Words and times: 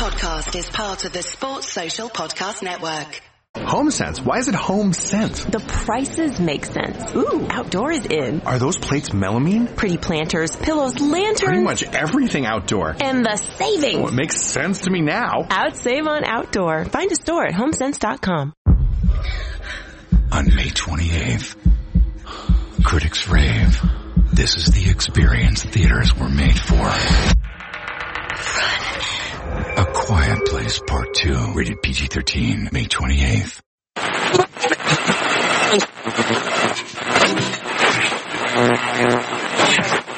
podcast 0.00 0.56
is 0.58 0.66
part 0.70 1.04
of 1.04 1.12
the 1.12 1.22
Sports 1.22 1.70
Social 1.70 2.08
Podcast 2.08 2.62
Network. 2.62 3.20
Home 3.54 3.90
Sense. 3.90 4.18
Why 4.18 4.38
is 4.38 4.48
it 4.48 4.54
Home 4.54 4.94
Sense? 4.94 5.44
The 5.44 5.60
prices 5.60 6.40
make 6.40 6.64
sense. 6.64 7.14
Ooh, 7.14 7.46
outdoors 7.50 8.06
in. 8.06 8.40
Are 8.46 8.58
those 8.58 8.78
plates 8.78 9.10
melamine? 9.10 9.76
Pretty 9.76 9.98
planters, 9.98 10.56
pillows, 10.56 10.98
lanterns. 10.98 11.40
Pretty 11.42 11.62
much 11.62 11.82
everything 11.82 12.46
outdoor. 12.46 12.96
And 12.98 13.22
the 13.26 13.36
savings. 13.36 13.98
Well, 13.98 14.08
it 14.08 14.14
makes 14.14 14.40
sense 14.40 14.80
to 14.84 14.90
me 14.90 15.02
now. 15.02 15.46
Out 15.50 15.76
save 15.76 16.06
on 16.06 16.24
outdoor. 16.24 16.86
Find 16.86 17.12
a 17.12 17.16
store 17.16 17.44
at 17.48 17.52
homesense.com. 17.52 18.54
On 20.32 20.46
May 20.46 20.70
28th, 20.70 21.56
critics 22.84 23.28
rave. 23.28 23.78
This 24.32 24.56
is 24.56 24.68
the 24.68 24.88
experience 24.88 25.62
theaters 25.62 26.16
were 26.16 26.30
made 26.30 26.58
for. 26.58 26.90
A 29.60 29.84
Quiet 29.84 30.44
Place 30.46 30.78
Part 30.86 31.12
2, 31.14 31.52
rated 31.52 31.82
PG-13, 31.82 32.72
May 32.72 32.86
28th. 32.86 33.60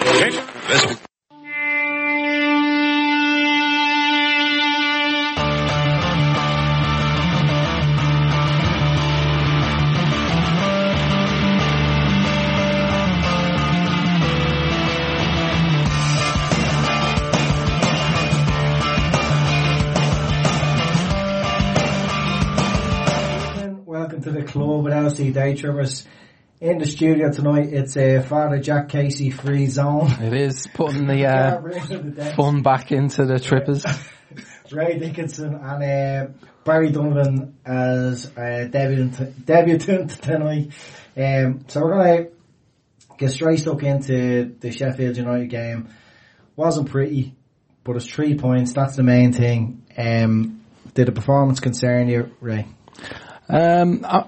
Okay, 0.05 0.31
let's 0.69 1.03
LC 25.03 25.33
Day 25.33 25.55
Trippers. 25.55 26.07
In 26.61 26.79
the 26.79 26.87
studio 26.87 27.29
tonight, 27.31 27.73
it's 27.73 27.97
uh, 27.97 28.25
Father 28.29 28.61
Jack 28.61 28.89
Casey 28.89 29.31
Free 29.31 29.67
Zone. 29.67 30.13
It 30.21 30.33
is 30.33 30.69
putting 30.73 31.09
the 31.09 31.27
uh, 32.23 32.35
fun 32.37 32.63
back 32.63 32.93
into 32.93 33.25
the 33.25 33.41
trippers. 33.41 33.85
Ray 34.73 34.99
Dickinson 34.99 35.55
and 35.57 35.83
uh, 35.83 36.33
Barry 36.65 36.91
Donovan 36.91 37.59
as 37.67 38.27
uh, 38.37 38.69
debutant, 38.71 39.45
debutant 39.45 40.11
tonight. 40.23 40.73
Um, 41.17 41.65
so 41.67 41.83
we're 41.83 41.95
going 41.95 42.25
to 42.25 42.31
get 43.19 43.31
straight 43.33 43.59
stuck 43.59 43.83
into 43.83 44.55
the 44.61 44.71
Sheffield 44.71 45.17
United 45.17 45.51
game. 45.51 45.89
Wasn't 46.55 46.89
pretty, 46.89 47.35
but 47.83 47.97
it's 47.97 48.07
three 48.07 48.37
points. 48.37 48.73
That's 48.73 48.95
the 48.95 49.03
main 49.03 49.33
thing. 49.33 49.85
Um, 49.99 50.65
did 50.95 51.09
the 51.09 51.13
performance 51.13 51.59
concern 51.59 52.09
you, 52.09 52.31
Ray? 52.41 52.67
Um, 53.49 54.05
I, 54.09 54.27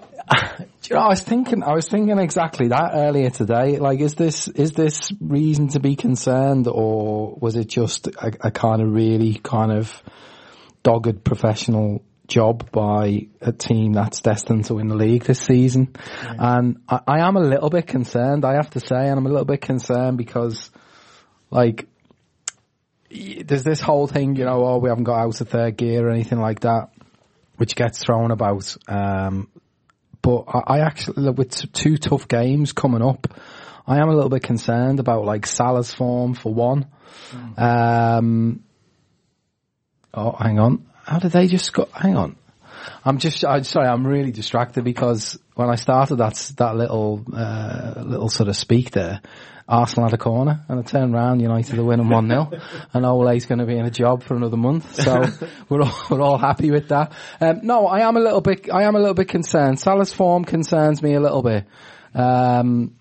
you 0.88 0.96
know, 0.96 1.02
I 1.02 1.08
was 1.08 1.22
thinking, 1.22 1.62
I 1.62 1.72
was 1.72 1.88
thinking 1.88 2.18
exactly 2.18 2.68
that 2.68 2.92
earlier 2.94 3.30
today. 3.30 3.78
Like, 3.78 4.00
is 4.00 4.14
this, 4.14 4.48
is 4.48 4.72
this 4.72 5.12
reason 5.20 5.68
to 5.68 5.80
be 5.80 5.96
concerned 5.96 6.68
or 6.68 7.36
was 7.40 7.56
it 7.56 7.68
just 7.68 8.06
a, 8.08 8.32
a 8.40 8.50
kind 8.50 8.82
of 8.82 8.92
really 8.92 9.34
kind 9.34 9.72
of 9.72 10.02
dogged 10.82 11.24
professional 11.24 12.04
job 12.26 12.70
by 12.70 13.26
a 13.40 13.52
team 13.52 13.92
that's 13.92 14.20
destined 14.20 14.64
to 14.66 14.74
win 14.74 14.88
the 14.88 14.96
league 14.96 15.24
this 15.24 15.40
season? 15.40 15.94
And 16.22 16.78
I, 16.88 17.00
I 17.06 17.28
am 17.28 17.36
a 17.36 17.40
little 17.40 17.70
bit 17.70 17.86
concerned, 17.86 18.44
I 18.44 18.54
have 18.54 18.70
to 18.70 18.80
say, 18.80 19.08
and 19.08 19.18
I'm 19.18 19.26
a 19.26 19.30
little 19.30 19.44
bit 19.44 19.60
concerned 19.60 20.18
because 20.18 20.70
like, 21.50 21.86
there's 23.10 23.62
this 23.62 23.80
whole 23.80 24.08
thing, 24.08 24.34
you 24.36 24.44
know, 24.44 24.64
oh, 24.66 24.78
we 24.78 24.88
haven't 24.88 25.04
got 25.04 25.20
out 25.20 25.40
of 25.40 25.48
third 25.48 25.76
gear 25.76 26.08
or 26.08 26.10
anything 26.10 26.40
like 26.40 26.60
that 26.60 26.88
which 27.56 27.76
gets 27.76 27.98
thrown 27.98 28.30
about. 28.30 28.76
Um, 28.88 29.48
but 30.24 30.44
I, 30.48 30.78
I 30.78 30.80
actually, 30.80 31.30
with 31.32 31.70
two 31.74 31.98
tough 31.98 32.26
games 32.26 32.72
coming 32.72 33.02
up, 33.02 33.26
I 33.86 33.98
am 33.98 34.08
a 34.08 34.14
little 34.14 34.30
bit 34.30 34.42
concerned 34.42 34.98
about 34.98 35.26
like 35.26 35.46
Salah's 35.46 35.92
form 35.92 36.32
for 36.32 36.52
one. 36.52 36.86
Um, 37.58 38.64
oh, 40.14 40.32
hang 40.32 40.58
on. 40.58 40.86
How 41.04 41.18
did 41.18 41.32
they 41.32 41.46
just 41.46 41.74
go? 41.74 41.88
Hang 41.92 42.16
on. 42.16 42.36
I'm 43.04 43.18
just, 43.18 43.44
I'm 43.44 43.64
sorry, 43.64 43.86
I'm 43.86 44.06
really 44.06 44.32
distracted 44.32 44.82
because 44.82 45.38
when 45.56 45.68
I 45.68 45.74
started 45.74 46.16
that, 46.16 46.52
that 46.56 46.74
little, 46.74 47.22
uh, 47.30 48.02
little 48.06 48.30
sort 48.30 48.48
of 48.48 48.56
speak 48.56 48.92
there, 48.92 49.20
Arsenal 49.66 50.10
had 50.10 50.14
a 50.14 50.22
corner 50.22 50.64
and 50.68 50.78
I 50.78 50.82
turned 50.82 51.14
around, 51.14 51.40
United 51.40 51.78
are 51.78 51.84
winning 51.84 52.06
1-0 52.06 52.86
and 52.92 53.06
Ole's 53.06 53.46
going 53.46 53.60
to 53.60 53.66
be 53.66 53.78
in 53.78 53.86
a 53.86 53.90
job 53.90 54.22
for 54.22 54.36
another 54.36 54.56
month. 54.56 55.00
So 55.02 55.22
we're 55.68 55.82
all, 55.82 55.94
we're 56.10 56.20
all 56.20 56.38
happy 56.38 56.70
with 56.70 56.88
that. 56.88 57.12
Um, 57.40 57.60
no, 57.62 57.86
I 57.86 58.06
am 58.06 58.16
a 58.16 58.20
little 58.20 58.42
bit, 58.42 58.68
I 58.72 58.82
am 58.82 58.94
a 58.94 58.98
little 58.98 59.14
bit 59.14 59.28
concerned. 59.28 59.80
Salah's 59.80 60.12
form 60.12 60.44
concerns 60.44 61.02
me 61.02 61.14
a 61.14 61.20
little 61.20 61.42
bit. 61.42 61.64
Um, 62.14 62.96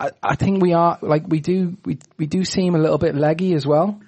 I, 0.00 0.10
I 0.22 0.36
think 0.36 0.62
we 0.62 0.72
are, 0.72 0.98
like 1.02 1.24
we 1.28 1.40
do, 1.40 1.76
we, 1.84 1.98
we 2.16 2.26
do 2.26 2.44
seem 2.44 2.74
a 2.74 2.78
little 2.78 2.98
bit 2.98 3.14
leggy 3.14 3.52
as 3.52 3.66
well. 3.66 4.00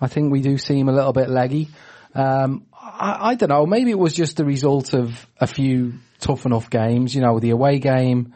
I 0.00 0.06
think 0.06 0.30
we 0.30 0.40
do 0.40 0.56
seem 0.56 0.88
a 0.88 0.92
little 0.92 1.12
bit 1.12 1.28
leggy. 1.28 1.68
Um, 2.14 2.66
I, 2.72 3.30
I 3.30 3.34
don't 3.34 3.48
know, 3.48 3.66
maybe 3.66 3.90
it 3.90 3.98
was 3.98 4.14
just 4.14 4.36
the 4.36 4.44
result 4.44 4.94
of 4.94 5.26
a 5.40 5.48
few 5.48 5.94
tough 6.20 6.46
enough 6.46 6.70
games, 6.70 7.14
you 7.14 7.22
know, 7.22 7.40
the 7.40 7.50
away 7.50 7.80
game. 7.80 8.34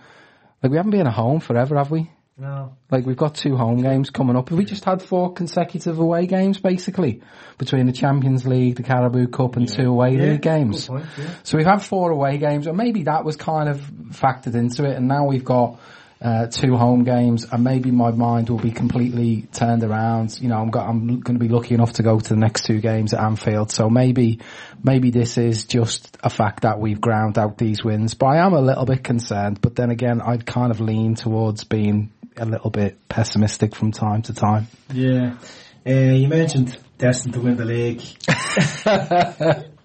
Like 0.62 0.72
we 0.72 0.76
haven't 0.76 0.90
been 0.90 1.06
at 1.06 1.14
home 1.14 1.40
forever, 1.40 1.76
have 1.76 1.90
we? 1.90 2.10
No. 2.40 2.74
Like 2.90 3.04
we've 3.04 3.16
got 3.18 3.34
two 3.34 3.54
home 3.54 3.82
games 3.82 4.08
coming 4.08 4.34
up. 4.34 4.48
Have 4.48 4.56
we 4.56 4.64
just 4.64 4.84
had 4.84 5.02
four 5.02 5.34
consecutive 5.34 5.98
away 5.98 6.26
games 6.26 6.58
basically 6.58 7.20
between 7.58 7.86
the 7.86 7.92
Champions 7.92 8.46
League, 8.46 8.76
the 8.76 8.82
Carabao 8.82 9.26
Cup 9.26 9.56
and 9.56 9.68
two 9.68 9.90
away 9.90 10.16
Yeah, 10.16 10.22
league 10.32 10.42
games? 10.42 10.86
point, 10.86 11.04
yeah. 11.18 11.34
So 11.42 11.58
we've 11.58 11.66
had 11.66 11.82
four 11.82 12.10
away 12.10 12.38
games 12.38 12.66
and 12.66 12.78
maybe 12.78 13.02
that 13.04 13.26
was 13.26 13.36
kind 13.36 13.68
of 13.68 13.78
factored 14.12 14.54
into 14.54 14.84
it 14.84 14.96
and 14.96 15.06
now 15.06 15.26
we've 15.26 15.44
got 15.44 15.78
uh, 16.22 16.46
two 16.46 16.76
home 16.76 17.04
games 17.04 17.46
and 17.50 17.62
maybe 17.64 17.90
my 17.90 18.10
mind 18.10 18.48
will 18.48 18.58
be 18.58 18.70
completely 18.70 19.42
turned 19.52 19.82
around. 19.84 20.38
You 20.40 20.48
know, 20.48 20.56
I'm, 20.56 20.70
I'm 20.74 21.20
going 21.20 21.38
to 21.38 21.44
be 21.44 21.48
lucky 21.48 21.74
enough 21.74 21.94
to 21.94 22.02
go 22.02 22.18
to 22.20 22.28
the 22.28 22.40
next 22.40 22.64
two 22.64 22.80
games 22.80 23.12
at 23.12 23.20
Anfield. 23.20 23.70
So 23.70 23.88
maybe, 23.90 24.40
maybe 24.82 25.10
this 25.10 25.36
is 25.38 25.64
just 25.64 26.16
a 26.22 26.30
fact 26.30 26.62
that 26.62 26.78
we've 26.78 27.00
ground 27.00 27.38
out 27.38 27.58
these 27.58 27.82
wins, 27.84 28.14
but 28.14 28.26
I 28.26 28.44
am 28.44 28.52
a 28.52 28.60
little 28.60 28.84
bit 28.84 29.04
concerned. 29.04 29.60
But 29.60 29.76
then 29.76 29.90
again, 29.90 30.20
I'd 30.20 30.44
kind 30.44 30.70
of 30.70 30.80
lean 30.80 31.14
towards 31.14 31.64
being 31.64 32.12
a 32.40 32.46
little 32.46 32.70
bit 32.70 33.08
pessimistic 33.08 33.74
from 33.76 33.92
time 33.92 34.22
to 34.22 34.34
time. 34.34 34.66
Yeah. 34.92 35.36
Uh, 35.86 35.90
you 35.92 36.28
mentioned 36.28 36.76
destined 36.98 37.34
to 37.34 37.40
win 37.40 37.56
the 37.56 37.64
league. 37.64 38.02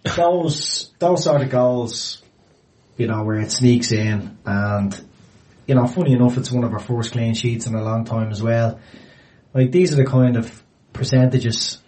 those 0.16 0.92
those 1.00 1.24
sort 1.24 1.42
of 1.42 1.50
goals, 1.50 2.22
you 2.98 3.08
know, 3.08 3.24
where 3.24 3.40
it 3.40 3.52
sneaks 3.52 3.92
in 3.92 4.38
and 4.46 5.00
you 5.68 5.76
know, 5.76 5.88
funny 5.88 6.14
enough 6.14 6.38
it's 6.38 6.52
one 6.52 6.64
of 6.64 6.74
our 6.74 6.80
first 6.80 7.12
clean 7.12 7.34
sheets 7.34 7.68
in 7.68 7.76
a 7.76 7.84
long 7.84 8.06
time 8.06 8.30
as 8.30 8.42
well. 8.42 8.80
Like 9.54 9.72
these 9.72 9.94
are 9.94 9.98
the 9.98 10.06
kind 10.06 10.38
of 10.38 10.64
percentages 10.94 11.80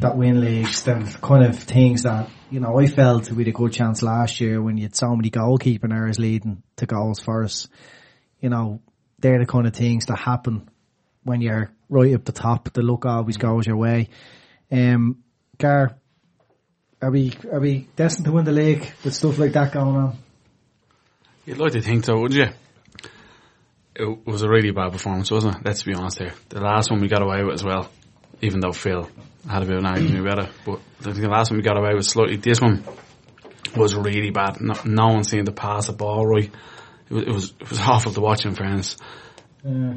that 0.00 0.16
win 0.16 0.40
leagues, 0.40 0.82
the 0.82 1.16
kind 1.22 1.44
of 1.44 1.58
things 1.58 2.02
that, 2.02 2.28
you 2.50 2.60
know, 2.60 2.78
I 2.78 2.86
felt 2.86 3.30
we 3.30 3.44
had 3.44 3.48
a 3.48 3.52
good 3.52 3.72
chance 3.72 4.02
last 4.02 4.40
year 4.40 4.60
when 4.60 4.76
you 4.76 4.84
had 4.84 4.96
so 4.96 5.14
many 5.14 5.30
goalkeeping 5.30 5.92
errors 5.92 6.18
leading 6.18 6.62
to 6.76 6.86
goals 6.86 7.20
for 7.20 7.44
us. 7.44 7.68
You 8.40 8.50
know, 8.50 8.80
they're 9.18 9.38
the 9.38 9.46
kind 9.46 9.66
of 9.66 9.74
things 9.74 10.06
that 10.06 10.16
happen 10.16 10.68
when 11.24 11.40
you're 11.40 11.70
right 11.88 12.14
up 12.14 12.24
the 12.24 12.32
top. 12.32 12.72
The 12.72 12.82
luck 12.82 13.04
always 13.06 13.36
goes 13.36 13.66
your 13.66 13.76
way. 13.76 14.08
Um, 14.70 15.22
Gar, 15.58 15.96
are 17.00 17.10
we 17.10 17.32
are 17.52 17.60
we 17.60 17.88
destined 17.96 18.26
to 18.26 18.32
win 18.32 18.44
the 18.44 18.52
league 18.52 18.92
with 19.04 19.14
stuff 19.14 19.38
like 19.38 19.52
that 19.52 19.72
going 19.72 19.96
on? 19.96 20.18
You'd 21.44 21.58
like 21.58 21.72
to 21.72 21.80
think 21.80 22.04
so, 22.04 22.18
wouldn't 22.18 22.40
you? 22.40 22.54
It 23.94 24.26
was 24.26 24.42
a 24.42 24.48
really 24.48 24.72
bad 24.72 24.92
performance, 24.92 25.30
wasn't 25.30 25.56
it? 25.56 25.62
Let's 25.64 25.82
be 25.84 25.94
honest 25.94 26.18
here. 26.18 26.34
The 26.48 26.60
last 26.60 26.90
one 26.90 27.00
we 27.00 27.08
got 27.08 27.22
away 27.22 27.42
with 27.42 27.54
as 27.54 27.64
well, 27.64 27.90
even 28.42 28.60
though 28.60 28.72
Phil 28.72 29.08
had 29.48 29.62
a 29.62 29.66
bit 29.66 29.76
of 29.76 29.84
an 29.84 29.86
argument 29.86 30.20
about 30.20 30.38
it, 30.40 30.50
but 30.64 30.80
I 31.00 31.04
think 31.04 31.20
the 31.20 31.28
last 31.28 31.50
one 31.50 31.58
we 31.58 31.62
got 31.62 31.78
away 31.78 31.94
with 31.94 32.04
slightly. 32.04 32.36
This 32.36 32.60
one 32.60 32.84
was 33.76 33.94
really 33.94 34.30
bad. 34.30 34.60
No, 34.60 34.74
no 34.84 35.06
one 35.08 35.24
seemed 35.24 35.46
to 35.46 35.52
pass 35.52 35.86
the 35.86 35.92
ball 35.92 36.26
right. 36.26 36.50
It 37.10 37.14
was, 37.14 37.22
it 37.24 37.32
was 37.32 37.54
it 37.60 37.70
was 37.70 37.80
awful 37.88 38.12
to 38.12 38.20
watch 38.20 38.44
in 38.46 38.54
fairness. 38.54 38.96
Uh, 39.66 39.96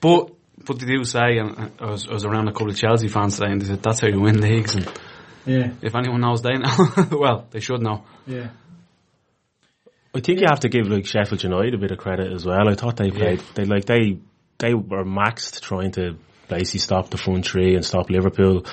But 0.00 0.30
but 0.64 0.78
they 0.80 0.86
do 0.86 1.04
say, 1.04 1.38
and 1.38 1.70
I 1.80 1.90
was, 1.90 2.06
I 2.08 2.12
was 2.12 2.24
around 2.24 2.48
a 2.48 2.52
couple 2.52 2.70
of 2.70 2.76
Chelsea 2.76 3.08
fans 3.08 3.36
today, 3.38 3.52
and 3.52 3.60
they 3.62 3.66
said 3.66 3.82
that's 3.82 4.00
how 4.00 4.08
you 4.08 4.20
win 4.20 4.40
leagues. 4.40 4.74
And 4.74 4.90
yeah, 5.46 5.72
if 5.82 5.94
anyone 5.94 6.20
knows, 6.20 6.42
they 6.42 6.54
know. 6.58 6.76
well, 7.18 7.46
they 7.50 7.60
should 7.60 7.80
know. 7.82 8.04
yeah. 8.26 8.48
I 10.14 10.20
think 10.20 10.40
you 10.40 10.46
have 10.48 10.60
to 10.60 10.68
give 10.68 10.88
like 10.88 11.06
Sheffield 11.06 11.42
United 11.44 11.74
a 11.74 11.78
bit 11.78 11.90
of 11.90 11.98
credit 11.98 12.32
as 12.32 12.44
well. 12.44 12.68
I 12.68 12.74
thought 12.74 12.96
they 12.96 13.10
played 13.10 13.40
they 13.54 13.64
like 13.66 13.84
they 13.84 14.18
they 14.58 14.74
were 14.74 15.04
maxed 15.04 15.60
trying 15.60 15.92
to 15.92 16.16
basically 16.48 16.80
stop 16.80 17.10
the 17.10 17.18
front 17.18 17.46
three 17.46 17.74
and 17.76 17.84
stop 17.84 18.10
Liverpool. 18.10 18.64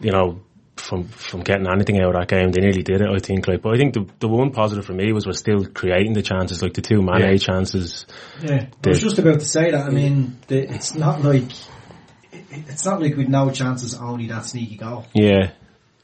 You 0.00 0.12
know, 0.12 0.40
from 0.80 1.04
from 1.04 1.40
getting 1.40 1.66
anything 1.68 2.00
out 2.00 2.14
of 2.14 2.20
that 2.20 2.28
game, 2.28 2.50
they 2.50 2.60
nearly 2.60 2.82
did 2.82 3.00
it. 3.00 3.08
I 3.08 3.18
think. 3.18 3.46
Like, 3.46 3.62
but 3.62 3.74
I 3.74 3.78
think 3.78 3.94
the 3.94 4.06
the 4.18 4.28
one 4.28 4.50
positive 4.50 4.84
for 4.84 4.92
me 4.94 5.12
was 5.12 5.26
we're 5.26 5.32
still 5.32 5.64
creating 5.66 6.14
the 6.14 6.22
chances, 6.22 6.62
like 6.62 6.74
the 6.74 6.82
two 6.82 7.02
Mane 7.02 7.20
Yeah. 7.20 7.36
chances. 7.36 8.06
Yeah, 8.42 8.66
I 8.84 8.88
was 8.88 9.00
just 9.02 9.18
about 9.18 9.40
to 9.40 9.46
say 9.46 9.70
that. 9.70 9.86
I 9.86 9.90
mean, 9.90 10.38
the, 10.48 10.58
it's 10.74 10.94
not 10.94 11.22
like 11.22 11.44
it- 12.32 12.44
it's 12.68 12.84
not 12.84 13.00
like 13.00 13.16
we'd 13.16 13.28
no 13.28 13.50
chances 13.50 13.94
only 13.94 14.26
that 14.28 14.44
sneaky 14.46 14.76
goal. 14.76 15.06
Yeah, 15.14 15.50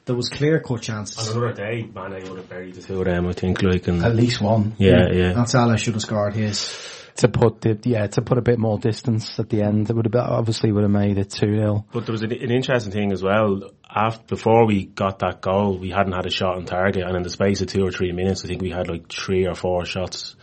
there 0.05 0.15
was 0.17 0.29
clear 0.29 0.61
cut 0.61 0.83
chances. 0.83 1.31
On 1.31 1.37
another 1.37 1.55
day, 1.55 1.89
man, 1.93 2.13
I 2.13 2.19
would 2.29 2.39
have 2.39 2.49
buried 2.49 2.75
the 2.75 2.83
two 2.83 2.99
of 3.01 3.05
them, 3.07 3.27
I 3.27 3.33
think, 3.33 3.63
like, 3.63 3.89
and, 3.89 4.05
At 4.05 4.15
least 4.15 4.41
one. 4.41 4.75
yeah, 4.79 5.09
yeah. 5.13 5.37
And 5.39 5.49
Salah 5.49 5.77
should 5.79 5.95
have 5.95 6.03
scored 6.03 6.35
his. 6.35 7.06
To 7.19 7.29
put 7.29 7.63
the, 7.63 7.79
yeah, 7.85 8.07
to 8.09 8.23
put 8.23 8.37
a 8.37 8.43
bit 8.43 8.59
more 8.59 8.79
distance 8.79 9.39
at 9.39 9.49
the 9.49 9.63
end, 9.63 9.89
it 9.89 9.97
would 9.97 10.05
have 10.05 10.13
been, 10.13 10.21
obviously 10.21 10.71
would 10.71 10.83
have 10.83 10.91
made 10.91 11.17
it 11.17 11.31
2-0. 11.31 11.85
But 11.91 12.05
there 12.05 12.13
was 12.13 12.23
an, 12.23 12.33
an 12.33 12.51
interesting 12.51 12.93
thing 12.93 13.11
as 13.13 13.23
well. 13.23 13.71
After, 13.89 14.23
before 14.27 14.67
we 14.67 14.85
got 14.85 15.21
that 15.21 15.41
goal, 15.41 15.79
we 15.79 15.91
hadn't 15.91 16.13
had 16.13 16.27
a 16.27 16.31
shot 16.31 16.57
on 16.57 16.67
target, 16.67 17.05
and 17.07 17.17
in 17.17 17.23
the 17.23 17.31
space 17.31 17.63
of 17.63 17.69
two 17.69 17.87
or 17.87 17.91
three 17.91 18.13
minutes, 18.13 18.45
I 18.45 18.49
think 18.49 18.61
we 18.61 18.71
had 18.71 18.89
like 18.89 19.11
three 19.11 19.47
or 19.47 19.55
four 19.55 19.87
shots 19.87 20.37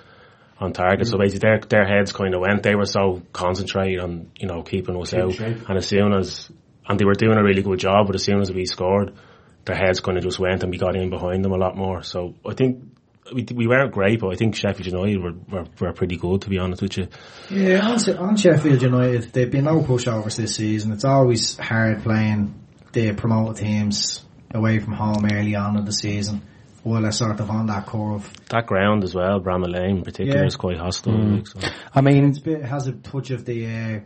on 0.59 0.73
target. 0.73 1.07
So 1.07 1.17
mm. 1.17 1.19
basically, 1.19 1.47
their 1.47 1.59
their 1.59 1.85
heads 1.85 2.11
kind 2.11 2.33
of 2.33 2.41
went. 2.41 2.63
They 2.63 2.75
were 2.75 2.85
so 2.85 3.21
concentrated 3.31 3.99
on 3.99 4.31
you 4.39 4.47
know 4.47 4.63
keeping 4.63 4.99
us 4.99 5.13
out, 5.13 5.39
and 5.39 5.77
as 5.77 5.85
soon 5.87 6.13
as 6.13 6.49
and 6.87 6.99
they 6.99 7.05
were 7.05 7.13
doing 7.13 7.37
a 7.37 7.43
really 7.43 7.61
good 7.61 7.79
job, 7.79 8.07
but 8.07 8.15
as 8.15 8.23
soon 8.23 8.41
as 8.41 8.51
we 8.51 8.65
scored, 8.65 9.13
their 9.65 9.75
heads 9.75 9.99
kind 9.99 10.17
of 10.17 10.23
just 10.23 10.39
went, 10.39 10.63
and 10.63 10.71
we 10.71 10.77
got 10.77 10.95
in 10.95 11.09
behind 11.09 11.43
them 11.43 11.51
a 11.51 11.57
lot 11.57 11.77
more. 11.77 12.03
So 12.03 12.35
I 12.45 12.53
think. 12.53 12.83
We, 13.33 13.45
we 13.55 13.67
weren't 13.67 13.93
great, 13.93 14.19
but 14.19 14.33
I 14.33 14.35
think 14.35 14.55
Sheffield 14.55 14.85
United 14.87 15.21
were, 15.23 15.33
were, 15.49 15.65
were 15.79 15.93
pretty 15.93 16.17
good, 16.17 16.41
to 16.41 16.49
be 16.49 16.57
honest 16.59 16.81
with 16.81 16.97
you. 16.97 17.07
Yeah, 17.49 17.87
on, 17.87 18.17
on 18.17 18.35
Sheffield 18.35 18.81
United, 18.81 19.31
they've 19.31 19.49
been 19.49 19.63
no 19.65 19.79
pushovers 19.81 20.35
this 20.35 20.55
season. 20.55 20.91
It's 20.91 21.05
always 21.05 21.57
hard 21.57 22.03
playing 22.03 22.53
the 22.91 23.13
promoted 23.13 23.57
teams 23.63 24.23
away 24.53 24.79
from 24.79 24.93
home 24.93 25.25
early 25.31 25.55
on 25.55 25.77
in 25.77 25.85
the 25.85 25.93
season 25.93 26.41
while 26.83 27.01
they're 27.01 27.11
sort 27.13 27.39
of 27.39 27.49
on 27.49 27.67
that 27.67 27.85
curve. 27.85 28.29
That 28.49 28.65
ground 28.67 29.05
as 29.05 29.15
well, 29.15 29.39
Bramall 29.39 29.71
Lane 29.73 29.97
in 29.97 30.03
particular, 30.03 30.41
Yeah. 30.41 30.45
is 30.45 30.57
quite 30.57 30.77
hostile. 30.77 31.13
like, 31.17 31.47
so. 31.47 31.59
I 31.95 32.01
mean, 32.01 32.25
It's 32.27 32.39
a 32.39 32.41
bit, 32.41 32.65
has 32.65 32.87
a 32.87 32.91
touch 32.91 33.31
of 33.31 33.45
the 33.45 33.65
uh, 33.65 33.99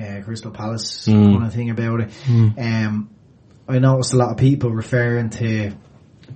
uh, 0.00 0.22
Crystal 0.22 0.50
Palace 0.50 1.06
Mm. 1.06 1.34
kind 1.34 1.46
of 1.46 1.52
thing 1.52 1.68
about 1.70 2.00
it. 2.00 2.10
Um, 2.58 3.10
I 3.68 3.78
noticed 3.80 4.14
a 4.14 4.16
lot 4.16 4.30
of 4.30 4.38
people 4.38 4.70
referring 4.70 5.28
to 5.30 5.72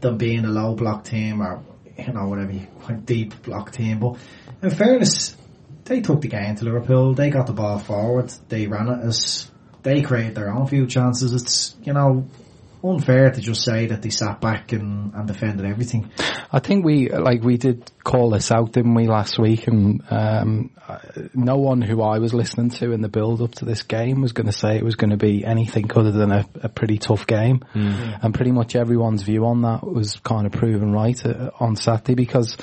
them 0.00 0.18
being 0.18 0.44
a 0.44 0.48
low 0.50 0.74
block 0.74 1.04
team 1.04 1.40
or 1.40 1.62
you 1.98 2.12
know 2.12 2.28
whatever 2.28 2.52
you 2.52 2.66
want, 2.82 3.06
deep 3.06 3.43
block 3.43 3.72
team. 3.72 4.00
But 4.00 4.19
in 4.62 4.70
fairness, 4.70 5.37
they 5.84 6.00
took 6.00 6.20
the 6.20 6.28
game 6.28 6.56
to 6.56 6.64
Liverpool. 6.64 7.14
They 7.14 7.31
got 7.31 7.46
the 7.46 7.52
ball 7.52 7.78
forward. 7.78 8.32
They 8.48 8.66
ran 8.66 8.88
it 8.88 9.04
as 9.04 9.50
they 9.82 10.02
created 10.02 10.34
their 10.34 10.52
own 10.52 10.66
few 10.66 10.87
chances. 10.87 11.32
It's 11.32 11.76
you 11.82 11.93
know 11.93 12.28
unfair 12.92 13.30
to 13.30 13.40
just 13.40 13.64
say 13.64 13.86
that 13.86 14.02
they 14.02 14.10
sat 14.10 14.40
back 14.40 14.72
and, 14.72 15.14
and 15.14 15.26
defended 15.26 15.66
everything. 15.66 16.10
I 16.52 16.60
think 16.60 16.84
we 16.84 17.08
like 17.08 17.42
we 17.42 17.56
did 17.56 17.90
call 18.04 18.30
this 18.30 18.50
out, 18.50 18.72
didn't 18.72 18.94
we, 18.94 19.06
last 19.06 19.38
week? 19.38 19.66
And 19.66 20.02
um, 20.10 20.70
uh, 20.86 20.98
no 21.34 21.56
one 21.56 21.82
who 21.82 22.02
I 22.02 22.18
was 22.18 22.32
listening 22.32 22.70
to 22.70 22.92
in 22.92 23.00
the 23.00 23.08
build 23.08 23.42
up 23.42 23.52
to 23.56 23.64
this 23.64 23.82
game 23.82 24.22
was 24.22 24.32
going 24.32 24.46
to 24.46 24.52
say 24.52 24.76
it 24.76 24.84
was 24.84 24.96
going 24.96 25.10
to 25.10 25.16
be 25.16 25.44
anything 25.44 25.90
other 25.94 26.12
than 26.12 26.30
a, 26.30 26.46
a 26.62 26.68
pretty 26.68 26.98
tough 26.98 27.26
game. 27.26 27.64
And 28.22 28.34
pretty 28.34 28.52
much 28.52 28.76
everyone's 28.76 29.22
view 29.22 29.46
on 29.46 29.62
that 29.62 29.84
was 29.84 30.16
kind 30.22 30.46
of 30.46 30.52
proven 30.52 30.92
right 30.92 31.24
uh, 31.26 31.50
on 31.58 31.76
Saturday 31.76 32.14
because, 32.14 32.56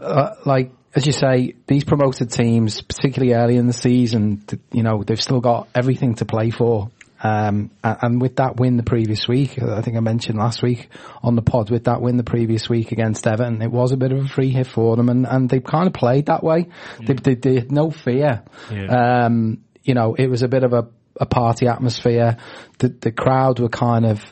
uh, 0.00 0.34
like 0.46 0.72
as 0.94 1.06
you 1.06 1.12
say, 1.12 1.54
these 1.66 1.84
promoted 1.84 2.30
teams, 2.30 2.82
particularly 2.82 3.34
early 3.34 3.56
in 3.56 3.66
the 3.66 3.72
season, 3.72 4.44
you 4.72 4.82
know, 4.82 5.02
they've 5.04 5.22
still 5.22 5.40
got 5.40 5.68
everything 5.74 6.14
to 6.16 6.24
play 6.24 6.50
for. 6.50 6.90
Um, 7.22 7.70
and 7.84 8.20
with 8.20 8.36
that 8.36 8.56
win 8.56 8.76
the 8.76 8.82
previous 8.82 9.28
week, 9.28 9.62
I 9.62 9.82
think 9.82 9.96
I 9.96 10.00
mentioned 10.00 10.38
last 10.38 10.62
week 10.62 10.88
on 11.22 11.36
the 11.36 11.42
pod, 11.42 11.70
with 11.70 11.84
that 11.84 12.00
win 12.00 12.16
the 12.16 12.24
previous 12.24 12.68
week 12.68 12.92
against 12.92 13.26
Everton, 13.26 13.60
it 13.60 13.70
was 13.70 13.92
a 13.92 13.96
bit 13.98 14.12
of 14.12 14.24
a 14.24 14.28
free 14.28 14.50
hit 14.50 14.66
for 14.66 14.96
them 14.96 15.08
and, 15.10 15.26
and 15.26 15.48
they 15.48 15.60
kind 15.60 15.86
of 15.86 15.92
played 15.92 16.26
that 16.26 16.42
way. 16.42 16.68
They, 17.04 17.14
they, 17.14 17.34
they 17.34 17.54
had 17.56 17.72
no 17.72 17.90
fear. 17.90 18.42
Um, 18.88 19.64
you 19.82 19.94
know, 19.94 20.14
it 20.14 20.28
was 20.28 20.42
a 20.42 20.48
bit 20.48 20.64
of 20.64 20.72
a, 20.72 20.88
a 21.16 21.26
party 21.26 21.66
atmosphere. 21.66 22.38
The, 22.78 22.88
the 22.88 23.12
crowd 23.12 23.60
were 23.60 23.68
kind 23.68 24.06
of 24.06 24.22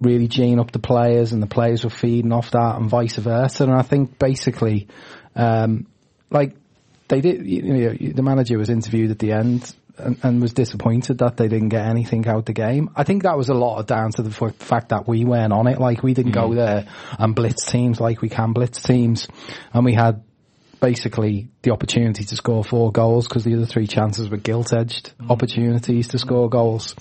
really 0.00 0.28
geeing 0.28 0.60
up 0.60 0.70
the 0.70 0.78
players 0.78 1.32
and 1.32 1.42
the 1.42 1.46
players 1.46 1.82
were 1.82 1.90
feeding 1.90 2.32
off 2.32 2.50
that 2.50 2.76
and 2.76 2.90
vice 2.90 3.16
versa. 3.16 3.64
And 3.64 3.72
I 3.72 3.82
think 3.82 4.18
basically, 4.18 4.88
um, 5.34 5.86
like 6.30 6.54
they 7.08 7.22
did, 7.22 7.46
you 7.46 7.62
know, 7.62 8.12
the 8.12 8.22
manager 8.22 8.58
was 8.58 8.68
interviewed 8.68 9.10
at 9.10 9.18
the 9.18 9.32
end 9.32 9.74
and, 9.98 10.18
and 10.22 10.42
was 10.42 10.52
disappointed 10.52 11.18
that 11.18 11.36
they 11.36 11.48
didn't 11.48 11.68
get 11.70 11.86
anything 11.86 12.26
out 12.26 12.46
the 12.46 12.52
game. 12.52 12.90
I 12.96 13.04
think 13.04 13.22
that 13.22 13.36
was 13.36 13.48
a 13.48 13.54
lot 13.54 13.78
of 13.78 13.86
down 13.86 14.12
to 14.12 14.22
the 14.22 14.46
f- 14.46 14.56
fact 14.56 14.90
that 14.90 15.06
we 15.06 15.24
weren't 15.24 15.52
on 15.52 15.66
it. 15.66 15.78
Like 15.78 16.02
we 16.02 16.14
didn't 16.14 16.32
go 16.32 16.50
mm. 16.50 16.56
there 16.56 16.86
and 17.18 17.34
blitz 17.34 17.64
teams 17.64 18.00
like 18.00 18.22
we 18.22 18.28
can 18.28 18.52
blitz 18.52 18.82
teams 18.82 19.28
and 19.72 19.84
we 19.84 19.94
had 19.94 20.22
basically 20.80 21.48
the 21.62 21.72
opportunity 21.72 22.24
to 22.24 22.36
score 22.36 22.62
four 22.62 22.92
goals 22.92 23.26
because 23.26 23.44
the 23.44 23.54
other 23.54 23.66
three 23.66 23.86
chances 23.86 24.28
were 24.30 24.36
gilt 24.36 24.72
edged 24.72 25.12
mm. 25.18 25.30
opportunities 25.30 26.08
to 26.08 26.18
score 26.18 26.48
goals. 26.48 26.94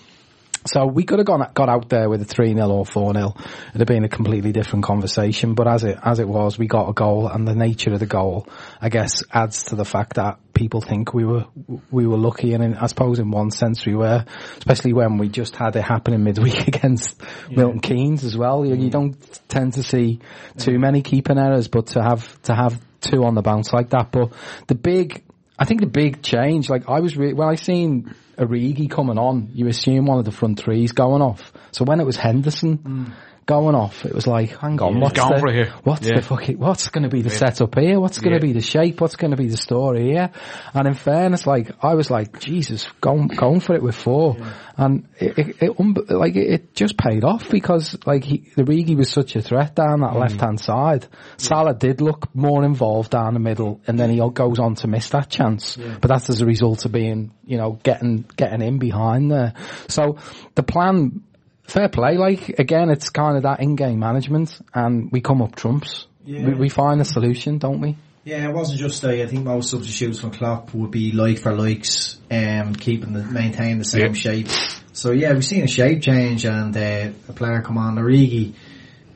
So 0.65 0.85
we 0.85 1.03
could 1.03 1.19
have 1.19 1.25
gone 1.25 1.49
got 1.53 1.69
out 1.69 1.89
there 1.89 2.09
with 2.09 2.21
a 2.21 2.25
three 2.25 2.53
0 2.53 2.69
or 2.69 2.85
four 2.85 3.13
0 3.13 3.33
It'd 3.69 3.79
have 3.79 3.87
been 3.87 4.03
a 4.03 4.09
completely 4.09 4.51
different 4.51 4.85
conversation. 4.85 5.53
But 5.53 5.67
as 5.67 5.83
it 5.83 5.97
as 6.03 6.19
it 6.19 6.27
was, 6.27 6.57
we 6.57 6.67
got 6.67 6.89
a 6.89 6.93
goal, 6.93 7.27
and 7.27 7.47
the 7.47 7.55
nature 7.55 7.93
of 7.93 7.99
the 7.99 8.05
goal, 8.05 8.47
I 8.81 8.89
guess, 8.89 9.23
adds 9.31 9.65
to 9.65 9.75
the 9.75 9.85
fact 9.85 10.15
that 10.15 10.39
people 10.53 10.81
think 10.81 11.13
we 11.13 11.25
were 11.25 11.45
we 11.91 12.07
were 12.07 12.17
lucky, 12.17 12.53
and 12.53 12.63
in, 12.63 12.73
I 12.75 12.87
suppose 12.87 13.19
in 13.19 13.31
one 13.31 13.51
sense 13.51 13.85
we 13.85 13.95
were, 13.95 14.25
especially 14.57 14.93
when 14.93 15.17
we 15.17 15.29
just 15.29 15.55
had 15.55 15.75
it 15.75 15.83
happen 15.83 16.13
in 16.13 16.23
midweek 16.23 16.67
against 16.75 17.21
Milton 17.49 17.79
Keynes 17.79 18.23
as 18.23 18.37
well. 18.37 18.65
You, 18.65 18.75
you 18.75 18.89
mm. 18.89 18.91
don't 18.91 19.39
tend 19.47 19.73
to 19.73 19.83
see 19.83 20.19
too 20.57 20.79
many 20.79 21.01
keeping 21.01 21.37
errors, 21.37 21.67
but 21.67 21.87
to 21.87 22.01
have 22.01 22.41
to 22.43 22.55
have 22.55 22.79
two 23.01 23.23
on 23.23 23.35
the 23.35 23.41
bounce 23.41 23.71
like 23.71 23.91
that. 23.91 24.11
But 24.11 24.33
the 24.67 24.75
big 24.75 25.23
I 25.59 25.65
think 25.65 25.81
the 25.81 25.87
big 25.87 26.21
change, 26.21 26.69
like 26.69 26.87
I 26.87 26.99
was, 26.99 27.17
re- 27.17 27.33
when 27.33 27.47
I 27.47 27.55
seen 27.55 28.13
Origi 28.37 28.89
coming 28.89 29.17
on, 29.17 29.49
you 29.53 29.67
assume 29.67 30.05
one 30.05 30.19
of 30.19 30.25
the 30.25 30.31
front 30.31 30.59
threes 30.59 30.91
going 30.91 31.21
off. 31.21 31.51
So 31.71 31.85
when 31.85 31.99
it 31.99 32.05
was 32.05 32.15
Henderson 32.15 32.77
mm. 32.77 33.13
Going 33.47 33.75
off, 33.75 34.05
it 34.05 34.13
was 34.13 34.27
like, 34.27 34.55
hang 34.59 34.79
on, 34.81 34.99
what's 34.99 35.17
going 35.17 35.33
the, 35.33 35.39
for 35.39 35.51
here. 35.51 35.73
what's 35.83 36.05
Yeah. 36.05 36.17
the 36.17 36.21
fucking, 36.21 36.59
what's 36.59 36.89
going 36.89 37.03
to 37.03 37.09
be 37.09 37.21
the 37.23 37.29
setup 37.29 37.73
here? 37.79 37.99
What's 37.99 38.19
going 38.19 38.39
to 38.39 38.45
Yeah. 38.45 38.53
be 38.53 38.59
the 38.59 38.61
shape? 38.61 39.01
What's 39.01 39.15
going 39.15 39.31
to 39.31 39.37
be 39.37 39.47
the 39.47 39.57
story 39.57 40.11
here? 40.11 40.29
And 40.73 40.87
in 40.87 40.93
fairness, 40.93 41.47
like 41.47 41.71
I 41.81 41.95
was 41.95 42.11
like, 42.11 42.39
Jesus, 42.39 42.87
going 43.01 43.27
going 43.29 43.61
for 43.61 43.73
it 43.73 43.81
with 43.81 43.95
four, 43.95 44.37
and 44.75 45.07
it, 45.17 45.39
it, 45.39 45.55
it 45.61 46.11
like 46.11 46.35
it, 46.35 46.75
just 46.75 46.97
paid 46.97 47.23
off 47.23 47.49
because 47.49 47.97
like 48.05 48.23
he, 48.25 48.51
the 48.55 48.63
Origi 48.63 48.95
was 48.95 49.09
such 49.09 49.35
a 49.35 49.41
threat 49.41 49.73
down 49.75 50.01
that 50.01 50.11
mm. 50.11 50.19
left 50.19 50.39
hand 50.39 50.59
side. 50.59 51.07
Salah 51.37 51.73
did 51.73 52.01
look 52.01 52.35
more 52.35 52.63
involved 52.63 53.11
down 53.11 53.33
the 53.33 53.39
middle, 53.39 53.81
and 53.87 53.97
then 53.97 54.09
he 54.09 54.21
goes 54.33 54.59
on 54.59 54.75
to 54.75 54.87
miss 54.87 55.09
that 55.11 55.29
chance. 55.29 55.77
But 55.77 56.09
that's 56.09 56.29
as 56.29 56.41
a 56.41 56.45
result 56.45 56.85
of 56.85 56.91
being, 56.91 57.31
you 57.45 57.57
know, 57.57 57.79
getting 57.81 58.25
getting 58.35 58.61
in 58.61 58.77
behind 58.77 59.31
there. 59.31 59.53
So 59.87 60.17
the 60.55 60.63
plan 60.63 61.23
fair 61.67 61.89
play. 61.89 62.17
Like 62.17 62.49
again, 62.59 62.89
it's 62.89 63.09
kind 63.09 63.37
of 63.37 63.43
that 63.43 63.59
in-game 63.59 63.99
management, 63.99 64.59
and 64.73 65.11
we 65.11 65.21
come 65.21 65.41
up 65.41 65.55
trumps. 65.55 66.07
Yeah. 66.25 66.45
We, 66.47 66.53
we 66.55 66.69
find 66.69 66.99
a 66.99 67.05
solution, 67.05 67.57
don't 67.57 67.79
we? 67.79 67.95
Yeah, 68.25 68.49
it 68.49 68.53
wasn't 68.53 68.79
just 68.79 69.01
a, 69.05 69.23
I 69.23 69.27
think 69.27 69.45
most 69.45 69.69
substitutes 69.69 70.19
from 70.19 70.31
Klopp 70.31 70.73
would 70.73 70.91
be 70.91 71.13
like 71.13 71.39
for 71.39 71.55
likes, 71.55 72.19
um, 72.29 72.75
keeping 72.75 73.13
the 73.13 73.23
maintaining 73.23 73.77
the 73.77 73.85
same 73.85 74.07
Yeah. 74.07 74.13
shape. 74.13 74.47
So 74.91 75.11
yeah, 75.11 75.31
we've 75.31 75.45
seen 75.45 75.63
a 75.63 75.67
shape 75.67 76.01
change 76.01 76.43
and 76.45 76.75
uh, 76.75 77.11
a 77.29 77.33
player 77.33 77.61
come 77.61 77.77
on. 77.77 77.95
Origi, 77.95 78.53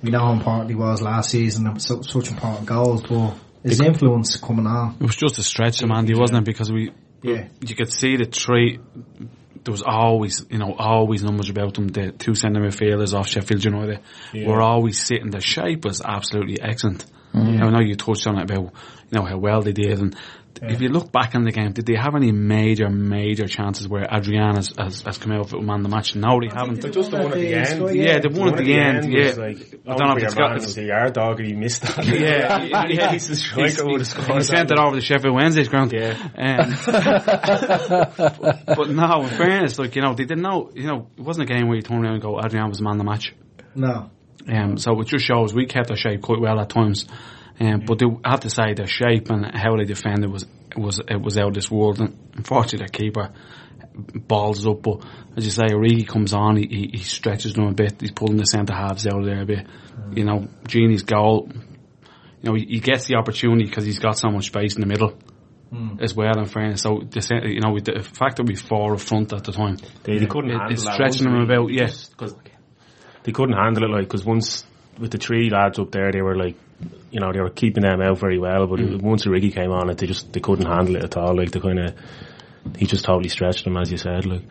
we 0.02 0.12
know 0.12 0.20
how 0.20 0.32
important 0.32 0.70
he 0.70 0.76
was 0.76 1.02
last 1.02 1.32
season. 1.32 1.68
and 1.68 1.82
So, 1.82 2.02
such 2.04 2.30
important 2.32 2.66
goals, 2.68 3.02
but 3.04 3.34
his 3.64 3.82
influence 3.82 4.38
coming 4.38 4.66
on. 4.66 4.96
It 5.02 5.04
was 5.04 5.16
just 5.18 5.38
a 5.40 5.44
stretch, 5.44 5.84
Andy, 5.84 6.16
wasn't 6.16 6.40
it? 6.40 6.46
Because 6.46 6.72
we, 6.72 6.92
Yeah. 7.22 7.50
you 7.68 7.76
could 7.76 7.92
see 7.92 8.16
the 8.16 8.24
three. 8.26 8.80
There 9.64 9.72
was 9.72 9.84
always, 9.84 10.46
you 10.50 10.58
know, 10.58 10.74
always 10.78 11.24
numbers 11.24 11.50
about 11.50 11.76
them. 11.76 11.88
The 11.88 12.12
two 12.12 12.34
centre 12.34 12.60
midfielders 12.62 13.14
off 13.14 13.28
Sheffield 13.28 13.64
United 13.64 14.00
were 14.34 14.62
always 14.62 15.00
sitting. 15.00 15.30
The 15.30 15.40
shape 15.42 15.86
was 15.86 16.02
absolutely 16.02 16.60
excellent. 16.62 17.06
Mm-hmm. 17.34 17.64
I 17.64 17.70
know 17.70 17.80
you 17.80 17.96
touched 17.96 18.28
on 18.28 18.38
it 18.40 18.50
about, 18.50 18.74
you 19.10 19.20
know, 19.20 19.24
how 19.24 19.38
well 19.38 19.62
they 19.62 19.72
did. 19.72 20.00
And 20.00 20.16
if 20.62 20.82
you 20.82 20.90
look 20.90 21.12
back 21.12 21.36
on 21.36 21.44
the 21.44 21.52
game, 21.52 21.72
did 21.72 21.86
they 21.86 21.96
have 21.96 22.16
any 22.16 22.32
major, 22.32 22.90
major 22.90 23.48
chances 23.48 23.88
where 23.88 24.08
Adrian 24.12 24.56
has, 24.56 24.74
has, 24.78 25.02
has 25.02 25.18
come 25.18 25.32
out 25.32 25.52
with 25.52 25.64
man 25.64 25.78
of 25.78 25.84
the 25.84 25.90
match? 25.90 26.16
No, 26.16 26.40
they 26.40 26.48
haven't. 26.54 26.82
They 26.82 26.90
Just 26.90 27.12
the 27.12 27.18
one 27.18 27.32
at 27.32 27.38
the 27.38 27.54
end. 27.54 27.96
Yeah, 27.96 28.20
the 28.20 28.30
one 28.30 28.50
at 28.50 28.58
the 28.58 28.74
end, 28.74 29.12
yeah. 29.12 29.24
Was 29.26 29.38
like, 29.38 29.80
I 29.88 29.96
don't 29.96 30.08
know 30.08 30.18
if 30.18 30.24
it's 30.24 30.34
got- 30.36 30.56
it's 30.58 30.78
a 30.78 30.84
yard 30.84 31.14
dog 31.14 31.40
and 31.40 31.48
he 31.48 31.56
missed 31.56 31.82
that. 31.84 32.06
Yeah, 32.06 32.64
yeah, 32.64 32.86
yeah. 32.90 33.12
He's 33.12 33.28
the 33.28 33.36
striker 33.36 33.86
would 33.86 34.06
have. 34.06 34.28
He 34.38 34.44
sent 34.44 34.72
it 34.72 34.80
over 34.80 34.96
to 34.96 35.02
Sheffield 35.02 35.36
Wednesday's 35.36 35.70
ground. 35.70 35.92
Yeah. 35.94 36.18
Um, 36.36 36.76
but, 36.86 38.66
but 38.66 38.90
no, 38.90 39.22
in 39.24 39.30
fairness, 39.30 39.80
like, 39.80 39.96
you 39.96 40.02
know, 40.02 40.14
they 40.14 40.26
didn't 40.26 40.44
know, 40.44 40.72
you 40.74 40.88
know, 40.88 41.08
it 41.18 41.22
wasn't 41.22 41.50
a 41.50 41.54
game 41.54 41.68
where 41.68 41.76
you 41.76 41.82
turn 41.82 42.04
around 42.04 42.14
and 42.14 42.22
go, 42.22 42.40
Adrian 42.44 42.70
was 42.70 42.82
man 42.82 42.94
of 42.94 42.98
the 43.00 43.04
match. 43.04 43.34
No. 43.76 44.10
Um, 44.48 44.78
so 44.78 45.00
it 45.02 45.08
just 45.08 45.26
shows 45.26 45.54
we 45.54 45.66
kept 45.66 45.92
our 45.92 45.98
shape 45.98 46.22
quite 46.22 46.40
well 46.42 46.60
at 46.60 46.70
times. 46.70 47.06
Um, 47.62 47.84
but 47.86 48.00
they, 48.00 48.08
I 48.26 48.32
have 48.32 48.40
to 48.42 48.50
say 48.50 48.74
their 48.74 48.88
shape 48.88 49.30
and 49.30 49.46
how 49.56 49.78
they 49.78 49.84
defended 49.86 50.32
was, 50.32 50.46
was, 50.76 51.00
it 51.08 51.22
was 51.22 51.38
out 51.38 51.50
of 51.50 51.54
this 51.54 51.70
world. 51.70 52.00
And 52.00 52.18
unfortunately, 52.36 52.80
their 52.80 52.88
keeper 52.88 53.34
balls 54.28 54.66
up. 54.66 54.82
But 54.82 55.04
as 55.38 55.46
you 55.46 55.52
say, 55.52 55.66
Origi 55.66 56.08
comes 56.08 56.34
on, 56.34 56.58
he, 56.58 56.68
he, 56.68 56.90
he 56.98 57.04
stretches 57.04 57.54
them 57.54 57.68
a 57.68 57.74
bit. 57.74 58.02
He's 58.02 58.12
pulling 58.12 58.38
the 58.38 58.46
centre 58.46 58.74
halves 58.74 59.06
out 59.06 59.20
of 59.20 59.26
there 59.26 59.42
a 59.42 59.46
bit. 59.46 59.68
You 60.14 60.24
know, 60.26 60.48
Gini's 60.68 61.04
goal, 61.04 61.50
you 62.42 62.50
know, 62.50 62.56
he, 62.56 62.66
he 62.66 62.80
gets 62.80 63.06
the 63.06 63.16
opportunity 63.16 63.66
because 63.66 63.86
he's 63.86 64.00
got 64.00 64.18
so 64.18 64.30
much 64.32 64.48
space 64.48 64.76
in 64.76 64.82
the 64.82 64.88
middle. 64.88 65.18
As 66.02 66.14
well, 66.14 66.38
in 66.38 66.46
fairness, 66.48 66.82
so 66.82 67.00
the, 67.10 67.42
you 67.46 67.62
know, 67.62 67.72
with 67.72 67.86
the 67.86 68.02
fact 68.04 68.36
that 68.38 68.46
we 68.46 68.56
four 68.56 68.94
up 68.94 69.00
front 69.00 69.32
at 69.32 69.46
the 69.46 69.54
time, 69.54 69.78
They, 70.04 70.18
they 70.18 70.26
couldn't 70.26 70.50
It- 70.52 70.58
handle 70.58 70.74
it's 70.74 70.82
stretching 70.84 71.24
them 71.32 71.36
about, 71.44 71.72
yeah. 71.72 71.86
just 71.86 72.18
'cause 72.18 72.36
they 73.24 73.32
couldn't 73.32 73.56
handle 73.56 73.86
it 73.86 73.90
like 73.90 74.02
because 74.04 74.26
once 74.26 74.66
with 75.00 75.12
the 75.12 75.18
three 75.18 75.50
lads 75.50 75.80
up 75.80 75.90
there, 75.92 76.12
they 76.12 76.22
were 76.22 76.36
like, 76.36 76.58
you 77.12 77.20
know, 77.20 77.32
they 77.34 77.42
were 77.42 77.50
keeping 77.50 77.84
them 77.84 78.02
out 78.02 78.18
very 78.20 78.40
well. 78.40 78.68
But 78.68 78.80
Mm. 78.80 79.02
once 79.02 79.26
Riggy 79.26 79.54
came 79.54 79.72
on, 79.72 79.90
it 79.90 79.98
they 79.98 80.08
just 80.08 80.32
they 80.34 80.40
couldn't 80.40 80.66
handle 80.66 80.96
it 80.96 81.04
at 81.04 81.18
all. 81.18 81.36
Like 81.36 81.52
they 81.52 81.60
kind 81.60 81.80
of 81.80 81.96
he 82.78 82.86
just 82.86 83.06
totally 83.06 83.30
stretched 83.30 83.64
them, 83.66 83.78
as 83.78 83.92
you 83.92 83.98
said. 83.98 84.26
Like 84.26 84.44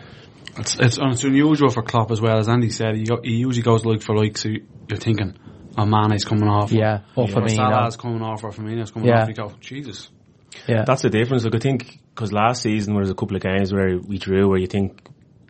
It's, 0.59 0.75
it's, 0.79 0.99
it's 1.01 1.25
unusual 1.25 1.71
for 1.71 1.83
Klopp 1.83 2.11
as 2.11 2.21
well, 2.21 2.39
as 2.39 2.49
Andy 2.49 2.71
said. 2.71 2.97
He, 2.97 3.05
go, 3.05 3.21
he 3.23 3.37
usually 3.37 3.63
goes 3.63 3.85
like 3.85 4.03
for 4.03 4.17
like, 4.17 4.37
so 4.37 4.49
you're 4.49 4.99
thinking, 4.99 5.37
oh, 5.79 5.87
Mane's 5.87 6.25
coming 6.25 6.49
off. 6.49 6.73
Yeah, 6.73 7.01
or 7.15 7.25
Or 7.25 7.29
Firmino. 7.29 7.55
Salah's 7.57 7.97
coming 7.97 8.21
off, 8.23 8.43
or 8.43 8.51
Firmino's 8.51 8.91
coming 8.91 9.09
Yeah. 9.09 9.23
off. 9.23 9.29
You 9.29 9.35
go, 9.35 9.53
Jesus. 9.61 10.09
Yeah. 10.67 10.85
that's 10.85 11.03
the 11.03 11.11
difference. 11.11 11.45
Like 11.45 11.55
I 11.55 11.59
think 11.61 12.01
because 12.15 12.33
last 12.33 12.63
season 12.63 12.95
there 12.95 13.01
was 13.01 13.11
a 13.11 13.15
couple 13.15 13.37
of 13.37 13.43
games 13.43 13.73
where 13.73 13.99
we 13.99 14.19
drew 14.19 14.49
where 14.49 14.59
you 14.59 14.67
think. 14.67 15.01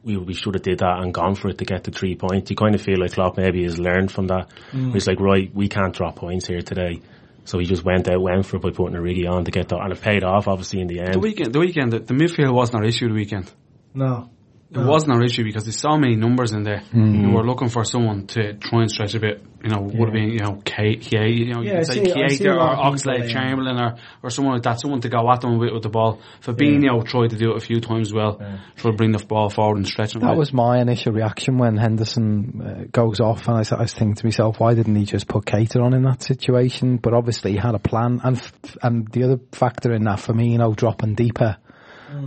We, 0.03 0.17
we 0.17 0.35
should 0.35 0.55
have 0.55 0.63
did 0.63 0.79
that 0.79 1.01
and 1.01 1.13
gone 1.13 1.35
for 1.35 1.49
it 1.49 1.59
to 1.59 1.65
get 1.65 1.85
the 1.85 1.91
three 1.91 2.15
points. 2.15 2.51
You 2.51 2.57
kind 2.57 2.75
of 2.75 2.81
feel 2.81 2.99
like 2.99 3.13
Klopp 3.13 3.37
maybe 3.37 3.65
has 3.65 3.79
learned 3.79 4.11
from 4.11 4.29
that. 4.29 4.49
Mm. 4.73 4.95
He's 4.95 5.07
like, 5.07 5.21
right, 5.21 5.55
we 5.55 5.69
can't 5.69 5.95
drop 5.95 6.17
points 6.17 6.47
here 6.47 6.63
today. 6.63 7.03
So 7.45 7.59
he 7.59 7.67
just 7.67 7.85
went 7.85 8.09
out, 8.09 8.21
went 8.21 8.47
for 8.47 8.57
it 8.57 8.63
by 8.63 8.71
putting 8.71 8.97
a 8.97 9.01
Riggy 9.01 9.29
on 9.29 9.45
to 9.45 9.51
get 9.51 9.69
that, 9.69 9.79
and 9.79 9.93
it 9.93 10.01
paid 10.01 10.25
off 10.25 10.49
obviously 10.49 10.81
in 10.81 10.87
the 10.87 11.01
end. 11.01 11.15
The 11.15 11.19
weekend, 11.19 11.53
the 11.53 11.59
weekend, 11.59 11.93
the, 11.93 11.99
the 11.99 12.15
midfield 12.15 12.55
wasn't 12.55 12.83
our 12.83 12.85
issue 12.85 13.09
the 13.09 13.15
weekend. 13.15 13.51
No. 13.93 14.31
It 14.73 14.79
wasn't 14.79 15.13
our 15.15 15.23
issue 15.25 15.43
because 15.43 15.65
there's 15.65 15.81
so 15.81 15.97
many 15.99 16.15
numbers 16.15 16.53
in 16.53 16.63
there. 16.63 16.79
Mm-hmm. 16.79 17.27
We 17.29 17.33
were 17.35 17.45
looking 17.45 17.69
for 17.69 17.85
someone 17.85 18.27
to 18.29 18.55
try 18.55 18.83
and 18.83 18.91
stretch 18.91 19.15
a 19.15 19.21
bit. 19.21 19.43
You 19.65 19.69
know, 19.69 19.81
would 19.83 20.09
have 20.09 20.13
been 20.15 20.31
you 20.31 20.39
know 20.39 20.61
Kate, 20.65 21.03
Kate 21.03 21.37
you 21.37 21.53
know, 21.53 21.61
you 21.61 21.73
could 21.73 21.87
say 21.87 22.05
see- 22.05 22.13
I 22.13 22.15
Kate 22.29 22.39
see 22.39 22.49
or 22.49 22.57
lot 22.57 22.95
Oxlade. 22.95 23.29
Chamberlain 23.31 23.79
or 23.79 23.97
or 24.23 24.31
someone 24.31 24.55
like 24.55 24.63
that, 24.63 24.81
someone 24.81 25.01
to 25.03 25.09
go 25.11 25.29
at 25.31 25.41
them 25.43 25.59
with, 25.59 25.73
with 25.73 25.83
the 25.83 25.89
ball. 25.91 26.21
Fabinho 26.41 27.05
tried 27.07 27.31
to 27.31 27.37
do 27.37 27.51
it 27.51 27.57
a 27.57 27.61
few 27.61 27.81
times 27.81 28.09
as 28.09 28.15
well, 28.15 28.37
tried 28.77 28.91
to 28.93 28.97
bring 28.97 29.11
the 29.13 29.19
ball 29.19 29.51
forward 29.51 29.77
and 29.77 29.87
stretch 29.87 30.15
it. 30.17 30.21
That 30.21 30.29
right. 30.29 30.37
was 30.39 30.53
my 30.53 30.81
initial 30.81 31.13
reaction 31.13 31.59
when 31.59 31.77
Henderson 31.77 32.63
uh, 32.65 32.85
goes 32.93 33.21
off, 33.21 33.49
and 33.49 33.57
I, 33.59 33.61
s- 33.61 33.73
I 33.73 33.81
was 33.83 33.93
thinking 33.93 34.15
to 34.15 34.25
myself, 34.27 34.61
why 34.61 34.75
didn't 34.75 34.97
he 34.97 35.05
just 35.05 35.29
put 35.29 35.45
Keita 35.45 35.83
on 35.83 35.93
in 35.95 36.03
that 36.05 36.23
situation? 36.23 36.97
But 36.97 37.13
obviously, 37.13 37.53
he 37.53 37.59
had 37.59 37.75
a 37.75 37.79
plan, 37.81 38.21
and 38.25 38.37
f- 38.37 38.53
and 38.83 39.09
the 39.13 39.25
other 39.25 39.41
factor 39.53 39.93
in 39.93 40.05
that 40.05 40.21
for 40.21 40.33
me, 40.33 40.53
you 40.53 40.59
know, 40.59 40.73
dropping 40.73 41.15
deeper, 41.17 41.57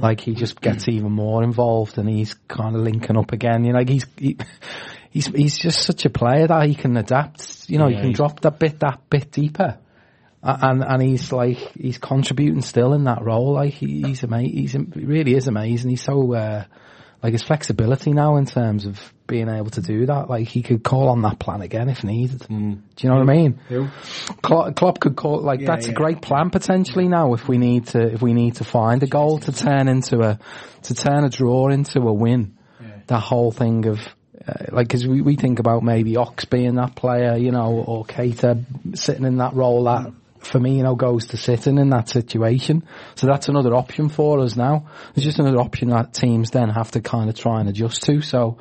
like 0.02 0.22
he 0.22 0.34
just 0.34 0.60
gets 0.62 0.88
even 0.88 1.12
more 1.12 1.44
involved, 1.44 1.98
and 1.98 2.10
he's 2.10 2.34
kind 2.48 2.75
of 2.75 2.82
linking 2.82 3.18
up 3.18 3.32
again. 3.32 3.63
You 3.66 3.74
know, 3.74 3.80
like 3.80 3.90
he's 3.90 4.06
he, 4.18 4.38
he's 5.10 5.28
he's 5.28 5.58
just 5.58 5.84
such 5.84 6.06
a 6.06 6.10
player 6.10 6.48
that 6.48 6.68
he 6.68 6.75
can 6.75 6.98
adapt. 6.98 7.70
You 7.70 7.80
know, 7.80 7.88
he 7.88 7.96
Yeah, 7.96 8.02
can 8.02 8.12
drop 8.13 8.40
that 8.42 8.60
bit 8.60 8.80
that 8.80 9.10
bit 9.10 9.32
deeper. 9.32 9.78
And 10.46 10.84
and 10.84 11.02
he's 11.02 11.32
like 11.32 11.58
he's 11.74 11.98
contributing 11.98 12.62
still 12.62 12.94
in 12.94 13.06
that 13.06 13.24
role. 13.24 13.54
Like 13.54 13.74
he, 13.74 14.02
he's 14.02 14.24
amazing. 14.24 14.54
He's 14.58 14.74
he 14.74 15.06
really 15.06 15.36
is 15.36 15.48
amazing. 15.48 15.90
He's 15.92 16.04
so 16.04 16.34
uh, 16.34 16.66
like 17.24 17.32
his 17.32 17.42
flexibility 17.42 18.12
now 18.12 18.36
in 18.36 18.46
terms 18.46 18.86
of 18.86 19.00
being 19.27 19.48
able 19.48 19.70
to 19.72 19.82
do 19.82 20.06
that. 20.08 20.30
Like 20.30 20.48
he 20.48 20.62
could 20.62 20.84
call 20.84 21.08
on 21.08 21.22
that 21.22 21.39
plan 21.39 21.62
again 21.62 21.88
if 21.89 22.03
needed. 22.03 22.39
Do 22.48 22.53
you 22.53 23.10
know 23.10 23.15
what 23.15 23.30
I 23.30 23.34
mean? 23.34 23.60
Who? 23.70 23.88
Klopp, 24.42 24.75
Klopp 24.75 25.00
could 25.00 25.15
call 25.15 25.42
like 25.42 25.62
Yeah, 25.62 25.68
that's 25.68 25.88
yeah. 25.88 25.94
a 25.94 25.96
great 25.96 26.22
plan 26.22 26.50
potentially 26.50 27.08
now 27.08 27.34
if 27.34 27.48
we 27.48 27.58
need 27.58 27.88
to 27.88 28.01
if 28.01 28.22
we 28.22 28.34
need 28.34 28.56
to 28.56 28.65
find 28.65 29.01
a 29.01 29.08
goal 29.08 29.39
to 29.39 29.53
turn 29.53 29.88
into 29.88 30.20
a 30.22 30.38
to 30.84 30.94
turn 30.94 31.24
a 31.24 31.30
draw 31.30 31.70
into 31.70 32.01
a 32.01 32.13
win. 32.13 32.58
That 33.08 33.20
whole 33.20 33.51
thing 33.51 33.86
of 33.86 34.00
uh, 34.46 34.65
like 34.72 34.88
because 34.88 35.08
we 35.08 35.22
we 35.22 35.36
think 35.38 35.60
about 35.60 35.84
maybe 35.84 36.18
Ox 36.18 36.46
being 36.46 36.75
that 36.75 36.96
player, 36.96 37.38
you 37.38 37.51
know, 37.51 37.84
or 37.88 38.06
Keita 38.06 38.98
sitting 38.98 39.25
in 39.25 39.38
that 39.38 39.53
role 39.53 39.86
that. 39.86 40.12
Firmino 40.44 40.98
goes 40.98 41.28
to 41.28 41.38
sitting 41.38 41.78
in 41.78 41.90
that 41.90 42.10
situation, 42.10 42.84
so 43.16 43.28
that's 43.28 43.48
another 43.50 43.74
option 43.74 44.10
for 44.10 44.40
us 44.40 44.56
now. 44.56 44.88
It's 45.16 45.24
just 45.24 45.40
another 45.40 45.60
option 45.60 45.90
that 45.90 46.14
teams 46.14 46.52
then 46.52 46.70
have 46.70 46.92
to 46.92 47.02
kind 47.02 47.30
of 47.30 47.36
try 47.36 47.60
and 47.60 47.70
adjust 47.70 48.04
to. 48.04 48.22
So, 48.22 48.58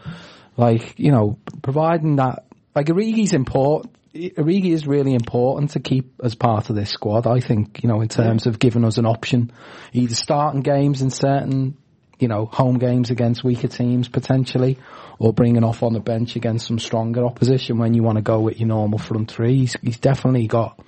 like 0.57 0.99
you 0.99 1.13
know, 1.13 1.39
providing 1.63 2.17
that 2.17 2.45
like 2.75 2.87
Origi's 2.87 3.33
important. 3.33 3.95
Origi 4.15 4.73
is 4.73 4.87
really 4.87 5.15
important 5.15 5.71
to 5.71 5.81
keep 5.81 6.21
as 6.23 6.35
part 6.35 6.69
of 6.69 6.77
this 6.77 6.91
squad. 6.91 7.27
I 7.27 7.41
think 7.41 7.83
you 7.83 7.89
know 7.89 8.03
in 8.03 8.09
terms 8.09 8.47
of 8.47 8.59
giving 8.59 8.85
us 8.85 8.99
an 8.99 9.07
option, 9.07 9.53
either 9.93 10.15
starting 10.15 10.61
games 10.61 11.01
in 11.01 11.11
certain 11.11 11.79
you 12.19 12.29
know 12.29 12.45
home 12.47 12.79
games 12.79 13.11
against 13.11 13.43
weaker 13.43 13.69
teams 13.69 14.09
potentially, 14.09 14.79
or 15.19 15.33
bringing 15.33 15.65
off 15.65 15.83
on 15.83 15.93
the 15.93 16.01
bench 16.01 16.37
against 16.37 16.67
some 16.67 16.79
stronger 16.79 17.25
opposition 17.25 17.79
when 17.79 17.95
you 17.95 18.03
want 18.03 18.17
to 18.17 18.23
go 18.23 18.41
with 18.41 18.59
your 18.61 18.69
normal 18.69 18.99
front 18.99 19.31
three. 19.31 19.59
He's, 19.59 19.77
he's 19.83 19.99
definitely 19.99 20.47
got 20.47 20.79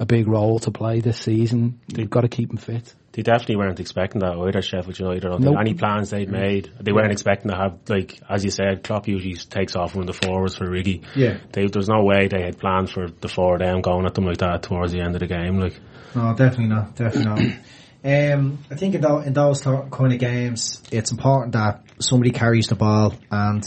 a 0.00 0.06
big 0.06 0.26
role 0.26 0.58
to 0.58 0.70
play 0.72 0.98
this 1.00 1.18
season. 1.18 1.78
You've 1.94 2.10
got 2.10 2.22
to 2.22 2.28
keep 2.28 2.50
him 2.50 2.56
fit. 2.56 2.94
They 3.12 3.22
definitely 3.22 3.56
weren't 3.56 3.78
expecting 3.80 4.20
that 4.20 4.36
either, 4.36 4.62
Sheffield 4.62 4.98
United. 4.98 5.24
I 5.26 5.28
don't 5.30 5.40
Nope. 5.42 5.54
think 5.54 5.60
any 5.60 5.74
plans 5.74 6.10
they'd 6.10 6.30
made, 6.30 6.70
they 6.80 6.92
weren't 6.92 7.12
expecting 7.12 7.50
to 7.50 7.56
have, 7.56 7.78
like, 7.88 8.20
as 8.28 8.44
you 8.44 8.50
said, 8.50 8.82
Klopp 8.84 9.08
usually 9.08 9.34
takes 9.34 9.76
off 9.76 9.94
one 9.94 10.08
of 10.08 10.18
the 10.18 10.26
forwards 10.26 10.56
for 10.56 10.66
Riggy. 10.66 11.04
Yeah. 11.14 11.38
They, 11.52 11.66
there's 11.66 11.88
no 11.88 12.02
way 12.04 12.28
they 12.28 12.40
had 12.42 12.58
plans 12.58 12.90
for 12.92 13.08
the 13.08 13.28
four 13.28 13.54
of 13.54 13.60
them 13.60 13.80
going 13.82 14.06
at 14.06 14.14
them 14.14 14.24
like 14.26 14.38
that 14.38 14.62
towards 14.62 14.92
the 14.92 15.00
end 15.00 15.14
of 15.16 15.20
the 15.20 15.26
game. 15.26 15.58
Like, 15.60 15.78
No, 16.14 16.34
definitely 16.34 16.68
not. 16.68 16.96
Definitely 16.96 17.24
not. 17.46 17.58
Um, 18.02 18.58
I 18.70 18.76
think 18.76 18.94
in, 18.94 19.02
tho- 19.02 19.18
in 19.18 19.34
those 19.34 19.60
th- 19.60 19.90
kind 19.90 20.10
of 20.14 20.18
games, 20.18 20.82
it's 20.90 21.10
important 21.12 21.52
that 21.52 21.82
somebody 21.98 22.30
carries 22.30 22.68
the 22.68 22.74
ball, 22.74 23.12
and 23.30 23.62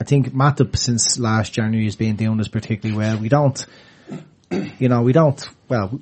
I 0.00 0.04
think 0.04 0.28
Matip 0.32 0.76
since 0.76 1.18
last 1.18 1.52
January 1.52 1.86
has 1.86 1.96
been 1.96 2.14
doing 2.14 2.36
this 2.36 2.46
particularly 2.46 2.96
well. 2.96 3.18
We 3.18 3.28
don't, 3.28 3.66
you 4.78 4.88
know, 4.88 5.02
we 5.02 5.12
don't. 5.12 5.42
Well, 5.68 6.00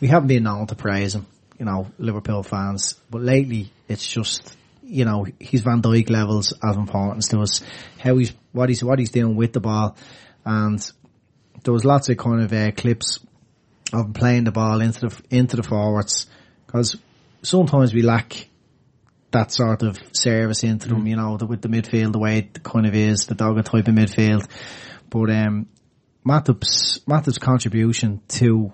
we 0.00 0.08
haven't 0.08 0.28
been 0.28 0.42
known 0.44 0.66
to 0.66 0.74
praise 0.74 1.14
him, 1.14 1.26
you 1.58 1.64
know, 1.64 1.90
Liverpool 1.98 2.42
fans, 2.42 2.94
but 3.10 3.22
lately 3.22 3.72
it's 3.88 4.06
just. 4.06 4.56
You 4.86 5.06
know, 5.06 5.26
his 5.40 5.62
Van 5.62 5.80
Dijk 5.80 6.10
levels 6.10 6.52
of 6.62 6.76
importance 6.76 7.28
to 7.28 7.40
us, 7.40 7.62
how 7.98 8.18
he's, 8.18 8.34
what 8.52 8.68
he's, 8.68 8.84
what 8.84 8.98
he's 8.98 9.10
doing 9.10 9.34
with 9.34 9.54
the 9.54 9.60
ball, 9.60 9.96
and 10.44 10.78
there 11.64 11.72
was 11.72 11.86
lots 11.86 12.10
of 12.10 12.18
kind 12.18 12.42
of 12.42 12.52
uh, 12.52 12.70
clips 12.72 13.18
of 13.94 14.12
playing 14.12 14.44
the 14.44 14.52
ball 14.52 14.82
into 14.82 15.08
the 15.08 15.22
into 15.30 15.56
the 15.56 15.62
forwards 15.62 16.26
because 16.66 16.96
sometimes 17.42 17.94
we 17.94 18.02
lack 18.02 18.48
that 19.30 19.52
sort 19.52 19.82
of 19.82 19.98
service 20.12 20.62
into 20.64 20.88
them, 20.88 21.06
you 21.06 21.16
know, 21.16 21.36
the, 21.36 21.46
with 21.46 21.60
the 21.60 21.68
midfield 21.68 22.12
the 22.12 22.18
way 22.18 22.38
it 22.38 22.62
kind 22.62 22.86
of 22.86 22.94
is, 22.94 23.26
the 23.26 23.34
dogger 23.34 23.62
type 23.62 23.88
of 23.88 23.94
midfield. 23.94 24.46
But 25.10 25.30
um, 25.30 25.66
Matip's 26.26 27.00
Matip's 27.00 27.38
contribution 27.38 28.20
to 28.28 28.72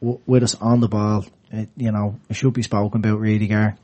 w- 0.00 0.20
with 0.26 0.42
us 0.42 0.54
on 0.54 0.80
the 0.80 0.88
ball, 0.88 1.24
it, 1.50 1.68
you 1.76 1.90
know, 1.90 2.20
it 2.28 2.36
should 2.36 2.54
be 2.54 2.62
spoken 2.62 3.00
about 3.00 3.18
really, 3.18 3.46
Gar. 3.48 3.76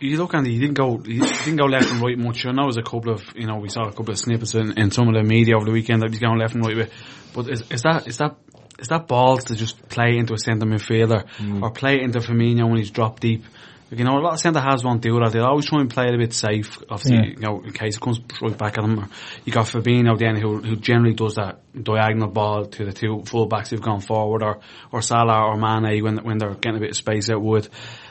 you 0.00 0.16
look 0.16 0.34
Andy, 0.34 0.52
he 0.52 0.58
didn't 0.58 0.74
go 0.74 0.98
he 0.98 1.18
didn't 1.18 1.56
go 1.56 1.66
left 1.66 1.90
and 1.90 2.02
right 2.02 2.18
much. 2.18 2.44
I 2.46 2.52
know 2.52 2.64
there's 2.64 2.78
a 2.78 2.82
couple 2.82 3.12
of 3.12 3.22
you 3.34 3.46
know 3.46 3.56
we 3.56 3.68
saw 3.68 3.84
a 3.84 3.92
couple 3.92 4.10
of 4.10 4.18
snippets 4.18 4.54
in, 4.54 4.78
in 4.78 4.90
some 4.90 5.08
of 5.08 5.14
the 5.14 5.22
media 5.22 5.56
over 5.56 5.66
the 5.66 5.72
weekend 5.72 6.02
that 6.02 6.10
he's 6.10 6.20
going 6.20 6.38
left 6.38 6.54
and 6.54 6.64
right 6.64 6.76
with. 6.76 6.92
But 7.34 7.48
is, 7.48 7.62
is 7.70 7.82
that 7.82 8.08
is 8.08 8.18
that 8.18 8.36
is 8.78 8.88
that 8.88 9.06
balls 9.08 9.44
to 9.44 9.56
just 9.56 9.88
play 9.88 10.18
into 10.18 10.34
a 10.34 10.38
centre 10.38 10.66
midfielder 10.66 11.26
mm. 11.36 11.62
or 11.62 11.70
play 11.70 12.00
into 12.00 12.20
Firmino 12.20 12.68
when 12.68 12.78
he's 12.78 12.90
dropped 12.90 13.22
deep? 13.22 13.44
You 13.90 14.04
know, 14.04 14.18
a 14.18 14.20
lot 14.20 14.34
of 14.34 14.40
centre 14.40 14.60
halves 14.60 14.84
won't 14.84 15.00
do 15.00 15.18
that. 15.20 15.32
They 15.32 15.38
always 15.38 15.64
try 15.66 15.80
and 15.80 15.88
play 15.88 16.08
it 16.08 16.14
a 16.14 16.18
bit 16.18 16.34
safe, 16.34 16.78
obviously, 16.90 17.16
Yeah. 17.16 17.24
you 17.34 17.40
know, 17.40 17.62
in 17.64 17.72
case 17.72 17.96
it 17.96 18.00
comes 18.00 18.20
right 18.42 18.56
back 18.56 18.76
at 18.76 18.82
them. 18.82 19.08
You 19.46 19.52
got 19.52 19.64
Fabinho 19.66 20.18
then 20.18 20.36
who, 20.36 20.58
who 20.58 20.76
generally 20.76 21.14
does 21.14 21.36
that 21.36 21.60
diagonal 21.82 22.28
ball 22.28 22.66
to 22.66 22.84
the 22.84 22.92
two 22.92 23.22
full-backs 23.24 23.70
who've 23.70 23.80
gone 23.80 24.00
forward 24.00 24.42
or, 24.42 24.60
or 24.92 25.00
Salah 25.00 25.46
or 25.46 25.56
Mane 25.56 26.02
when, 26.04 26.18
when 26.18 26.36
they're 26.38 26.54
getting 26.54 26.76
a 26.76 26.80
bit 26.80 26.90
of 26.90 26.96
space 26.96 27.30
out 27.30 27.40
wide. 27.40 27.68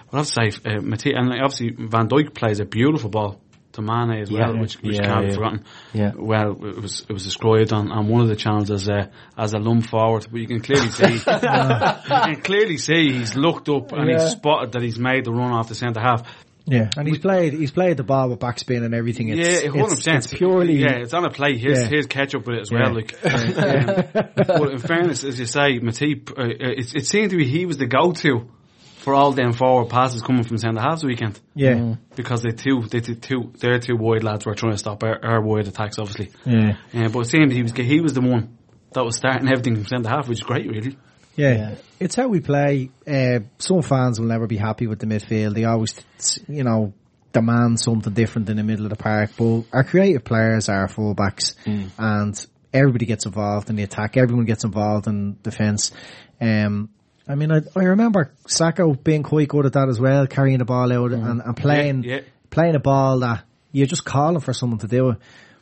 But 0.10 0.20
I'd 0.20 0.26
say, 0.52 0.52
uh, 0.66 0.82
Mati- 0.82 1.14
and 1.14 1.32
obviously 1.34 1.72
Van 1.78 2.08
Dijk 2.08 2.34
plays 2.34 2.60
a 2.60 2.66
beautiful 2.66 3.10
ball 3.10 3.40
to 3.74 3.82
Mane 3.82 4.22
as 4.22 4.32
well, 4.32 4.56
Yeah. 4.56 4.62
which, 4.62 4.76
which 4.82 4.96
Yeah, 4.96 5.02
can't 5.08 5.28
be 5.28 5.34
forgotten. 5.34 5.64
Yeah. 5.94 6.12
Well, 6.16 6.52
it 6.66 6.82
was 6.82 7.02
it 7.08 7.14
was 7.14 7.24
described 7.26 7.74
on, 7.74 7.92
on 7.92 8.08
one 8.08 8.22
of 8.22 8.28
the 8.28 8.36
channels 8.36 8.72
as 8.72 8.88
a 8.88 9.12
as 9.38 9.54
a 9.54 9.60
lump 9.60 9.88
forward, 9.88 10.26
but 10.32 10.40
you 10.40 10.48
can 10.48 10.62
clearly 10.62 10.90
see 10.90 11.14
you 11.14 11.20
can 11.20 12.42
clearly 12.42 12.78
see 12.78 13.12
he's 13.14 13.36
looked 13.36 13.70
up 13.70 13.92
and 13.92 14.10
Yeah. 14.10 14.22
he's 14.24 14.32
spotted 14.32 14.72
that 14.74 14.82
he's 14.82 14.98
made 15.00 15.26
the 15.26 15.32
run 15.32 15.52
off 15.52 15.68
the 15.70 15.76
centre 15.76 16.00
half. 16.02 16.28
Yeah, 16.70 16.90
and 16.98 17.08
he's 17.08 17.20
played 17.20 17.54
he's 17.54 17.72
played 17.72 17.96
the 17.96 18.04
ball 18.04 18.30
with 18.30 18.40
backspin 18.40 18.84
and 18.84 18.94
everything. 18.94 19.30
It's, 19.30 19.64
yeah, 19.64 19.70
hundred 19.70 19.84
it's, 19.86 19.96
percent. 19.96 20.18
it's 20.18 20.34
purely 20.34 20.74
yeah, 20.82 20.98
it's 20.98 21.14
on 21.14 21.24
a 21.24 21.30
play. 21.30 21.58
Here's 21.58 21.80
Yeah. 21.80 21.88
here's 21.88 22.08
catch 22.08 22.36
up 22.36 22.46
with 22.46 22.58
it 22.58 22.62
as 22.64 22.72
Yeah. 22.72 22.80
well. 22.84 22.94
Like, 22.96 23.14
um, 23.24 24.30
but 24.36 24.72
in 24.72 24.78
fairness, 24.80 25.24
as 25.24 25.40
you 25.40 25.46
say, 25.46 25.80
Matip, 25.80 26.32
uh, 26.38 26.44
it, 26.46 26.94
it 26.94 27.06
seemed 27.06 27.30
to 27.30 27.38
be 27.38 27.48
he 27.48 27.66
was 27.66 27.78
the 27.78 27.86
go-to 27.88 28.50
for 29.08 29.16
all 29.16 29.32
them 29.32 29.54
forward 29.54 29.90
passes 29.90 30.22
coming 30.22 30.44
from 30.44 30.58
centre 30.58 30.82
halves 30.82 31.00
the 31.00 31.08
weekend 31.08 31.40
yeah. 31.56 31.96
because 32.18 32.42
they 32.42 32.50
two 32.50 32.82
they 32.92 33.00
did 33.00 33.24
two 33.24 33.54
their 33.58 33.80
two 33.80 33.96
wide 33.96 34.22
lads 34.22 34.46
were 34.46 34.54
trying 34.54 34.74
to 34.74 34.78
stop 34.78 35.02
our, 35.02 35.18
our 35.24 35.42
wide 35.42 35.66
attacks, 35.66 35.98
obviously. 35.98 36.30
Yeah. 36.46 36.76
Uh, 36.94 37.08
but 37.08 37.20
it 37.22 37.28
seemed 37.28 37.54
he 37.54 37.64
was 37.64 37.72
he 37.72 38.02
was 38.02 38.12
the 38.12 38.20
one 38.20 38.58
that 38.92 39.06
was 39.06 39.16
starting 39.16 39.48
everything 39.48 39.76
from 39.76 39.86
centre 39.86 40.10
half, 40.10 40.28
which 40.28 40.40
is 40.40 40.44
great, 40.44 40.70
really. 40.70 40.98
Yeah, 41.38 41.54
yeah. 41.54 41.76
it's 42.02 42.16
how 42.16 42.28
we 42.28 42.42
play. 42.42 42.90
Uh, 43.08 43.40
some 43.60 43.82
fans 43.82 44.20
will 44.20 44.28
never 44.28 44.46
be 44.46 44.58
happy 44.58 44.88
with 44.88 45.00
the 45.00 45.06
midfield. 45.06 45.54
They 45.54 45.64
always, 45.64 45.98
you 46.50 46.66
know, 46.66 46.92
demand 47.32 47.80
something 47.80 48.12
different 48.12 48.50
in 48.50 48.58
the 48.58 48.64
middle 48.64 48.88
of 48.88 48.90
the 48.90 48.98
park. 48.98 49.32
But 49.38 49.64
our 49.72 49.86
creative 49.86 50.26
players 50.26 50.68
are 50.68 50.90
fullbacks, 50.90 51.56
and 51.98 52.46
everybody 52.74 53.06
gets 53.06 53.26
involved 53.26 53.70
in 53.70 53.78
the 53.78 53.84
attack. 53.84 54.18
Everyone 54.18 54.44
gets 54.44 54.66
involved 54.66 55.08
in 55.08 55.38
defence. 55.44 55.94
Um, 56.42 56.90
I 57.28 57.36
mean, 57.36 57.52
I, 57.52 57.62
I 57.76 57.84
remember 57.84 58.32
Sakho 58.48 59.02
being 59.04 59.24
quite 59.24 59.48
good 59.50 59.66
at 59.66 59.74
that 59.74 59.90
as 59.90 60.00
well, 60.00 60.28
carrying 60.28 60.60
the 60.60 60.66
ball 60.66 60.92
out 60.94 61.12
and, 61.12 61.24
mm. 61.24 61.46
and 61.46 61.58
playing 61.58 62.04
Yeah, 62.04 62.16
yeah. 62.16 62.22
playing 62.50 62.76
a 62.76 62.80
ball 62.80 63.20
that 63.20 63.44
you're 63.72 63.88
just 63.88 64.06
calling 64.06 64.40
for 64.40 64.54
someone 64.54 64.80
to 64.80 64.88
do 64.88 65.10
it. 65.12 65.18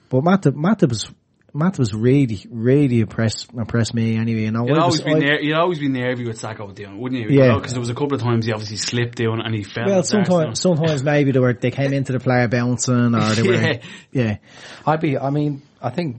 But 0.09 0.21
Matip, 0.23 0.53
Matip 0.53 0.91
is 0.91 1.07
Matt 1.55 1.79
was 1.79 1.93
really, 1.93 2.45
really 2.51 2.99
impressed, 2.99 3.53
impressed 3.53 3.93
me 3.93 4.17
anyway. 4.17 4.41
You 4.41 4.51
know, 4.51 4.67
You'd 4.67 4.77
always 4.77 5.01
was- 5.01 5.05
be 5.05 5.11
I- 5.15 5.19
ner- 5.19 5.39
you'd 5.39 5.55
always 5.55 5.79
be 5.79 5.87
nervy 5.87 6.25
with 6.27 6.37
Sakho 6.39 6.75
doing, 6.75 6.99
wouldn't 6.99 7.21
you? 7.21 7.29
Yeah. 7.29 7.53
Oh, 7.53 7.59
because 7.59 7.71
there 7.71 7.79
was 7.79 7.89
a 7.89 7.93
couple 7.93 8.13
of 8.15 8.21
times 8.21 8.45
he 8.45 8.51
obviously 8.51 8.75
slipped 8.75 9.15
down 9.17 9.39
and 9.41 9.55
he 9.55 9.63
fell. 9.63 9.85
Well, 9.85 9.99
at 9.99 10.05
the 10.05 10.17
arse 10.17 10.27
sometimes, 10.27 10.59
sometimes 10.59 11.01
maybe 11.03 11.31
they 11.31 11.39
were, 11.39 11.53
they 11.53 11.71
came 11.71 11.93
into 11.93 12.11
the 12.11 12.19
player 12.19 12.49
bouncing 12.49 13.15
or 13.15 13.33
they 13.35 13.41
were, 13.41 13.53
Yeah. 13.63 13.79
yeah. 14.11 14.37
I'd 14.85 14.99
be. 14.99 15.17
I 15.17 15.29
mean, 15.29 15.61
I 15.81 15.91
think. 15.91 16.17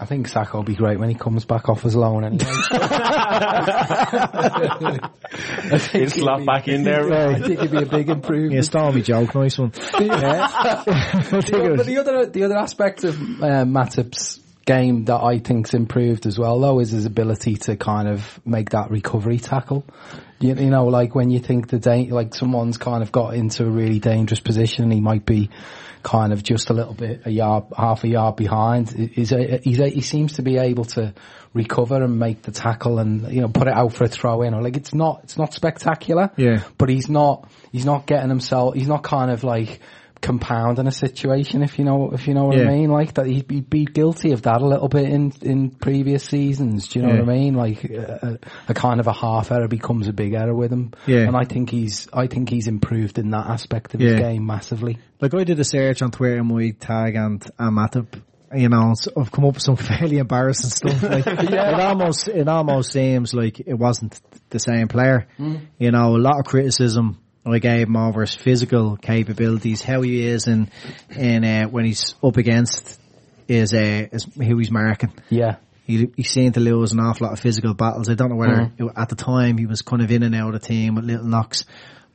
I 0.00 0.06
think 0.06 0.28
Sakho 0.28 0.54
will 0.54 0.62
be 0.62 0.74
great 0.74 0.98
when 0.98 1.08
he 1.10 1.14
comes 1.14 1.44
back 1.44 1.68
off 1.68 1.82
his 1.82 1.94
loan 1.94 2.24
anyway. 2.24 2.44
I 5.72 5.78
think 5.78 6.10
He'll 6.10 6.10
slot 6.10 6.44
back 6.46 6.66
in 6.68 6.82
there. 6.82 7.08
Yeah, 7.08 7.28
I 7.36 7.40
think 7.40 7.58
it'd 7.60 7.70
be 7.70 7.82
a 7.82 7.86
big 7.86 8.08
improvement. 8.08 8.54
Yeah, 8.54 8.62
Stormy 8.62 9.02
joke, 9.02 9.34
nice 9.34 9.58
one. 9.58 9.72
Yeah. 10.00 10.48
I 10.50 10.82
but 10.86 11.86
the 11.86 11.98
other 12.00 12.26
the 12.26 12.44
other 12.44 12.56
aspect 12.56 13.04
of 13.04 13.14
uh, 13.16 13.64
Matip's 13.64 14.40
game 14.64 15.04
that 15.06 15.20
I 15.22 15.38
think's 15.38 15.74
improved 15.74 16.26
as 16.26 16.38
well, 16.38 16.58
though, 16.60 16.78
is 16.80 16.90
his 16.90 17.04
ability 17.04 17.56
to 17.56 17.76
kind 17.76 18.08
of 18.08 18.40
make 18.44 18.70
that 18.70 18.90
recovery 18.90 19.38
tackle. 19.38 19.84
You, 20.42 20.54
you 20.54 20.70
know, 20.70 20.86
like 20.86 21.14
when 21.14 21.30
you 21.30 21.38
think 21.38 21.68
the 21.68 21.78
da- 21.78 22.10
like 22.10 22.34
someone's 22.34 22.78
kind 22.78 23.02
of 23.02 23.12
got 23.12 23.34
into 23.34 23.64
a 23.64 23.70
really 23.70 23.98
dangerous 24.00 24.40
position, 24.40 24.84
and 24.84 24.92
he 24.92 25.00
might 25.00 25.24
be 25.24 25.50
kind 26.02 26.32
of 26.32 26.42
just 26.42 26.68
a 26.70 26.72
little 26.74 26.94
bit 26.94 27.22
a 27.26 27.30
yard, 27.30 27.64
half 27.76 28.02
a 28.04 28.08
yard 28.08 28.36
behind. 28.36 28.90
He's 28.90 29.32
a, 29.32 29.60
he's 29.62 29.78
a, 29.78 29.88
he 29.88 30.00
seems 30.00 30.34
to 30.34 30.42
be 30.42 30.58
able 30.58 30.84
to 30.86 31.14
recover 31.54 32.02
and 32.02 32.18
make 32.18 32.42
the 32.42 32.50
tackle 32.50 32.98
and 32.98 33.30
you 33.32 33.40
know 33.42 33.48
put 33.48 33.68
it 33.68 33.74
out 33.74 33.92
for 33.92 34.04
a 34.04 34.08
throw 34.08 34.42
in. 34.42 34.54
Or 34.54 34.62
like 34.62 34.76
it's 34.76 34.94
not 34.94 35.20
it's 35.24 35.38
not 35.38 35.54
spectacular, 35.54 36.30
Yeah. 36.36 36.62
but 36.78 36.88
he's 36.88 37.08
not 37.08 37.48
he's 37.70 37.84
not 37.84 38.06
getting 38.06 38.28
himself 38.28 38.74
he's 38.74 38.88
not 38.88 39.02
kind 39.02 39.30
of 39.30 39.44
like 39.44 39.80
compounding 40.22 40.86
a 40.86 40.92
situation 40.92 41.62
if 41.62 41.78
you 41.78 41.84
know 41.84 42.12
if 42.12 42.26
you 42.26 42.32
know 42.32 42.44
what 42.44 42.56
Yeah. 42.56 42.64
I 42.64 42.68
mean 42.68 42.90
like 42.90 43.14
that 43.14 43.26
he'd 43.26 43.46
be, 43.46 43.60
be 43.60 43.84
guilty 43.84 44.32
of 44.32 44.42
that 44.42 44.62
a 44.62 44.66
little 44.66 44.88
bit 44.88 45.04
in 45.10 45.32
in 45.42 45.70
previous 45.70 46.24
seasons 46.24 46.88
do 46.88 47.00
you 47.00 47.06
know 47.06 47.12
Yeah. 47.12 47.20
what 47.20 47.28
I 47.28 47.32
mean 47.38 47.54
like 47.54 47.84
a, 47.84 48.38
a 48.68 48.72
kind 48.74 49.00
of 49.00 49.08
a 49.08 49.12
half 49.12 49.50
error 49.52 49.68
becomes 49.68 50.06
a 50.08 50.12
big 50.12 50.32
error 50.34 50.54
with 50.54 50.72
him 50.72 50.92
Yeah. 51.06 51.26
and 51.26 51.36
I 51.36 51.42
think 51.44 51.68
he's 51.70 52.08
I 52.12 52.28
think 52.28 52.48
he's 52.48 52.68
improved 52.68 53.18
in 53.18 53.30
that 53.30 53.46
aspect 53.48 53.94
of 53.94 54.00
his 54.00 54.14
game 54.14 54.46
massively 54.46 54.98
Like 55.20 55.34
I 55.34 55.44
did 55.44 55.58
a 55.60 55.64
search 55.64 56.02
on 56.02 56.10
Twitter, 56.12 56.42
my 56.44 56.70
tag 56.78 57.16
and, 57.16 57.44
and 57.58 57.76
Matip, 57.76 58.20
you 58.54 58.68
know, 58.68 58.92
I've 59.16 59.32
come 59.32 59.46
up 59.46 59.54
with 59.54 59.62
some 59.62 59.76
fairly 59.90 60.18
embarrassing 60.18 60.70
stuff. 60.70 61.02
Like, 61.10 61.26
it 61.26 61.54
almost, 61.80 62.28
it 62.28 62.46
almost 62.48 62.92
seems 62.92 63.32
like 63.32 63.60
it 63.60 63.74
wasn't 63.74 64.20
the 64.50 64.58
same 64.58 64.88
player. 64.88 65.26
Mm. 65.38 65.60
You 65.78 65.90
know, 65.90 66.16
a 66.16 66.18
lot 66.18 66.38
of 66.38 66.44
criticism 66.44 67.18
I 67.44 67.58
gave 67.58 67.88
him 67.88 67.96
over 67.96 68.20
his 68.20 68.34
physical 68.34 68.96
capabilities, 68.96 69.82
how 69.82 70.02
he 70.02 70.26
is 70.26 70.46
and 70.46 70.70
in, 71.10 71.44
uh, 71.44 71.64
when 71.68 71.84
he's 71.84 72.14
up 72.22 72.36
against 72.36 73.00
is, 73.48 73.74
uh, 73.74 74.06
is 74.12 74.24
who 74.36 74.58
he's 74.58 74.70
marking. 74.70 75.12
yeah 75.28 75.56
He, 75.84 76.08
he 76.16 76.22
seemed 76.22 76.54
to 76.54 76.60
lose 76.60 76.92
an 76.92 77.00
awful 77.00 77.26
lot 77.26 77.32
of 77.32 77.40
physical 77.40 77.74
battles. 77.74 78.08
I 78.08 78.14
don't 78.14 78.30
know 78.30 78.36
whether 78.36 78.70
it- 78.78 78.92
at 78.96 79.08
the 79.08 79.16
time 79.16 79.58
he 79.58 79.66
was 79.66 79.82
kind 79.82 80.02
of 80.02 80.10
in 80.12 80.22
and 80.22 80.34
out 80.34 80.54
of 80.54 80.60
the 80.60 80.66
team 80.66 80.94
with 80.94 81.04
little 81.04 81.26
knocks. 81.26 81.64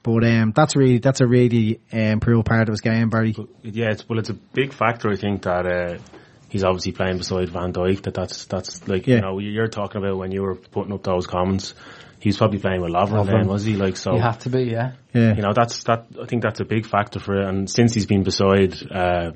But 0.04 0.24
um, 0.24 0.54
that's 0.56 0.76
really 0.78 1.00
that's 1.00 1.20
a 1.20 1.28
really 1.28 1.82
uh, 1.94 1.98
improved 1.98 2.46
part 2.46 2.70
of 2.70 2.74
his 2.74 2.80
game, 2.80 3.10
Barry. 3.10 3.36
Yeah, 3.64 3.92
it's, 3.92 4.08
well, 4.08 4.20
it's 4.20 4.30
a 4.30 4.34
big 4.36 4.72
factor. 4.72 5.10
I 5.12 5.18
think 5.18 5.42
that 5.42 5.66
uh, 5.66 5.98
he's 6.48 6.64
obviously 6.64 6.94
playing 6.94 7.18
beside 7.18 7.50
Van 7.50 7.74
Dijk. 7.74 8.04
That 8.04 8.14
that's 8.14 8.46
that's 8.46 8.88
like 8.88 9.06
Yeah. 9.06 9.16
you 9.16 9.22
know 9.22 9.40
you're 9.40 9.68
talking 9.68 10.02
about 10.02 10.16
when 10.18 10.32
you 10.32 10.44
were 10.44 10.56
putting 10.56 10.94
up 10.94 11.04
those 11.04 11.28
comments. 11.28 11.74
He 12.20 12.30
was 12.30 12.38
probably 12.38 12.60
playing 12.60 12.82
with 12.82 12.92
Lovren 12.92 13.26
Lovren. 13.26 13.42
then, 13.42 13.48
was 13.48 13.64
he? 13.64 13.76
Like 13.76 13.96
so, 13.98 14.16
you 14.16 14.22
have 14.22 14.40
to 14.40 14.50
be 14.50 14.64
yeah 14.64 14.94
Yeah, 15.14 15.36
you 15.36 15.42
know 15.42 15.54
that's 15.54 15.84
that. 15.84 16.08
I 16.22 16.26
think 16.26 16.42
that's 16.44 16.60
a 16.60 16.66
big 16.66 16.86
factor 16.88 17.20
for 17.20 17.40
it. 17.40 17.48
And 17.48 17.70
since 17.70 17.94
he's 17.94 18.06
been 18.08 18.24
beside 18.24 18.74
uh, 18.92 19.32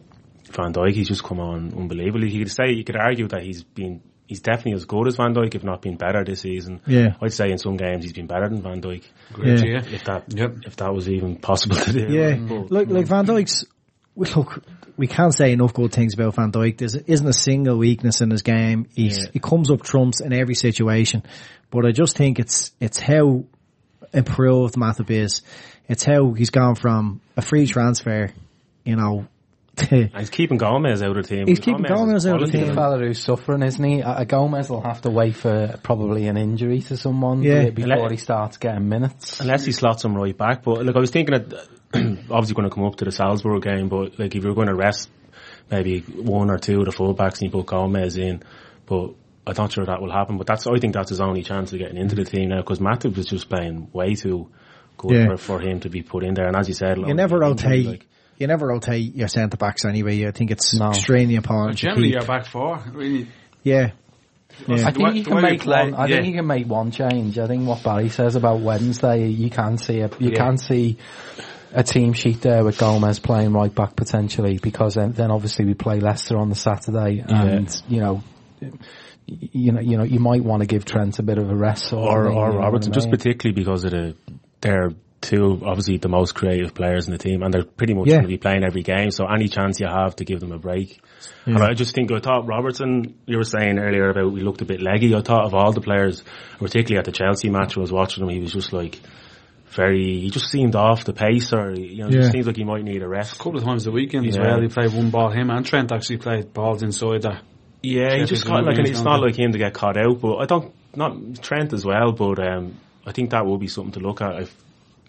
Van 0.51 0.73
Dijk, 0.73 0.93
he's 0.93 1.07
just 1.07 1.23
come 1.23 1.39
on 1.39 1.73
unbelievably. 1.77 2.29
You 2.31 2.43
could 2.43 2.51
say 2.51 2.71
you 2.71 2.83
could 2.83 2.97
argue 2.97 3.27
that 3.29 3.43
he's 3.43 3.63
been. 3.63 4.01
He's 4.27 4.39
definitely 4.39 4.73
as 4.75 4.85
good 4.85 5.07
as 5.07 5.17
Van 5.17 5.33
Dijk, 5.33 5.55
if 5.55 5.63
not 5.65 5.81
been 5.81 5.97
better 5.97 6.23
this 6.23 6.39
season. 6.41 6.79
Yeah. 6.87 7.15
I'd 7.21 7.33
say 7.33 7.51
in 7.51 7.57
some 7.57 7.75
games 7.75 8.03
he's 8.05 8.13
been 8.13 8.27
better 8.27 8.47
than 8.47 8.61
Van 8.61 8.81
Dijk. 8.81 9.03
Great, 9.33 9.59
Yeah. 9.59 9.65
yeah. 9.81 9.93
If 9.93 10.05
that, 10.05 10.33
Yep. 10.33 10.55
if 10.67 10.75
that 10.77 10.93
was 10.93 11.09
even 11.09 11.35
possible 11.35 11.75
to 11.75 11.91
do. 11.91 12.07
yeah. 12.09 12.35
But- 12.37 12.71
Like 12.71 12.87
like 12.89 13.07
Van 13.07 13.25
Dijk's. 13.25 13.65
Look, 14.15 14.63
we 14.97 15.07
can't 15.07 15.33
say 15.33 15.53
enough 15.53 15.73
good 15.73 15.91
things 15.91 16.13
about 16.13 16.35
Van 16.35 16.51
Dijk. 16.51 16.77
There 16.77 17.01
isn't 17.07 17.27
a 17.27 17.33
single 17.33 17.77
weakness 17.77 18.21
in 18.21 18.29
his 18.29 18.41
game. 18.41 18.87
Yeah. 18.93 19.17
He 19.31 19.39
comes 19.39 19.71
up 19.71 19.83
trumps 19.83 20.21
in 20.21 20.33
every 20.33 20.55
situation. 20.55 21.23
But 21.69 21.85
I 21.85 21.91
just 21.91 22.17
think 22.17 22.39
it's 22.39 22.71
it's 22.79 22.99
how 22.99 23.45
improved 24.13 24.75
Matip 24.75 25.09
is. 25.09 25.41
It's 25.87 26.03
how 26.03 26.33
he's 26.33 26.49
gone 26.49 26.75
from 26.75 27.21
a 27.37 27.41
free 27.41 27.65
transfer, 27.65 28.31
you 28.83 28.95
know, 28.95 29.27
to 29.89 29.95
And 30.01 30.17
he's 30.17 30.29
keeping 30.29 30.57
Gomez 30.57 31.01
out 31.03 31.15
of 31.17 31.23
the 31.27 31.35
team. 31.35 31.47
He's 31.47 31.59
keeping 31.59 31.83
Gomez 31.83 32.25
out 32.25 32.41
of 32.41 32.51
the 32.51 32.51
quality. 32.51 32.57
He's 32.57 32.67
team. 32.67 32.71
a 32.71 32.75
fella 32.75 32.97
who's 32.99 33.19
suffering, 33.23 33.63
isn't 33.63 33.83
he? 33.83 34.01
Uh, 34.01 34.23
Gomez 34.23 34.69
will 34.69 34.81
have 34.81 35.01
to 35.01 35.09
wait 35.09 35.35
for 35.35 35.77
probably 35.83 36.27
an 36.27 36.37
injury 36.37 36.81
to 36.81 36.97
someone 36.97 37.43
Yeah. 37.43 37.69
before 37.69 38.09
he 38.09 38.17
starts 38.17 38.57
getting 38.57 38.87
minutes. 38.89 39.39
Unless 39.41 39.65
he 39.65 39.71
slots 39.71 40.03
him 40.05 40.15
right 40.15 40.37
back. 40.37 40.63
But 40.63 40.85
look, 40.85 40.95
I 40.95 40.99
was 40.99 41.11
thinking 41.11 41.35
that 41.37 41.67
obviously 41.93 42.55
going 42.55 42.69
to 42.69 42.73
come 42.73 42.85
up 42.85 42.95
to 42.97 43.05
the 43.05 43.11
Salzburg 43.11 43.63
game, 43.63 43.89
but 43.89 44.17
like 44.19 44.35
if 44.35 44.43
you're 44.43 44.55
going 44.55 44.67
to 44.67 44.75
rest 44.75 45.09
maybe 45.69 45.99
one 46.01 46.49
or 46.49 46.57
two 46.57 46.79
of 46.79 46.85
the 46.85 46.91
fullbacks 46.91 47.41
and 47.41 47.43
you 47.43 47.49
put 47.51 47.65
Gomez 47.65 48.17
in, 48.17 48.43
but 48.85 49.11
I'm 49.47 49.55
not 49.57 49.71
sure 49.71 49.85
that 49.85 50.01
will 50.01 50.11
happen. 50.11 50.37
But 50.37 50.47
that's 50.47 50.67
I 50.67 50.77
think 50.79 50.93
that's 50.93 51.09
his 51.09 51.19
only 51.21 51.43
chance 51.43 51.73
of 51.73 51.79
getting 51.79 51.97
into 51.97 52.15
the 52.15 52.25
team 52.25 52.49
now 52.49 52.57
because 52.61 52.79
Matip 52.79 53.15
was 53.17 53.25
just 53.25 53.49
playing 53.49 53.89
way 53.91 54.15
too 54.15 54.49
good 54.97 55.11
Yeah. 55.11 55.25
for, 55.27 55.37
for 55.37 55.59
him 55.59 55.79
to 55.81 55.89
be 55.89 56.01
put 56.03 56.23
in 56.23 56.33
there. 56.35 56.47
And 56.47 56.55
as 56.55 56.67
you 56.67 56.73
said, 56.75 56.97
you 56.97 57.13
never 57.13 57.37
injury, 57.43 57.49
rotate. 57.49 57.85
like- 57.85 58.07
you 58.41 58.47
never 58.47 58.67
rotate 58.67 59.15
your 59.15 59.27
centre 59.29 59.55
backs 59.57 59.85
anyway. 59.85 60.27
I 60.27 60.31
think 60.31 60.51
it's 60.51 60.73
No. 60.77 60.89
extremely 60.89 61.35
important. 61.35 61.77
to 61.77 61.81
Generally, 61.85 62.07
keep- 62.09 62.13
you're 62.15 62.25
back 62.25 62.45
four. 62.47 62.79
Really, 62.91 63.27
yeah, 63.63 63.91
I 64.67 64.91
think 64.91 64.97
way- 65.07 65.13
you 65.17 65.23
can 65.23 65.41
make 65.41 65.61
play, 65.61 65.83
one. 65.91 65.93
I 65.93 66.07
yeah. 66.07 66.15
think 66.17 66.27
you 66.27 66.33
can 66.33 66.47
make 66.47 66.67
one 66.67 66.91
change. 66.91 67.39
I 67.39 67.47
think 67.47 67.67
what 67.67 67.81
Barry 67.83 68.09
says 68.09 68.35
about 68.35 68.59
Wednesday, 68.59 69.27
you 69.29 69.49
can 69.49 69.77
see 69.77 70.01
a 70.01 70.09
you 70.19 70.31
Yeah. 70.31 70.35
can 70.35 70.57
see 70.57 70.97
a 71.73 71.83
team 71.83 72.11
sheet 72.11 72.41
there 72.41 72.65
with 72.65 72.77
Gomez 72.77 73.19
playing 73.19 73.53
right 73.53 73.73
back 73.73 73.95
potentially 73.95 74.59
because 74.61 74.95
then, 74.95 75.13
then 75.13 75.31
obviously 75.31 75.63
we 75.63 75.73
play 75.73 76.01
Leicester 76.01 76.37
on 76.37 76.49
the 76.49 76.55
Saturday 76.55 77.23
and 77.25 77.81
you 77.87 78.01
know. 78.01 78.21
You 79.27 79.71
know, 79.71 79.79
you 79.79 79.97
know, 79.97 80.03
you 80.03 80.19
might 80.19 80.43
want 80.43 80.61
to 80.61 80.67
give 80.67 80.83
Trent 80.83 81.17
a 81.19 81.23
bit 81.23 81.37
of 81.37 81.49
a 81.49 81.55
rest, 81.55 81.85
sort 81.85 82.03
of 82.05 82.13
or 82.13 82.23
thing, 82.25 82.33
you 82.33 82.37
or 82.39 82.49
know 82.49 82.55
what 82.55 82.61
I 82.63 82.65
Robertson, 82.65 82.91
just 82.91 83.09
particularly 83.09 83.55
because 83.55 83.85
of 83.85 83.91
the 83.91 84.15
they're 84.59 84.89
two 85.21 85.61
obviously 85.65 85.97
the 85.97 86.09
most 86.09 86.33
creative 86.33 86.73
players 86.73 87.05
in 87.07 87.11
the 87.13 87.17
team, 87.19 87.43
and 87.43 87.53
they're 87.53 87.63
pretty 87.63 87.93
much 87.93 88.07
Yeah. 88.07 88.15
going 88.15 88.23
to 88.23 88.27
be 88.27 88.37
playing 88.37 88.63
every 88.63 88.81
game. 88.83 89.11
So 89.11 89.25
any 89.27 89.47
chance 89.47 89.79
you 89.79 89.87
have 89.87 90.15
to 90.17 90.25
give 90.25 90.39
them 90.39 90.51
a 90.51 90.57
break, 90.57 90.99
and 91.45 91.57
I 91.59 91.73
just 91.73 91.93
think 91.95 92.11
I 92.11 92.19
thought 92.19 92.47
Robertson. 92.47 93.15
You 93.25 93.37
were 93.37 93.43
saying 93.43 93.77
earlier 93.79 94.09
about 94.09 94.31
we 94.33 94.41
looked 94.41 94.61
a 94.61 94.65
bit 94.65 94.81
leggy. 94.81 95.13
I 95.15 95.21
thought 95.21 95.45
of 95.45 95.53
all 95.53 95.71
the 95.71 95.81
players, 95.81 96.23
particularly 96.59 96.97
at 96.99 97.05
the 97.05 97.11
Chelsea 97.11 97.49
match, 97.49 97.77
I 97.77 97.81
was 97.81 97.91
watching 97.91 98.23
him. 98.23 98.29
He 98.29 98.39
was 98.39 98.51
just 98.53 98.73
like. 98.73 98.99
Very, 99.73 100.19
he 100.19 100.29
just 100.29 100.49
seemed 100.49 100.75
off 100.75 101.05
the 101.05 101.13
pace, 101.13 101.53
or 101.53 101.71
you 101.73 101.99
know, 101.99 102.07
it 102.07 102.13
Yeah. 102.13 102.19
just 102.19 102.33
seems 102.33 102.45
like 102.45 102.57
he 102.57 102.65
might 102.65 102.83
need 102.83 103.01
a 103.01 103.07
rest. 103.07 103.35
a 103.35 103.37
couple 103.37 103.57
of 103.57 103.63
times 103.63 103.85
the 103.85 103.91
weekend 103.91 104.27
as 104.27 104.35
Yeah. 104.35 104.41
well. 104.41 104.59
He 104.61 104.67
played 104.67 104.91
one 104.93 105.11
ball. 105.11 105.29
Him 105.31 105.49
and 105.49 105.65
Trent 105.65 105.93
actually 105.93 106.17
played 106.17 106.51
balls 106.51 106.83
inside 106.83 107.21
that. 107.21 107.41
Yeah, 107.81 108.17
he 108.17 108.25
just 108.25 108.45
kind 108.45 108.59
of 108.59 108.65
like, 108.65 108.75
United 108.75 108.91
it's 108.91 109.01
not 109.01 109.19
not 109.19 109.21
like 109.27 109.39
him 109.39 109.53
to 109.53 109.57
get 109.57 109.73
caught 109.73 109.95
out, 109.95 110.19
but 110.19 110.35
I 110.39 110.45
don't, 110.45 110.73
not 110.93 111.15
Trent 111.41 111.71
as 111.71 111.85
well, 111.85 112.11
but 112.11 112.45
um, 112.45 112.73
I 113.07 113.13
think 113.13 113.29
that 113.29 113.45
will 113.45 113.57
be 113.59 113.67
something 113.67 113.93
to 113.93 114.01
look 114.01 114.19
at 114.21 114.41
if, 114.41 114.55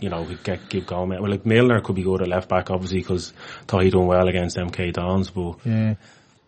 you 0.03 0.11
know, 0.11 0.23
we 0.23 0.37
get, 0.37 0.69
give 0.69 0.87
Gomez, 0.87 1.21
well 1.21 1.31
like 1.31 1.47
Milner 1.47 1.81
could 1.81 1.97
be 1.97 2.03
good 2.03 2.23
at 2.23 2.29
left 2.29 2.49
back 2.49 2.71
obviously 2.71 2.99
because 2.99 3.33
thought 3.67 3.85
he 3.85 3.91
done 3.91 4.07
well 4.07 4.29
against 4.29 4.57
MK 4.57 4.93
Dons, 4.93 5.31
but 5.31 5.59
yeah. 5.65 5.95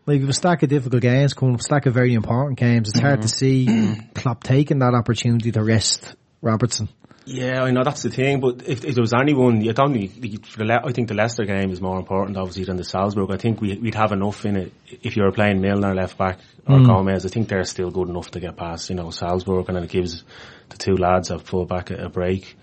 Like 0.06 0.20
with 0.20 0.28
a 0.28 0.34
stack 0.34 0.62
of 0.62 0.68
difficult 0.68 1.00
games 1.00 1.32
coming 1.32 1.54
up, 1.54 1.60
a 1.60 1.62
stack 1.62 1.86
of 1.86 1.94
very 1.94 2.12
important 2.12 2.58
games, 2.58 2.90
it's 2.90 3.00
hard 3.00 3.22
to 3.22 3.28
mm-hmm. 3.28 3.96
see 3.96 4.10
Klopp 4.14 4.42
taking 4.42 4.80
that 4.80 4.92
opportunity 4.92 5.50
to 5.52 5.62
rest 5.62 6.14
Robertson. 6.42 6.90
yeah, 7.24 7.62
I 7.62 7.70
know 7.70 7.82
that's 7.84 8.02
the 8.02 8.10
thing, 8.10 8.40
but 8.40 8.68
if, 8.68 8.84
if 8.84 8.94
there 8.94 9.02
was 9.02 9.14
anyone, 9.18 9.62
you 9.62 9.72
don't 9.72 9.92
need, 9.92 10.46
for 10.46 10.58
the, 10.58 10.64
Le- 10.66 10.86
I 10.86 10.92
think 10.92 11.08
the 11.08 11.14
Leicester 11.14 11.46
game 11.46 11.70
is 11.70 11.80
more 11.80 11.98
important 11.98 12.36
obviously 12.36 12.64
than 12.64 12.76
the 12.76 12.84
Salzburg. 12.84 13.30
I 13.32 13.38
think 13.38 13.62
we, 13.62 13.78
we'd 13.78 13.94
have 13.94 14.12
enough 14.12 14.44
in 14.44 14.56
it 14.56 14.72
if 15.02 15.16
you 15.16 15.22
were 15.22 15.32
playing 15.32 15.62
Milner 15.62 15.94
left 15.94 16.18
back 16.18 16.38
or 16.66 16.76
mm. 16.76 16.86
Gomez. 16.86 17.24
I 17.24 17.30
think 17.30 17.48
they're 17.48 17.64
still 17.64 17.90
good 17.90 18.10
enough 18.10 18.30
to 18.32 18.40
get 18.40 18.58
past, 18.58 18.90
you 18.90 18.96
know, 18.96 19.08
Salzburg 19.08 19.68
and 19.68 19.76
then 19.76 19.84
it 19.84 19.90
gives 19.90 20.22
the 20.68 20.76
two 20.76 20.96
lads 20.96 21.30
at 21.30 21.46
full 21.46 21.64
back 21.64 21.90
a, 21.90 22.06
a 22.06 22.08
break. 22.10 22.56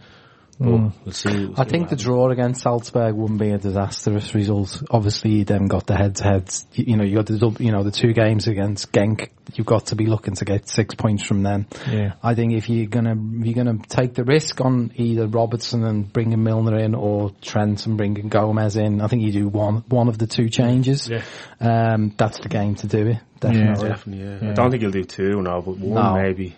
But 0.63 0.93
we'll 1.06 1.12
see. 1.13 1.45
we'll 1.47 1.60
I 1.60 1.63
think 1.63 1.89
the 1.89 1.95
draw 1.95 2.30
against 2.30 2.62
Salzburg 2.62 3.15
wouldn't 3.15 3.39
be 3.39 3.50
a 3.50 3.58
disastrous 3.58 4.36
result. 4.36 4.84
Obviously, 4.91 5.32
you 5.32 5.43
then 5.45 5.65
got 5.65 5.88
the 5.88 5.95
head-to-heads. 5.95 6.67
You, 6.74 6.86
you 6.89 6.97
know, 6.97 7.04
you 7.04 7.15
got 7.15 7.26
the 7.26 7.39
dub- 7.39 7.60
you 7.60 7.71
know 7.71 7.84
the 7.84 7.89
two 7.91 8.13
games 8.13 8.47
against 8.47 8.91
Genk. 8.91 9.30
You've 9.56 9.65
got 9.65 9.88
to 9.88 9.95
be 9.95 10.06
looking 10.06 10.36
to 10.36 10.45
get 10.45 10.69
six 10.69 10.93
points 10.93 11.26
from 11.26 11.41
them. 11.43 11.65
Yeah. 11.89 12.13
I 12.21 12.36
think 12.36 12.54
if 12.54 12.69
you're 12.69 12.86
gonna 12.86 13.13
if 13.39 13.45
you're 13.45 13.56
gonna 13.56 13.80
take 13.89 14.13
the 14.13 14.24
risk 14.24 14.62
on 14.62 14.91
either 14.95 15.26
Robertson 15.28 15.84
and 15.84 16.12
bringing 16.13 16.43
Milner 16.43 16.78
in 16.78 16.93
or 16.95 17.32
Trent 17.41 17.86
and 17.88 17.97
bringing 17.97 18.30
Gomez 18.30 18.76
in, 18.78 19.02
I 19.02 19.08
think 19.08 19.24
you 19.24 19.32
do 19.32 19.47
one 19.47 19.84
one 19.89 20.08
of 20.10 20.17
the 20.19 20.28
two 20.28 20.50
changes. 20.50 21.10
Yeah. 21.10 21.24
Um, 21.60 22.13
that's 22.15 22.39
the 22.39 22.50
game 22.50 22.76
to 22.76 22.88
do 22.88 23.08
it. 23.08 23.17
Definitely. 23.39 23.89
Definitely, 23.89 24.24
yeah. 24.47 24.52
I 24.52 24.54
don't 24.54 24.69
think 24.69 24.84
he'll 24.84 24.91
do 24.91 25.04
two 25.04 25.41
now, 25.41 25.62
but 25.62 25.78
one 25.80 25.95
No. 25.95 26.21
maybe. 26.21 26.56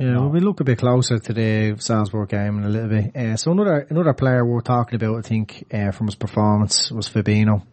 Yeah, 0.00 0.16
well, 0.16 0.30
we 0.30 0.40
look 0.40 0.60
a 0.60 0.64
bit 0.64 0.78
closer 0.78 1.18
to 1.18 1.32
the 1.34 1.76
Salzburg 1.78 2.30
game 2.30 2.56
in 2.56 2.64
a 2.64 2.70
little 2.70 2.88
bit. 2.88 3.14
Uh, 3.14 3.36
so 3.36 3.52
another 3.52 3.86
another 3.90 4.14
player 4.14 4.42
we're 4.42 4.62
talking 4.62 4.94
about, 4.94 5.18
I 5.18 5.28
think, 5.28 5.66
uh, 5.74 5.90
from 5.90 6.06
his 6.06 6.14
performance 6.14 6.90
was 6.90 7.06
Fabinho. 7.06 7.66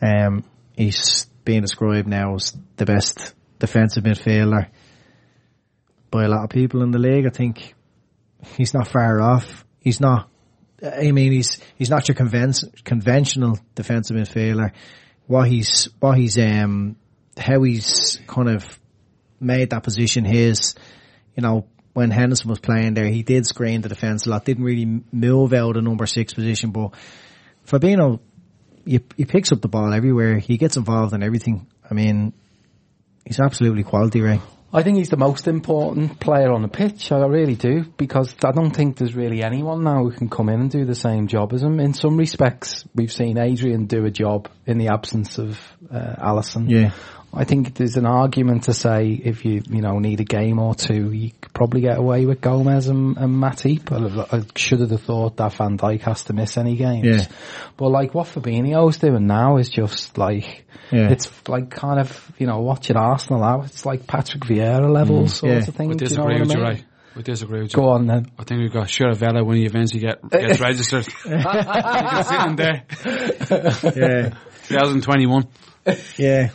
Um, 0.00 0.44
he's 0.76 1.26
being 1.44 1.62
described 1.62 2.06
now 2.06 2.36
as 2.36 2.56
the 2.76 2.84
best 2.84 3.34
defensive 3.58 4.04
midfielder 4.04 4.68
by 6.12 6.22
a 6.22 6.28
lot 6.28 6.44
of 6.44 6.50
people 6.50 6.84
in 6.84 6.92
the 6.92 7.00
league. 7.00 7.26
I 7.26 7.30
think 7.30 7.74
he's 8.56 8.72
not 8.72 8.86
far 8.86 9.20
off. 9.20 9.64
He's 9.80 10.00
not. 10.00 10.30
I 10.80 11.10
mean, 11.10 11.32
he's 11.32 11.58
he's 11.74 11.90
not 11.90 12.06
your 12.06 12.14
conven- 12.14 12.84
conventional 12.84 13.58
defensive 13.74 14.16
midfielder. 14.16 14.70
What 15.26 15.48
he's 15.48 15.88
what 15.98 16.18
he's 16.18 16.38
um 16.38 16.94
how 17.36 17.64
he's 17.64 18.20
kind 18.28 18.48
of 18.48 18.78
made 19.40 19.70
that 19.70 19.82
position 19.82 20.24
his. 20.24 20.76
You 21.38 21.42
know, 21.42 21.66
when 21.92 22.10
Henderson 22.10 22.50
was 22.50 22.58
playing 22.58 22.94
there, 22.94 23.06
he 23.06 23.22
did 23.22 23.46
screen 23.46 23.80
the 23.80 23.88
defence 23.88 24.26
a 24.26 24.30
lot. 24.30 24.44
Didn't 24.44 24.64
really 24.64 25.02
move 25.12 25.52
out 25.52 25.76
of 25.76 25.84
number 25.84 26.04
six 26.04 26.34
position, 26.34 26.72
but 26.72 26.94
Fabinho, 27.64 28.18
he, 28.84 28.98
he 29.16 29.24
picks 29.24 29.52
up 29.52 29.60
the 29.60 29.68
ball 29.68 29.94
everywhere. 29.94 30.38
He 30.38 30.56
gets 30.56 30.76
involved 30.76 31.14
in 31.14 31.22
everything. 31.22 31.68
I 31.88 31.94
mean, 31.94 32.32
he's 33.24 33.38
absolutely 33.38 33.84
quality, 33.84 34.20
Ray. 34.20 34.40
I 34.72 34.82
think 34.82 34.98
he's 34.98 35.10
the 35.10 35.16
most 35.16 35.46
important 35.46 36.18
player 36.18 36.52
on 36.52 36.62
the 36.62 36.68
pitch. 36.68 37.12
I 37.12 37.18
really 37.20 37.54
do 37.54 37.84
because 37.96 38.34
I 38.44 38.50
don't 38.50 38.74
think 38.74 38.96
there's 38.96 39.14
really 39.14 39.44
anyone 39.44 39.84
now 39.84 40.02
who 40.02 40.10
can 40.10 40.28
come 40.28 40.48
in 40.48 40.60
and 40.60 40.70
do 40.70 40.84
the 40.84 40.96
same 40.96 41.28
job 41.28 41.52
as 41.52 41.62
him. 41.62 41.78
In 41.78 41.94
some 41.94 42.16
respects, 42.16 42.84
we've 42.96 43.12
seen 43.12 43.38
Adrian 43.38 43.86
do 43.86 44.04
a 44.04 44.10
job 44.10 44.48
in 44.66 44.76
the 44.76 44.88
absence 44.88 45.38
of 45.38 45.58
uh, 45.88 46.16
Alisson. 46.18 46.68
Yeah. 46.68 46.90
I 47.32 47.44
think 47.44 47.74
there's 47.74 47.96
an 47.96 48.06
argument 48.06 48.64
to 48.64 48.72
say 48.74 49.10
if 49.12 49.44
you 49.44 49.62
you 49.68 49.82
know 49.82 49.98
need 49.98 50.20
a 50.20 50.24
game 50.24 50.58
or 50.58 50.74
two, 50.74 51.12
you 51.12 51.30
could 51.40 51.52
probably 51.52 51.82
get 51.82 51.98
away 51.98 52.24
with 52.24 52.40
Gomez 52.40 52.88
and, 52.88 53.16
and 53.18 53.34
Matip. 53.34 53.92
I, 54.32 54.36
I 54.38 54.42
should 54.56 54.80
have 54.80 55.00
thought 55.02 55.36
that 55.36 55.52
Van 55.52 55.76
Dijk 55.76 56.00
has 56.02 56.24
to 56.24 56.32
miss 56.32 56.56
any 56.56 56.76
games. 56.76 57.06
Yeah. 57.06 57.26
But 57.76 57.90
like 57.90 58.14
what 58.14 58.28
Fabinho's 58.28 58.98
doing 58.98 59.26
now 59.26 59.58
is 59.58 59.68
just 59.68 60.16
like 60.16 60.64
Yeah. 60.90 61.10
it's 61.10 61.30
like 61.48 61.70
kind 61.70 62.00
of 62.00 62.32
you 62.38 62.46
know 62.46 62.60
watching 62.60 62.96
Arsenal 62.96 63.40
now. 63.40 63.62
It's 63.62 63.84
like 63.84 64.06
Patrick 64.06 64.44
Vieira 64.44 64.90
levels 64.90 65.34
mm. 65.34 65.36
sort 65.36 65.52
Yeah. 65.52 65.58
of 65.58 65.74
thing. 65.74 65.88
We 65.90 65.96
do 65.96 66.06
you 66.06 66.16
know 66.16 66.26
disagree 66.28 66.38
what 66.38 66.40
with 66.40 66.50
I 66.50 66.58
you, 66.58 66.64
mean? 66.64 66.74
right? 66.76 66.84
We 67.16 67.22
disagree 67.24 67.62
with 67.62 67.72
you. 67.72 67.82
Go 67.82 67.88
on 67.90 68.06
then. 68.06 68.30
I 68.38 68.44
think 68.44 68.60
we've 68.60 68.72
got 68.72 68.86
Shiravella 68.86 69.44
when 69.44 69.56
he 69.56 69.66
eventually 69.66 70.00
get, 70.00 70.26
gets 70.30 70.60
registered. 70.68 71.06
you 71.24 71.42
can 71.42 72.24
sit 72.24 72.40
in 72.46 72.56
there. 72.56 72.84
Yeah. 73.96 74.30
2021. 74.68 75.46
yeah. 76.16 76.50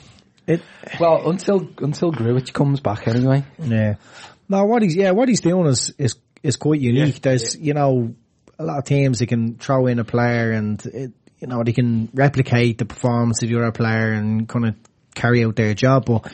It, 0.47 0.62
Well, 0.99 1.29
until 1.29 1.69
until 1.77 2.12
Grujic 2.12 2.53
comes 2.53 2.79
back 2.79 3.08
anyway. 3.08 3.45
Yeah. 3.60 3.95
No, 4.49 4.65
what 4.65 4.82
he's 4.82 4.95
yeah, 4.95 5.12
what 5.12 5.29
he's 5.29 5.41
doing 5.41 5.67
is 5.67 5.93
is 5.97 6.15
is 6.41 6.58
quite 6.58 6.82
unique. 6.82 7.21
There's 7.21 7.56
you 7.56 7.73
know 7.73 8.13
a 8.60 8.63
lot 8.63 8.79
of 8.79 8.86
teams 8.86 9.19
that 9.19 9.27
can 9.27 9.56
throw 9.58 9.88
in 9.88 9.99
a 9.99 10.03
player 10.03 10.51
and 10.51 10.86
it, 10.86 11.12
you 11.39 11.47
know 11.47 11.63
they 11.63 11.73
can 11.73 12.10
replicate 12.13 12.77
the 12.77 12.86
performance 12.86 13.41
of 13.41 13.49
the 13.49 13.58
other 13.58 13.71
player 13.71 14.12
and 14.12 14.47
kind 14.47 14.65
of 14.65 14.75
carry 15.15 15.45
out 15.45 15.56
their 15.56 15.73
job. 15.73 16.06
But 16.06 16.32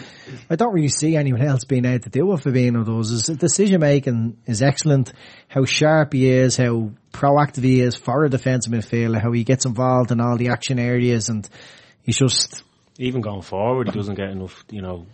I 0.49 0.55
don't 0.55 0.73
really 0.73 0.89
see 0.89 1.15
anyone 1.15 1.41
else 1.41 1.65
being 1.65 1.85
able 1.85 2.03
to 2.03 2.09
do 2.09 2.25
what 2.25 2.41
Fabinho 2.41 2.85
does. 2.85 3.09
His 3.09 3.37
decision 3.37 3.81
making 3.81 4.37
is 4.45 4.61
excellent. 4.61 5.13
How 5.47 5.65
sharp 5.65 6.13
he 6.13 6.29
is, 6.29 6.57
how 6.57 6.91
proactive 7.11 7.63
he 7.63 7.81
is 7.81 7.95
for 7.95 8.23
a 8.23 8.29
defensive 8.29 8.73
midfielder, 8.73 9.21
how 9.21 9.31
he 9.31 9.43
gets 9.43 9.65
involved 9.65 10.11
in 10.11 10.21
all 10.21 10.37
the 10.37 10.49
action 10.49 10.79
areas, 10.79 11.29
and 11.29 11.47
he's 12.01 12.17
just 12.17 12.63
Even 12.99 13.21
going 13.21 13.41
forward, 13.41 13.87
he 13.87 13.93
doesn't 13.93 14.15
get 14.15 14.29
enough, 14.29 14.65
you 14.69 14.81
know, 14.81 15.07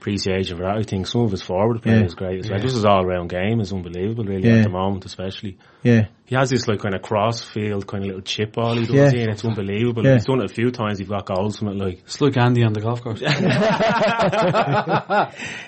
appreciation 0.00 0.56
for 0.56 0.64
that. 0.64 0.76
I 0.78 0.82
think 0.82 1.06
some 1.06 1.20
of 1.22 1.30
his 1.30 1.42
forward 1.42 1.82
play 1.82 1.98
Yeah. 1.98 2.04
is 2.04 2.14
great 2.14 2.40
as 2.44 2.50
well. 2.50 2.58
Just 2.60 2.74
his 2.76 2.84
all 2.84 3.04
round 3.04 3.28
game 3.30 3.60
is 3.60 3.72
unbelievable, 3.72 4.24
really, 4.24 4.48
Yeah. 4.48 4.56
at 4.56 4.64
the 4.64 4.70
moment, 4.70 5.04
especially. 5.04 5.58
yeah. 5.82 6.06
He 6.26 6.36
has 6.36 6.48
this 6.48 6.68
like 6.68 6.78
kind 6.78 6.94
of 6.94 7.02
cross 7.02 7.42
field, 7.42 7.88
kind 7.88 8.04
of 8.04 8.06
little 8.06 8.22
chip 8.22 8.52
ball 8.52 8.74
he 8.76 8.86
does, 8.86 8.94
Yeah. 8.94 9.10
yeah. 9.12 9.22
and 9.22 9.30
it's 9.32 9.44
unbelievable. 9.44 10.04
Yeah. 10.04 10.12
He's 10.14 10.24
done 10.26 10.40
it 10.40 10.44
a 10.50 10.54
few 10.54 10.70
times. 10.70 11.00
He's 11.00 11.08
got 11.08 11.26
goals 11.26 11.58
from 11.58 11.68
it, 11.68 11.74
like. 11.76 11.98
It's 12.04 12.20
like 12.20 12.36
Andy 12.36 12.62
on 12.62 12.72
the 12.72 12.80
golf 12.80 13.02
course. 13.02 13.20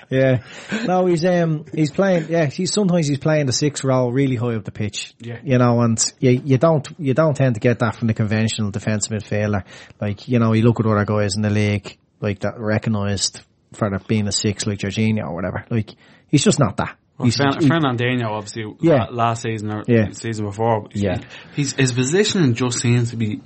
Yeah. 0.09 0.43
No, 0.85 1.05
he's 1.07 1.25
um 1.25 1.65
he's 1.73 1.91
playing 1.91 2.27
yeah, 2.29 2.45
he's 2.45 2.71
sometimes 2.73 3.07
he's 3.07 3.17
playing 3.17 3.45
the 3.47 3.53
six 3.53 3.83
role 3.83 4.11
really 4.11 4.35
high 4.35 4.55
up 4.55 4.63
the 4.63 4.71
pitch. 4.71 5.13
Yeah. 5.19 5.39
You 5.43 5.57
know, 5.57 5.81
and 5.81 5.99
you 6.19 6.41
you 6.45 6.57
don't 6.57 6.87
you 6.99 7.13
don't 7.13 7.35
tend 7.35 7.55
to 7.55 7.59
get 7.59 7.79
that 7.79 7.95
from 7.95 8.07
the 8.07 8.13
conventional 8.13 8.71
defensive 8.71 9.11
midfielder. 9.11 9.63
Like, 9.99 10.27
you 10.27 10.39
know, 10.39 10.53
you 10.53 10.63
look 10.63 10.79
at 10.79 10.85
other 10.85 11.05
guys 11.05 11.35
in 11.35 11.41
the 11.41 11.49
league 11.49 11.97
like 12.21 12.39
that 12.39 12.59
recognised 12.59 13.41
for 13.73 13.89
being 14.07 14.27
a 14.27 14.31
six 14.31 14.65
like 14.65 14.79
Jorginho 14.79 15.23
or 15.27 15.35
whatever. 15.35 15.65
Like 15.69 15.91
he's 16.27 16.43
just 16.43 16.59
not 16.59 16.77
that. 16.77 16.97
Well, 17.17 17.25
He's, 17.25 17.37
Fern- 17.37 17.59
he- 17.59 17.67
Fernandinho, 17.69 18.25
obviously, 18.25 18.65
Yeah. 18.81 19.05
last 19.11 19.43
season 19.43 19.71
or 19.71 19.83
Yeah. 19.87 20.09
season 20.13 20.45
before, 20.45 20.87
Yeah. 20.93 21.19
he's, 21.55 21.73
his 21.73 21.91
positioning 21.93 22.55
just 22.55 22.79
seems 22.79 23.11
to 23.11 23.17
be 23.17 23.41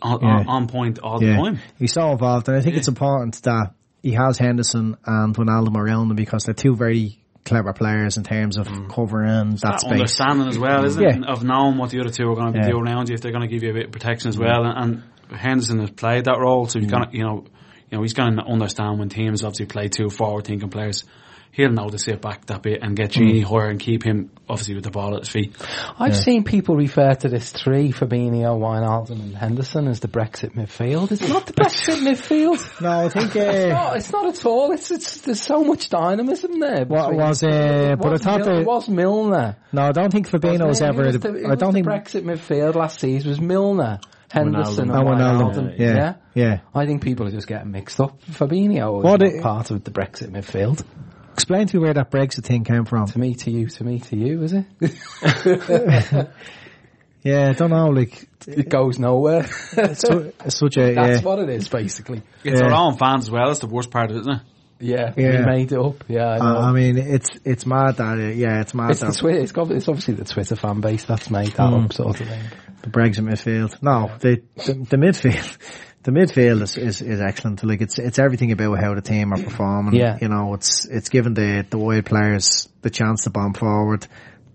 on, 0.00 0.20
Yeah. 0.22 0.44
on, 0.46 0.68
point 0.68 1.00
all 1.00 1.18
the 1.18 1.26
time. 1.26 1.58
he's 1.76 1.92
so 1.92 2.12
involved 2.12 2.48
and 2.48 2.56
I 2.56 2.60
think 2.60 2.76
it's 2.76 2.86
important 2.86 3.42
that 3.42 3.72
he 4.00 4.12
has 4.12 4.38
Henderson 4.38 4.96
and 5.04 5.34
Wijnaldum 5.34 5.74
around 5.74 6.10
him 6.10 6.16
because 6.16 6.44
they're 6.44 6.54
two 6.54 6.76
very 6.76 7.18
clever 7.44 7.72
players 7.72 8.16
in 8.16 8.22
terms 8.22 8.56
of 8.58 8.68
mm. 8.68 8.88
covering 8.88 9.50
that, 9.56 9.60
That 9.60 9.80
space. 9.80 9.92
understanding 9.92 10.46
as 10.46 10.58
well, 10.58 10.84
isn't 10.84 11.02
Yeah. 11.02 11.16
it? 11.16 11.24
Of 11.26 11.42
knowing 11.42 11.78
what 11.78 11.90
the 11.90 11.98
other 12.00 12.10
two 12.10 12.28
are 12.28 12.34
going 12.36 12.46
to 12.48 12.52
be 12.52 12.58
Yeah. 12.60 12.70
doing 12.70 12.86
around 12.86 13.08
you, 13.08 13.14
if 13.14 13.22
they're 13.22 13.32
going 13.32 13.42
to 13.42 13.52
give 13.52 13.64
you 13.64 13.70
a 13.70 13.74
bit 13.74 13.86
of 13.86 13.90
protection 13.92 14.28
as 14.28 14.38
well. 14.38 14.62
Mm. 14.62 14.80
And, 14.82 15.02
and 15.30 15.36
Henderson 15.40 15.80
has 15.80 15.90
played 15.90 16.26
that 16.26 16.38
role, 16.38 16.66
so 16.66 16.78
he's 16.78 16.88
going 16.90 17.10
to, 17.10 17.16
you 17.16 17.24
know, 17.24 17.44
you 17.90 17.96
know, 17.98 18.02
he's 18.02 18.14
going 18.14 18.36
to 18.36 18.42
understand 18.44 18.98
when 18.98 19.08
teams 19.08 19.42
obviously 19.44 19.66
play 19.66 19.88
two 19.88 20.10
forward-thinking 20.10 20.70
players. 20.70 21.04
He'll 21.50 21.70
know 21.72 21.88
to 21.88 21.98
sit 21.98 22.20
back 22.20 22.44
that 22.46 22.62
bit 22.62 22.82
and 22.82 22.94
get 22.94 23.10
Gini 23.12 23.42
higher 23.42 23.68
and 23.68 23.80
keep 23.80 24.04
him 24.04 24.30
obviously 24.48 24.76
with 24.76 24.84
the 24.84 24.90
ball 24.92 25.14
at 25.14 25.20
his 25.20 25.28
feet. 25.28 25.56
I've 25.98 26.14
seen 26.14 26.44
people 26.44 26.76
refer 26.76 27.14
to 27.14 27.28
this 27.28 27.50
three, 27.50 27.90
Fabinho, 27.90 28.58
Wijnaldum 28.60 29.10
and 29.18 29.34
Henderson 29.34 29.88
as 29.88 29.98
the 29.98 30.06
Brexit 30.06 30.54
midfield. 30.54 31.10
It's 31.10 31.26
not 31.26 31.46
the 31.46 31.54
Brexit 31.54 31.96
midfield. 32.06 32.58
No, 32.80 32.90
I 33.06 33.08
think 33.08 33.34
It's 33.34 33.64
uh, 33.64 33.68
not, 33.74 33.96
it's 33.96 34.12
not 34.12 34.26
at 34.26 34.46
all. 34.46 34.70
It's, 34.72 34.90
it's, 34.92 35.22
there's 35.22 35.42
so 35.42 35.64
much 35.64 35.88
dynamism 35.88 36.60
there. 36.60 36.84
What 36.84 37.10
between- 37.10 37.16
was, 37.16 37.42
uh, 37.42 37.48
It 37.48 37.98
but 37.98 38.12
I 38.12 38.16
thought 38.18 38.40
Mil- 38.40 38.54
the- 38.54 38.60
it 38.60 38.66
was 38.66 38.88
Milner. 38.88 39.56
no, 39.72 39.82
I 39.82 39.92
don't 39.92 40.12
think 40.12 40.28
Fabinho 40.28 40.66
was 40.66 40.80
Wasn't 40.80 40.90
ever 40.90 41.02
It 41.02 41.06
was 41.06 41.18
the, 41.20 41.32
the, 41.32 41.38
it 41.44 41.50
I 41.50 41.54
don't 41.56 41.72
the 41.72 41.82
think 41.82 41.86
Brexit 41.88 42.22
midfield 42.22 42.76
last 42.76 43.00
season 43.00 43.30
was 43.30 43.40
Milner, 43.40 43.98
Henderson, 44.30 44.88
Wijnaldum. 44.88 44.98
and 44.98 45.08
Wijnaldum, 45.08 45.40
oh, 45.40 45.50
Wijnaldum. 45.60 45.78
yeah, 45.78 45.94
Yeah. 45.94 46.14
yeah. 46.34 46.60
I 46.74 46.86
think 46.86 47.02
people 47.02 47.26
are 47.26 47.30
just 47.30 47.46
getting 47.46 47.70
mixed 47.70 48.00
up. 48.00 48.20
Fabinho 48.30 48.98
is 48.98 49.04
What 49.04 49.22
it- 49.22 49.42
part 49.42 49.70
of 49.70 49.84
the 49.84 49.90
Brexit 49.90 50.30
midfield. 50.30 50.84
Explain 51.32 51.66
to 51.68 51.76
me 51.76 51.82
where 51.84 51.94
that 51.94 52.10
Brexit 52.10 52.44
thing 52.44 52.64
came 52.64 52.84
from. 52.84 53.06
To 53.06 53.18
me, 53.18 53.34
to 53.36 53.50
you, 53.50 53.68
to 53.68 53.84
me, 53.84 54.00
to 54.00 54.16
you, 54.16 54.42
is 54.42 54.52
it? 54.54 54.66
Yeah, 57.24 57.48
I 57.50 57.52
don't 57.52 57.70
know, 57.70 57.88
like, 57.88 58.28
it 58.46 58.68
goes 58.68 58.98
nowhere. 58.98 59.40
it's, 59.72 60.04
it's 60.04 60.56
such 60.56 60.76
a, 60.76 60.94
That's 60.94 61.20
yeah. 61.20 61.28
what 61.28 61.40
it 61.40 61.48
is, 61.50 61.68
basically. 61.68 62.22
It's 62.44 62.60
Yeah. 62.60 62.68
our 62.68 62.72
own 62.72 62.96
fans 62.96 63.24
as 63.24 63.30
well. 63.30 63.48
That's 63.48 63.58
the 63.58 63.66
worst 63.66 63.90
part 63.90 64.10
of 64.10 64.16
it, 64.16 64.20
isn't 64.20 64.32
it? 64.34 64.40
Yeah, 64.80 65.12
Yeah. 65.16 65.40
we 65.40 65.44
made 65.46 65.72
it 65.72 65.78
up. 65.78 66.04
Yeah, 66.08 66.28
I 66.28 66.38
know. 66.38 66.44
Uh, 66.58 66.60
I 66.68 66.72
mean, 66.72 66.98
it's, 66.98 67.30
it's 67.44 67.66
mad 67.66 67.96
that, 67.96 68.18
it, 68.18 68.36
yeah, 68.36 68.60
it's 68.60 68.74
mad 68.74 68.90
it's 68.92 69.00
the 69.00 69.06
that 69.06 69.16
Twitter. 69.18 69.40
It's, 69.40 69.52
got, 69.52 69.70
it's 69.72 69.88
obviously 69.88 70.14
the 70.14 70.24
Twitter 70.24 70.56
fan 70.56 70.80
base 70.80 71.04
that's 71.04 71.30
made 71.30 71.48
that 71.48 71.58
Mm. 71.70 71.84
up, 71.86 71.92
sort 71.92 72.20
of 72.20 72.28
thing. 72.28 72.42
the 72.82 72.90
Brexit 72.90 73.24
midfield. 73.24 73.82
No, 73.82 74.10
the, 74.20 74.42
the, 74.56 74.74
the 74.74 74.96
midfield, 74.96 75.58
the 76.04 76.12
midfield 76.12 76.62
is, 76.62 76.76
is, 76.76 77.02
is 77.02 77.20
excellent. 77.20 77.64
Like, 77.64 77.80
it's, 77.80 77.98
it's 77.98 78.18
everything 78.18 78.52
about 78.52 78.78
how 78.80 78.94
the 78.94 79.00
team 79.02 79.32
are 79.32 79.42
performing. 79.42 79.94
Yeah. 79.94 80.16
You 80.20 80.28
know, 80.28 80.54
it's, 80.54 80.84
it's 80.86 81.08
given 81.08 81.34
the, 81.34 81.66
the 81.68 81.78
wide 81.78 82.06
players 82.06 82.68
the 82.82 82.90
chance 82.90 83.24
to 83.24 83.30
bomb 83.30 83.54
forward. 83.54 84.06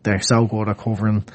They're 0.04 0.22
so 0.22 0.46
good 0.48 0.70
at 0.70 0.78
covering. 0.78 1.26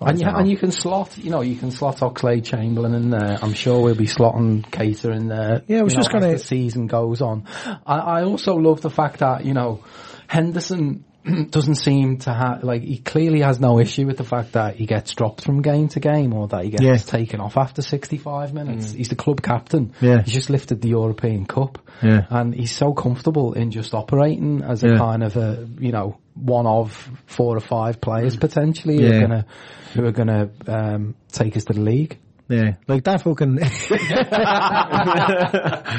And 0.00 0.18
you, 0.20 0.26
and 0.26 0.48
you 0.50 0.56
can 0.56 0.70
slot, 0.72 1.18
you 1.18 1.30
know, 1.30 1.42
you 1.42 1.56
can 1.56 1.70
slot 1.70 1.98
Oxlade 1.98 2.44
Chamberlain 2.44 2.94
in 2.94 3.10
there. 3.10 3.38
I'm 3.42 3.52
sure 3.52 3.82
we'll 3.82 3.94
be 3.94 4.06
slotting 4.06 4.62
Keita 4.70 5.14
in 5.14 5.28
there. 5.28 5.62
Yeah, 5.66 5.80
I 5.80 5.82
was 5.82 5.94
just 5.94 6.10
gonna- 6.10 6.28
as 6.28 6.40
the 6.42 6.46
season 6.48 6.86
goes 6.86 7.20
on. 7.20 7.44
I, 7.86 7.98
I 7.98 8.22
also 8.24 8.54
love 8.54 8.80
the 8.80 8.90
fact 8.90 9.18
that 9.18 9.44
you 9.44 9.52
know 9.54 9.84
Henderson 10.26 11.04
doesn't 11.50 11.74
seem 11.74 12.16
to 12.18 12.32
have 12.32 12.64
like 12.64 12.82
he 12.82 12.96
clearly 12.98 13.40
has 13.42 13.60
no 13.60 13.78
issue 13.78 14.06
with 14.06 14.16
the 14.16 14.24
fact 14.24 14.52
that 14.52 14.76
he 14.76 14.86
gets 14.86 15.14
dropped 15.14 15.44
from 15.44 15.60
game 15.60 15.88
to 15.88 16.00
game 16.00 16.32
or 16.32 16.48
that 16.48 16.64
he 16.64 16.70
gets 16.70 16.82
Yeah. 16.82 16.96
taken 16.96 17.40
off 17.40 17.58
after 17.58 17.82
65 17.82 18.54
minutes. 18.54 18.92
Mm. 18.92 18.96
He's 18.96 19.08
the 19.10 19.16
club 19.16 19.42
captain. 19.42 19.92
Yeah. 20.00 20.22
he's 20.22 20.32
just 20.32 20.48
lifted 20.48 20.80
the 20.80 20.88
European 20.88 21.44
Cup. 21.44 21.78
Yeah. 22.02 22.24
and 22.30 22.54
he's 22.54 22.72
so 22.74 22.94
comfortable 22.94 23.52
in 23.52 23.70
just 23.70 23.92
operating 23.92 24.62
as 24.62 24.82
a 24.82 24.88
Yeah. 24.92 24.96
kind 24.98 25.22
of 25.22 25.36
a 25.36 25.68
you 25.78 25.92
know 25.92 26.16
one 26.40 26.66
of 26.66 26.92
four 27.26 27.56
or 27.56 27.60
five 27.60 28.00
players 28.00 28.36
potentially 28.36 28.98
who 28.98 29.06
are 29.12 29.20
gonna 29.20 29.46
who 29.94 30.04
are 30.06 30.12
gonna 30.12 30.50
um, 30.66 31.14
take 31.32 31.56
us 31.56 31.64
to 31.64 31.72
the 31.74 31.80
league. 31.80 32.18
Yeah, 32.48 32.74
like 32.88 33.04
that 33.04 33.22
fucking 33.22 33.54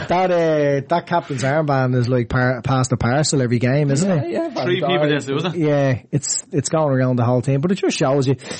that 0.07 0.31
uh, 0.31 0.81
that 0.89 1.05
captain's 1.07 1.43
armband 1.43 1.95
is 1.95 2.07
like 2.09 2.29
par- 2.29 2.61
past 2.61 2.89
the 2.89 2.97
parcel 2.97 3.41
every 3.41 3.59
game, 3.59 3.89
isn't 3.91 4.09
it? 4.11 4.29
yeah, 4.31 4.49
Van 4.49 4.63
Three 4.65 4.75
people 4.81 4.97
Dijk. 4.97 5.29
it, 5.29 5.33
wasn't 5.33 5.55
it? 5.55 5.59
Yeah, 5.61 6.01
it's 6.11 6.45
it's 6.51 6.69
going 6.69 6.93
around 6.93 7.15
the 7.17 7.23
whole 7.23 7.41
team, 7.41 7.61
but 7.61 7.71
it 7.71 7.75
just 7.75 7.97
shows 7.97 8.27
you 8.27 8.35
th- 8.35 8.51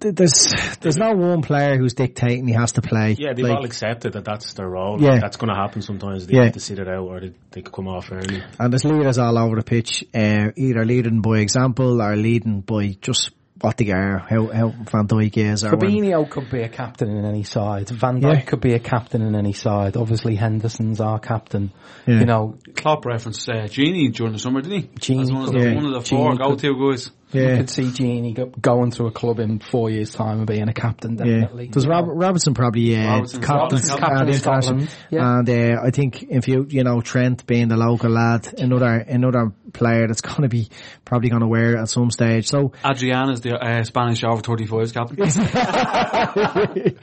there's 0.00 0.76
there's 0.80 0.96
no 0.96 1.12
one 1.12 1.42
player 1.42 1.76
who's 1.76 1.94
dictating 1.94 2.46
he 2.46 2.54
has 2.54 2.72
to 2.72 2.82
play. 2.82 3.16
Yeah, 3.18 3.32
they've 3.34 3.44
Like, 3.44 3.58
all 3.58 3.64
accepted 3.64 4.14
that 4.14 4.24
that's 4.24 4.52
their 4.54 4.68
role. 4.68 5.00
Yeah. 5.00 5.18
That's 5.20 5.36
going 5.36 5.48
to 5.48 5.54
happen 5.60 5.82
sometimes. 5.82 6.26
They 6.26 6.36
Yeah. 6.36 6.44
have 6.44 6.54
to 6.54 6.60
sit 6.60 6.78
it 6.78 6.88
out 6.88 7.06
or 7.06 7.20
they, 7.20 7.32
they 7.50 7.62
could 7.62 7.72
come 7.72 7.88
off 7.88 8.10
early. 8.10 8.42
and 8.58 8.72
there's 8.72 8.84
leaders 8.84 9.18
all 9.18 9.38
over 9.38 9.56
the 9.56 9.62
pitch, 9.62 10.04
uh, 10.14 10.50
either 10.56 10.84
leading 10.84 11.20
by 11.20 11.38
example 11.38 12.00
or 12.02 12.16
leading 12.16 12.60
by 12.62 12.96
just 13.00 13.30
what 13.60 13.76
they 13.76 13.90
are, 13.90 14.18
how, 14.20 14.46
how 14.46 14.68
Van 14.90 15.06
Dijk 15.06 15.36
is. 15.36 15.64
Or 15.64 15.76
when- 15.76 16.24
could 16.30 16.50
be 16.50 16.62
a 16.62 16.68
captain 16.70 17.10
in 17.10 17.26
any 17.26 17.42
side. 17.42 17.90
Van 17.90 18.18
Dijk 18.18 18.32
Yeah. 18.34 18.40
could 18.40 18.60
be 18.62 18.72
a 18.72 18.78
captain 18.78 19.20
in 19.20 19.34
any 19.34 19.52
side. 19.52 19.98
Obviously, 19.98 20.34
Henderson's 20.34 20.98
our 20.98 21.18
captain. 21.18 21.70
Yeah. 22.06 22.20
You 22.20 22.24
know, 22.24 22.56
Klopp 22.74 23.04
referenced 23.04 23.46
uh, 23.50 23.64
Gini 23.66 24.14
during 24.14 24.32
the 24.32 24.38
summer, 24.38 24.62
didn't 24.62 24.80
he? 24.80 25.14
Gini 25.14 25.20
As 25.22 25.30
one 25.32 25.42
of 25.42 25.52
the, 25.52 25.58
could- 25.58 25.74
one 25.76 25.84
of 25.84 25.92
the 25.92 25.98
Gini 26.00 26.08
four 26.08 26.30
could- 26.30 26.38
go-to 26.38 26.90
guys. 26.90 27.10
You 27.32 27.56
could 27.56 27.70
see 27.70 27.84
Gini 27.84 28.34
go, 28.34 28.46
going 28.46 28.90
to 28.92 29.06
a 29.06 29.12
club 29.12 29.38
in 29.38 29.60
four 29.60 29.88
years' 29.90 30.12
time 30.12 30.38
and 30.38 30.46
being 30.46 30.68
a 30.68 30.72
captain. 30.72 31.16
Yeah, 31.16 31.24
Definitely. 31.42 31.68
does 31.68 31.84
You 31.84 31.90
know. 31.90 32.02
Robertson 32.02 32.54
probably 32.54 32.96
uh, 32.96 33.06
Robertson's- 33.06 33.46
captain, 33.46 33.78
Robertson's 33.78 34.00
captain 34.00 34.28
of. 34.28 34.34
Scotland, 34.36 34.90
yeah. 35.10 35.38
and 35.38 35.48
uh, 35.48 35.80
I 35.82 35.90
think 35.90 36.22
if 36.24 36.48
you 36.48 36.66
you 36.68 36.82
know 36.84 37.00
Trent 37.00 37.46
being 37.46 37.68
the 37.68 37.76
local 37.76 38.10
lad, 38.10 38.52
another 38.58 38.86
another 38.86 39.52
player 39.72 40.08
that's 40.08 40.20
going 40.22 40.42
to 40.42 40.48
be 40.48 40.68
probably 41.04 41.30
going 41.30 41.42
to 41.42 41.48
wear 41.48 41.76
it 41.76 41.80
at 41.80 41.88
some 41.88 42.10
stage. 42.10 42.48
So 42.48 42.72
Adrian 42.84 43.30
is 43.30 43.40
the 43.40 43.54
uh, 43.54 43.84
Spanish 43.84 44.24
over 44.24 44.42
35s 44.42 44.92
captain. 44.92 45.16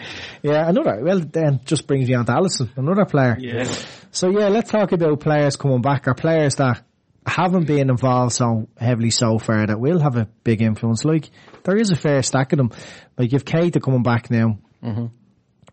yeah, 0.43 0.69
another 0.69 1.01
well 1.03 1.19
then 1.19 1.61
just 1.65 1.87
brings 1.87 2.09
you 2.09 2.17
on 2.17 2.25
to 2.25 2.31
Alisson, 2.33 2.69
another 2.75 3.05
player. 3.05 3.37
yeah. 3.39 3.63
So 4.11 4.29
yeah, 4.29 4.47
let's 4.49 4.69
talk 4.71 4.91
about 4.91 5.19
players 5.19 5.55
coming 5.55 5.81
back 5.81 6.07
or 6.07 6.13
players 6.13 6.55
that 6.55 6.81
haven't 7.27 7.65
been 7.67 7.89
involved 7.89 8.33
so 8.33 8.67
heavily 8.77 9.11
so 9.11 9.37
far 9.37 9.67
that 9.67 9.79
will 9.79 9.99
have 9.99 10.15
a 10.15 10.27
big 10.43 10.61
influence. 10.61 11.03
Like 11.05 11.29
there 11.63 11.75
is 11.77 11.91
a 11.91 11.95
fair 11.95 12.21
stack 12.23 12.53
of 12.53 12.57
them. 12.57 12.71
Like 13.17 13.31
you've 13.31 13.45
Keita 13.45 13.81
coming 13.81 14.03
back 14.03 14.29
now. 14.31 14.57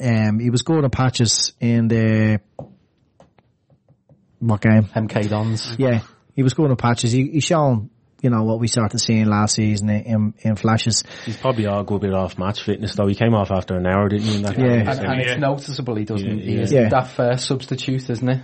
Um, 0.00 0.38
he 0.40 0.50
was 0.50 0.62
going 0.62 0.84
at 0.84 0.92
patches 0.92 1.52
in 1.60 1.88
the 1.88 2.40
what 4.40 4.60
game? 4.60 4.84
MK 4.84 5.28
Dons. 5.30 5.76
Yeah, 5.78 6.00
he 6.34 6.42
was 6.42 6.54
going 6.54 6.72
at 6.72 6.78
patches. 6.78 7.12
He, 7.12 7.28
he's 7.30 7.44
shown 7.44 7.90
you 8.20 8.30
know 8.30 8.42
what 8.42 8.58
we 8.58 8.68
started 8.68 8.98
seeing 8.98 9.26
last 9.26 9.54
season 9.56 9.90
in 9.90 10.34
in 10.40 10.56
flashes. 10.56 11.04
He's 11.24 11.36
probably 11.36 11.66
all 11.66 11.80
a 11.80 11.84
good 11.84 12.00
bit 12.00 12.14
off 12.14 12.38
match 12.38 12.62
fitness 12.62 12.94
though. 12.94 13.06
He 13.06 13.14
came 13.14 13.34
off 13.34 13.50
after 13.50 13.76
an 13.76 13.86
hour, 13.86 14.08
didn't 14.08 14.26
he? 14.26 14.36
in 14.36 14.42
that 14.42 14.58
Yeah. 14.58 14.90
And, 14.90 15.00
and 15.00 15.20
it's 15.20 15.40
noticeable 15.40 15.94
he 15.96 16.04
doesn't. 16.04 16.38
Yeah, 16.38 16.44
he 16.44 16.56
is 16.56 16.72
Yeah. 16.72 16.88
that 16.88 17.08
first 17.08 17.46
substitute, 17.46 18.08
isn't 18.10 18.28
it? 18.28 18.42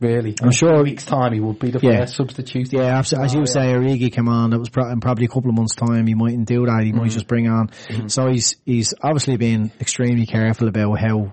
Really. 0.00 0.34
I'm 0.42 0.50
sure- 0.50 0.72
In 0.74 0.80
a 0.80 0.82
week's 0.82 1.04
time 1.04 1.32
he 1.34 1.40
would 1.40 1.58
be 1.58 1.70
the 1.70 1.80
Yeah. 1.82 2.00
first 2.00 2.16
substitute. 2.16 2.72
Yeah, 2.72 2.96
absolutely. 2.98 3.26
As 3.26 3.34
you 3.34 3.40
Oh, 3.42 3.44
say, 3.44 3.72
Origi 3.74 4.10
came 4.10 4.28
on. 4.28 4.50
That 4.50 4.58
was 4.58 4.70
pro- 4.70 4.90
in 4.90 5.00
probably 5.00 5.26
a 5.26 5.28
couple 5.28 5.50
of 5.50 5.56
months' 5.56 5.74
time. 5.74 6.06
He 6.06 6.14
mightn't 6.14 6.48
do 6.48 6.64
that. 6.66 6.82
He 6.84 6.92
might 6.92 7.02
mm-hmm. 7.02 7.08
just 7.10 7.26
bring 7.28 7.48
on. 7.48 7.68
Mm-hmm. 7.68 8.08
So 8.08 8.28
he's 8.28 8.56
he's 8.64 8.94
obviously 9.02 9.36
been 9.36 9.70
extremely 9.80 10.26
careful 10.26 10.68
about 10.68 10.98
how 10.98 11.32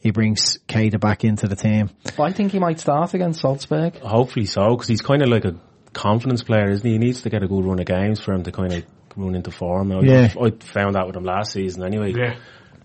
he 0.00 0.10
brings 0.10 0.58
Keita 0.68 1.00
back 1.00 1.24
into 1.24 1.46
the 1.46 1.56
team. 1.56 1.90
I 2.18 2.32
think 2.32 2.52
he 2.52 2.58
might 2.58 2.80
start 2.80 3.14
against 3.14 3.40
Salzburg. 3.40 3.98
Hopefully 4.00 4.46
so, 4.46 4.70
because 4.70 4.88
he's 4.88 5.00
kind 5.00 5.22
of 5.22 5.28
like 5.28 5.44
a 5.44 5.54
confidence 5.92 6.42
player, 6.42 6.70
isn't 6.70 6.84
he? 6.86 6.92
He 6.92 6.98
needs 6.98 7.22
to 7.22 7.30
get 7.30 7.42
a 7.42 7.48
good 7.48 7.64
run 7.64 7.78
of 7.78 7.86
games 7.86 8.20
for 8.20 8.32
him 8.32 8.42
to 8.44 8.52
kind 8.52 8.72
of 8.72 8.84
run 9.16 9.34
into 9.34 9.50
form. 9.50 9.90
I, 9.92 10.00
Yeah. 10.00 10.32
I 10.40 10.50
found 10.60 10.94
that 10.94 11.06
with 11.06 11.16
him 11.16 11.24
last 11.24 11.52
season 11.52 11.82
anyway. 11.84 12.12
Yeah. 12.16 12.34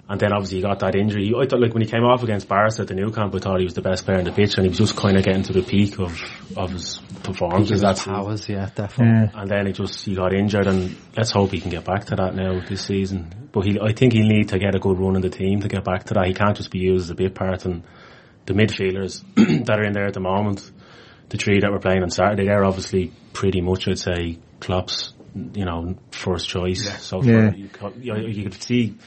And 0.10 0.20
then 0.20 0.34
obviously 0.34 0.58
he 0.58 0.64
got 0.64 0.80
that 0.80 0.96
injury. 0.96 1.32
I 1.36 1.46
thought 1.46 1.62
like 1.62 1.74
when 1.74 1.82
he 1.82 1.90
came 1.90 2.04
off 2.04 2.24
against 2.24 2.50
Barca 2.50 2.82
at 2.82 2.88
the 2.88 2.94
Nou 2.94 3.10
Camp, 3.12 3.34
I 3.34 3.40
thought 3.40 3.60
he 3.60 3.64
was 3.64 3.74
the 3.74 3.82
best 3.82 4.04
player 4.04 4.20
in 4.20 4.26
the 4.26 4.34
pitch 4.34 4.56
and 4.58 4.66
he 4.66 4.70
was 4.70 4.78
just 4.78 4.98
kind 4.98 5.18
of 5.18 5.24
getting 5.24 5.44
to 5.44 5.54
the 5.54 5.62
peak 5.64 5.98
of, 5.98 6.22
of 6.58 6.72
his 6.72 7.00
performances. 7.24 7.70
His 7.70 7.82
That's 7.82 8.04
powers, 8.04 8.50
yeah, 8.50 8.70
definitely. 8.76 9.30
Yeah. 9.34 9.42
and 9.42 9.50
then 9.50 9.66
he 9.66 9.72
just 9.72 10.04
he 10.06 10.16
got 10.16 10.34
injured, 10.34 10.68
and 10.68 10.96
let's 11.16 11.32
hope 11.32 11.52
he 11.52 11.62
can 11.62 11.72
get 11.72 11.86
back 11.86 12.06
to 12.06 12.16
that 12.18 12.36
now 12.36 12.60
this 12.68 12.86
season. 12.86 13.50
But 13.52 13.66
he, 13.66 13.80
I 13.80 13.94
think 13.94 14.14
he'll 14.14 14.28
need 14.28 14.50
to 14.50 14.60
get 14.60 14.76
a 14.76 14.80
good 14.80 15.00
run 15.00 15.16
in 15.16 15.22
the 15.22 15.30
team 15.30 15.62
to 15.62 15.68
get 15.68 15.84
back 15.84 16.06
to 16.06 16.16
that. 16.16 16.28
He 16.28 16.34
can't 16.34 16.58
just 16.58 16.70
be 16.72 16.80
used 16.80 17.06
as 17.06 17.10
a 17.10 17.16
bit 17.16 17.34
part. 17.34 17.66
And 17.66 17.84
the 18.46 18.54
midfielders 18.54 19.24
that 19.66 19.80
are 19.80 19.84
in 19.84 19.94
there 19.94 20.08
at 20.08 20.14
the 20.14 20.20
moment, 20.20 20.70
the 21.30 21.38
three 21.38 21.60
that 21.62 21.72
were 21.72 21.80
playing 21.80 22.04
on 22.04 22.10
Saturday, 22.10 22.46
they're 22.46 22.66
obviously 22.66 23.14
pretty 23.32 23.62
much, 23.62 23.88
I'd 23.88 24.00
say, 24.00 24.40
Klopp's, 24.60 25.14
you 25.54 25.66
know, 25.66 25.96
first 26.12 26.50
choice. 26.50 26.88
So 27.02 27.22
far. 27.22 27.32
Yeah. 27.32 27.52
you, 27.56 27.70
you, 28.02 28.28
you 28.28 28.44
could 28.44 28.62
see 28.62 28.98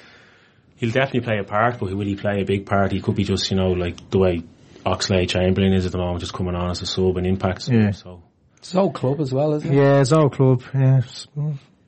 he'll 0.77 0.91
definitely 0.93 1.21
play 1.21 1.39
a 1.39 1.45
part, 1.45 1.79
but 1.79 1.93
will 1.95 2.07
he 2.07 2.15
play 2.17 2.41
a 2.43 2.45
big 2.45 2.67
part? 2.67 2.93
He 2.93 3.01
could 3.01 3.15
be 3.17 3.25
just, 3.25 3.51
you 3.51 3.57
know, 3.57 3.71
like 3.73 4.11
the 4.11 4.19
way 4.19 4.43
Oxlade 4.85 5.29
Chamberlain 5.29 5.73
is 5.73 5.87
at 5.87 5.93
the 5.93 5.99
moment, 5.99 6.21
just 6.21 6.33
coming 6.33 6.55
on 6.55 6.71
as 6.71 6.83
a 6.83 6.87
sub 6.87 7.17
and 7.17 7.27
impact. 7.27 7.69
Yeah. 7.69 7.91
So. 7.91 8.23
It's 8.59 8.69
his 8.69 8.79
whole 8.79 8.93
club 8.93 9.21
as 9.21 9.33
well, 9.33 9.55
isn't 9.55 9.73
it? 9.73 9.77
Yeah, 9.77 9.99
his 9.99 10.13
old 10.13 10.33
club. 10.33 10.63
Yeah. 10.75 11.01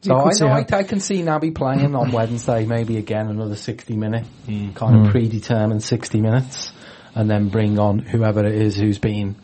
So 0.01 0.15
I 0.15 0.31
know 0.39 0.47
I, 0.49 0.65
I 0.71 0.83
can 0.85 1.01
see 1.01 1.23
Naby 1.23 1.55
playing 1.55 1.95
on 1.97 2.13
Wednesday, 2.13 2.65
maybe 2.67 2.99
again 2.99 3.29
another 3.29 3.57
60 3.57 3.97
minute, 3.97 4.27
Hmm. 4.47 4.71
kind 4.73 5.05
of 5.07 5.11
predetermined 5.13 5.83
60 5.83 6.21
minutes, 6.21 6.73
and 7.15 7.29
then 7.29 7.49
bring 7.49 7.79
on 7.81 7.99
whoever 7.99 8.47
it 8.47 8.55
is 8.55 8.77
who's 8.77 8.99
been 8.99 9.35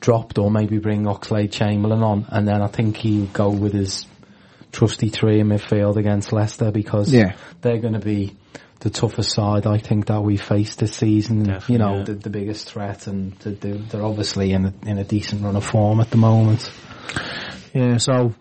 dropped, 0.00 0.38
or 0.38 0.50
maybe 0.50 0.78
bring 0.78 1.04
Oxlade 1.04 1.52
Chamberlain 1.52 2.02
on, 2.02 2.26
and 2.30 2.46
then 2.48 2.60
I 2.60 2.66
think 2.66 2.96
he'll 2.96 3.26
go 3.26 3.50
with 3.50 3.72
his 3.72 4.06
trusty 4.72 5.08
three 5.10 5.38
in 5.40 5.48
midfield 5.48 5.96
against 5.96 6.32
Leicester 6.32 6.72
because 6.72 7.12
Yeah. 7.12 7.36
they're 7.60 7.78
going 7.78 7.94
to 7.94 8.00
be 8.04 8.34
the 8.84 8.90
toughest 8.90 9.32
side 9.32 9.66
I 9.66 9.78
think 9.78 10.06
that 10.06 10.20
we 10.22 10.36
faced 10.36 10.78
this 10.78 10.94
season. 10.94 11.44
Definitely, 11.44 11.72
you 11.72 11.78
know, 11.78 11.96
yeah. 11.98 12.04
the, 12.04 12.14
the 12.14 12.30
biggest 12.30 12.68
threat, 12.68 13.06
and 13.06 13.32
the, 13.38 13.50
the, 13.50 13.68
they're 13.72 14.04
obviously 14.04 14.52
in 14.52 14.66
a, 14.66 14.74
in 14.86 14.98
a 14.98 15.04
decent 15.04 15.42
run 15.42 15.56
of 15.56 15.64
form 15.64 16.00
at 16.00 16.10
the 16.10 16.18
moment. 16.18 16.70
Yeah, 17.72 17.96
so 17.96 18.34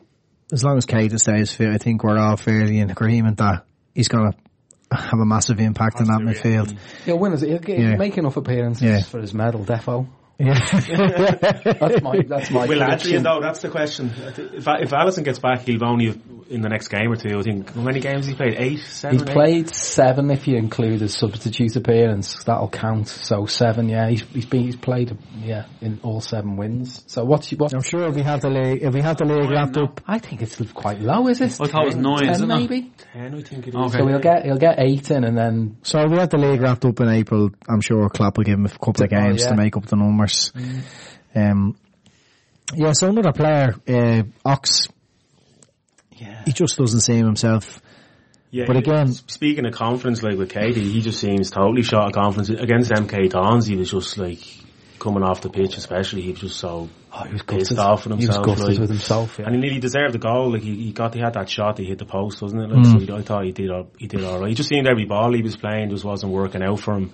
as 0.52 0.64
long 0.64 0.78
as 0.78 0.86
Keita 0.86 1.18
stays 1.18 1.54
fit, 1.54 1.70
I 1.70 1.78
think 1.78 2.04
we're 2.04 2.20
all 2.20 2.36
fairly 2.36 2.80
in 2.80 2.92
agreement 2.92 3.38
that 3.38 3.66
he's 3.96 4.10
going 4.10 4.34
to 4.34 4.38
have 4.96 5.18
a 5.20 5.26
massive 5.26 5.62
impact 5.62 6.02
on 6.02 6.08
that 6.08 6.20
midfield. 6.20 6.78
He'll 7.06 7.18
win. 7.18 7.38
He'll, 7.38 7.64
Yeah. 7.64 7.96
make 7.96 8.18
enough 8.18 8.36
appearances 8.36 8.84
Yeah. 8.84 9.02
for 9.02 9.22
his 9.22 9.34
medal, 9.34 9.64
defo. 9.64 10.08
Yeah. 10.40 10.54
That's 11.80 12.02
my 12.02 12.22
that's 12.28 12.50
my 12.52 12.66
Will. 12.66 12.84
Adrian 12.84 13.24
though? 13.24 13.40
That's 13.40 13.60
the 13.62 13.70
question. 13.70 14.12
If 14.18 14.68
if 14.68 14.90
Alisson 14.90 15.24
gets 15.24 15.40
back, 15.40 15.62
he'll 15.62 15.84
only 15.86 16.20
in 16.50 16.62
the 16.62 16.70
next 16.70 16.88
game 16.90 17.12
or 17.12 17.16
two. 17.16 17.38
I 17.38 17.42
think 17.42 17.74
how 17.74 17.82
many 17.82 18.00
games 18.00 18.26
he 18.26 18.34
played? 18.34 18.56
Eight, 18.58 18.80
seven. 18.80 19.20
He's 19.20 19.28
eight? 19.30 19.34
played 19.34 19.70
seven 19.70 20.32
if 20.32 20.48
you 20.48 20.58
include 20.58 21.02
his 21.02 21.16
substitute 21.16 21.76
appearance. 21.76 22.44
That'll 22.44 22.70
count. 22.70 23.08
So 23.08 23.46
seven, 23.46 23.90
yeah. 23.90 24.10
He's 24.10 24.22
he's 24.24 24.46
been 24.46 24.64
he's 24.64 24.76
played 24.76 25.16
yeah 25.40 25.66
in 25.82 26.00
all 26.04 26.20
seven 26.20 26.58
wins. 26.58 27.04
So 27.08 27.24
what's 27.24 27.52
what? 27.52 27.74
I'm 27.74 27.82
sure 27.84 28.08
if 28.08 28.16
we 28.16 28.24
have 28.24 28.42
the 28.42 28.50
league, 28.50 28.82
if 28.82 28.94
we 28.94 29.02
have 29.02 29.18
the 29.18 29.26
league 29.26 29.50
wrapped 29.52 29.78
up, 29.78 30.02
I 30.08 30.18
think 30.20 30.42
it's 30.42 30.60
quite 30.74 31.00
low. 31.00 31.28
Is 31.28 31.42
it? 31.42 31.60
I 31.62 31.68
thought 31.68 31.84
it 31.84 31.88
was 31.88 31.96
nine, 31.96 32.20
Ten 32.24 32.30
isn't 32.32 32.52
it? 32.52 32.56
maybe. 32.56 32.92
Ten, 33.14 33.36
I 33.36 33.42
think 33.42 33.68
it 33.68 33.70
is. 33.70 33.76
Okay. 33.76 33.98
So 34.00 34.08
he'll 34.08 34.20
get 34.20 34.46
he'll 34.46 34.58
get 34.58 34.80
eight 34.80 35.12
in, 35.12 35.24
and 35.24 35.38
then 35.38 35.78
so 35.84 36.00
if 36.00 36.10
we 36.12 36.18
have 36.18 36.30
the 36.30 36.38
league 36.38 36.62
wrapped 36.62 36.86
up 36.86 37.00
in 37.00 37.08
April, 37.10 37.52
I'm 37.70 37.82
sure 37.82 38.10
Klopp 38.10 38.38
will 38.38 38.46
give 38.46 38.58
him 38.58 38.66
a 38.66 38.70
couple 38.70 39.04
of 39.04 39.04
Oh, 39.04 39.08
games 39.08 39.44
yeah. 39.44 39.50
to 39.50 39.56
make 39.56 39.78
up 39.78 39.86
the 39.86 39.96
numbers. 40.56 40.84
Um, 41.36 41.76
yeah, 42.76 42.92
so 42.94 43.10
another 43.10 43.34
player, 43.34 43.76
uh, 43.88 44.24
Ox, 44.46 44.88
yeah. 46.18 46.44
he 46.46 46.52
just 46.52 46.78
doesn't 46.78 47.02
seem 47.02 47.26
himself. 47.26 47.82
Yeah, 48.52 48.66
But 48.68 48.78
again- 48.78 49.12
speaking 49.12 49.66
of 49.66 49.74
confidence, 49.74 50.22
like 50.22 50.38
with 50.38 50.52
Keita, 50.52 50.76
he 50.76 51.02
just 51.02 51.20
seems 51.20 51.50
totally 51.50 51.82
short 51.82 52.06
of 52.06 52.12
confidence 52.14 52.50
against 52.50 52.92
MK 52.92 53.30
Dons. 53.30 53.66
He 53.66 53.76
was 53.76 53.90
just 53.90 54.18
like 54.20 54.40
coming 55.00 55.24
off 55.24 55.42
the 55.42 55.50
pitch, 55.50 55.76
especially 55.76 56.22
he 56.22 56.32
was 56.32 56.40
just 56.42 56.58
so 56.60 56.88
Oh, 57.16 57.24
he 57.26 57.34
was 57.34 57.44
pissed 57.44 57.70
gutted. 57.72 57.80
off 57.80 58.06
with 58.08 58.20
himself. 58.20 58.46
He 58.46 58.52
was 58.52 58.60
like- 58.62 58.80
with 58.80 58.90
himself. 58.90 59.38
Yeah. 59.40 59.46
And 59.46 59.56
he 59.56 59.62
nearly 59.62 59.80
deserved 59.80 60.14
the 60.14 60.20
goal. 60.20 60.52
Like 60.52 60.62
he, 60.62 60.76
he 60.76 60.92
got, 60.94 61.14
he 61.16 61.20
had 61.20 61.34
that 61.34 61.50
shot. 61.50 61.78
He 61.80 61.86
hit 61.86 61.98
the 61.98 62.06
post, 62.06 62.42
wasn't 62.42 62.62
it? 62.64 62.70
Like 62.76 62.86
so 62.86 63.00
he, 63.00 63.12
I 63.12 63.22
thought 63.24 63.44
he 63.46 63.52
did. 63.52 63.72
He 63.98 64.08
did 64.08 64.24
all 64.24 64.40
right. 64.40 64.50
He 64.50 64.56
just 64.56 64.70
seemed 64.70 64.88
every 64.88 65.06
ball 65.06 65.34
he 65.34 65.42
was 65.42 65.56
playing 65.58 65.90
just 65.90 66.04
wasn't 66.06 66.32
working 66.32 66.62
out 66.64 66.80
for 66.80 66.94
him. 66.96 67.12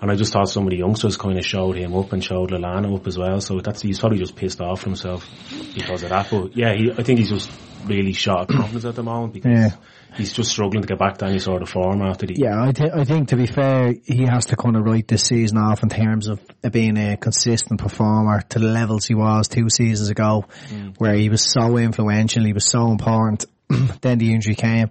And 0.00 0.10
I 0.10 0.14
just 0.14 0.32
thought 0.32 0.48
some 0.48 0.64
of 0.64 0.70
the 0.70 0.78
youngsters 0.78 1.16
kind 1.16 1.38
of 1.38 1.44
showed 1.44 1.76
him 1.76 1.94
up 1.94 2.12
and 2.12 2.24
showed 2.24 2.50
Lallana 2.50 2.94
up 2.96 3.06
as 3.06 3.18
well. 3.18 3.40
So 3.40 3.60
that's 3.60 3.82
he's 3.82 4.00
probably 4.00 4.18
just 4.18 4.34
pissed 4.36 4.60
off 4.60 4.82
himself 4.82 5.28
because 5.74 6.02
of 6.02 6.08
that. 6.10 6.28
But 6.30 6.56
yeah, 6.56 6.72
he, 6.74 6.90
I 6.90 7.02
think 7.02 7.18
he's 7.18 7.30
just 7.30 7.50
really 7.84 8.12
shot 8.12 8.48
confidence 8.48 8.84
at 8.84 8.94
the 8.94 9.02
moment 9.02 9.34
because 9.34 9.52
Yeah. 9.52 9.70
he's 10.16 10.32
just 10.32 10.50
struggling 10.50 10.82
to 10.82 10.88
get 10.88 10.98
back 10.98 11.18
to 11.18 11.26
any 11.26 11.38
sort 11.38 11.62
of 11.62 11.68
form 11.68 12.02
after 12.02 12.26
the 12.26 12.34
Yeah, 12.36 12.62
I, 12.62 12.72
th- 12.72 12.92
I 12.92 13.04
think 13.04 13.28
to 13.28 13.36
be 13.36 13.46
fair, 13.46 13.94
he 14.04 14.24
has 14.24 14.46
to 14.46 14.56
kind 14.56 14.76
of 14.76 14.84
write 14.84 15.08
this 15.08 15.24
season 15.24 15.58
off 15.58 15.82
in 15.82 15.88
terms 15.88 16.28
of 16.28 16.40
being 16.70 16.96
a 16.96 17.16
consistent 17.16 17.80
performer 17.80 18.40
to 18.50 18.58
the 18.58 18.68
levels 18.68 19.06
he 19.06 19.14
was 19.14 19.48
two 19.48 19.68
seasons 19.70 20.10
ago, 20.10 20.44
mm. 20.68 20.94
where 20.98 21.14
he 21.14 21.28
was 21.28 21.42
so 21.42 21.76
influential, 21.76 22.44
he 22.44 22.52
was 22.52 22.70
so 22.70 22.90
important. 22.90 23.44
then 24.00 24.18
the 24.18 24.32
injury 24.32 24.54
came. 24.54 24.90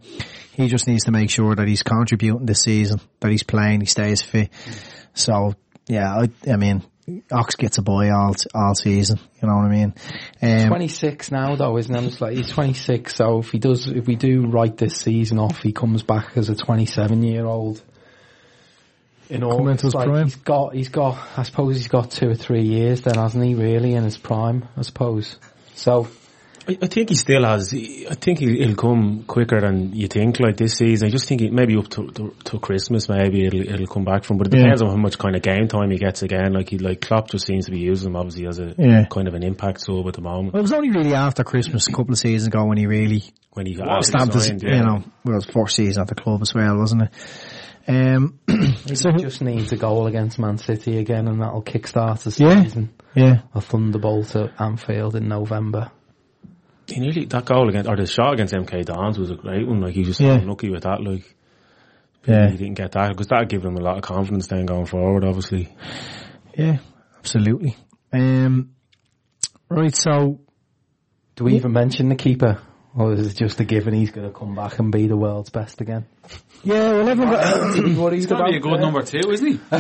He 0.54 0.68
just 0.68 0.88
needs 0.88 1.06
to 1.06 1.12
make 1.12 1.30
sure 1.30 1.56
that 1.56 1.68
he's 1.68 1.84
contributing 1.84 2.46
this 2.46 2.62
season, 2.62 3.00
that 3.22 3.32
he's 3.32 3.44
playing, 3.44 3.82
he 3.82 3.86
stays 3.86 4.22
fit. 4.22 4.52
Mm. 4.52 4.96
So 5.14 5.56
yeah, 5.88 6.14
I, 6.14 6.30
I 6.52 6.56
mean, 6.58 6.84
Ox 7.32 7.56
gets 7.56 7.78
a 7.80 7.82
boy 7.82 8.12
all 8.12 8.36
all 8.54 8.76
season. 8.76 9.20
You 9.42 9.48
know 9.48 9.56
what 9.56 9.66
I 9.66 9.70
mean? 9.70 9.94
Um, 10.42 10.68
26 10.68 11.32
now 11.32 11.56
though, 11.56 11.78
isn't 11.78 11.96
it? 11.96 12.04
It's 12.04 12.22
like 12.22 12.38
he's 12.38 12.50
26, 12.52 13.16
so 13.16 13.40
if 13.40 13.50
he 13.52 13.58
does, 13.60 13.88
if 13.88 14.06
we 14.06 14.16
do 14.16 14.46
write 14.48 14.78
this 14.78 14.98
season 14.98 15.40
off, 15.40 15.62
he 15.64 15.72
comes 15.72 16.04
back 16.04 16.38
as 16.38 16.50
a 16.50 16.56
27 16.56 17.24
year 17.24 17.46
old. 17.46 17.82
In 19.30 19.44
all, 19.44 19.58
Come 19.58 19.68
into 19.70 19.86
his 19.86 19.94
like 19.94 20.08
prime. 20.08 20.24
he's 20.24 20.36
got, 20.36 20.74
he's 20.74 20.90
got, 20.90 21.16
I 21.38 21.44
suppose 21.44 21.76
he's 21.76 21.88
got 21.88 22.10
two 22.10 22.30
or 22.30 22.36
three 22.36 22.64
years 22.64 23.02
then, 23.02 23.14
hasn't 23.16 23.44
he? 23.44 23.54
Really, 23.54 23.94
in 23.94 24.04
his 24.04 24.18
prime, 24.18 24.68
I 24.76 24.82
suppose. 24.82 25.38
So 25.76 26.08
I, 26.70 26.78
I 26.86 26.88
think 26.88 27.10
he 27.10 27.16
still 27.16 27.44
has. 27.46 27.74
I 27.74 28.16
think 28.16 28.40
he, 28.40 28.58
he'll 28.64 28.76
come 28.76 29.24
quicker 29.28 29.60
than 29.60 29.94
you 29.94 30.08
think. 30.08 30.40
Like 30.40 30.58
this 30.58 30.76
season, 30.78 31.08
I 31.08 31.12
just 31.12 31.28
think 31.28 31.42
he, 31.42 31.50
maybe 31.50 31.76
up 31.78 31.88
to, 31.90 32.08
to 32.12 32.34
to 32.46 32.60
Christmas, 32.60 33.10
maybe 33.10 33.46
it'll 33.46 33.62
it'll 33.62 33.88
come 33.88 34.06
back 34.06 34.24
from. 34.24 34.38
But 34.38 34.48
it 34.48 34.54
Yeah. 34.54 34.64
depends 34.64 34.82
on 34.82 34.90
how 34.90 34.96
much 34.98 35.18
kind 35.18 35.36
of 35.36 35.42
game 35.42 35.68
time 35.68 35.92
he 35.92 35.98
gets 35.98 36.22
again. 36.24 36.54
Like 36.54 36.70
he 36.70 36.78
like 36.78 37.02
Klopp 37.02 37.30
just 37.32 37.46
seems 37.46 37.66
to 37.66 37.72
be 37.72 37.80
using 37.80 38.10
him 38.12 38.16
obviously 38.16 38.48
as 38.48 38.60
a 38.60 38.74
Yeah. 38.78 39.06
kind 39.06 39.28
of 39.28 39.34
an 39.34 39.44
impact 39.44 39.82
sub 39.82 40.08
at 40.08 40.14
the 40.14 40.22
moment. 40.22 40.54
Well, 40.54 40.60
it 40.60 40.64
was 40.64 40.74
only 40.74 40.92
really 40.92 41.14
after 41.14 41.44
Christmas 41.44 41.88
a 41.88 41.92
couple 41.92 42.12
of 42.14 42.20
seasons 42.20 42.48
ago 42.48 42.66
when 42.66 42.78
he 42.78 42.86
really 42.86 43.24
When 43.54 43.66
he 43.66 43.76
got 43.76 44.06
stamped 44.06 44.34
his, 44.36 44.46
signed, 44.46 44.64
you 44.64 44.70
know, 44.70 45.04
well, 45.26 45.34
it 45.34 45.36
was 45.36 45.46
first 45.46 45.76
season 45.76 46.02
at 46.02 46.08
the 46.08 46.16
club 46.16 46.42
as 46.42 46.54
well, 46.54 46.78
wasn't 46.78 47.04
it? 47.04 47.10
Um, 47.88 48.38
so, 48.94 49.12
He 49.12 49.24
just 49.24 49.42
needs 49.42 49.72
a 49.72 49.78
goal 49.78 50.06
against 50.06 50.38
Man 50.38 50.60
City 50.60 51.00
again, 51.00 51.28
and 51.28 51.42
that'll 51.42 51.64
kickstart 51.64 52.22
the 52.22 52.44
Yeah. 52.44 52.62
season. 52.64 52.90
yeah, 53.16 53.40
A 53.56 53.62
thunderbolt 53.62 54.36
at 54.36 54.52
Anfield 54.62 55.16
in 55.16 55.28
November. 55.28 55.90
He 56.92 57.00
nearly 57.00 57.26
that 57.26 57.46
goal 57.46 57.70
against 57.70 57.90
or 57.90 57.96
the 57.96 58.06
shot 58.06 58.34
against 58.34 58.54
MK 58.54 58.86
Dons 58.86 59.18
was 59.20 59.32
a 59.32 59.36
great 59.36 59.68
one. 59.68 59.82
Like 59.82 59.94
he 59.94 60.00
was 60.00 60.10
just 60.10 60.22
Yeah. 60.22 60.34
unlucky 60.40 60.70
with 60.70 60.84
that. 60.84 61.04
Like 61.04 61.36
yeah, 62.26 62.50
he 62.50 62.58
didn't 62.58 62.76
get 62.76 62.92
that 62.94 63.10
because 63.10 63.28
that 63.28 63.48
gave 63.50 63.64
him 63.64 63.76
a 63.78 63.82
lot 63.82 63.98
of 63.98 64.04
confidence 64.04 64.48
then 64.48 64.66
going 64.66 64.86
forward. 64.86 65.24
Obviously, 65.24 65.70
yeah, 66.58 66.78
absolutely. 67.18 67.76
Um, 68.12 68.72
right, 69.70 69.96
so, 69.96 70.42
Do 71.36 71.44
we 71.46 71.56
even 71.56 71.72
mention 71.72 72.10
the 72.10 72.16
keeper? 72.16 72.60
Or 72.96 73.14
is 73.14 73.28
it 73.28 73.38
just 73.38 73.60
a 73.60 73.66
given 73.66 73.94
he's 73.94 74.10
going 74.10 74.28
to 74.28 74.34
come 74.34 74.56
back 74.56 74.80
and 74.80 74.92
be 74.92 75.08
the 75.08 75.16
world's 75.16 75.52
best 75.52 75.80
again? 75.80 76.06
yeah, 76.64 76.92
well, 76.92 77.08
everyone, 77.10 77.96
what 77.98 78.14
He's 78.14 78.26
got 78.26 78.40
to 78.40 78.52
be 78.52 78.58
a 78.58 78.60
good 78.60 78.80
number 78.80 79.04
two, 79.04 79.30
isn't 79.30 79.48
he? 79.48 79.60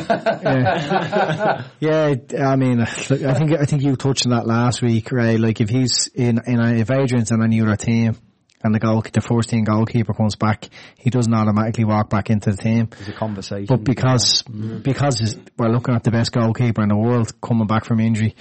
Yeah, 1.80 2.16
I 2.40 2.56
mean, 2.56 2.80
look, 2.80 3.22
I 3.24 3.34
think 3.34 3.52
I 3.60 3.66
think 3.66 3.82
you 3.82 3.96
touched 3.96 4.26
on 4.26 4.32
that 4.32 4.46
last 4.46 4.82
week, 4.82 5.12
right? 5.12 5.40
Like 5.40 5.60
if 5.60 5.70
he's 5.70 6.08
in, 6.14 6.40
in 6.46 6.60
a, 6.60 6.74
if 6.76 6.92
Adrian's 6.92 7.32
in 7.32 7.42
any 7.42 7.62
other 7.62 7.76
team 7.76 8.16
and 8.64 8.76
the 8.76 8.80
goal, 8.80 9.02
the 9.02 9.22
first 9.22 9.50
team 9.50 9.64
goalkeeper 9.64 10.14
comes 10.14 10.36
back, 10.36 10.70
he 10.98 11.10
doesn't 11.10 11.34
automatically 11.34 11.86
walk 11.86 12.10
back 12.10 12.30
into 12.30 12.52
the 12.52 12.58
team. 12.58 12.90
There's 12.92 13.10
a 13.10 13.14
conversation. 13.14 13.68
But 13.68 13.84
because 13.84 14.44
because 14.44 15.38
we're 15.58 15.70
looking 15.70 15.96
at 15.96 16.04
the 16.04 16.12
best 16.12 16.32
goalkeeper 16.32 16.84
in 16.84 16.90
the 16.90 16.98
world 16.98 17.40
coming 17.42 17.68
back 17.68 17.86
from 17.86 18.00
injury, 18.00 18.36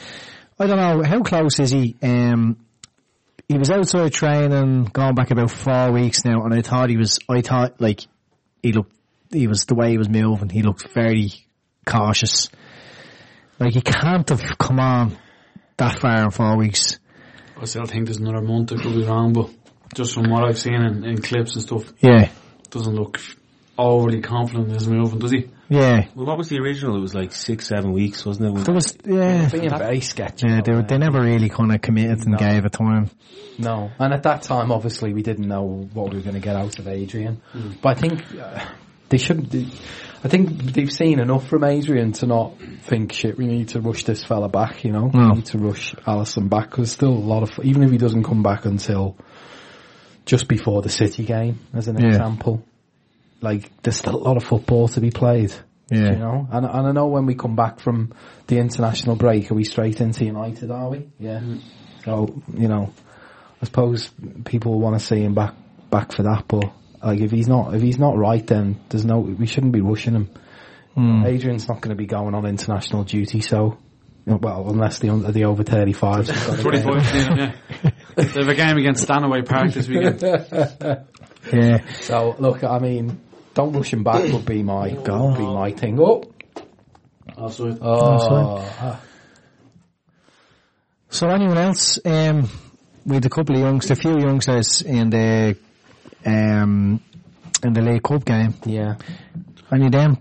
I 0.59 0.67
don't 0.67 0.77
know 0.77 1.03
how 1.03 1.23
close 1.23 1.59
is 1.59 1.71
he. 1.71 1.97
Um, 2.03 2.59
he 3.49 3.57
was 3.57 3.71
outside 3.71 4.13
training, 4.13 4.85
going 4.85 5.15
back 5.15 5.31
about 5.31 5.51
four 5.51 5.91
weeks 5.91 6.25
now, 6.25 6.43
and 6.45 6.53
I 6.53 6.61
thought 6.61 6.91
he 6.91 6.99
was. 6.99 7.19
I 7.29 7.41
thought 7.41 7.81
like 7.81 8.07
he 8.63 8.73
looked. 8.73 8.93
He 9.33 9.47
was 9.47 9.65
the 9.65 9.75
way 9.75 9.91
he 9.91 9.99
was 9.99 10.09
moving. 10.09 10.51
He 10.51 10.63
looked 10.63 10.89
very 10.89 11.33
cautious. 11.87 12.51
Like 13.59 13.75
he 13.75 13.81
can't 13.81 14.29
have 14.29 14.59
come 14.59 14.79
on 14.79 15.17
that 15.79 15.99
far 16.01 16.25
in 16.25 16.31
four 16.31 16.57
weeks. 16.57 16.99
I 17.61 17.65
still 17.65 17.87
think 17.87 18.07
there's 18.07 18.19
another 18.19 18.43
month. 18.43 18.73
I 18.73 18.77
could 18.77 18.95
be 18.95 19.05
wrong, 19.05 19.33
but 19.33 19.51
just 19.95 20.15
from 20.15 20.31
what 20.31 20.45
I've 20.45 20.59
seen 20.59 20.75
in, 20.75 21.05
in 21.05 21.21
clips 21.21 21.55
and 21.55 21.65
stuff, 21.65 21.93
Yeah, 22.01 22.31
doesn't 22.71 22.95
look 22.95 23.19
overly 23.79 24.21
confident 24.21 24.69
in 24.69 24.75
his 24.75 24.89
moving, 24.89 25.19
does 25.21 25.31
he? 25.31 25.49
yeah. 25.69 26.09
well, 26.15 26.27
what 26.27 26.37
was 26.39 26.49
the 26.49 26.59
original? 26.59 26.97
It 26.97 27.01
was 27.01 27.15
like 27.15 27.33
six, 27.33 27.67
seven 27.69 27.93
weeks, 27.93 28.27
wasn't 28.27 28.59
it? 28.59 28.65
There 28.65 28.75
was 28.75 28.97
yeah. 29.05 29.49
being 29.49 29.71
very 29.71 30.01
sketchy. 30.01 30.49
Yeah, 30.49 30.61
they, 30.63 30.73
were, 30.73 30.83
they 30.83 30.99
never 30.99 31.21
really 31.21 31.49
kind 31.49 31.73
of 31.75 31.81
committed 31.81 32.19
and 32.21 32.33
No. 32.33 32.39
gave 32.39 32.65
a 32.65 32.71
time. 32.71 33.11
No, 33.59 33.91
and 33.99 34.13
at 34.13 34.23
that 34.25 34.43
time, 34.43 34.73
obviously, 34.73 35.13
we 35.15 35.23
didn't 35.23 35.47
know 35.49 35.89
what 35.93 36.11
we 36.11 36.17
were 36.19 36.23
going 36.23 36.35
to 36.35 36.41
get 36.41 36.57
out 36.57 36.79
of 36.79 36.89
Adrian. 36.89 37.41
But 37.83 37.97
I 37.97 38.01
think 38.01 38.23
uh, 38.41 38.65
they 39.09 39.19
shouldn't. 39.19 39.51
They, 39.51 39.67
I 40.25 40.27
think 40.29 40.49
they've 40.73 40.93
seen 40.93 41.21
enough 41.21 41.47
from 41.49 41.63
Adrian 41.65 42.11
to 42.15 42.27
not 42.27 42.55
think 42.83 43.13
shit. 43.13 43.39
We 43.39 43.47
need 43.47 43.69
to 43.69 43.81
rush 43.81 44.03
this 44.05 44.25
fella 44.25 44.49
back. 44.49 44.85
You 44.85 44.91
know, 44.93 45.11
No. 45.13 45.29
we 45.31 45.35
need 45.37 45.47
to 45.47 45.59
rush 45.59 45.95
Alisson 46.07 46.49
back. 46.49 46.75
There's 46.77 46.91
still 46.93 47.13
a 47.13 47.19
lot 47.33 47.43
of 47.45 47.65
even 47.65 47.83
if 47.85 47.91
he 47.93 47.99
doesn't 47.99 48.25
come 48.25 48.43
back 48.43 48.65
until 48.65 49.17
just 50.25 50.49
before 50.49 50.83
the 50.83 50.89
City 50.89 51.25
game, 51.25 51.59
as 51.75 51.89
an 51.89 51.99
Yeah. 52.01 52.09
example. 52.09 52.63
Like 53.41 53.83
there's 53.83 53.97
still 53.97 54.17
a 54.17 54.19
lot 54.19 54.37
of 54.37 54.45
football 54.45 54.89
to 54.89 55.01
be 55.01 55.11
played. 55.11 55.53
Yeah. 55.91 56.13
You 56.13 56.17
know, 56.17 56.49
and, 56.51 56.67
and 56.67 56.87
I 56.87 56.93
know 56.93 57.07
when 57.07 57.25
we 57.25 57.35
come 57.35 57.57
back 57.57 57.81
from 57.81 58.13
the 58.47 58.59
international 58.59 59.17
break, 59.17 59.51
are 59.51 59.55
we 59.55 59.65
straight 59.65 60.01
into 60.01 60.25
United? 60.25 60.71
Are 60.71 60.91
we? 60.91 61.09
Yeah. 61.19 61.41
Mm. 61.41 61.63
So 62.05 62.43
you 62.55 62.69
know, 62.69 62.93
I 63.63 63.65
suppose 63.65 64.11
people 64.45 64.79
want 64.81 64.99
to 64.99 65.05
see 65.05 65.23
him 65.23 65.35
back 65.35 65.55
back 65.91 66.13
for 66.13 66.25
that, 66.25 66.45
but 66.47 66.73
like 67.03 67.21
if 67.21 67.31
he's 67.31 67.49
not 67.49 67.75
if 67.75 67.83
he's 67.83 67.99
not 67.99 68.17
right, 68.19 68.47
then 68.47 68.81
there's 68.89 69.05
no 69.05 69.19
we 69.19 69.47
shouldn't 69.47 69.73
be 69.73 69.81
rushing 69.81 70.15
him. 70.15 70.31
Mm. 70.97 71.27
Adrian's 71.27 71.69
not 71.69 71.81
going 71.81 71.97
to 71.97 71.97
be 71.97 72.07
going 72.07 72.35
on 72.35 72.45
international 72.45 73.05
duty, 73.05 73.41
so 73.41 73.79
well 74.27 74.69
unless 74.69 74.99
the 74.99 75.09
under 75.09 75.33
the 75.33 75.45
over 75.45 75.63
thirty 75.63 75.93
fives. 75.93 76.29
25, 76.61 77.15
yeah. 77.15 77.53
They 78.17 78.25
have 78.25 78.49
a 78.49 78.55
game 78.55 78.77
against 78.79 79.05
Stanaway 79.05 79.43
Park 79.43 79.73
this 79.73 79.89
weekend. 79.89 80.23
Yeah. 81.53 81.79
So 82.01 82.37
look, 82.39 82.63
I 82.65 82.79
mean, 82.79 83.21
don't 83.59 83.73
rush 83.73 83.93
him 83.93 84.05
back 84.05 84.23
would 84.33 84.47
be 84.47 84.63
my 84.77 84.91
goal, 84.91 85.35
be 85.35 85.43
my 85.43 85.73
thing. 85.73 85.99
Oh, 85.99 86.23
Also, 87.37 87.77
oh, 87.81 89.01
So 91.11 91.29
anyone 91.29 91.59
else, 91.59 91.99
um, 92.05 92.49
we 93.05 93.17
had 93.17 93.27
a 93.27 93.29
couple 93.29 93.57
of 93.57 93.63
youngsters, 93.63 93.99
a 93.99 94.01
few 94.01 94.17
youngsters 94.21 94.83
in 94.83 95.11
the, 95.11 95.57
um, 96.25 97.01
in 97.65 97.73
the 97.73 97.83
League 97.83 98.05
Cup 98.05 98.25
game. 98.25 98.55
yeah. 98.65 98.95
Any 99.73 99.87
of 99.87 99.93
them 99.93 100.19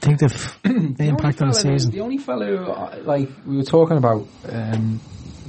think 0.00 0.18
they've 0.18 0.58
the 0.62 1.06
impact 1.08 1.40
on 1.40 1.48
the 1.48 1.54
season? 1.54 1.90
The 1.90 2.00
only 2.00 2.18
fellow, 2.18 2.56
who, 2.56 2.70
uh, 2.70 2.98
like, 3.02 3.30
we 3.46 3.56
were 3.56 3.64
talking 3.64 3.96
about 3.96 4.26
um, 4.46 5.00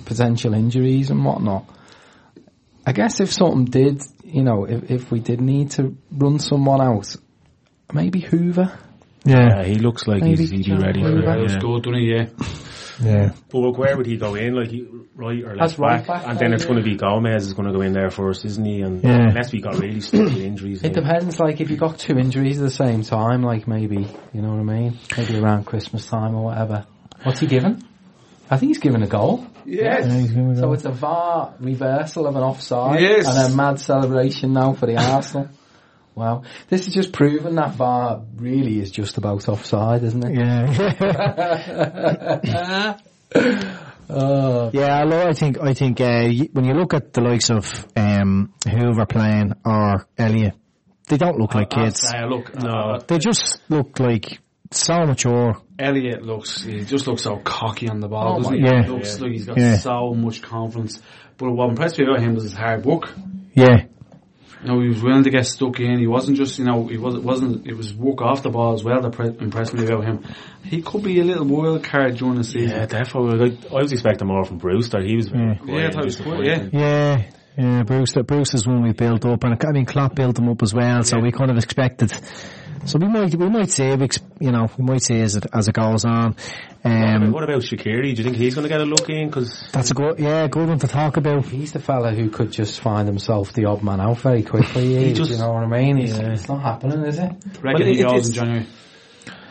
potential 0.06 0.54
injuries 0.54 1.10
and 1.12 1.24
whatnot. 1.26 1.66
I 2.88 2.94
guess 2.94 3.20
if 3.20 3.34
something 3.34 3.66
did, 3.66 4.02
you 4.24 4.44
know, 4.44 4.64
if, 4.64 4.90
if 4.90 5.12
we 5.12 5.20
did 5.20 5.42
need 5.42 5.72
to 5.72 5.98
run 6.12 6.40
someone 6.40 6.82
out, 6.82 7.16
maybe 7.94 8.20
Hoever. 8.22 8.78
Yeah. 9.24 9.62
Yeah, 9.62 9.64
he 9.64 9.76
looks 9.76 10.06
like 10.08 10.22
Maybe 10.22 10.38
he's, 10.38 10.52
he'd 10.52 10.58
be 10.58 10.64
John 10.64 10.82
ready 10.82 11.02
for 11.02 11.10
Hoever. 11.10 11.26
that 11.26 11.38
it. 11.40 11.42
was 11.42 11.54
Yeah. 11.54 11.60
good, 11.60 11.84
doesn't 11.84 12.00
he? 12.00 12.14
Yeah. 12.14 12.26
Yeah. 13.04 13.32
But 13.50 13.58
look, 13.58 13.78
where 13.78 13.98
would 13.98 14.06
he 14.06 14.18
go 14.18 14.36
in? 14.36 14.54
Like 14.56 14.70
he- 14.70 14.88
right 15.16 15.44
or 15.44 15.56
left 15.56 15.62
As 15.74 15.80
right 15.80 15.98
back? 16.06 16.08
back, 16.08 16.28
and 16.30 16.38
then 16.40 16.54
it's 16.54 16.64
maybe. 16.64 16.74
going 16.74 16.84
to 16.86 16.92
be 16.92 16.96
Gomez 16.98 17.46
is 17.48 17.54
going 17.54 17.68
to 17.68 17.74
go 17.74 17.82
in 17.82 17.92
there 17.94 18.10
first, 18.12 18.46
isn't 18.46 18.64
he? 18.66 18.82
And 18.82 19.04
Yeah. 19.04 19.30
unless 19.30 19.52
we 19.52 19.62
got 19.62 19.80
really 19.80 20.00
stuck 20.02 20.26
with 20.26 20.38
injuries, 20.38 20.80
It 20.84 20.94
maybe. 20.96 21.02
depends, 21.02 21.40
like, 21.40 21.60
if 21.60 21.70
you 21.72 21.78
got 21.78 21.98
two 21.98 22.18
injuries 22.18 22.60
at 22.60 22.64
the 22.66 22.70
same 22.70 23.02
time, 23.02 23.42
like 23.42 23.68
maybe, 23.68 24.08
you 24.34 24.42
know 24.42 24.50
what 24.52 24.60
I 24.60 24.64
mean? 24.80 24.98
Maybe 25.18 25.38
around 25.40 25.66
Christmas 25.66 26.06
time 26.08 26.36
or 26.36 26.44
whatever. 26.46 26.86
What's 27.24 27.40
he 27.40 27.48
given? 27.48 27.82
I 28.50 28.58
think 28.58 28.70
he's 28.70 28.78
given 28.80 29.02
a 29.02 29.08
goal. 29.08 29.46
Yes. 29.66 30.06
Yeah, 30.08 30.14
he's 30.20 30.32
gonna 30.32 30.56
So 30.56 30.72
it's 30.74 30.86
a 30.86 30.92
VAR 30.92 31.54
reversal 31.60 32.28
of 32.28 32.36
an 32.36 32.44
offside 32.44 33.02
Yes. 33.02 33.28
and 33.28 33.52
a 33.54 33.56
mad 33.58 33.80
celebration 33.80 34.54
now 34.54 34.74
for 34.74 34.86
the 34.86 34.98
Arsenal. 34.98 35.50
Wow. 36.16 36.44
This 36.70 36.88
is 36.88 36.94
just 36.94 37.12
proven 37.12 37.56
that 37.56 37.76
VAR 37.76 38.22
really 38.38 38.80
is 38.80 38.90
just 38.92 39.18
about 39.18 39.50
offside, 39.50 40.04
isn't 40.04 40.24
it? 40.26 40.38
Yeah. 40.38 40.66
Oh, 44.08 44.70
yeah, 44.72 45.00
although 45.02 45.28
I 45.28 45.34
think, 45.34 45.58
I 45.60 45.74
think, 45.74 46.00
uh, 46.00 46.28
when 46.54 46.64
you 46.66 46.76
look 46.76 46.94
at 46.94 47.12
the 47.12 47.22
likes 47.22 47.50
of, 47.50 47.88
um, 47.96 48.54
Hoever 48.64 49.08
playing 49.08 49.54
or 49.66 50.06
Elliott, 50.16 50.54
they 51.10 51.18
don't 51.18 51.40
look 51.40 51.56
like 51.56 51.70
I'll 51.74 51.86
kids. 51.86 52.02
say, 52.08 52.24
look, 52.30 52.54
No. 52.62 52.70
uh, 52.70 53.00
They 53.08 53.18
just 53.18 53.62
look 53.68 54.00
like 54.00 54.38
so 54.70 55.08
mature. 55.08 55.56
Elliott 55.80 56.22
looks, 56.22 56.62
he 56.62 56.82
just 56.86 57.08
looks 57.08 57.24
so 57.24 57.38
cocky 57.38 57.90
on 57.90 58.00
the 58.00 58.08
ball, 58.08 58.36
Oh 58.36 58.38
doesn't 58.44 58.54
he? 58.54 58.62
God. 58.62 58.86
He 58.86 58.92
looks 58.92 59.20
like 59.20 59.32
he's 59.32 59.46
got 59.46 59.58
Yeah. 59.58 59.78
so 59.78 60.14
much 60.14 60.40
confidence. 60.44 61.02
But 61.38 61.50
what 61.52 61.70
impressed 61.70 61.98
me 61.98 62.06
about 62.06 62.20
him 62.22 62.36
was 62.36 62.44
his 62.44 62.54
hard 62.54 62.86
work. 62.86 63.12
Yeah. 63.56 63.86
You 64.66 64.74
know, 64.74 64.82
he 64.82 64.88
was 64.88 65.02
willing 65.04 65.24
to 65.24 65.30
get 65.30 65.46
stuck 65.46 65.80
in. 65.80 66.00
He 66.00 66.08
wasn't 66.08 66.38
just, 66.38 66.58
you 66.58 66.66
know, 66.66 66.88
he 66.88 66.98
wasn't, 66.98 67.24
wasn't, 67.24 67.68
it 67.68 67.76
was 67.76 67.94
work 67.94 68.22
off 68.22 68.42
the 68.42 68.50
ball 68.50 68.74
as 68.74 68.84
well 68.84 69.00
that 69.02 69.12
pre- 69.12 69.28
impressed 69.40 69.74
me 69.76 69.86
about 69.86 70.04
him. 70.06 70.26
He 70.64 70.82
could 70.82 71.04
be 71.04 71.20
a 71.20 71.24
little 71.24 71.46
wild 71.46 71.84
card 71.84 72.16
during 72.18 72.36
the 72.36 72.44
season. 72.44 72.76
Yeah, 72.78 72.86
definitely. 72.88 73.50
Like, 73.50 73.72
I 73.72 73.76
was 73.76 73.92
expecting 73.92 74.28
more 74.28 74.44
from 74.44 74.58
Brewster. 74.58 75.02
He 75.02 75.16
was 75.16 75.28
very 75.30 75.50
Yeah. 75.50 75.56
quiet 75.58 75.70
Yeah, 75.70 75.76
I 75.76 75.84
and 75.86 75.94
thought 75.94 76.02
he 76.02 76.06
was 76.06 76.16
disappointing. 76.16 76.70
quiet, 76.72 76.74
yeah. 76.74 77.18
Yeah, 77.58 77.64
yeah, 77.78 77.84
Bruce. 77.84 78.14
That 78.14 78.24
Bruce 78.28 78.54
is 78.56 78.66
one 78.68 78.82
we 78.84 78.94
built 78.94 79.24
up, 79.26 79.44
and 79.44 79.54
I 79.64 79.72
mean 79.72 79.86
Klopp 79.86 80.16
built 80.16 80.40
him 80.40 80.50
up 80.50 80.62
as 80.64 80.74
well. 80.74 81.04
So 81.04 81.20
we 81.20 81.32
kind 81.32 81.52
of 81.52 81.58
expected. 81.58 82.12
So 82.86 83.00
we 83.00 83.08
might, 83.08 83.34
we 83.34 83.50
might 83.50 83.72
see, 83.72 83.86
you 84.40 84.52
know, 84.52 84.70
we 84.78 84.84
might 84.84 85.02
see 85.02 85.20
as 85.20 85.36
it 85.36 85.46
as 85.52 85.68
it 85.68 85.74
goes 85.74 86.06
on. 86.06 86.36
Um, 86.84 87.32
what 87.32 87.44
about 87.44 87.64
Shaqiri? 87.64 88.02
Do 88.16 88.22
you 88.22 88.24
think 88.24 88.36
he's 88.36 88.54
going 88.54 88.64
to 88.64 88.70
get 88.70 88.80
a 88.80 88.86
look 88.86 89.10
in? 89.10 89.28
Because 89.28 89.68
that's 89.72 89.90
a 89.90 89.96
good, 89.96 90.20
yeah, 90.20 90.48
good 90.48 90.68
one 90.70 90.78
to 90.80 90.88
talk 90.88 91.18
about. 91.18 91.46
he's 91.46 91.72
the 91.72 91.80
fella 91.80 92.12
who 92.14 92.30
could 92.30 92.52
just 92.52 92.80
find 92.80 93.08
himself 93.08 93.54
the 93.54 93.66
odd 93.66 93.82
man 93.82 94.00
out 94.00 94.20
very 94.20 94.44
quickly. 94.44 94.96
he 95.06 95.14
just- 95.14 95.32
you 95.32 95.38
know 95.40 95.52
what 95.54 95.64
I 95.64 95.68
mean? 95.68 95.98
He's, 95.98 96.16
Yeah. 96.16 96.34
It's 96.34 96.48
not 96.48 96.62
happening, 96.62 97.04
is 97.06 97.18
it? 97.18 97.32
Reckon 97.62 97.64
Well, 97.64 97.78
he 97.94 98.00
it- 98.00 98.04
goes 98.04 98.28
in 98.28 98.34
January. 98.34 98.68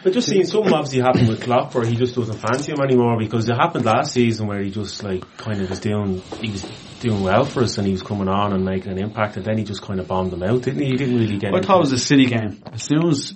I 0.04 0.10
just 0.10 0.28
seen 0.28 0.44
something 0.44 0.72
obviously 0.72 1.00
happen 1.00 1.26
with 1.28 1.42
Klopp 1.42 1.74
where 1.74 1.86
he 1.86 1.96
just 1.96 2.14
doesn't 2.14 2.38
fancy 2.38 2.72
him 2.72 2.80
anymore 2.80 3.16
because 3.18 3.48
it 3.48 3.54
happened 3.54 3.84
last 3.86 4.12
season 4.12 4.46
where 4.46 4.60
he 4.60 4.70
just 4.70 5.02
like 5.02 5.24
kind 5.38 5.60
of 5.62 5.70
was 5.70 5.80
doing 5.80 6.20
he 6.42 6.50
was 6.50 6.62
doing 7.00 7.22
well 7.22 7.44
for 7.44 7.62
us 7.62 7.78
and 7.78 7.86
he 7.86 7.92
was 7.92 8.02
coming 8.02 8.28
on 8.28 8.52
and 8.52 8.64
making 8.64 8.92
an 8.92 8.98
impact 8.98 9.36
and 9.36 9.44
then 9.44 9.56
he 9.58 9.64
just 9.64 9.82
kind 9.82 10.00
of 10.00 10.06
bombed 10.08 10.30
them 10.30 10.42
out, 10.42 10.62
didn't 10.62 10.80
he? 10.80 10.86
He 10.88 10.96
didn't 10.96 11.16
really 11.18 11.38
get. 11.38 11.52
I 11.52 11.56
into 11.56 11.66
thought 11.68 11.76
it 11.78 11.80
was 11.80 11.92
a 11.92 11.98
City 11.98 12.26
game. 12.26 12.62
As 12.72 12.82
soon 12.82 13.06
as 13.08 13.34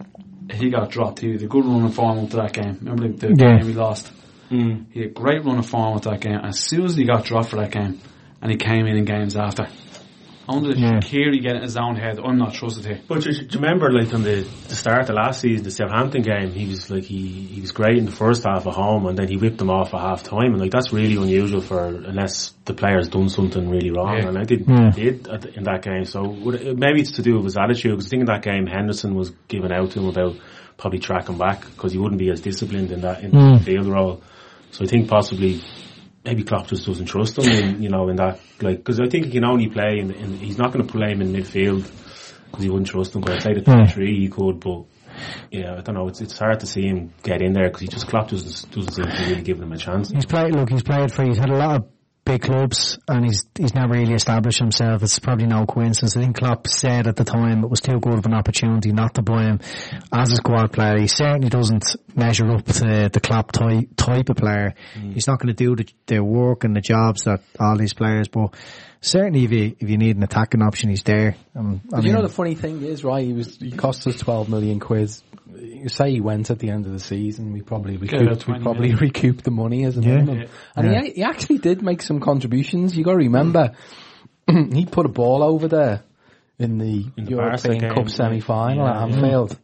he 0.52 0.70
got 0.70 0.90
dropped, 0.90 1.20
he 1.20 1.32
had 1.32 1.42
a 1.42 1.46
good 1.46 1.64
run 1.64 1.84
of 1.84 1.94
form 1.94 2.18
up 2.18 2.30
to 2.30 2.36
that 2.36 2.52
game. 2.52 2.78
Remember 2.82 3.08
the, 3.08 3.28
the 3.28 3.34
Yeah. 3.42 3.58
game 3.58 3.66
we 3.66 3.72
lost? 3.74 4.12
Mm. 4.50 4.86
He 4.92 5.00
had 5.00 5.10
a 5.10 5.12
great 5.12 5.44
run 5.44 5.58
of 5.58 5.66
form 5.66 5.94
with 5.94 6.04
that 6.04 6.20
game. 6.20 6.38
As 6.42 6.58
soon 6.58 6.84
as 6.84 6.96
he 6.96 7.04
got 7.04 7.24
dropped 7.24 7.50
for 7.50 7.56
that 7.56 7.70
game, 7.70 8.00
and 8.40 8.50
he 8.50 8.56
came 8.56 8.86
in 8.86 8.96
in 8.96 9.04
games 9.04 9.36
after. 9.36 9.66
Under 10.48 10.70
Yeah. 10.74 11.00
Kiri 11.00 11.40
getting 11.40 11.62
his 11.62 11.76
own 11.76 11.96
head, 11.96 12.18
I'm 12.18 12.38
not 12.38 12.54
trusted 12.54 12.86
here. 12.86 13.00
But 13.06 13.22
do 13.22 13.30
you, 13.30 13.46
do 13.46 13.58
you 13.58 13.62
remember, 13.62 13.92
like 13.92 14.14
on 14.14 14.22
the, 14.22 14.46
the 14.68 14.74
start 14.74 15.08
of 15.10 15.14
last 15.14 15.42
season, 15.42 15.64
the 15.64 15.70
Southampton 15.70 16.22
game, 16.22 16.52
he 16.52 16.66
was 16.66 16.90
like 16.90 17.04
he 17.04 17.28
he 17.28 17.60
was 17.60 17.72
great 17.72 17.98
in 17.98 18.06
the 18.06 18.12
first 18.12 18.44
half 18.44 18.66
at 18.66 18.72
home, 18.74 19.06
and 19.06 19.18
then 19.18 19.28
he 19.28 19.36
whipped 19.36 19.58
them 19.58 19.70
off 19.70 19.92
at 19.92 20.00
half 20.00 20.22
time, 20.22 20.52
and 20.52 20.58
like 20.58 20.70
that's 20.70 20.92
really 20.92 21.16
unusual 21.16 21.60
for 21.60 21.84
unless 21.84 22.54
the 22.64 22.72
player's 22.74 23.08
done 23.08 23.28
something 23.28 23.68
really 23.68 23.90
wrong, 23.90 24.16
Yeah. 24.16 24.28
and 24.28 24.38
I 24.38 24.44
did 24.44 24.64
Yeah. 24.66 24.90
did 24.90 25.28
at 25.28 25.42
the, 25.42 25.54
in 25.56 25.64
that 25.64 25.82
game. 25.82 26.04
So 26.06 26.22
would 26.26 26.54
it, 26.54 26.78
maybe 26.78 27.00
it's 27.02 27.12
to 27.12 27.22
do 27.22 27.34
with 27.36 27.44
his 27.44 27.56
attitude 27.58 27.92
because 27.92 28.06
I 28.06 28.08
think 28.10 28.20
in 28.20 28.26
that 28.26 28.42
game 28.42 28.66
Henderson 28.66 29.14
was 29.14 29.30
giving 29.48 29.72
out 29.72 29.90
to 29.92 30.00
him 30.00 30.08
about 30.08 30.36
probably 30.78 31.00
tracking 31.00 31.36
back 31.36 31.60
because 31.62 31.92
he 31.92 31.98
wouldn't 31.98 32.18
be 32.20 32.30
as 32.30 32.40
disciplined 32.40 32.90
in 32.92 33.02
that 33.02 33.22
in 33.22 33.32
the 33.32 33.36
mm. 33.36 33.64
field 33.64 33.86
role. 33.86 34.22
So 34.70 34.84
I 34.84 34.86
think 34.86 35.08
possibly 35.08 35.60
maybe 36.24 36.44
Klopp 36.44 36.68
just 36.68 36.86
doesn't 36.86 37.06
trust 37.06 37.38
him, 37.38 37.50
in, 37.50 37.82
you 37.82 37.88
know, 37.88 38.08
in 38.08 38.16
that 38.16 38.40
like 38.60 38.78
because 38.78 39.00
I 39.00 39.08
think 39.08 39.26
he 39.26 39.30
can 39.32 39.44
only 39.44 39.68
play 39.68 39.98
in, 39.98 40.10
in 40.12 40.38
he's 40.38 40.58
not 40.58 40.72
going 40.72 40.86
to 40.86 40.92
play 40.92 41.12
him 41.12 41.20
in 41.22 41.32
midfield 41.32 41.82
because 42.46 42.62
he 42.64 42.70
wouldn't 42.70 42.88
trust 42.88 43.14
him. 43.14 43.20
But 43.22 43.32
I 43.32 43.38
played 43.38 43.58
at 43.58 43.68
Yeah. 43.68 43.84
Hmm. 43.84 43.92
three, 43.92 44.20
he 44.20 44.28
could, 44.28 44.60
but. 44.60 44.84
Yeah, 45.50 45.74
I 45.76 45.80
don't 45.80 45.96
know. 45.96 46.06
It's 46.06 46.20
it's 46.20 46.38
hard 46.38 46.60
to 46.60 46.66
see 46.66 46.82
him 46.86 47.12
get 47.24 47.42
in 47.42 47.52
there 47.52 47.64
because 47.66 47.80
he 47.80 47.88
just 47.88 48.06
Klopp 48.06 48.28
doesn't 48.28 48.70
doesn't 48.70 48.92
seem 48.92 49.04
to 49.04 49.28
really 49.28 49.42
give 49.42 49.60
him 49.60 49.72
a 49.72 49.76
chance. 49.76 50.10
He's 50.10 50.26
played. 50.26 50.54
Look, 50.54 50.70
he's 50.70 50.84
played 50.84 51.10
for. 51.10 51.24
He's 51.24 51.38
had 51.38 51.50
a 51.50 51.56
lot 51.56 51.76
of 51.76 51.86
big 52.28 52.42
clubs, 52.42 52.98
and 53.08 53.24
he's 53.24 53.46
he's 53.56 53.74
never 53.74 53.94
really 53.94 54.12
established 54.12 54.58
himself. 54.58 55.02
It's 55.02 55.18
probably 55.18 55.46
no 55.46 55.64
coincidence. 55.64 56.16
I 56.16 56.20
think 56.20 56.36
Klopp 56.36 56.66
said 56.68 57.06
at 57.06 57.16
the 57.16 57.24
time 57.24 57.64
it 57.64 57.70
was 57.70 57.80
too 57.80 57.98
good 57.98 58.18
of 58.18 58.26
an 58.26 58.34
opportunity 58.34 58.92
not 58.92 59.14
to 59.14 59.22
buy 59.22 59.44
him 59.44 59.60
as 60.12 60.30
a 60.30 60.36
squad 60.36 60.72
player. 60.72 60.98
He 60.98 61.06
certainly 61.06 61.48
doesn't 61.48 61.96
measure 62.14 62.50
up 62.50 62.66
to 62.66 63.08
the 63.10 63.20
Klopp 63.20 63.52
type 63.52 63.88
type 63.96 64.28
of 64.28 64.36
player. 64.36 64.74
Mm. 64.94 65.14
He's 65.14 65.26
not 65.26 65.40
going 65.40 65.54
to 65.54 65.64
do 65.64 65.74
the, 65.74 65.88
the 66.06 66.22
work 66.22 66.64
and 66.64 66.76
the 66.76 66.82
jobs 66.82 67.24
that 67.24 67.40
all 67.58 67.76
these 67.78 67.94
players. 67.94 68.28
But 68.28 68.54
certainly, 69.00 69.44
if 69.44 69.52
you 69.52 69.76
if 69.78 69.88
you 69.90 69.96
need 69.98 70.16
an 70.16 70.22
attacking 70.22 70.62
option, 70.62 70.90
he's 70.90 71.02
there. 71.02 71.36
Um, 71.54 71.80
I 71.92 71.96
But 71.96 72.04
you 72.04 72.12
know 72.12 72.22
the 72.22 72.28
funny 72.28 72.54
thing 72.54 72.82
is, 72.82 73.04
right? 73.04 73.24
He 73.24 73.32
was 73.32 73.56
he 73.56 73.70
cost 73.72 74.06
us 74.06 74.18
twelve 74.18 74.48
million 74.48 74.80
quid. 74.80 75.10
You 75.60 75.88
say 75.88 76.10
he 76.12 76.20
went 76.20 76.50
at 76.50 76.58
the 76.58 76.70
end 76.70 76.86
of 76.86 76.92
the 76.92 77.00
season, 77.00 77.52
we 77.52 77.62
probably 77.62 77.96
about 77.96 78.12
recouped, 78.12 78.46
we 78.46 78.58
probably 78.60 78.80
million. 78.88 78.98
recouped 78.98 79.44
the 79.44 79.50
money 79.50 79.84
as 79.84 79.96
a 79.96 80.00
Yeah. 80.00 80.08
minimum. 80.16 80.38
Yeah. 80.40 80.46
And 80.76 80.92
Yeah. 80.92 81.02
he 81.02 81.10
he 81.12 81.22
actually 81.22 81.58
did 81.58 81.82
make 81.82 82.02
some 82.02 82.20
contributions. 82.20 82.96
You 82.96 83.02
got 83.04 83.12
to 83.12 83.16
remember, 83.18 83.72
he 84.46 84.86
put 84.86 85.06
a 85.06 85.08
ball 85.08 85.42
over 85.42 85.66
there 85.68 86.02
in 86.58 86.78
the, 86.78 87.06
In 87.16 87.24
the 87.24 87.30
European 87.30 87.78
game, 87.78 87.90
Cup 87.94 88.08
semi 88.10 88.40
final 88.40 88.84
yeah, 88.86 89.02
at 89.02 89.08
yeah. 89.10 89.16
Anfield. 89.16 89.58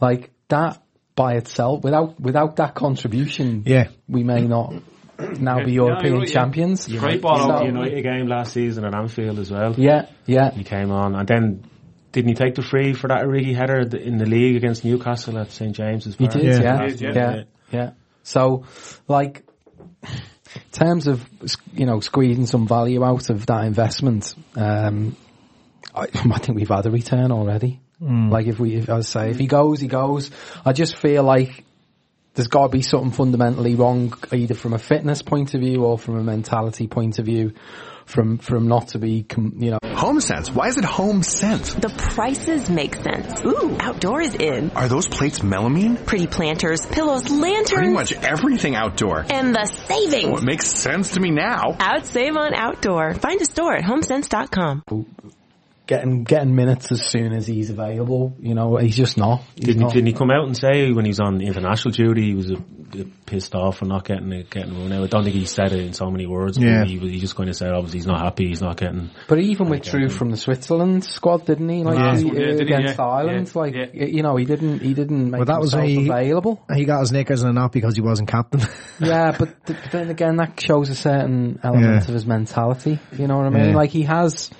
Like 0.00 0.30
that 0.48 0.82
by 1.16 1.34
itself, 1.34 1.82
without 1.84 2.20
without 2.20 2.56
that 2.56 2.74
contribution, 2.74 3.62
Yeah. 3.66 3.88
we 4.08 4.24
may 4.24 4.42
not 4.42 4.74
now 5.18 5.64
be 5.64 5.72
Yeah, 5.72 5.78
no, 5.78 5.86
European 5.86 6.14
you're 6.14 6.24
yeah. 6.26 6.32
champions. 6.32 6.88
Great 6.88 7.22
ball 7.22 7.36
He 7.38 7.42
over 7.44 7.52
the 7.52 7.58
the 7.60 7.66
United 7.66 8.02
game 8.02 8.26
last 8.26 8.52
season 8.52 8.84
at 8.84 8.94
Anfield 8.94 9.38
as 9.38 9.50
well. 9.50 9.74
Yeah, 9.76 10.06
yeah. 10.26 10.50
He 10.52 10.64
came 10.64 10.90
on, 10.90 11.14
and 11.14 11.26
then 11.28 11.64
didn't 12.12 12.28
he 12.28 12.34
take 12.34 12.54
the 12.54 12.62
free 12.62 12.92
for 12.92 13.08
that 13.08 13.24
Origi 13.24 13.54
header 13.54 13.80
in 13.96 14.18
the 14.18 14.26
league 14.26 14.56
against 14.56 14.84
Newcastle 14.84 15.38
at 15.38 15.50
St 15.50 15.74
James's? 15.74 16.16
He 16.16 16.28
did, 16.28 16.44
Yeah. 16.44 16.60
yeah, 16.62 16.82
He 16.88 16.96
did, 16.96 17.00
yeah, 17.14 17.34
yeah. 17.36 17.42
yeah, 17.72 17.90
So, 18.22 18.64
like, 19.08 19.44
in 20.02 20.60
terms 20.72 21.06
of 21.06 21.24
you 21.72 21.86
know 21.86 22.00
squeezing 22.00 22.46
some 22.46 22.68
value 22.68 23.02
out 23.04 23.30
of 23.30 23.46
that 23.46 23.64
investment, 23.64 24.34
um, 24.56 25.16
I, 25.94 26.02
I 26.14 26.38
think 26.38 26.58
we've 26.58 26.68
had 26.68 26.86
a 26.86 26.90
return 26.90 27.32
already. 27.32 27.80
Like 28.00 28.46
if 28.46 28.58
we, 28.58 28.74
if 28.74 28.90
I 28.90 29.00
say, 29.00 29.30
if 29.30 29.38
he 29.38 29.46
goes, 29.46 29.80
he 29.80 29.86
goes. 29.86 30.30
I 30.62 30.74
just 30.74 30.96
feel 30.96 31.22
like 31.22 31.63
there's 32.34 32.48
got 32.48 32.62
to 32.64 32.68
be 32.68 32.82
something 32.82 33.12
fundamentally 33.12 33.74
wrong, 33.74 34.12
either 34.32 34.54
from 34.54 34.72
a 34.72 34.78
fitness 34.78 35.22
point 35.22 35.54
of 35.54 35.60
view 35.60 35.84
or 35.84 35.98
from 35.98 36.18
a 36.18 36.22
mentality 36.22 36.86
point 36.88 37.18
of 37.18 37.26
view, 37.26 37.52
from 38.06 38.38
from 38.38 38.68
not 38.68 38.88
to 38.88 38.98
be, 38.98 39.24
you 39.36 39.70
know, 39.70 39.78
Home 39.94 40.20
Sense. 40.20 40.50
Why 40.50 40.66
is 40.68 40.76
it 40.76 40.84
Home 40.84 41.22
Sense? 41.22 41.72
The 41.74 41.88
prices 41.88 42.68
make 42.68 42.96
sense. 42.96 43.40
Ooh, 43.46 43.76
outdoor 43.80 44.20
is 44.20 44.34
in. 44.34 44.70
Are 44.72 44.88
those 44.88 45.06
plates 45.08 45.38
melamine? 45.38 46.04
Pretty 46.04 46.26
planters, 46.26 46.84
pillows, 46.84 47.30
lanterns. 47.30 47.70
Pretty 47.72 47.92
much 47.92 48.12
everything 48.12 48.74
outdoor. 48.74 49.24
and 49.30 49.54
the 49.54 49.66
savings. 49.66 50.30
What 50.30 50.42
makes 50.42 50.66
sense 50.66 51.12
to 51.12 51.20
me 51.20 51.30
now? 51.30 51.76
Out 51.78 52.04
save 52.04 52.36
on 52.36 52.52
outdoor. 52.54 53.14
Find 53.14 53.40
a 53.40 53.44
store 53.46 53.74
at 53.76 53.84
homesense.com. 53.84 54.82
getting 55.86 56.24
getting 56.24 56.54
minutes 56.54 56.90
as 56.92 57.04
soon 57.04 57.32
as 57.32 57.46
he's 57.46 57.70
available. 57.70 58.34
You 58.40 58.54
know, 58.54 58.76
he's 58.76 58.96
just 58.96 59.18
not. 59.18 59.42
He's 59.54 59.66
Didn't, 59.66 59.82
not. 59.82 59.92
didn't 59.92 60.06
he 60.06 60.12
come 60.14 60.30
out 60.30 60.46
and 60.46 60.56
say 60.56 60.90
when 60.92 61.04
he 61.04 61.10
was 61.10 61.20
on 61.20 61.40
international 61.40 61.92
duty 61.92 62.22
he 62.28 62.34
was 62.34 62.50
a 62.50 62.56
bit 62.56 63.26
pissed 63.26 63.54
off 63.54 63.78
for 63.78 63.84
not 63.84 64.04
getting 64.06 64.32
it, 64.32 64.48
getting 64.48 64.72
run 64.80 64.92
out? 64.92 65.04
I 65.04 65.06
don't 65.08 65.24
think 65.24 65.36
he 65.36 65.44
said 65.44 65.72
it 65.72 65.80
in 65.80 65.92
so 65.92 66.10
many 66.10 66.26
words. 66.26 66.56
Yeah. 66.56 66.84
he, 66.84 66.98
was- 66.98 67.10
he 67.10 67.18
just 67.20 67.36
kind 67.36 67.50
of 67.50 67.56
said 67.56 67.72
obviously 67.72 67.98
he's 67.98 68.06
not 68.06 68.20
happy. 68.20 68.48
He's 68.48 68.62
not 68.62 68.76
getting. 68.78 69.10
But 69.28 69.38
he 69.38 69.50
even 69.50 69.68
withdrew 69.68 70.08
from 70.08 70.30
the 70.30 70.36
Switzerland 70.38 71.04
squad, 71.04 71.44
didn't 71.44 71.68
he? 71.68 71.82
Like 71.82 71.98
Yeah. 71.98 72.16
he- 72.16 72.24
Yeah, 72.28 72.32
did 72.32 72.68
he? 72.68 72.74
against 72.74 72.98
Yeah. 72.98 73.04
Ireland, 73.04 73.50
Yeah. 73.54 73.60
like 73.60 73.74
Yeah. 73.74 74.06
you 74.06 74.22
know, 74.22 74.36
he 74.36 74.44
didn't. 74.46 74.80
He 74.80 74.94
didn't 74.94 75.30
make 75.30 75.40
Well, 75.40 75.46
that 75.46 75.60
was 75.60 75.72
himself 75.72 75.90
when 75.96 76.04
he- 76.04 76.08
available. 76.08 76.62
he 76.74 76.84
got 76.86 77.00
his 77.00 77.12
knickers 77.12 77.42
and 77.42 77.54
knot 77.54 77.72
because 77.72 77.94
he 77.94 78.00
wasn't 78.00 78.28
captain. 78.30 78.60
yeah, 79.00 79.36
but 79.38 79.66
th- 79.66 79.78
then 79.92 80.08
again, 80.08 80.36
that 80.36 80.58
shows 80.60 80.88
a 80.88 80.94
certain 80.94 81.58
element 81.62 81.84
Yeah. 81.92 81.98
of 81.98 82.06
his 82.06 82.26
mentality. 82.26 82.98
You 83.18 83.26
know 83.28 83.36
what 83.36 83.46
I 83.46 83.50
mean? 83.50 83.70
Yeah. 83.70 83.76
Like 83.76 83.90
he 83.90 84.02
has, 84.04 84.50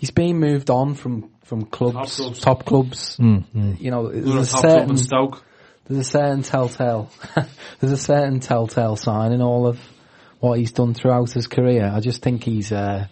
he's 0.00 0.10
been 0.10 0.38
moved 0.38 0.70
on 0.70 0.94
from 0.94 1.30
from 1.44 1.64
clubs, 1.66 2.16
Top 2.16 2.24
clubs. 2.26 2.40
top 2.40 2.64
clubs. 2.64 3.16
Mm, 3.18 3.80
You 3.80 3.90
know, 3.90 4.08
there's 4.08 4.48
a 4.48 4.52
top 4.52 4.62
certain 4.62 4.96
Stoke. 4.96 5.44
there's 5.86 6.00
a 6.06 6.10
certain 6.10 6.42
telltale 6.42 7.10
there's 7.80 7.92
a 7.92 7.96
certain 7.96 8.40
telltale 8.40 8.96
sign 8.96 9.32
in 9.32 9.42
all 9.42 9.66
of 9.66 9.78
what 10.40 10.58
he's 10.58 10.72
done 10.72 10.94
throughout 10.94 11.30
his 11.32 11.46
career. 11.46 11.90
I 11.92 12.00
just 12.00 12.22
think 12.22 12.44
he's 12.44 12.72
uh 12.72 13.06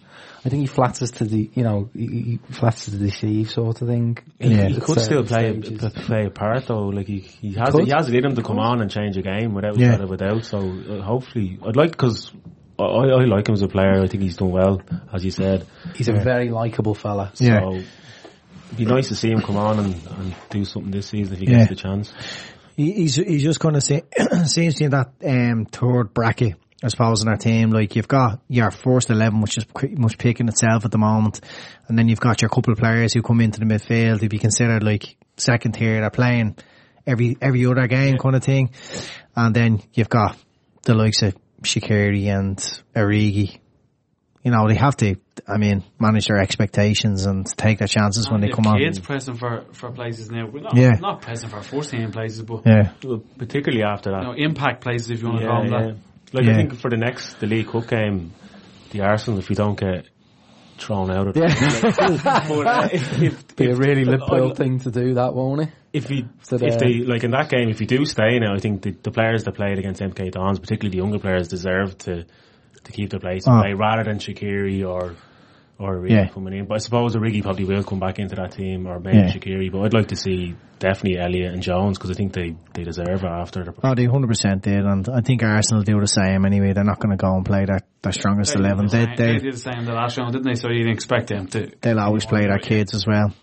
I 0.45 0.47
think 0.47 0.61
he 0.61 0.67
flatters 0.67 1.11
to 1.19 1.25
the 1.25 1.49
you 1.53 1.63
know 1.63 1.89
he, 1.93 2.07
he 2.07 2.39
flatters 2.53 2.85
to 2.93 2.97
deceive 2.97 3.49
sort 3.51 3.81
of 3.81 3.87
thing. 3.89 4.17
He, 4.39 4.47
Yeah. 4.55 4.67
he 4.69 4.75
At 4.77 4.83
could 4.83 5.01
still 5.01 5.25
play 5.25 5.51
stages. 5.61 5.93
p- 5.93 6.01
play 6.03 6.25
a 6.27 6.29
part 6.29 6.65
though. 6.67 6.87
Like 6.87 7.07
he, 7.07 7.19
he 7.19 7.53
has 7.55 7.71
Could. 7.71 7.83
he 7.85 7.91
has 7.91 8.07
it 8.07 8.15
in 8.15 8.25
him 8.25 8.35
to 8.35 8.41
come 8.41 8.57
on 8.57 8.81
and 8.81 8.89
change 8.89 9.17
a 9.17 9.21
game 9.21 9.53
without 9.53 9.77
Yeah. 9.77 10.01
without 10.05 10.37
a. 10.37 10.43
So 10.43 10.59
uh, 10.59 11.01
hopefully, 11.01 11.59
I'd 11.67 11.75
like 11.75 11.91
because 11.91 12.31
I, 12.79 13.21
I 13.21 13.25
like 13.25 13.47
him 13.47 13.53
as 13.53 13.61
a 13.61 13.67
player. 13.67 14.01
I 14.01 14.07
think 14.07 14.23
he's 14.23 14.37
done 14.37 14.51
well, 14.51 14.81
as 15.13 15.23
you 15.25 15.31
said. 15.31 15.65
He's 15.95 16.07
a 16.07 16.13
very 16.13 16.49
likable 16.49 16.95
fella. 16.95 17.31
So 17.33 17.43
Yeah. 17.45 17.69
it'd 17.69 18.77
be 18.77 18.85
nice 18.85 19.09
to 19.09 19.15
see 19.15 19.29
him 19.31 19.41
come 19.41 19.57
on 19.57 19.79
and, 19.79 19.95
and 20.17 20.35
do 20.49 20.63
something 20.65 20.91
this 20.91 21.07
season 21.07 21.33
if 21.33 21.39
he 21.39 21.45
Yeah. 21.47 21.57
gets 21.59 21.69
the 21.69 21.75
chance. 21.75 22.13
He, 22.77 22.93
he's 22.93 23.15
he's 23.15 23.43
just 23.43 23.59
going 23.59 23.73
to 23.73 23.81
say 23.81 24.03
seems 24.45 24.75
to 24.75 24.79
be 24.79 24.85
in 24.85 24.91
that 24.91 25.11
um, 25.25 25.65
third 25.65 26.13
bracket, 26.13 26.55
I 26.81 26.87
suppose, 26.87 27.21
in 27.21 27.27
our 27.27 27.35
team. 27.35 27.71
Like 27.71 27.97
you've 27.97 28.07
got 28.07 28.39
your 28.47 28.71
first 28.71 29.09
eleven, 29.09 29.41
which 29.41 29.57
is 29.57 29.65
pretty 29.65 29.95
much 29.95 30.17
picking 30.17 30.47
itself 30.47 30.85
at 30.85 30.91
the 30.91 30.97
moment, 30.97 31.41
and 31.89 31.99
then 31.99 32.07
you've 32.07 32.21
got 32.21 32.41
your 32.41 32.47
couple 32.49 32.71
of 32.71 32.79
players 32.79 33.13
who 33.13 33.21
come 33.21 33.41
into 33.41 33.59
the 33.59 33.65
midfield 33.65 34.21
who 34.21 34.29
be 34.29 34.39
considered 34.39 34.81
like 34.83 35.17
second 35.35 35.73
tier. 35.73 35.99
They're 35.99 36.09
playing 36.09 36.55
every 37.05 37.35
every 37.41 37.65
other 37.65 37.87
game 37.87 38.17
kind 38.17 38.37
of 38.37 38.43
thing, 38.45 38.69
and 39.35 39.53
then 39.53 39.81
you've 39.93 40.07
got 40.09 40.37
the 40.83 40.95
likes 40.95 41.21
of 41.21 41.35
Shaqiri 41.63 42.27
and 42.27 42.57
Origi. 42.95 43.59
You 44.43 44.51
know 44.51 44.67
they 44.67 44.75
have 44.75 44.95
to. 44.97 45.15
I 45.47 45.57
mean, 45.57 45.83
manage 45.99 46.27
their 46.27 46.37
expectations 46.39 47.25
and 47.25 47.45
take 47.45 47.79
their 47.79 47.87
chances 47.87 48.29
when 48.29 48.41
they 48.41 48.47
Yeah, 48.47 48.55
come 48.55 48.67
on. 48.67 48.79
kids 48.79 48.99
pressing 48.99 49.35
for, 49.35 49.65
for 49.73 49.91
places 49.91 50.29
now. 50.31 50.47
We're 50.47 50.61
not, 50.61 50.75
Yeah. 50.75 50.91
not 50.99 51.21
pressing 51.21 51.49
for 51.49 51.61
first 51.61 51.91
team 51.91 52.11
places, 52.11 52.41
but 52.43 52.61
Yeah, 52.65 52.91
particularly 53.37 53.83
after 53.83 54.11
that. 54.11 54.21
you 54.21 54.27
know, 54.27 54.33
impact 54.33 54.81
places 54.81 55.09
if 55.11 55.21
you 55.21 55.27
want 55.27 55.39
to 55.39 55.45
yeah, 55.45 55.51
call 55.51 55.63
them 55.63 55.71
yeah. 55.73 55.79
that. 55.87 55.95
Like 56.33 56.45
Yeah. 56.45 56.51
I 56.51 56.55
think 56.55 56.75
for 56.75 56.89
the 56.89 56.97
next 56.97 57.39
the 57.39 57.47
League 57.47 57.67
Cup 57.67 57.87
game, 57.87 58.31
the 58.91 59.01
Arsenal 59.01 59.39
if 59.39 59.49
we 59.49 59.55
don't 59.55 59.79
get 59.79 60.05
thrown 60.79 61.11
out 61.11 61.27
of 61.27 61.35
Yeah. 61.37 61.53
but, 61.53 62.93
if, 62.93 63.21
if, 63.21 63.55
Be 63.55 63.71
a 63.71 63.75
really 63.75 64.01
I- 64.01 64.11
liberal 64.11 64.53
thing 64.55 64.79
to 64.79 64.91
do 64.91 65.15
that, 65.15 65.33
won't 65.33 65.61
it? 65.61 65.69
if 65.91 66.07
we 66.09 66.25
So 66.43 66.57
if 66.61 66.77
they 66.77 66.99
like 66.99 67.23
in 67.23 67.31
that 67.31 67.49
game, 67.49 67.69
if 67.69 67.81
you 67.81 67.87
do 67.87 68.05
stay 68.05 68.37
now, 68.39 68.53
I 68.53 68.59
think 68.59 68.83
the, 68.83 68.91
the 68.91 69.11
players 69.11 69.43
that 69.45 69.55
played 69.55 69.79
against 69.79 70.01
MK 70.01 70.31
Dons, 70.31 70.59
particularly 70.59 70.91
the 70.91 71.01
younger 71.03 71.19
players, 71.19 71.47
deserve 71.47 71.97
to 71.99 72.25
to 72.83 72.91
keep 72.91 73.09
their 73.09 73.19
place 73.19 73.43
ah. 73.47 73.57
Oh. 73.57 73.61
play 73.61 73.73
rather 73.73 74.03
than 74.03 74.19
Shaqiri 74.19 74.87
or 74.87 75.15
or 75.79 75.95
Origi 75.97 76.11
Yeah. 76.11 76.27
coming 76.27 76.53
in. 76.53 76.65
But 76.67 76.75
I 76.75 76.77
suppose 76.79 77.15
Origi 77.15 77.41
probably 77.41 77.65
will 77.65 77.83
come 77.83 77.99
back 77.99 78.19
into 78.19 78.35
that 78.35 78.51
team 78.51 78.85
or 78.85 78.99
maybe 78.99 79.17
Yeah. 79.17 79.31
Shaqiri. 79.33 79.71
But 79.71 79.79
I'd 79.85 79.93
like 79.93 80.09
to 80.09 80.15
see 80.15 80.55
definitely 80.77 81.17
Elliott 81.19 81.53
and 81.53 81.63
Jones 81.63 81.97
because 81.97 82.11
I 82.11 82.13
think 82.13 82.33
they 82.33 82.55
they 82.73 82.83
deserve 82.83 83.23
it 83.23 83.25
after. 83.25 83.63
The, 83.63 83.73
Oh, 83.83 83.95
they 83.95 84.05
100% 84.05 84.61
did, 84.61 84.85
and 84.85 85.07
I 85.09 85.21
think 85.21 85.41
Arsenal 85.41 85.81
do 85.83 85.99
the 85.99 86.05
same 86.07 86.45
anyway. 86.45 86.73
They're 86.73 86.83
not 86.83 86.99
going 86.99 87.17
to 87.17 87.21
go 87.21 87.33
and 87.35 87.43
play 87.45 87.65
their, 87.65 87.79
their 88.01 88.11
strongest 88.13 88.55
11. 88.55 88.85
did 88.87 88.91
the 88.91 88.97
They, 88.97 89.05
same- 89.05 89.15
they 89.15 89.33
they, 89.33 89.39
did 89.39 89.53
the 89.53 89.57
same 89.57 89.85
the 89.85 89.93
last 89.93 90.17
round, 90.17 90.33
didn't 90.33 90.45
they? 90.45 90.55
So 90.55 90.69
you 90.69 90.79
didn't 90.79 90.93
expect 90.93 91.27
them 91.27 91.47
to. 91.47 91.71
they'll 91.81 91.99
always 91.99 92.25
play 92.25 92.47
their 92.47 92.59
kids 92.59 92.93
as 92.93 93.05
well. 93.05 93.33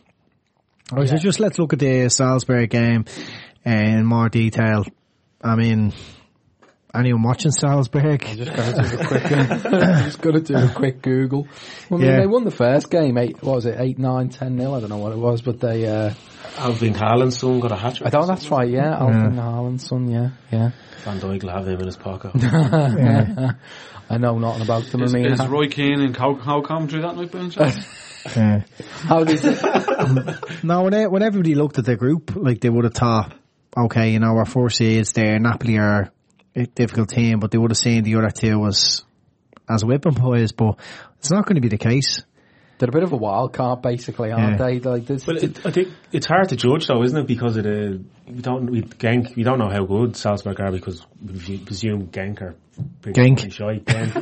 Alright, 0.93 1.09
so 1.09 1.17
just 1.17 1.41
let's 1.41 1.59
look 1.59 1.73
at 1.73 1.79
the 1.81 2.09
Salisbury 2.09 2.67
game 2.69 3.05
in 3.65 4.05
more 4.07 4.29
detail. 4.29 4.85
I 5.43 5.57
mean, 5.57 5.93
anyone 6.99 7.23
watching 7.23 7.51
Salzburg? 7.53 8.21
Just 8.37 8.53
gonna 8.55 8.89
do 8.89 8.97
a 8.99 9.07
quick, 9.07 9.23
just 10.05 10.21
gonna 10.21 10.41
do 10.41 10.55
a 10.57 10.69
quick 10.69 11.03
Google. 11.03 11.47
Well, 11.91 12.01
I 12.01 12.03
mean, 12.03 12.11
Yeah. 12.13 12.21
they 12.21 12.27
won 12.27 12.45
the 12.45 12.51
first 12.51 12.91
game, 12.91 13.17
eight, 13.19 13.43
what 13.43 13.57
was 13.57 13.67
it, 13.67 13.77
eight, 13.79 13.99
nine, 13.99 14.29
ten 14.29 14.57
nil, 14.57 14.75
I 14.75 14.81
don't 14.81 14.91
know 14.91 14.99
what 14.99 15.13
it 15.13 15.19
was, 15.19 15.43
but 15.43 15.61
they, 15.61 15.87
uh, 15.87 16.13
Alvin 16.59 16.95
Haaland's 16.95 17.39
son 17.39 17.61
got 17.61 17.73
a 17.73 17.77
hat 17.77 17.97
trick. 17.97 18.07
I 18.07 18.11
thought 18.11 18.27
that's 18.27 18.51
right, 18.51 18.69
yeah, 18.69 18.97
Alvin 18.99 19.35
Haaland's 19.37 19.87
son, 19.87 20.09
yeah, 20.11 20.31
yeah. 20.51 20.71
Van 21.05 21.21
Dijk 21.21 21.43
will 21.43 21.51
have 21.51 21.67
him 21.69 21.79
in 21.81 21.87
his 21.87 21.97
pocket. 21.97 22.33
I 24.09 24.19
know 24.19 24.39
nothing 24.39 24.63
about 24.63 24.85
them, 24.85 25.03
Is, 25.03 25.15
I 25.15 25.19
mean, 25.19 25.33
is 25.33 25.47
Roy 25.47 25.69
Keane 25.69 26.01
and 26.01 26.17
how, 26.17 26.35
how 26.35 26.61
commentary 26.63 27.03
that 27.03 27.17
night, 27.17 27.31
Ben? 27.33 27.53
Yeah. 28.35 28.63
how 29.05 29.23
does 29.23 29.45
it, 29.45 29.63
No, 30.65 30.83
when, 30.83 31.11
when 31.13 31.23
everybody 31.23 31.55
looked 31.55 31.79
at 31.79 31.85
the 31.85 31.95
group, 31.95 32.35
like 32.35 32.61
they 32.61 32.69
would 32.69 32.83
have 32.83 32.95
thought, 32.95 33.33
okay, 33.77 34.11
you 34.11 34.19
know, 34.19 34.37
our 34.37 34.45
four 34.45 34.69
seeds 34.69 35.13
there, 35.13 35.39
Napoli 35.39 35.79
are 35.79 36.01
a 36.03 36.11
difficult 36.65 37.11
team, 37.11 37.39
but 37.41 37.51
they 37.51 37.59
would 37.59 37.71
have 37.71 37.79
seen 37.79 38.03
the 38.05 38.17
other 38.17 38.31
two 38.31 38.65
as 38.67 39.05
as 39.69 39.85
whipping 39.85 40.15
boys. 40.15 40.53
But 40.53 40.79
it's 41.19 41.31
not 41.31 41.45
going 41.45 41.57
to 41.57 41.61
be 41.61 41.69
the 41.69 41.77
case. 41.79 42.23
they're 42.79 42.89
a 42.89 42.93
bit 42.93 43.03
of 43.03 43.13
a 43.13 43.17
wild 43.17 43.53
card, 43.55 43.81
basically, 43.83 44.31
aren't 44.33 44.59
Yeah. 44.61 44.67
they? 44.67 44.81
Like, 44.81 45.07
this, 45.07 45.27
Well, 45.27 45.39
it, 45.39 45.65
I 45.67 45.71
think 45.71 45.89
it's 46.13 46.27
hard 46.27 46.49
to 46.51 46.57
judge 46.57 46.87
though, 46.87 47.03
isn't 47.03 47.19
it? 47.19 47.27
Because 47.27 47.57
of 47.57 47.65
the 47.65 47.95
uh, 47.95 47.99
we 48.33 48.41
don't 48.43 48.71
we 48.71 48.83
Genk 48.83 49.35
we 49.37 49.43
don't 49.45 49.59
know 49.59 49.71
how 49.71 49.85
good 49.85 50.15
Salzburg 50.17 50.61
are 50.61 50.71
because 50.73 51.05
we 51.23 51.59
presume 51.59 52.09
Genk 52.09 52.43
are 52.43 52.55
pretty 53.01 53.21
Genk. 53.21 53.39
pretty 53.41 53.51
shy. 53.51 53.79
Genk. 53.85 54.13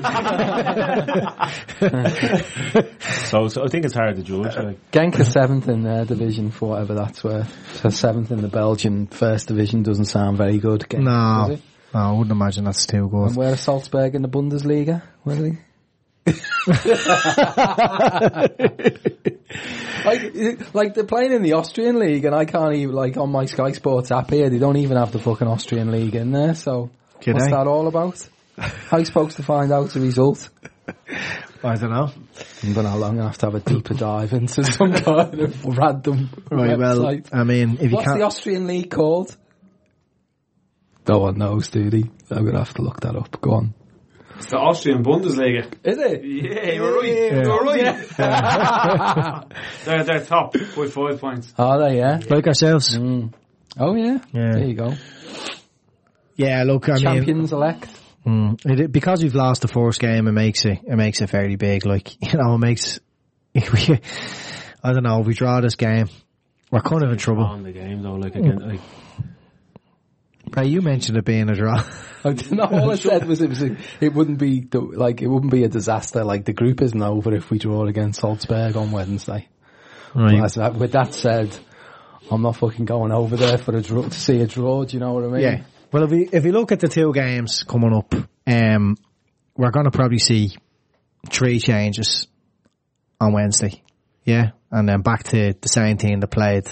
so, 3.26 3.49
so 3.49 3.64
I 3.64 3.68
think 3.68 3.85
it's 3.85 3.95
hard 3.95 4.16
to 4.16 4.22
judge. 4.22 4.57
Like, 4.57 4.91
Genk 4.93 5.18
are 5.18 5.24
seventh 5.24 5.68
in 5.68 5.82
their 5.82 6.05
division 6.05 6.51
for 6.51 6.70
whatever 6.70 6.95
that's 6.95 7.22
worth. 7.24 7.53
So 7.80 7.89
seventh 7.89 8.30
in 8.30 8.41
the 8.41 8.49
Belgian 8.49 9.07
first 9.09 9.49
division 9.49 9.82
doesn't 9.82 10.05
sound 10.07 10.37
very 10.39 10.59
good. 10.59 10.82
Genk, 10.82 11.03
No, 11.03 11.49
does 11.49 11.59
it? 11.59 11.64
No, 11.95 12.01
I 12.01 12.11
wouldn't 12.12 12.32
imagine 12.32 12.64
that's 12.64 12.86
too 12.86 13.09
good. 13.09 13.28
And 13.28 13.36
where 13.36 13.53
are 13.53 13.57
Salzburg 13.57 14.14
in 14.14 14.22
the 14.22 14.28
Bundesliga? 14.28 15.03
Where 15.22 15.36
are 15.36 15.42
they? 15.42 15.59
like, 20.05 20.74
like 20.74 20.95
they're 20.95 21.05
playing 21.05 21.32
in 21.32 21.42
the 21.42 21.53
Austrian 21.55 21.99
league, 21.99 22.24
and 22.24 22.34
I 22.34 22.47
can't 22.47 22.74
even 22.74 22.95
like 22.95 23.16
on 23.16 23.30
my 23.30 23.45
Sky 23.45 23.72
Sports 23.72 24.11
app 24.11 24.30
here. 24.30 24.51
They 24.51 24.59
don't 24.59 24.78
even 24.78 24.97
have 24.97 25.12
the 25.12 25.18
fucking 25.18 25.47
Austrian 25.47 25.90
league 25.90 26.14
in 26.14 26.32
there. 26.32 26.55
So 26.55 26.90
Can 27.20 27.34
what's 27.34 27.51
that 27.51 27.66
all 27.66 27.86
about? 27.86 28.26
How 28.57 28.97
are 28.97 29.01
you 29.01 29.07
supposed 29.07 29.36
to 29.36 29.42
find 29.42 29.70
out 29.72 29.90
the 29.90 30.01
result? 30.01 30.49
I 31.62 31.74
don't 31.74 31.90
know. 31.90 32.11
I'm 32.62 32.72
gonna 32.72 32.97
long 32.97 33.18
enough 33.18 33.38
to 33.38 33.47
have 33.47 33.55
a 33.55 33.61
deeper 33.61 33.95
dive 33.95 34.32
into 34.32 34.64
some 34.64 34.92
kind 34.92 35.40
of 35.40 35.64
random 35.64 36.30
Right, 36.51 36.78
well. 36.78 37.20
I 37.32 37.45
mean, 37.45 37.78
if 37.80 37.90
you 37.90 37.97
What's 37.97 38.07
can't, 38.07 38.18
the 38.18 38.26
Austrian 38.26 38.66
league 38.66 38.90
called? 38.90 39.36
No 41.07 41.18
one 41.18 41.38
knows, 41.38 41.68
do 41.68 41.90
they? 41.90 42.05
I'm 42.30 42.44
gonna 42.44 42.59
have 42.59 42.74
to 42.74 42.82
look 42.82 43.00
that 43.00 43.14
up. 43.16 43.40
Go 43.40 43.52
on. 43.52 43.74
It's 44.36 44.50
the 44.50 44.57
Austrian 44.57 45.05
Bundesliga. 45.05 45.72
Is 45.84 45.98
it? 45.98 46.24
Yeah, 46.24 46.72
you're 46.72 46.96
right. 46.96 47.32
You're 47.44 47.64
right. 47.64 49.48
they're, 49.84 50.05
they're 50.05 50.24
top 50.24 50.55
with 50.76 50.92
five 50.92 51.20
points. 51.20 51.55
Are 51.57 51.78
they? 51.78 51.98
Yeah. 51.98 52.20
like 52.28 52.46
ourselves, 52.46 52.96
Oh 52.96 53.94
yeah. 53.94 54.18
Yeah. 54.32 54.52
There 54.52 54.64
you 54.64 54.74
go. 54.74 54.94
yeah. 56.36 56.64
Look, 56.64 56.88
I 56.88 56.94
mean, 56.94 57.02
Champions 57.02 57.52
elect. 57.52 57.88
Mm. 58.26 58.59
It, 58.64 58.90
because 58.90 59.22
we've 59.22 59.34
lost 59.34 59.62
the 59.62 59.68
first 59.68 60.00
game, 60.00 60.26
it 60.26 60.32
makes 60.32 60.64
it 60.64 60.80
it 60.84 60.96
makes 60.96 61.20
it 61.20 61.30
very 61.30 61.57
big. 61.57 61.84
Like 61.86 62.20
you 62.32 62.38
know, 62.38 62.55
it 62.55 62.59
makes. 62.59 63.00
If 63.57 63.72
we, 63.72 64.00
I 64.82 64.92
don't 64.92 65.05
know. 65.05 65.20
If 65.20 65.28
we 65.28 65.34
draw 65.34 65.61
this 65.61 65.76
game, 65.76 66.09
we're 66.72 66.80
kind 66.80 67.05
of 67.05 67.12
in 67.12 67.18
trouble. 67.18 67.44
on 67.44 67.62
the 67.62 67.70
game 67.70 68.02
though, 68.02 68.14
like 68.14 68.34
again, 68.34 68.59
like 68.59 68.80
Ray, 70.57 70.68
you 70.68 70.82
mentioned 70.82 71.18
it 71.18 71.24
being 71.24 71.48
a 71.50 71.55
draw. 71.55 71.84
I. 72.24 72.28
All 72.61 72.90
I 72.90 72.94
said 72.94 73.26
was 73.26 73.40
it 73.40 73.48
was 73.48 73.62
a, 73.62 73.76
it 74.00 74.14
wouldn't 74.14 74.38
be 74.38 74.61
the, 74.61 74.80
like 74.80 75.20
it 75.20 75.26
wouldn't 75.26 75.52
be 75.52 75.64
a 75.64 75.68
disaster. 75.68 76.24
Like 76.24 76.44
the 76.44 76.52
group 76.52 76.80
isn't 76.80 77.02
over 77.02 77.34
if 77.34 77.50
we 77.50 77.59
draw 77.59 77.86
against 77.86 78.20
Salzburg 78.20 78.76
on 78.76 78.92
Wednesday. 78.92 79.48
Right. 80.14 80.40
But 80.40 80.57
as 80.57 80.78
with 80.78 80.92
that 80.92 81.12
said, 81.12 81.57
I'm 82.30 82.42
not 82.42 82.57
fucking 82.57 82.84
going 82.84 83.12
over 83.12 83.36
there 83.36 83.59
for 83.59 83.76
a 83.76 83.82
draw 83.82 84.02
to 84.02 84.20
see 84.20 84.40
a 84.40 84.46
draw. 84.46 84.84
Do 84.84 84.94
you 84.96 85.00
know 85.00 85.12
what 85.12 85.24
I 85.24 85.28
mean? 85.28 85.42
Yeah. 85.42 85.64
Well, 85.92 86.05
if 86.05 86.11
we 86.11 86.28
if 86.32 86.44
we 86.44 86.52
look 86.52 86.72
at 86.72 86.80
the 86.80 86.88
two 86.88 87.12
games 87.12 87.64
coming 87.64 87.92
up, 87.92 88.14
um, 88.46 88.96
we're 89.57 89.70
going 89.70 89.84
to 89.84 89.90
probably 89.90 90.18
see 90.18 90.57
three 91.30 91.59
changes 91.59 92.26
on 93.20 93.32
Wednesday. 93.32 93.82
Yeah, 94.24 94.52
and 94.70 94.88
then 94.88 95.02
back 95.02 95.24
to 95.24 95.55
the 95.61 95.68
same 95.68 95.98
team 95.98 96.20
that 96.20 96.28
played 96.28 96.64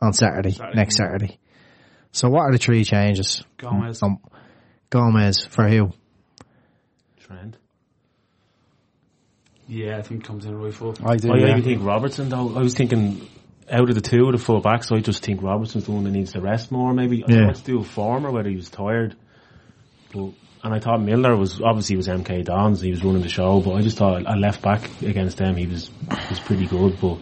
on 0.00 0.12
Saturday, 0.12 0.56
next 0.74 0.96
Saturday. 0.96 1.38
So, 2.12 2.28
what 2.28 2.42
are 2.42 2.52
the 2.52 2.58
three 2.58 2.84
changes? 2.84 3.42
Gomez. 3.56 4.02
Um, 4.02 4.18
Gomez 4.90 5.44
for 5.46 5.66
who? 5.68 5.92
Trent. 7.20 7.56
Yeah, 9.66 9.96
I 9.98 10.02
think 10.02 10.24
comes 10.24 10.44
in 10.44 10.54
right 10.58 10.74
full. 10.74 10.94
I 11.04 11.16
do. 11.16 11.32
Oh 11.32 11.36
yeah, 11.36 11.48
yeah. 11.48 11.56
you 11.56 11.62
think 11.62 11.82
Robertson 11.84 12.28
though? 12.28 12.54
I 12.56 12.60
was 12.60 12.74
thinking 12.74 13.26
out 13.70 13.88
of 13.88 13.94
the 13.94 14.00
two 14.02 14.26
of 14.26 14.32
the 14.32 14.38
full 14.38 14.60
backs, 14.60 14.92
I 14.92 15.00
just 15.00 15.24
think 15.24 15.40
Robertson's 15.42 15.84
the 15.86 15.92
one 15.92 16.04
that 16.04 16.10
needs 16.10 16.32
to 16.32 16.40
rest 16.40 16.70
more. 16.70 16.92
Maybe 16.92 17.24
I 17.24 17.26
don't 17.26 17.30
Yeah. 17.36 17.40
know 17.42 17.46
what 17.48 17.56
to 17.56 17.64
do 17.64 17.78
with 17.78 17.86
form 17.88 18.26
or 18.26 18.30
whether 18.32 18.50
he 18.50 18.56
was 18.56 18.68
tired. 18.68 19.16
But 20.12 20.32
and 20.64 20.74
I 20.74 20.78
thought 20.78 21.00
Milner 21.00 21.34
was 21.36 21.60
obviously 21.62 21.94
he 21.94 21.96
was 21.96 22.08
MK 22.08 22.44
Dons, 22.44 22.80
he 22.82 22.90
was 22.90 23.02
running 23.02 23.22
the 23.22 23.28
show, 23.30 23.60
but 23.60 23.72
I 23.72 23.80
just 23.80 23.96
thought 23.96 24.22
a 24.26 24.36
left 24.36 24.60
back 24.62 24.90
against 25.02 25.38
them 25.38 25.56
he 25.56 25.66
was 25.66 25.90
was 26.28 26.40
pretty 26.40 26.66
good. 26.66 26.98
But 27.00 27.18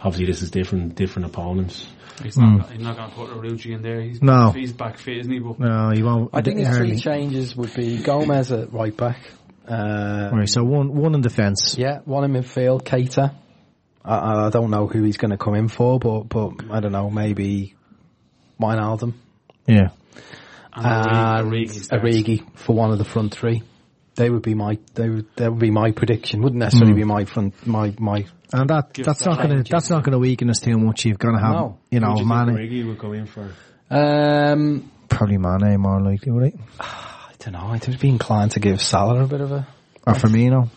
obviously 0.00 0.26
this 0.26 0.42
is 0.42 0.50
different 0.50 0.96
different 0.96 1.26
opponents. 1.26 1.86
He's 2.22 2.38
not, 2.38 2.70
he's 2.70 2.80
not 2.80 2.96
going 2.96 3.10
to 3.10 3.16
put 3.16 3.30
Arucci 3.30 3.74
in 3.74 3.82
there. 3.82 4.00
He's, 4.00 4.22
No. 4.22 4.50
he's 4.50 4.72
back 4.72 4.98
fit, 4.98 5.18
isn't 5.18 5.32
he? 5.32 5.40
But 5.40 5.58
No, 5.58 5.92
you 5.92 6.04
won't. 6.04 6.30
I 6.32 6.42
think 6.42 6.58
his 6.58 6.68
hardly- 6.68 6.90
three 6.92 7.00
changes 7.00 7.56
would 7.56 7.74
be 7.74 7.98
Gomez 8.02 8.52
at 8.52 8.72
right 8.72 8.96
back. 8.96 9.18
Uh, 9.66 10.30
Right, 10.32 10.48
so 10.48 10.62
one 10.62 10.94
one 10.94 11.14
in 11.14 11.22
defence. 11.22 11.76
Yeah, 11.78 12.00
one 12.04 12.24
in 12.24 12.32
midfield, 12.32 12.82
Keita. 12.84 13.34
I- 14.04 14.16
I, 14.18 14.46
I 14.46 14.50
don't 14.50 14.70
know 14.70 14.86
who 14.86 15.02
he's 15.02 15.16
going 15.16 15.30
to 15.32 15.38
come 15.38 15.54
in 15.54 15.68
for, 15.68 15.98
but 15.98 16.28
but 16.28 16.52
I 16.70 16.80
don't 16.80 16.92
know, 16.92 17.08
maybe 17.10 17.74
Wijnaldum 18.60 19.14
Yeah. 19.66 19.88
and 20.74 20.86
and 20.86 21.50
Origi 21.50 21.70
starts. 21.82 22.04
Origi 22.04 22.44
for 22.58 22.74
one 22.76 22.90
of 22.92 22.98
the 22.98 23.04
front 23.04 23.32
three. 23.34 23.62
They 24.16 24.30
would 24.30 24.42
be 24.42 24.54
my 24.54 24.78
they 24.94 25.08
would 25.08 25.26
that 25.36 25.50
would 25.50 25.60
be 25.60 25.70
my 25.70 25.90
prediction. 25.90 26.42
Wouldn't 26.42 26.60
necessarily 26.60 26.94
be 26.94 27.04
my 27.04 27.24
front 27.24 27.66
my 27.66 27.94
my. 27.98 28.26
And 28.52 28.70
that 28.70 28.94
that's 28.94 29.20
that 29.20 29.26
not 29.28 29.38
gonna 29.42 29.64
that's 29.68 29.90
not 29.90 30.04
gonna 30.04 30.18
weaken 30.18 30.50
us 30.50 30.60
too 30.60 30.78
much. 30.78 31.04
You're 31.04 31.16
gonna 31.16 31.40
have 31.40 31.52
No. 31.54 31.78
you 31.90 32.00
know 32.00 32.10
Who 32.12 32.16
do 32.16 32.22
you 32.22 32.28
Mane, 32.28 32.48
Origi 32.56 32.86
would 32.86 32.98
go 32.98 33.12
in 33.12 33.26
for? 33.26 33.50
Um, 33.90 34.90
probably 35.08 35.38
Mane 35.38 35.80
more 35.80 36.00
likely, 36.00 36.30
would 36.32 36.44
it? 36.44 36.54
I 36.80 37.32
don't 37.38 37.52
know. 37.54 37.68
I'd 37.72 38.00
be 38.00 38.08
inclined 38.08 38.52
to 38.52 38.60
give 38.60 38.80
Salah 38.80 39.24
a 39.24 39.26
bit 39.26 39.40
of 39.40 39.52
a 39.52 39.66
Or 40.06 40.14
Firmino. 40.14 40.68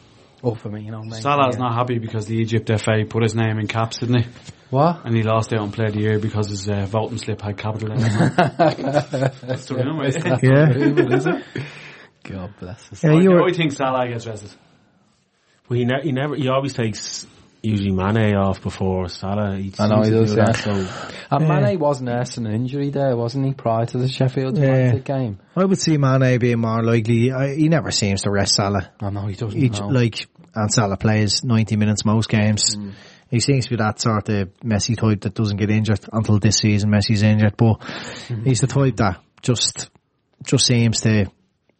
or 0.41 0.55
for 0.55 0.69
me, 0.69 0.81
you 0.83 0.91
know. 0.91 1.01
Maybe, 1.03 1.21
Salah's 1.21 1.55
yeah. 1.55 1.61
not 1.61 1.75
happy 1.75 1.99
because 1.99 2.25
the 2.25 2.35
Egypt 2.37 2.69
FA 2.81 3.05
put 3.07 3.23
his 3.23 3.35
name 3.35 3.59
in 3.59 3.67
caps, 3.67 3.99
didn't 3.99 4.23
he? 4.23 4.27
what. 4.69 5.05
And 5.05 5.15
he 5.15 5.23
lost 5.23 5.53
out 5.53 5.59
on 5.59 5.71
Player 5.71 5.87
of 5.87 5.93
the 5.93 6.01
Year 6.01 6.19
because 6.19 6.49
his 6.49 6.67
uh, 6.67 6.85
voting 6.87 7.17
slip 7.19 7.41
had 7.41 7.57
capital 7.57 7.89
letters. 7.95 8.15
on 8.15 8.27
it. 8.27 8.35
That's 9.41 9.65
the 9.67 9.75
real 9.75 9.95
way. 9.97 10.11
Yeah. 10.43 11.63
God 12.27 12.53
bless 12.59 12.91
us. 12.91 13.03
Yeah, 13.03 13.11
oh, 13.11 13.17
I, 13.17 13.21
you 13.21 13.31
were, 13.31 13.43
I 13.43 13.53
think 13.53 13.71
Salah 13.71 14.07
gets 14.07 14.27
rested. 14.27 14.51
Well, 15.69 15.79
he, 15.79 15.85
ne- 15.85 16.03
he 16.03 16.11
never 16.11 16.35
he 16.35 16.47
always 16.47 16.73
takes 16.73 17.27
usually 17.61 17.91
Mane 17.91 18.35
off 18.35 18.61
before 18.61 19.09
Salah. 19.09 19.57
He 19.57 19.73
I 19.79 19.87
know 19.87 20.01
he 20.01 20.11
does, 20.11 20.31
do 20.31 20.37
yeah. 20.37 20.45
that, 20.45 20.55
so 20.55 20.71
And 21.31 21.47
Yeah. 21.47 21.59
Mane 21.59 21.79
was 21.79 22.01
nursing 22.01 22.45
an 22.45 22.53
injury 22.53 22.89
there, 22.89 23.15
wasn't 23.15 23.45
he, 23.45 23.53
prior 23.53 23.85
to 23.85 23.97
the 23.97 24.07
Sheffield 24.07 24.57
Yeah. 24.57 24.65
United 24.65 25.05
game? 25.05 25.39
I 25.55 25.65
would 25.65 25.79
see 25.79 25.97
Mane 25.97 26.39
being 26.39 26.59
more 26.59 26.83
likely. 26.83 27.31
I, 27.31 27.55
he 27.55 27.69
never 27.69 27.91
seems 27.91 28.21
to 28.21 28.31
rest 28.31 28.55
Salah. 28.55 28.91
I 28.99 29.09
know 29.09 29.27
he 29.27 29.35
doesn't. 29.35 29.59
Each, 29.59 29.79
know. 29.79 29.87
like, 29.87 30.27
and 30.55 30.71
Salah 30.71 30.97
plays 30.97 31.43
90 31.43 31.75
minutes 31.75 32.05
most 32.05 32.29
games. 32.29 32.75
Mm. 32.75 32.93
He 33.29 33.41
seems 33.41 33.65
to 33.65 33.71
be 33.71 33.75
that 33.77 33.99
sort 33.99 34.29
of 34.29 34.63
messy 34.63 34.95
type 34.95 35.21
that 35.21 35.33
doesn't 35.33 35.57
get 35.57 35.69
injured 35.69 35.99
until 36.13 36.39
this 36.39 36.57
season. 36.57 36.91
Messi's 36.91 37.23
injured, 37.23 37.57
but 37.57 37.79
mm-hmm. 37.79 38.45
he's 38.45 38.61
the 38.61 38.67
type 38.67 38.95
that 38.97 39.19
just 39.41 39.89
just 40.43 40.65
seems 40.65 41.01
to 41.01 41.29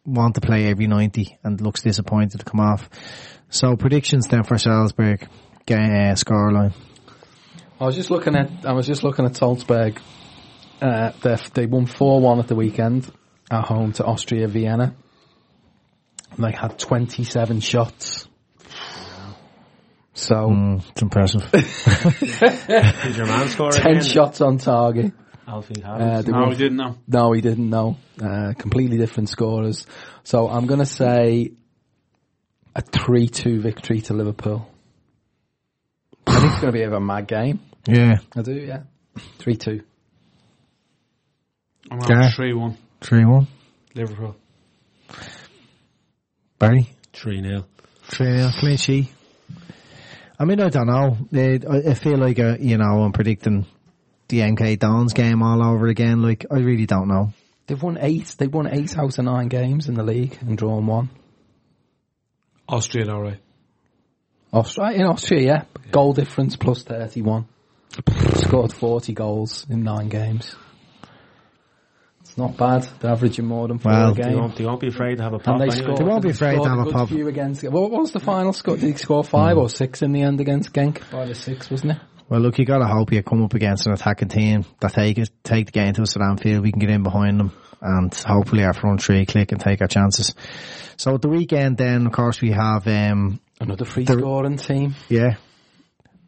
want 0.08 0.34
to 0.36 0.40
play 0.40 0.66
every 0.66 0.86
90 0.86 1.38
and 1.44 1.60
looks 1.60 1.82
disappointed 1.82 2.38
to 2.40 2.44
come 2.44 2.60
off. 2.60 2.88
So 3.50 3.76
predictions 3.76 4.26
then 4.26 4.42
for 4.44 4.58
Salzburg, 4.58 5.26
game, 5.66 5.78
uh, 5.90 6.14
scoreline. 6.14 6.72
I 7.80 7.84
was 7.84 7.94
just 7.94 8.10
looking 8.10 8.34
at 8.36 8.50
I 8.66 8.72
was 8.72 8.86
just 8.86 9.04
looking 9.04 9.24
at 9.24 9.36
Salzburg. 9.36 10.00
Uh, 10.82 11.12
they 11.22 11.36
they 11.54 11.66
won 11.66 11.86
four 11.86 12.20
one 12.20 12.38
at 12.40 12.48
the 12.48 12.54
weekend 12.56 13.10
at 13.50 13.64
home 13.64 13.92
to 13.94 14.04
Austria 14.04 14.48
Vienna. 14.48 14.94
And 16.32 16.44
they 16.44 16.52
had 16.52 16.78
twenty 16.78 17.24
seven 17.24 17.60
shots. 17.60 18.26
So 20.14 20.34
Mm, 20.34 20.82
it's 20.90 21.02
impressive. 21.02 21.50
did 23.04 23.16
your 23.16 23.26
man 23.26 23.48
score 23.48 23.70
ten 23.72 23.92
again? 23.98 24.02
shots 24.02 24.40
on 24.40 24.58
target. 24.58 25.12
Alfie 25.48 25.82
Uh, 25.82 26.22
No, 26.26 26.40
won 26.40 26.48
we 26.50 26.56
didn't 26.56 26.76
know. 26.76 26.96
No, 27.08 27.32
he 27.32 27.40
didn't 27.40 27.70
know. 27.70 27.96
Uh, 28.22 28.52
completely 28.58 28.98
different 28.98 29.30
scorers. 29.30 29.86
So 30.22 30.48
I'm 30.48 30.66
going 30.66 30.80
to 30.80 30.86
say 30.86 31.52
a 32.76 32.82
3-2 32.82 33.60
victory 33.62 34.02
to 34.02 34.14
Liverpool. 34.14 34.68
I 36.26 36.32
think 36.38 36.52
it's 36.52 36.60
going 36.60 36.72
to 36.72 36.78
be 36.78 36.82
a 36.82 36.90
bit 36.90 37.00
mad 37.00 37.26
game. 37.26 37.60
yeah. 37.86 38.16
I 38.36 38.42
do, 38.42 38.52
yeah. 38.52 38.82
3-2. 39.38 39.82
I'm 41.90 41.98
Yeah. 42.00 42.06
going 42.08 42.30
3 42.30 42.52
1. 42.54 42.76
3-1. 43.00 43.46
Liverpool. 43.94 44.36
Barry? 46.58 46.90
3 47.14 47.42
0. 47.42 47.64
Trail, 48.10 48.50
clean 48.60 48.76
sheet. 48.76 49.08
I 50.38 50.44
mean, 50.44 50.60
I 50.60 50.68
don't 50.68 50.86
know. 50.86 51.16
I 51.34 51.90
I 51.90 51.94
feel 51.94 52.16
like, 52.18 52.38
uh, 52.38 52.56
you 52.60 52.76
know, 52.78 53.02
I'm 53.02 53.12
predicting 53.12 53.66
the 54.28 54.40
MK 54.40 54.78
Dons 54.78 55.12
game 55.12 55.42
all 55.42 55.62
over 55.62 55.86
again. 55.86 56.22
Like, 56.22 56.46
I 56.50 56.58
really 56.58 56.86
don't 56.86 57.08
know. 57.08 57.32
They've 57.66 57.82
won 57.82 57.98
eight. 58.00 58.34
They've 58.38 58.52
won 58.52 58.66
eight 58.66 58.96
out 58.96 59.18
of 59.18 59.24
nine 59.24 59.48
games 59.48 59.88
in 59.88 59.94
the 59.94 60.02
league 60.02 60.38
and 60.40 60.56
drawn 60.56 60.86
one. 60.86 61.10
Austria, 62.68 63.10
all 63.12 63.22
right. 63.22 63.40
Austria 64.52 64.92
in 64.92 65.02
Austria, 65.02 65.42
yeah. 65.42 65.90
Goal 65.90 66.12
difference 66.14 66.56
plus 66.56 66.82
thirty 66.82 67.22
one. 67.22 67.46
Scored 68.36 68.72
forty 68.72 69.12
goals 69.12 69.66
in 69.68 69.82
nine 69.82 70.08
games. 70.08 70.54
It's 72.20 72.36
not 72.36 72.56
bad. 72.56 72.86
They're 73.00 73.10
averaging 73.10 73.46
more 73.46 73.68
than 73.68 73.78
four 73.78 73.90
Well, 73.90 74.10
a 74.10 74.14
They 74.14 74.22
game. 74.22 74.38
won't, 74.38 74.56
they 74.56 74.64
won't 74.66 74.80
be 74.80 74.88
afraid 74.88 75.16
to 75.16 75.22
have 75.22 75.32
a 75.32 75.36
And 75.36 75.60
they 75.60 75.64
anyway. 75.64 75.82
scored. 75.82 75.96
They 75.96 76.04
won't 76.04 76.22
be 76.22 76.30
afraid 76.30 76.62
to 76.62 76.68
have 76.68 76.78
a 76.78 76.84
good 76.84 76.92
pop. 76.92 77.08
few 77.08 77.26
against. 77.28 77.64
What 77.64 77.90
was 77.90 78.12
the 78.12 78.20
final 78.20 78.52
score? 78.52 78.76
Did 78.76 78.84
he 78.84 78.92
score 78.94 79.24
five 79.24 79.56
hmm. 79.56 79.62
or 79.62 79.70
six 79.70 80.02
in 80.02 80.12
the 80.12 80.22
end 80.22 80.40
against 80.40 80.72
Genk? 80.74 80.98
Five 80.98 81.30
or 81.30 81.34
six, 81.34 81.70
wasn't 81.70 81.92
it? 81.92 81.98
Well, 82.28 82.40
look, 82.40 82.58
you 82.58 82.64
gotta 82.66 82.86
hope 82.86 83.12
you 83.12 83.22
come 83.22 83.42
up 83.42 83.54
against 83.54 83.86
an 83.86 83.92
attacking 83.94 84.28
team 84.28 84.64
that 84.80 84.92
take 84.92 85.16
it, 85.18 85.30
take 85.42 85.66
the 85.66 85.72
game 85.72 85.94
to 85.94 86.02
us 86.02 86.14
at 86.16 86.22
Anfield. 86.22 86.62
We 86.62 86.70
can 86.72 86.78
get 86.80 86.90
in 86.90 87.02
behind 87.02 87.40
them 87.40 87.52
and 87.80 88.12
hopefully 88.14 88.64
our 88.64 88.74
front 88.74 89.02
three 89.02 89.24
click 89.24 89.52
and 89.52 89.60
take 89.60 89.80
our 89.80 89.86
chances. 89.86 90.34
So 90.96 91.14
at 91.14 91.22
the 91.22 91.28
weekend 91.28 91.78
then, 91.78 92.06
of 92.06 92.12
course, 92.12 92.40
we 92.42 92.50
have, 92.50 92.86
um, 92.86 93.40
Another 93.60 93.84
free 93.86 94.04
The- 94.04 94.18
scoring 94.18 94.56
team. 94.58 94.94
yeah, 95.08 95.36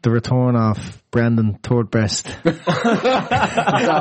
the 0.01 0.09
return 0.11 0.55
of 0.55 1.01
Brendan 1.11 1.59
Third 1.61 1.91
Best 1.91 2.25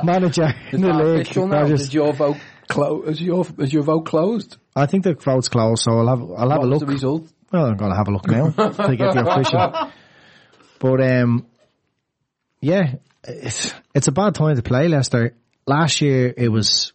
manager 0.04 0.54
Is 0.68 0.74
in 0.74 0.80
the 0.80 0.92
league. 0.92 1.36
now? 1.50 1.64
Is 1.66 1.92
your 1.92 2.12
vote 2.12 2.36
clo- 2.68 3.02
is 3.02 3.20
your 3.20 3.44
is 3.58 3.72
your 3.72 3.82
vote 3.82 4.06
closed? 4.06 4.56
I 4.74 4.86
think 4.86 5.04
the 5.04 5.14
vote's 5.14 5.48
closed, 5.48 5.82
so 5.82 5.92
I'll 5.98 6.08
have, 6.08 6.20
I'll 6.22 6.50
have 6.50 6.58
what 6.60 6.66
a 6.66 6.70
look. 6.70 6.80
the 6.80 6.86
result? 6.86 7.28
Well, 7.52 7.66
I'm 7.66 7.76
going 7.76 7.90
to 7.90 7.96
have 7.96 8.08
a 8.08 8.12
look 8.12 8.26
now 8.28 8.50
to 8.50 8.96
get 8.96 9.12
the 9.12 9.24
official. 9.28 9.90
But 10.78 11.00
um, 11.02 11.46
yeah, 12.60 12.94
it's 13.24 13.72
it's 13.94 14.08
a 14.08 14.12
bad 14.12 14.34
time 14.34 14.56
to 14.56 14.62
play 14.62 14.88
Leicester. 14.88 15.34
Last 15.66 16.00
year 16.00 16.32
it 16.36 16.48
was 16.48 16.92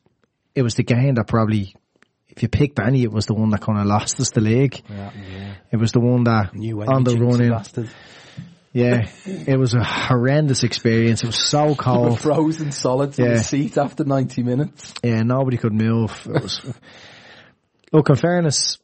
it 0.54 0.62
was 0.62 0.76
the 0.76 0.84
game 0.84 1.16
that 1.16 1.28
probably, 1.28 1.76
if 2.30 2.42
you 2.44 2.50
picked 2.50 2.80
any, 2.80 3.04
it 3.04 3.12
was 3.12 3.26
the 3.26 3.34
one 3.34 3.50
that 3.52 3.62
kind 3.62 3.80
of 3.80 3.86
lost 3.86 4.20
us 4.20 4.32
the 4.32 4.42
league. 4.42 4.82
It 5.72 5.78
was 5.78 5.92
the 5.92 6.00
one 6.00 6.24
that 6.26 6.52
on 6.54 7.04
the 7.04 7.12
agents, 7.12 7.78
run 7.78 7.90
Yeah, 8.72 9.08
it 9.26 9.58
was 9.58 9.74
a 9.74 9.84
horrendous 9.84 10.64
experience. 10.64 11.24
It 11.24 11.28
was 11.28 11.40
so 11.40 11.76
cold. 11.80 12.20
frozen 12.20 12.72
solid 12.72 13.14
to 13.14 13.24
Yeah. 13.24 13.30
the 13.36 13.40
seat 13.44 13.78
after 13.78 14.04
90 14.04 14.44
minutes. 14.44 14.94
Yeah, 15.04 15.22
nobody 15.24 15.58
could 15.58 15.74
move. 15.74 16.12
It 16.34 16.42
was, 16.44 16.62
look, 17.92 18.10
in 18.10 18.16
fairness, 18.16 18.78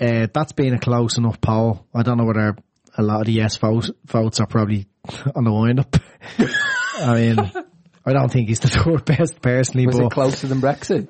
uh, 0.00 0.26
that's 0.32 0.52
been 0.52 0.74
a 0.74 0.78
close 0.78 1.18
enough 1.18 1.40
poll. 1.40 1.86
I 1.94 2.02
don't 2.02 2.18
know 2.18 2.24
whether 2.24 2.56
a 2.96 3.02
lot 3.02 3.20
of 3.20 3.26
the 3.26 3.32
yes 3.32 3.56
votes, 3.56 3.90
votes 4.06 4.40
are 4.40 4.46
probably 4.46 4.86
on 5.34 5.44
the 5.44 5.52
wind 5.52 5.80
up. 5.80 5.96
I 6.98 7.14
mean, 7.14 7.52
I 8.06 8.12
don't 8.12 8.30
think 8.30 8.48
he's 8.48 8.60
the 8.60 8.68
third 8.84 9.04
best 9.04 9.40
personally, 9.42 9.86
Was 9.86 9.96
but 9.98 10.06
it 10.06 10.12
closer 10.12 10.46
than 10.46 10.60
Brexit? 10.60 11.08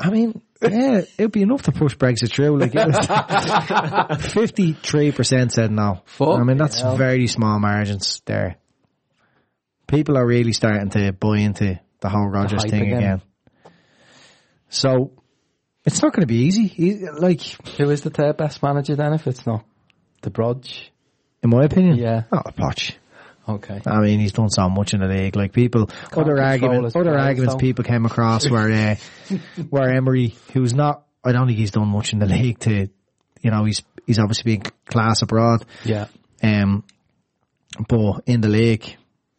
I 0.00 0.10
mean, 0.10 0.40
yeah, 0.62 1.00
it'd 1.18 1.32
be 1.32 1.42
enough 1.42 1.62
to 1.62 1.72
push 1.72 1.96
Brexit 1.96 2.30
through. 2.30 2.56
Like, 2.60 2.72
fifty-three 4.20 5.10
percent 5.12 5.50
said 5.52 5.72
no. 5.72 6.02
I 6.20 6.44
mean, 6.44 6.56
that's 6.56 6.80
hell. 6.80 6.96
very 6.96 7.26
small 7.26 7.58
margins 7.58 8.22
there. 8.24 8.56
People 9.88 10.16
are 10.16 10.24
really 10.26 10.52
starting 10.52 10.90
to 10.90 11.12
buy 11.12 11.38
into 11.38 11.80
the 12.00 12.08
whole 12.08 12.28
Rodgers 12.28 12.62
hype 12.62 12.70
thing 12.70 12.82
again. 12.92 12.98
again. 12.98 13.22
So 14.68 15.10
it's 15.84 16.00
not 16.02 16.12
going 16.12 16.20
to 16.22 16.26
be 16.26 16.42
easy. 16.44 16.66
He- 16.68 17.04
Like, 17.18 17.40
Who 17.78 17.90
is 17.90 18.02
the 18.02 18.10
third 18.10 18.36
best 18.36 18.62
manager 18.62 18.94
then 18.94 19.14
if 19.14 19.26
it's 19.26 19.46
not 19.46 19.64
the 20.22 20.30
Brodge? 20.30 20.90
in 21.42 21.50
my 21.50 21.64
opinion, 21.64 21.96
Yeah. 21.96 22.24
not 22.32 22.46
a 22.48 22.52
Poch. 22.52 22.94
Okay. 23.48 23.80
I 23.86 24.00
mean, 24.00 24.20
he's 24.20 24.32
done 24.32 24.50
so 24.50 24.68
much 24.68 24.92
in 24.94 25.00
the 25.00 25.06
league. 25.06 25.34
Like 25.36 25.52
people, 25.52 25.88
other 26.16 26.40
arguments, 26.40 26.94
other 26.94 27.04
players, 27.10 27.20
arguments 27.22 27.54
though. 27.54 27.58
people 27.58 27.84
came 27.84 28.04
across 28.04 28.46
were 28.50 28.70
uh, 28.70 28.96
where 29.70 29.90
Emery, 29.96 30.34
who's 30.52 30.74
not, 30.74 31.04
I 31.24 31.32
don't 31.32 31.46
think 31.46 31.58
he's 31.58 31.70
done 31.70 31.88
much 31.88 32.12
in 32.12 32.18
the 32.18 32.26
league 32.26 32.58
to, 32.60 32.88
you 33.42 33.50
know, 33.50 33.64
he's 33.64 33.82
he's 34.06 34.18
obviously 34.18 34.56
been 34.56 34.62
class 34.86 35.22
abroad, 35.22 35.64
Yeah. 35.84 36.06
um, 36.42 36.84
but 37.88 38.22
in 38.26 38.40
the 38.40 38.48
league, 38.48 38.96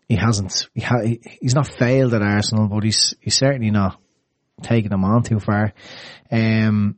he 0.07 0.15
hasn't. 0.15 0.67
He 0.73 0.81
ha- 0.81 1.03
he's 1.41 1.53
not 1.55 1.67
failed 1.67 2.13
at 2.13 2.21
Arsenal, 2.21 2.67
but 2.67 2.83
he's 2.83 3.13
he's 3.19 3.35
certainly 3.35 3.69
not 3.71 3.99
taking 4.63 4.89
them 4.89 5.03
on 5.03 5.23
too 5.23 5.39
far. 5.39 5.73
Um, 6.31 6.95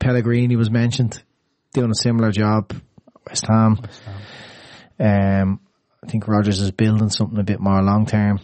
Pellegrini 0.00 0.56
was 0.56 0.70
mentioned 0.70 1.22
doing 1.74 1.90
a 1.90 1.94
similar 1.94 2.30
job. 2.32 2.72
at 2.72 2.82
West 3.26 3.46
Ham. 3.48 3.78
Um, 4.98 5.60
I 6.02 6.08
think 6.08 6.26
Rodgers 6.26 6.60
is 6.60 6.70
building 6.70 7.10
something 7.10 7.38
a 7.38 7.44
bit 7.44 7.60
more 7.60 7.82
long 7.82 8.06
term. 8.06 8.40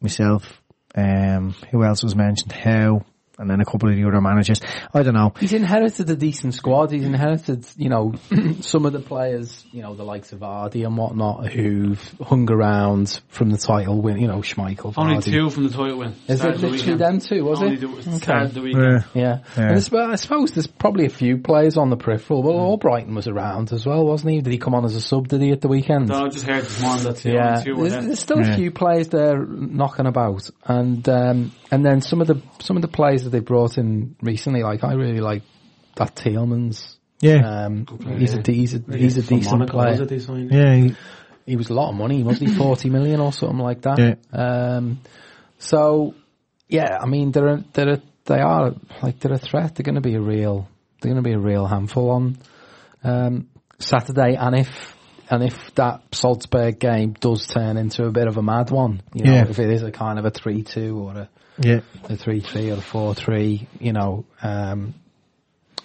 Myself. 0.00 0.62
Um, 0.94 1.54
who 1.70 1.84
else 1.84 2.02
was 2.02 2.14
mentioned? 2.14 2.52
How. 2.52 3.04
And 3.38 3.50
then 3.50 3.60
a 3.60 3.64
couple 3.66 3.90
of 3.90 3.96
the 3.96 4.04
other 4.06 4.20
managers. 4.20 4.60
I 4.94 5.02
don't 5.02 5.14
know. 5.14 5.32
He's 5.38 5.52
inherited 5.52 6.08
a 6.08 6.16
decent 6.16 6.54
squad. 6.54 6.90
He's 6.90 7.04
inherited, 7.04 7.66
you 7.76 7.90
know, 7.90 8.14
some 8.60 8.86
of 8.86 8.92
the 8.94 9.00
players, 9.00 9.62
you 9.72 9.82
know, 9.82 9.94
the 9.94 10.04
likes 10.04 10.32
of 10.32 10.42
Ardy 10.42 10.84
and 10.84 10.96
whatnot, 10.96 11.46
who've 11.52 12.00
hung 12.22 12.50
around 12.50 13.20
from 13.28 13.50
the 13.50 13.58
title 13.58 14.00
win, 14.00 14.18
you 14.18 14.26
know, 14.28 14.38
Schmeichel. 14.38 14.94
Only 14.96 15.16
Vardy. 15.16 15.24
two 15.24 15.50
from 15.50 15.64
the 15.64 15.70
title 15.70 15.98
win. 15.98 16.14
Is 16.28 16.42
it 16.42 16.54
of 16.54 16.60
the 16.62 16.68
literally 16.68 16.96
them 16.96 17.20
two, 17.20 17.44
was 17.44 17.62
Only 17.62 17.74
it? 17.76 17.80
The, 17.80 18.18
start 18.18 18.42
of 18.46 18.54
the 18.54 18.62
weekend. 18.62 19.04
Yeah. 19.14 19.20
Yeah. 19.22 19.38
Yeah. 19.56 19.68
And 19.70 20.12
I 20.12 20.16
suppose, 20.16 20.52
there's 20.52 20.66
probably 20.66 21.04
a 21.04 21.10
few 21.10 21.36
players 21.38 21.76
on 21.76 21.90
the 21.90 21.96
peripheral. 21.96 22.42
Well, 22.42 22.54
Albrighton 22.78 23.14
was 23.14 23.28
around 23.28 23.72
as 23.72 23.84
well, 23.84 24.06
wasn't 24.06 24.32
he? 24.32 24.40
Did 24.40 24.52
he 24.52 24.58
come 24.58 24.74
on 24.74 24.84
as 24.86 24.96
a 24.96 25.00
sub, 25.00 25.28
did 25.28 25.42
he, 25.42 25.50
at 25.52 25.60
the 25.60 25.68
weekend? 25.68 26.08
No, 26.08 26.24
I 26.24 26.28
just 26.28 26.46
heard 26.46 26.64
this 26.64 26.80
morning 26.80 27.04
that 27.04 27.16
the 27.16 27.32
Yeah, 27.32 27.50
only 27.58 27.64
two 27.64 27.88
there's, 27.90 28.06
there's 28.06 28.20
still 28.20 28.40
Yeah. 28.40 28.52
a 28.52 28.56
few 28.56 28.70
players 28.70 29.08
there 29.08 29.44
knocking 29.44 30.06
about, 30.06 30.48
and 30.64 31.06
um, 31.08 31.52
and 31.70 31.84
then 31.84 32.00
some 32.00 32.20
of 32.20 32.26
the 32.26 32.42
some 32.60 32.76
of 32.76 32.82
the 32.82 32.88
players 32.88 33.24
that 33.24 33.30
they 33.30 33.40
brought 33.40 33.78
in 33.78 34.16
recently, 34.22 34.62
like 34.62 34.84
I 34.84 34.94
really 34.94 35.20
like 35.20 35.42
that 35.96 36.14
Tielemans. 36.14 36.96
Yeah. 37.20 37.64
Um, 37.64 37.86
he's 38.18 38.34
a 38.34 38.42
he's 38.44 38.74
a 38.74 38.82
he's 38.96 39.16
a 39.16 39.22
decent 39.22 39.70
player. 39.70 40.02
it 40.02 40.08
they 40.08 40.18
signed? 40.18 40.50
Yeah. 40.52 40.74
he- 40.74 40.96
He 41.46 41.56
was 41.56 41.70
a 41.70 41.74
lot 41.74 41.90
of 41.90 41.96
money, 41.96 42.22
wasn't 42.22 42.50
he? 42.50 42.56
Forty 42.58 42.90
million 42.90 43.20
or 43.20 43.32
something 43.32 43.58
like 43.58 43.82
that. 43.82 43.98
Yeah. 43.98 44.14
Um, 44.32 45.00
so 45.58 46.14
yeah, 46.68 46.98
I 47.00 47.06
mean 47.06 47.30
they're 47.32 47.46
a, 47.46 47.64
they're 47.72 47.92
a, 47.94 48.02
they 48.26 48.40
are 48.40 48.74
like 49.02 49.20
they're 49.20 49.32
a 49.32 49.38
threat. 49.38 49.74
They're 49.76 49.84
going 49.84 49.94
to 49.94 50.00
be 50.00 50.14
a 50.14 50.20
real 50.20 50.68
they're 51.00 51.12
going 51.12 51.22
to 51.22 51.28
be 51.28 51.34
a 51.34 51.38
real 51.38 51.66
handful 51.66 52.10
on 52.10 52.38
um, 53.04 53.48
Saturday, 53.78 54.34
and 54.34 54.58
if 54.58 54.95
and 55.30 55.42
if 55.42 55.74
that 55.74 56.02
Salzburg 56.12 56.78
game 56.78 57.14
does 57.20 57.46
turn 57.46 57.76
into 57.76 58.04
a 58.04 58.10
bit 58.10 58.28
of 58.28 58.36
a 58.36 58.42
mad 58.42 58.70
one, 58.70 59.02
you 59.14 59.24
know, 59.24 59.32
Yeah. 59.32 59.46
if 59.48 59.58
it 59.58 59.70
is 59.70 59.82
a 59.82 59.90
kind 59.90 60.18
of 60.18 60.24
a 60.24 60.30
three-two 60.30 60.98
or 60.98 61.12
a 61.12 61.28
Yeah. 61.58 61.80
a 62.08 62.16
three-three 62.16 62.70
or 62.70 62.74
a 62.74 62.80
four-three, 62.80 63.66
you 63.80 63.92
know, 63.92 64.24
um, 64.42 64.94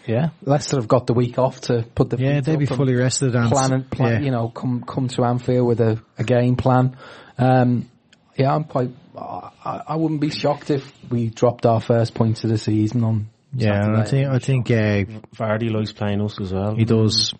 yeah, 0.06 0.30
Leicester 0.44 0.78
have 0.78 0.88
got 0.88 1.06
the 1.08 1.14
week 1.14 1.38
off 1.38 1.62
to 1.62 1.86
put 1.96 2.10
the 2.10 2.18
Yeah, 2.18 2.42
they'd 2.42 2.54
up 2.54 2.60
be 2.60 2.66
fully 2.66 2.96
rested 2.96 3.36
and 3.36 3.52
plan 3.52 3.72
and 3.72 3.90
plan, 3.90 4.14
yeah. 4.14 4.20
you 4.26 4.32
know, 4.32 4.50
come 4.50 4.84
come 4.84 5.08
to 5.10 5.24
Anfield 5.24 5.68
with 5.68 5.80
a, 5.80 6.02
a 6.18 6.24
game 6.24 6.56
plan. 6.56 6.98
Um, 7.38 7.88
yeah, 8.36 8.54
I'm 8.56 8.64
quite. 8.64 8.90
I, 9.16 9.82
I 9.90 9.96
wouldn't 9.98 10.22
be 10.22 10.30
shocked 10.30 10.72
if 10.72 10.92
we 11.12 11.30
dropped 11.30 11.66
our 11.66 11.80
first 11.82 12.14
points 12.16 12.44
of 12.44 12.50
the 12.50 12.58
season 12.58 13.04
on. 13.04 13.28
Yeah, 13.54 13.84
and 13.86 13.98
I 13.98 14.04
think 14.06 14.28
I 14.30 14.40
think 14.40 14.72
uh, 14.72 15.04
Vardy 15.36 15.70
likes 15.72 15.92
playing 15.92 16.22
us 16.22 16.40
as 16.42 16.52
well. 16.54 16.76
he 16.76 16.86
does. 16.86 17.34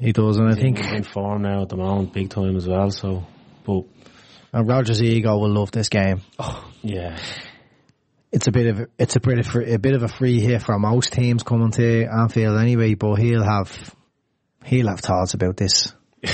He 0.00 0.12
does, 0.12 0.38
and 0.38 0.48
I 0.48 0.54
think 0.54 0.78
He's 0.78 0.92
in 0.92 1.02
form 1.04 1.42
now 1.42 1.62
at 1.62 1.68
the 1.68 1.76
moment, 1.76 2.12
big 2.12 2.30
time 2.30 2.56
as 2.56 2.66
well. 2.66 2.90
So, 2.90 3.24
but 3.64 3.82
and 4.52 4.66
Rodgers' 4.68 5.02
ego 5.02 5.38
will 5.38 5.52
love 5.52 5.70
this 5.70 5.88
game. 5.90 6.22
Oh, 6.38 6.68
yeah, 6.82 7.16
It's 8.32 8.46
a 8.48 8.50
bit 8.52 8.66
of 8.66 8.80
a- 8.80 8.88
it's 8.98 9.14
a 9.16 9.20
bit 9.20 9.38
of 9.38 9.54
a 9.54 9.78
bit 9.78 9.94
of 9.94 10.02
a 10.02 10.08
free 10.08 10.40
hit 10.40 10.62
for 10.62 10.78
most 10.78 11.12
teams 11.12 11.42
coming 11.42 11.70
to 11.72 12.04
Anfield 12.06 12.58
anyway, 12.58 12.94
but 12.94 13.16
he'll 13.16 13.44
have 13.44 13.94
he'll 14.64 14.88
have 14.88 15.00
thoughts 15.00 15.34
about 15.34 15.56
this. 15.56 15.92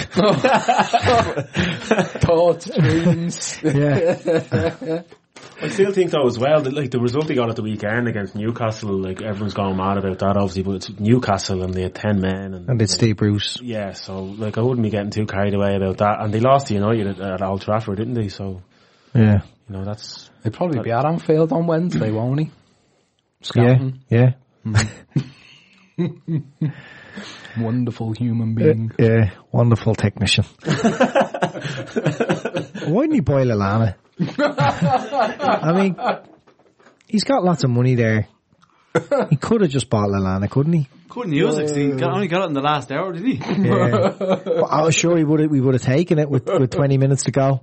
Thoughts, 1.46 2.70
dreams. 2.76 3.58
Yeah, 3.62 5.02
I 5.60 5.68
still 5.68 5.92
think 5.92 6.10
though 6.10 6.26
as 6.26 6.38
well 6.38 6.62
that 6.62 6.74
like 6.74 6.90
the 6.90 7.00
result 7.00 7.28
he 7.28 7.34
got 7.34 7.48
at 7.48 7.56
the 7.56 7.62
weekend 7.62 8.08
against 8.08 8.34
Newcastle, 8.34 9.00
like 9.00 9.22
everyone's 9.22 9.54
going 9.54 9.76
mad 9.76 9.96
about 9.96 10.18
that 10.18 10.36
obviously, 10.36 10.62
but 10.62 10.76
it's 10.76 10.90
Newcastle 11.00 11.62
and 11.62 11.72
they 11.72 11.82
had 11.82 11.94
ten 11.94 12.20
men 12.20 12.54
and, 12.54 12.68
and 12.68 12.82
it's 12.82 12.92
Steve 12.92 13.16
Bruce. 13.16 13.58
yeah, 13.62 13.92
so 13.92 14.22
like 14.22 14.58
I 14.58 14.60
wouldn't 14.60 14.82
be 14.82 14.90
getting 14.90 15.10
too 15.10 15.26
carried 15.26 15.54
away 15.54 15.76
about 15.76 15.98
that. 15.98 16.20
And 16.20 16.32
they 16.32 16.40
lost 16.40 16.66
to 16.66 16.74
United 16.74 17.06
at, 17.06 17.20
at 17.20 17.42
Old 17.42 17.62
Trafford, 17.62 17.96
didn't 17.96 18.14
they? 18.14 18.28
So 18.28 18.62
Yeah, 19.14 19.40
you 19.68 19.76
know 19.76 19.84
that's 19.84 20.30
He'll 20.42 20.52
probably 20.52 20.82
be 20.82 20.92
at 20.92 21.06
Anfield 21.06 21.52
on 21.52 21.66
Wednesday, 21.66 22.12
won't 22.12 22.40
he? 22.40 22.46
yeah, 22.46 22.52
Scouting. 23.42 24.00
yeah, 24.10 24.32
Wonderful 27.58 28.12
human 28.12 28.52
uh, 28.52 28.54
being. 28.54 28.92
yeah. 28.98 29.30
Wonderful 29.50 29.94
technician. 29.94 30.44
Why 30.64 30.74
didn't 33.06 33.14
he 33.14 33.20
a 33.20 33.22
Lallana? 33.22 33.94
I 34.20 35.72
mean, 35.74 35.96
he's 37.06 37.24
got 37.24 37.44
lots 37.44 37.64
of 37.64 37.70
money 37.70 37.94
there. 37.94 38.28
he 39.30 39.36
could 39.36 39.60
have 39.60 39.70
just 39.70 39.90
bought 39.90 40.08
Lallana, 40.08 40.48
couldn't 40.50 40.72
he? 40.72 40.88
Couldn't 41.08 41.32
use 41.32 41.56
it. 41.58 41.68
'cause 41.68 41.76
He 41.76 41.90
got, 41.92 42.12
only 42.14 42.28
got 42.28 42.42
it 42.44 42.48
in 42.48 42.52
the 42.54 42.60
last 42.62 42.90
hour, 42.92 43.12
didn't 43.12 43.26
he? 43.28 43.34
Yeah. 43.68 44.14
But 44.18 44.64
I 44.70 44.82
was 44.82 44.94
sure 44.94 45.16
he 45.16 45.24
would 45.24 45.40
have, 45.40 45.50
we 45.50 45.60
would 45.60 45.74
have 45.74 45.82
taken 45.82 46.18
it 46.18 46.28
with, 46.30 46.46
with 46.46 46.70
20 46.70 46.98
minutes 46.98 47.24
to 47.24 47.30
go. 47.30 47.60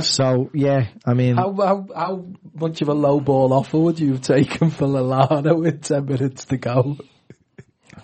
so, 0.00 0.50
yeah, 0.54 0.86
I 1.04 1.14
mean, 1.14 1.36
How, 1.36 1.52
how 1.54 1.86
how 1.94 2.24
much 2.54 2.80
of 2.82 2.88
a 2.88 2.94
low 2.94 3.20
ball 3.20 3.52
offer 3.52 3.78
would 3.78 4.00
you 4.00 4.12
have 4.12 4.22
taken 4.22 4.70
for 4.70 4.86
Lallana 4.86 5.56
with 5.58 5.82
ten 5.82 6.06
minutes 6.06 6.46
to 6.46 6.56
go? 6.56 6.96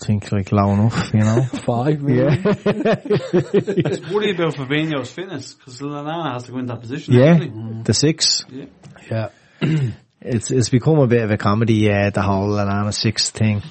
I 0.02 0.06
think 0.06 0.32
like 0.32 0.50
low 0.52 0.72
enough, 0.72 1.12
you 1.12 1.20
know. 1.20 1.42
Five, 1.52 2.00
maybe? 2.02 2.18
Yeah. 2.20 2.36
Just 2.36 4.10
worried 4.10 4.34
about 4.38 4.54
Fabinho's 4.54 5.10
fitness 5.10 5.54
because 5.54 5.80
Lallana 5.80 6.32
has 6.34 6.44
to 6.44 6.52
go 6.52 6.58
into 6.58 6.72
that 6.74 6.80
position. 6.80 7.14
yeah, 7.14 7.34
hasn't 7.34 7.84
the 7.84 7.94
six. 7.94 8.44
he? 8.50 8.68
yeah. 9.10 9.28
It's 10.22 10.50
it's 10.50 10.68
become 10.68 10.98
a 10.98 11.06
bit 11.06 11.22
of 11.22 11.30
a 11.30 11.38
comedy, 11.38 11.76
yeah, 11.76 12.10
the 12.10 12.20
whole 12.20 12.48
Lallana 12.48 12.92
six 12.92 13.30
thing. 13.30 13.62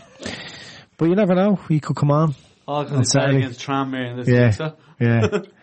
But 0.98 1.06
you 1.10 1.16
never 1.16 1.36
know, 1.36 1.60
he 1.70 1.80
could 1.80 1.96
come 1.96 2.10
on. 2.10 2.34
All 2.68 2.78
On 2.80 2.86
because 2.86 2.98
he's 3.00 3.12
playing 3.14 3.28
Saturday. 3.28 3.38
against 3.46 3.60
Tranmere 3.66 4.10
in 4.12 4.18
this 4.18 4.28
Yeah. 4.28 4.50
fixture. 4.50 4.74
Yeah. 5.00 5.28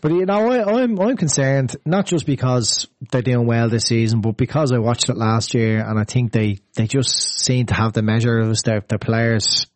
but 0.00 0.12
you 0.12 0.26
know, 0.26 0.50
I, 0.50 0.82
I'm 0.82 0.98
I'm 0.98 1.16
concerned 1.16 1.76
not 1.84 2.06
just 2.06 2.26
because 2.26 2.88
they're 3.10 3.22
doing 3.22 3.46
well 3.46 3.68
this 3.68 3.84
season, 3.84 4.20
but 4.20 4.36
because 4.36 4.72
I 4.72 4.78
watched 4.78 5.08
it 5.08 5.16
last 5.16 5.54
year 5.54 5.80
and 5.86 5.98
I 5.98 6.04
think 6.04 6.32
they 6.32 6.58
they 6.74 6.86
just 6.86 7.44
seem 7.44 7.66
to 7.66 7.74
have 7.74 7.92
the 7.92 8.02
measure 8.02 8.38
of 8.38 8.50
us. 8.50 8.62
Their 8.62 8.80
their 8.80 8.98
players, 8.98 9.66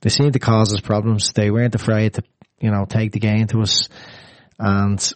they 0.00 0.10
seem 0.10 0.32
to 0.32 0.38
cause 0.38 0.72
us 0.72 0.80
problems. 0.80 1.32
They 1.32 1.50
weren't 1.50 1.74
afraid 1.74 2.14
to 2.14 2.22
you 2.60 2.70
know 2.70 2.84
take 2.84 3.12
the 3.12 3.20
game 3.20 3.46
to 3.48 3.62
us, 3.62 3.88
and 4.58 5.12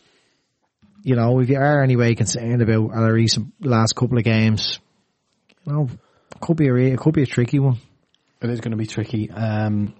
you 1.03 1.17
know 1.17 1.39
if 1.41 1.49
you 1.49 1.57
are 1.57 1.83
anyway 1.83 2.15
concerned 2.15 2.63
about 2.63 2.93
our 2.93 3.13
recent 3.13 3.53
last 3.61 3.95
couple 3.95 4.19
of 4.19 4.25
games, 4.25 4.79
you 5.65 5.73
know, 5.73 5.89
could 6.41 6.57
be 6.57 6.69
a 6.69 6.75
it 6.75 6.99
could 6.99 7.15
be 7.15 7.23
a 7.23 7.27
tricky 7.27 7.59
one. 7.59 7.79
It 8.43 8.51
is 8.51 8.61
going 8.61 8.73
to 8.73 8.77
be 8.77 8.87
tricky. 8.87 9.31
Um, 9.31 9.95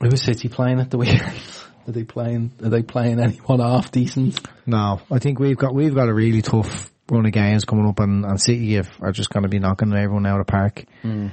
who 0.00 0.16
City 0.16 0.48
playing 0.48 0.80
at 0.80 0.90
the 0.90 0.98
weekend? 0.98 1.40
Are 1.88 1.92
they 1.92 2.04
playing? 2.04 2.52
Are 2.62 2.68
they 2.68 2.82
playing 2.82 3.18
anyone 3.18 3.60
half 3.60 3.90
decent? 3.90 4.40
No, 4.66 5.00
I 5.10 5.18
think 5.18 5.38
we've 5.40 5.56
got 5.56 5.74
we've 5.74 5.94
got 5.94 6.08
a 6.08 6.14
really 6.14 6.42
tough 6.42 6.90
run 7.10 7.24
of 7.24 7.32
games 7.32 7.64
coming 7.64 7.86
up, 7.88 7.98
and, 8.00 8.24
and 8.26 8.38
City 8.40 8.74
have, 8.74 8.90
are 9.00 9.10
just 9.12 9.30
going 9.30 9.44
to 9.44 9.48
be 9.48 9.58
knocking 9.58 9.92
everyone 9.94 10.26
out 10.26 10.38
of 10.40 10.46
the 10.46 10.52
park. 10.52 10.84
Hmm. 11.02 11.28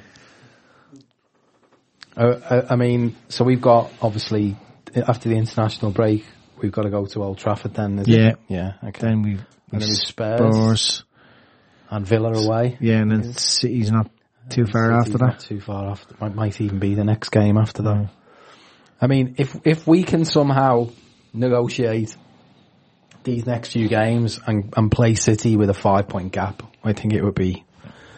Uh, 2.15 2.39
I, 2.49 2.73
I 2.73 2.75
mean, 2.77 3.15
so 3.27 3.43
we've 3.43 3.61
got 3.61 3.91
obviously 4.01 4.55
after 4.95 5.27
the 5.29 5.35
international 5.35 5.91
break, 5.91 6.25
we've 6.61 6.71
got 6.71 6.83
to 6.83 6.89
go 6.89 7.05
to 7.05 7.23
Old 7.23 7.37
Trafford. 7.37 7.73
Then, 7.73 8.01
Yeah. 8.05 8.29
it? 8.29 8.35
yeah, 8.47 8.73
okay. 8.83 9.01
Then 9.01 9.21
we've, 9.21 9.45
And 9.71 9.81
then 9.81 9.91
Spurs. 9.91 10.81
Spurs, 10.81 11.03
and 11.89 12.07
Villa 12.07 12.31
away. 12.33 12.77
yeah, 12.79 12.99
and 13.01 13.11
then 13.11 13.33
City's 13.33 13.91
not 13.91 14.09
too 14.49 14.63
uh, 14.63 14.67
far 14.71 15.03
City's 15.03 15.15
after 15.15 15.25
not 15.25 15.39
that. 15.39 15.45
Too 15.45 15.59
far 15.59 15.89
after. 15.89 16.15
Might, 16.21 16.35
might 16.35 16.61
even 16.61 16.79
be 16.79 16.95
the 16.95 17.03
next 17.03 17.29
game 17.29 17.57
after 17.57 17.83
that. 17.83 18.09
I 19.01 19.07
mean, 19.07 19.35
if 19.37 19.55
if 19.65 19.87
we 19.87 20.03
can 20.03 20.25
somehow 20.25 20.89
negotiate 21.33 22.15
these 23.23 23.45
next 23.45 23.71
few 23.71 23.89
games 23.89 24.39
and, 24.45 24.73
and 24.77 24.91
play 24.91 25.15
City 25.15 25.57
with 25.57 25.69
a 25.69 25.73
five 25.73 26.07
point 26.07 26.31
gap, 26.31 26.63
I 26.83 26.93
think 26.93 27.13
it 27.13 27.23
would 27.23 27.35
be 27.35 27.63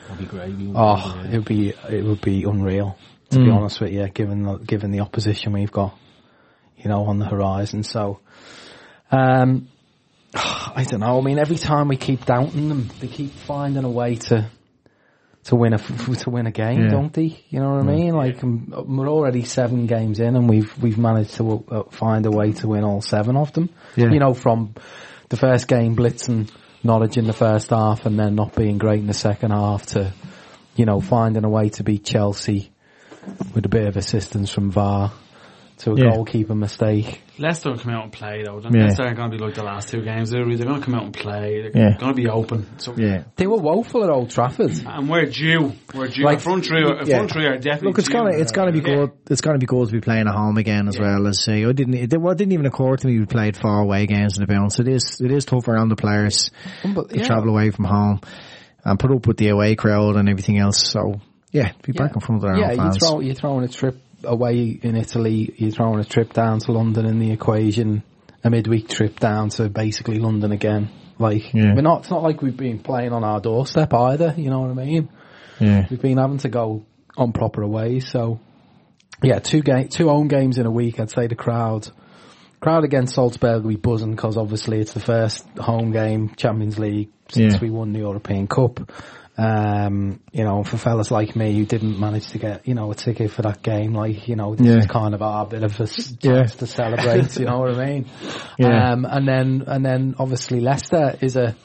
That'd 0.07 0.19
be 0.19 0.25
great. 0.25 0.53
oh, 0.75 1.23
it 1.25 1.35
would 1.35 1.45
be 1.45 1.69
it 1.89 2.03
would 2.03 2.21
be 2.21 2.43
unreal. 2.43 2.97
To 3.31 3.39
be 3.39 3.49
honest 3.49 3.81
with 3.81 3.91
you, 3.91 4.07
given 4.07 4.43
the, 4.43 4.55
given 4.55 4.91
the 4.91 5.01
opposition 5.01 5.51
we've 5.51 5.71
got, 5.71 5.97
you 6.77 6.87
know, 6.89 7.07
on 7.07 7.19
the 7.19 7.25
horizon. 7.25 7.83
So, 7.83 8.21
um, 9.11 9.67
I 10.33 10.85
don't 10.87 11.01
know. 11.01 11.19
I 11.19 11.21
mean, 11.21 11.37
every 11.37 11.57
time 11.57 11.89
we 11.89 11.97
keep 11.97 12.23
doubting 12.23 12.69
them, 12.69 12.89
they 13.01 13.07
keep 13.07 13.33
finding 13.33 13.83
a 13.83 13.89
way 13.89 14.15
to 14.15 14.49
to 15.47 15.55
win 15.55 15.73
a 15.73 15.77
to 16.23 16.29
win 16.29 16.47
a 16.47 16.51
game, 16.51 16.83
Yeah. 16.83 16.89
don't 16.89 17.11
they? 17.13 17.37
You 17.49 17.59
know 17.59 17.71
what 17.75 17.83
I 17.83 17.95
mean? 17.95 18.13
Like 18.15 18.43
um, 18.43 18.71
we're 18.87 19.09
already 19.09 19.43
seven 19.43 19.85
games 19.87 20.19
in, 20.19 20.35
and 20.35 20.47
we've 20.49 20.71
we've 20.81 20.97
managed 20.97 21.35
to 21.35 21.63
uh, 21.69 21.83
find 21.91 22.25
a 22.25 22.31
way 22.31 22.53
to 22.53 22.67
win 22.67 22.83
all 22.83 23.01
seven 23.01 23.35
of 23.35 23.51
them. 23.53 23.69
Yeah. 23.95 24.11
You 24.11 24.19
know, 24.19 24.33
from 24.33 24.73
the 25.29 25.37
first 25.37 25.67
game 25.67 25.95
blitzing 25.95 26.49
Norwich 26.83 27.17
in 27.17 27.25
the 27.27 27.33
first 27.33 27.71
half, 27.71 28.05
and 28.05 28.17
then 28.19 28.35
not 28.35 28.55
being 28.55 28.77
great 28.77 28.99
in 28.99 29.07
the 29.07 29.13
second 29.13 29.51
half, 29.51 29.87
to 29.87 30.13
you 30.75 30.85
know 30.85 31.01
finding 31.01 31.43
a 31.43 31.49
way 31.49 31.69
to 31.69 31.83
beat 31.83 32.03
Chelsea 32.05 32.71
with 33.53 33.65
a 33.65 33.69
bit 33.69 33.87
of 33.87 33.97
assistance 33.97 34.49
from 34.49 34.71
VAR 34.71 35.11
to 35.77 35.91
a 35.91 35.95
Yeah. 35.95 36.09
goalkeeper 36.15 36.55
mistake. 36.55 37.21
Leicester 37.37 37.69
will 37.69 37.77
come 37.77 37.93
out 37.93 38.03
and 38.05 38.11
play 38.11 38.41
though. 38.43 38.59
Yeah. 38.63 38.85
Leicester 38.85 39.03
aren't 39.03 39.15
going 39.17 39.29
to 39.29 39.37
be 39.37 39.43
like 39.43 39.53
the 39.53 39.61
last 39.63 39.89
two 39.89 40.01
games. 40.01 40.31
They're, 40.31 40.43
they're 40.43 40.65
going 40.65 40.79
to 40.79 40.83
come 40.85 40.95
out 40.95 41.03
and 41.03 41.13
play. 41.13 41.61
They're 41.61 41.71
Yeah. 41.83 41.97
going 41.99 42.13
to 42.13 42.15
be 42.15 42.27
open. 42.27 42.65
So 42.79 42.95
Yeah, 42.97 43.25
They 43.35 43.45
were 43.45 43.57
woeful 43.57 44.03
at 44.03 44.09
Old 44.09 44.31
Trafford. 44.31 44.71
And 44.87 45.07
we're 45.07 45.25
due. 45.25 45.73
We're 45.93 46.07
due. 46.07 46.23
Like- 46.23 46.37
Like, 46.37 46.39
front 46.39 46.65
three, 46.65 46.81
are, 46.83 47.03
Yeah. 47.05 47.17
front 47.17 47.31
three 47.31 47.45
are 47.45 47.57
definitely. 47.57 47.89
look, 47.89 47.99
it's 47.99 48.09
gonna 48.09 48.31
it's 48.31 48.51
gonna 48.51 48.71
be 48.71 48.79
Yeah. 48.79 48.95
good. 48.95 49.11
It's 49.29 49.41
gonna 49.41 49.59
be 49.59 49.67
good 49.67 49.87
to 49.87 49.91
be 49.93 50.01
playing 50.01 50.27
at 50.27 50.33
home 50.33 50.57
again 50.57 50.87
as 50.87 50.97
well 50.99 51.27
as 51.27 51.43
say. 51.43 51.63
I 51.63 51.71
didn't 51.73 51.93
it, 51.93 52.19
well, 52.19 52.31
it 52.33 52.37
didn't 52.39 52.53
even 52.53 52.65
occur 52.65 52.95
to 52.95 53.07
me 53.07 53.19
we 53.19 53.25
played 53.27 53.55
far 53.55 53.81
away 53.81 54.07
games 54.07 54.37
in 54.37 54.41
the 54.45 54.47
bounce. 54.51 54.79
It 54.79 54.87
is 54.87 55.21
it 55.23 55.31
is 55.31 55.45
tough 55.45 55.67
around 55.67 55.89
the 55.89 55.95
players 55.95 56.49
um, 56.83 56.95
But, 56.95 57.09
to 57.09 57.19
travel 57.19 57.49
away 57.49 57.69
from 57.69 57.85
home 57.85 58.21
and 58.83 58.97
put 58.99 59.11
up 59.11 59.27
with 59.27 59.37
the 59.37 59.49
away 59.49 59.75
crowd 59.75 60.15
and 60.15 60.27
everything 60.27 60.57
else. 60.57 60.81
So 60.89 61.21
yeah, 61.51 61.71
be 61.83 61.91
back 61.91 62.15
in 62.15 62.19
front 62.21 62.43
of 62.43 62.49
their 62.49 62.57
yeah, 62.59 62.65
own 62.71 62.71
you 62.71 62.77
fans. 62.77 62.97
throw, 62.97 63.19
you're 63.19 63.35
throwing 63.35 63.63
a 63.63 63.67
trip 63.67 63.99
away 64.23 64.79
in 64.81 64.95
Italy, 64.95 65.53
you're 65.57 65.71
throwing 65.71 65.99
a 65.99 66.03
trip 66.05 66.33
down 66.33 66.59
to 66.59 66.71
London 66.71 67.05
in 67.05 67.19
the 67.19 67.31
equation, 67.31 68.03
a 68.43 68.49
midweek 68.49 68.89
trip 68.89 69.19
down 69.19 69.49
to 69.49 69.69
basically 69.69 70.19
London 70.19 70.51
again. 70.51 70.89
Like, 71.19 71.53
Yeah. 71.53 71.73
we're 71.73 71.81
not, 71.81 72.01
it's 72.01 72.09
not 72.11 72.23
like 72.23 72.41
we've 72.41 72.55
been 72.57 72.79
playing 72.79 73.11
on 73.13 73.23
our 73.23 73.39
doorstep 73.41 73.93
either, 73.93 74.33
you 74.37 74.49
know 74.49 74.61
what 74.61 74.71
I 74.71 74.73
mean? 74.73 75.09
yeah, 75.59 75.87
We've 75.89 76.01
been 76.01 76.17
having 76.17 76.37
to 76.39 76.49
go 76.49 76.85
on 77.17 77.31
proper 77.31 77.61
away, 77.63 77.99
so 77.99 78.39
yeah, 79.23 79.39
two 79.39 79.61
game, 79.61 79.87
two 79.87 80.07
home 80.09 80.27
games 80.27 80.59
in 80.59 80.67
a 80.67 80.71
week. 80.71 80.99
I'd 80.99 81.09
say 81.09 81.25
the 81.25 81.33
crowd, 81.35 81.89
crowd 82.67 82.83
against 82.83 83.15
Salzburg 83.15 83.63
will 83.63 83.69
be 83.69 83.75
buzzing 83.77 84.11
because 84.11 84.35
obviously 84.35 84.79
it's 84.81 84.91
the 84.91 84.99
first 84.99 85.47
home 85.57 85.91
game 85.93 86.33
Champions 86.35 86.77
League 86.77 87.09
since 87.29 87.53
Yeah. 87.53 87.59
we 87.61 87.69
won 87.69 87.93
the 87.93 87.99
European 87.99 88.45
Cup. 88.47 88.91
Um, 89.37 90.19
you 90.33 90.43
know, 90.43 90.63
for 90.65 90.77
fellas 90.77 91.09
like 91.09 91.33
me 91.35 91.55
who 91.55 91.63
didn't 91.65 91.97
manage 91.97 92.27
to 92.31 92.39
get, 92.39 92.67
you 92.67 92.73
know, 92.73 92.91
a 92.91 92.95
ticket 92.95 93.31
for 93.31 93.43
that 93.43 93.61
game, 93.63 93.93
like, 93.93 94.27
you 94.27 94.35
know, 94.35 94.53
this 94.55 94.67
Yeah. 94.67 94.77
is 94.79 94.87
kind 94.87 95.13
of 95.13 95.21
our 95.21 95.45
bit 95.45 95.63
of 95.63 95.75
a 95.79 95.85
chance 95.87 96.17
Yeah. 96.21 96.43
to 96.43 96.67
celebrate, 96.67 97.39
you 97.39 97.45
know 97.45 97.59
what 97.59 97.77
I 97.79 97.85
mean? 97.85 98.05
Yeah. 98.59 98.91
Um, 98.91 99.05
and 99.05 99.25
then, 99.27 99.63
and 99.65 99.85
then 99.85 100.15
obviously 100.19 100.59
Leicester 100.59 101.15
is 101.21 101.37
a, 101.37 101.55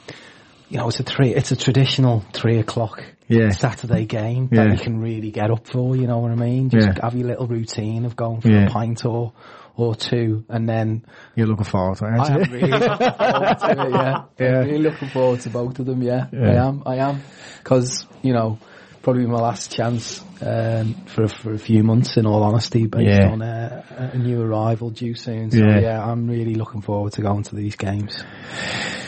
you 0.69 0.77
know, 0.77 0.87
it's 0.87 1.01
a 1.01 1.03
three, 1.03 1.33
it's 1.35 1.51
a 1.51 1.57
traditional 1.57 2.23
three 2.31 2.59
o'clock 2.59 3.03
Yeah. 3.27 3.49
Saturday 3.49 4.05
game 4.05 4.47
that 4.53 4.71
you 4.71 4.77
can 4.77 4.99
really 5.01 5.31
get 5.31 5.51
up 5.51 5.67
for, 5.67 5.97
you 5.97 6.07
know 6.07 6.19
what 6.19 6.31
I 6.31 6.35
mean? 6.35 6.69
Just 6.69 6.99
have 6.99 7.15
your 7.15 7.27
little 7.27 7.47
routine 7.47 8.05
of 8.05 8.15
going 8.15 8.39
for 8.39 8.55
a 8.55 8.67
pint 8.69 9.03
or, 9.03 9.33
or 9.75 9.95
two 9.95 10.45
and 10.49 10.67
then 10.69 11.05
You're 11.35 11.47
looking 11.47 11.65
forward 11.65 11.97
to 11.97 12.05
it, 12.05 12.19
I 12.19 12.33
am 12.33 12.51
really 12.51 12.71
looking 12.71 12.97
forward 12.97 13.57
to 13.57 13.71
it, 13.71 13.91
yeah. 13.91 14.23
Yeah. 14.39 14.59
I'm 14.59 14.65
really 14.67 14.77
looking 14.79 15.09
forward 15.09 15.39
to 15.41 15.49
both 15.49 15.79
of 15.79 15.85
them, 15.85 16.01
yeah. 16.03 16.27
Yeah. 16.31 16.39
I 16.49 16.67
am, 16.67 16.83
I 16.85 16.95
am. 16.97 17.21
Cause, 17.63 18.05
you 18.21 18.33
know, 18.33 18.59
probably 19.01 19.25
my 19.25 19.39
last 19.39 19.71
chance, 19.71 20.23
um, 20.41 20.93
for, 21.07 21.27
for 21.27 21.53
a 21.53 21.57
few 21.57 21.83
months 21.83 22.17
in 22.17 22.25
all 22.25 22.43
honesty 22.43 22.87
based 22.87 23.05
Yeah. 23.19 23.31
on 23.31 23.41
a, 23.41 24.11
a 24.13 24.17
new 24.17 24.41
arrival 24.41 24.91
due 24.91 25.15
soon. 25.15 25.49
So 25.51 25.57
Yeah. 25.57 25.79
yeah. 25.79 26.05
I'm 26.05 26.27
really 26.27 26.55
looking 26.55 26.81
forward 26.81 27.13
to 27.13 27.21
going 27.21 27.43
to 27.43 27.55
these 27.55 27.75
games. 27.75 28.23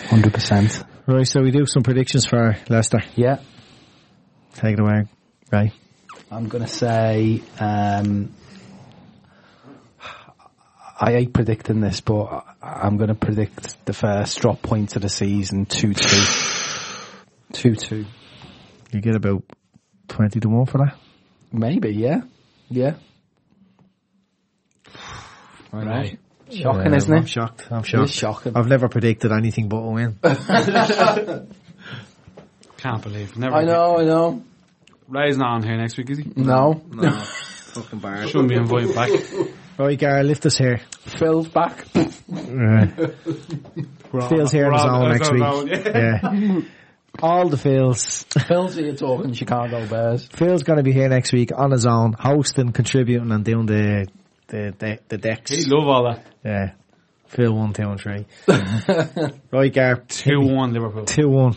100%. 0.10 0.86
Right, 1.08 1.28
so 1.28 1.42
we 1.42 1.52
do 1.52 1.66
some 1.68 1.84
predictions 1.84 2.26
for 2.26 2.58
Leicester. 2.70 3.00
Yeah. 3.16 3.38
Take 4.56 4.74
it 4.74 4.80
away, 4.80 5.04
Ray. 5.52 5.72
I'm 6.32 6.48
gonna 6.48 6.68
say, 6.68 7.42
um, 7.60 8.34
I 10.98 11.12
hate 11.12 11.34
predicting 11.34 11.82
this, 11.82 12.00
but 12.02 12.24
I- 12.62 12.82
I'm 12.84 12.98
gonna 12.98 13.16
predict 13.16 13.86
the 13.86 13.94
first 13.94 14.40
drop 14.40 14.62
point 14.62 14.96
of 14.96 15.02
the 15.02 15.10
season, 15.10 15.66
2-2. 15.66 17.14
2-2. 17.54 18.06
You 18.94 19.02
get 19.02 19.16
about 19.16 19.44
twenty 20.08 20.40
to 20.40 20.48
one 20.48 20.68
for 20.68 20.78
that. 20.78 20.96
Maybe, 21.52 21.90
yeah. 21.90 22.22
Yeah. 22.70 22.94
I 25.74 25.84
know. 25.84 25.90
Right. 25.92 26.20
Shocking, 26.50 26.92
Yeah, 26.92 26.96
isn't 26.96 27.14
it? 27.14 27.18
I'm 27.18 27.26
shocked. 27.26 27.68
I'm 27.72 27.84
shocked. 27.84 28.10
is 28.10 28.16
shocking. 28.16 28.56
I've 28.56 28.68
never 28.68 28.88
predicted 28.88 29.34
anything 29.34 29.68
but 29.68 29.78
a 29.78 29.90
win. 29.90 30.18
Can't 32.78 33.02
believe. 33.02 33.36
Never. 33.36 33.56
I 33.56 33.64
know, 33.66 33.98
I 33.98 34.04
know. 34.06 34.44
Ray's 35.10 35.38
not 35.38 35.56
on 35.56 35.64
here 35.64 35.76
next 35.76 35.98
week, 35.98 36.10
is 36.12 36.20
he? 36.20 36.32
No. 36.38 36.82
No. 36.90 37.10
Fucking 37.20 38.00
bar. 38.00 38.28
Shouldn't 38.28 38.48
be 38.50 38.56
invited 38.56 38.96
back. 38.96 39.10
Right, 39.78 40.00
Gary, 40.00 40.24
lift 40.24 40.46
us 40.46 40.58
here. 40.58 40.80
Phil's 41.20 41.50
back. 41.50 41.86
Uh, 41.96 42.86
Phil's 44.30 44.52
here 44.52 44.72
on 44.72 44.74
his 44.74 44.86
own 44.86 45.10
next 45.10 45.32
week. 45.32 45.42
Yeah. 45.86 46.62
Yeah. 47.16 47.22
All 47.24 47.48
the 47.48 47.56
Phils. 47.56 48.26
Phil's 48.46 48.76
here 48.76 48.94
talking 48.94 49.32
Chicago 49.32 49.88
Bears. 49.88 50.28
Phil's 50.34 50.64
going 50.64 50.78
to 50.78 50.84
be 50.84 50.92
here 50.92 51.08
next 51.08 51.32
week 51.32 51.52
on 51.56 51.72
his 51.72 51.86
own, 51.86 52.12
hosting, 52.12 52.74
contributing, 52.74 53.32
and 53.32 53.46
doing 53.46 53.66
the 53.68 54.08
the 54.48 54.74
the, 54.78 55.00
the 55.08 55.18
decks. 55.18 55.52
He 55.52 55.64
love 55.66 55.88
all 55.88 56.04
that. 56.12 56.26
Yeah. 56.44 56.74
Phil 57.28 57.54
one, 57.54 57.72
two, 57.72 57.84
and 57.84 58.00
three. 58.00 58.26
right, 59.52 59.74
Gar. 59.74 59.96
Two 60.10 60.42
one 60.42 60.74
Liverpool. 60.74 61.06
Two 61.06 61.30
one. 61.30 61.56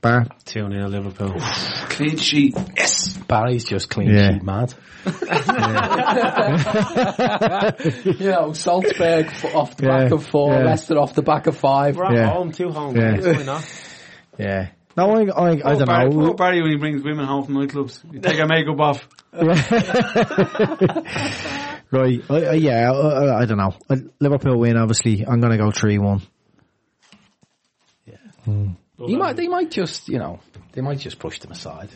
Bar. 0.00 0.26
2 0.44 0.70
0 0.70 0.86
Liverpool. 0.88 1.34
Clean 1.90 2.16
sheet. 2.16 2.54
Yes. 2.76 3.16
Barry's 3.16 3.64
just 3.64 3.90
clean 3.90 4.10
Yeah. 4.14 4.34
sheet 4.34 4.42
mad. 4.44 4.72
you 8.20 8.30
know, 8.30 8.52
Salzburg 8.52 9.26
off 9.54 9.76
the 9.76 9.86
back 9.86 10.10
of 10.12 10.26
four, 10.26 10.52
yeah. 10.52 10.64
Leicester 10.64 10.98
off 10.98 11.14
the 11.14 11.22
back 11.22 11.46
of 11.46 11.56
five. 11.56 11.96
We're 11.96 12.04
at 12.06 12.12
Yeah. 12.14 12.30
home, 12.30 12.52
two 12.52 12.68
home 12.70 12.94
Yeah. 12.96 13.12
games, 13.16 13.26
why 13.26 13.42
not? 13.44 13.64
Yeah. 14.38 14.68
No, 14.96 15.10
I, 15.10 15.22
I, 15.22 15.22
I 15.22 15.28
Poor 15.28 15.56
don't 15.76 15.86
Barry, 15.86 16.10
know. 16.10 16.26
Poor 16.26 16.34
Barry 16.34 16.60
when 16.62 16.70
he 16.72 16.76
brings 16.76 17.02
women 17.02 17.24
home 17.26 17.44
from 17.44 17.54
nightclubs. 17.54 18.02
You 18.12 18.20
take 18.20 18.38
her 18.38 18.46
makeup 18.46 18.78
off. 18.80 19.08
Right. 21.90 22.20
I, 22.28 22.34
I, 22.34 22.52
yeah, 22.52 22.92
I, 22.92 22.94
I, 22.94 23.40
I 23.40 23.44
don't 23.46 23.56
know. 23.56 23.72
Uh, 23.88 23.96
Liverpool 24.20 24.58
win, 24.58 24.76
obviously. 24.76 25.24
I'm 25.26 25.40
going 25.40 25.52
to 25.52 25.56
go 25.56 25.70
3-1. 28.98 29.08
He 29.08 29.16
might, 29.16 29.36
they 29.36 29.48
might 29.48 29.70
just, 29.70 30.08
you 30.08 30.18
know, 30.18 30.40
they 30.72 30.80
might 30.80 30.98
just 30.98 31.18
push 31.18 31.38
them 31.40 31.52
aside. 31.52 31.90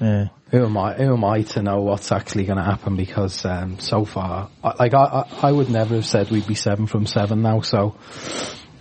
Yeah. 0.00 0.26
Who 0.50 0.64
am 0.64 0.76
I? 0.76 0.94
Who 0.94 1.14
am 1.14 1.24
I 1.24 1.42
to 1.42 1.62
know 1.62 1.80
what's 1.80 2.12
actually 2.12 2.44
going 2.44 2.58
to 2.58 2.64
happen? 2.64 2.96
Because 2.96 3.44
um, 3.46 3.78
so 3.78 4.04
far, 4.04 4.50
I, 4.62 4.74
like 4.78 4.92
I, 4.94 5.04
I, 5.04 5.48
I 5.48 5.52
would 5.52 5.70
never 5.70 5.94
have 5.94 6.04
said 6.06 6.30
we'd 6.30 6.46
be 6.46 6.54
seven 6.54 6.86
from 6.86 7.06
seven 7.06 7.40
now. 7.40 7.62
So, 7.62 7.96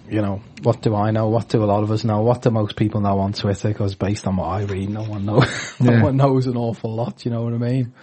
you 0.10 0.22
know, 0.22 0.42
what 0.62 0.82
do 0.82 0.94
I 0.94 1.12
know? 1.12 1.30
What 1.30 1.48
do 1.48 1.64
a 1.64 1.66
lot 1.66 1.84
of 1.84 1.92
us 1.92 2.04
know? 2.04 2.22
What 2.22 2.42
do 2.42 2.52
most 2.52 2.76
people 2.76 3.00
know 3.00 3.20
on 3.20 3.32
Twitter? 3.32 3.70
Because 3.70 3.96
based 3.96 4.28
on 4.28 4.36
what 4.36 4.48
I 4.48 4.64
read, 4.64 4.90
no 4.90 5.04
one 5.04 5.26
knows. 5.26 5.76
no 5.80 5.94
Yeah. 5.94 6.04
one 6.04 6.18
knows 6.18 6.48
an 6.48 6.58
awful 6.58 6.94
lot. 6.94 7.24
You 7.24 7.32
know 7.32 7.44
what 7.44 7.54
I 7.54 7.58
mean? 7.60 7.94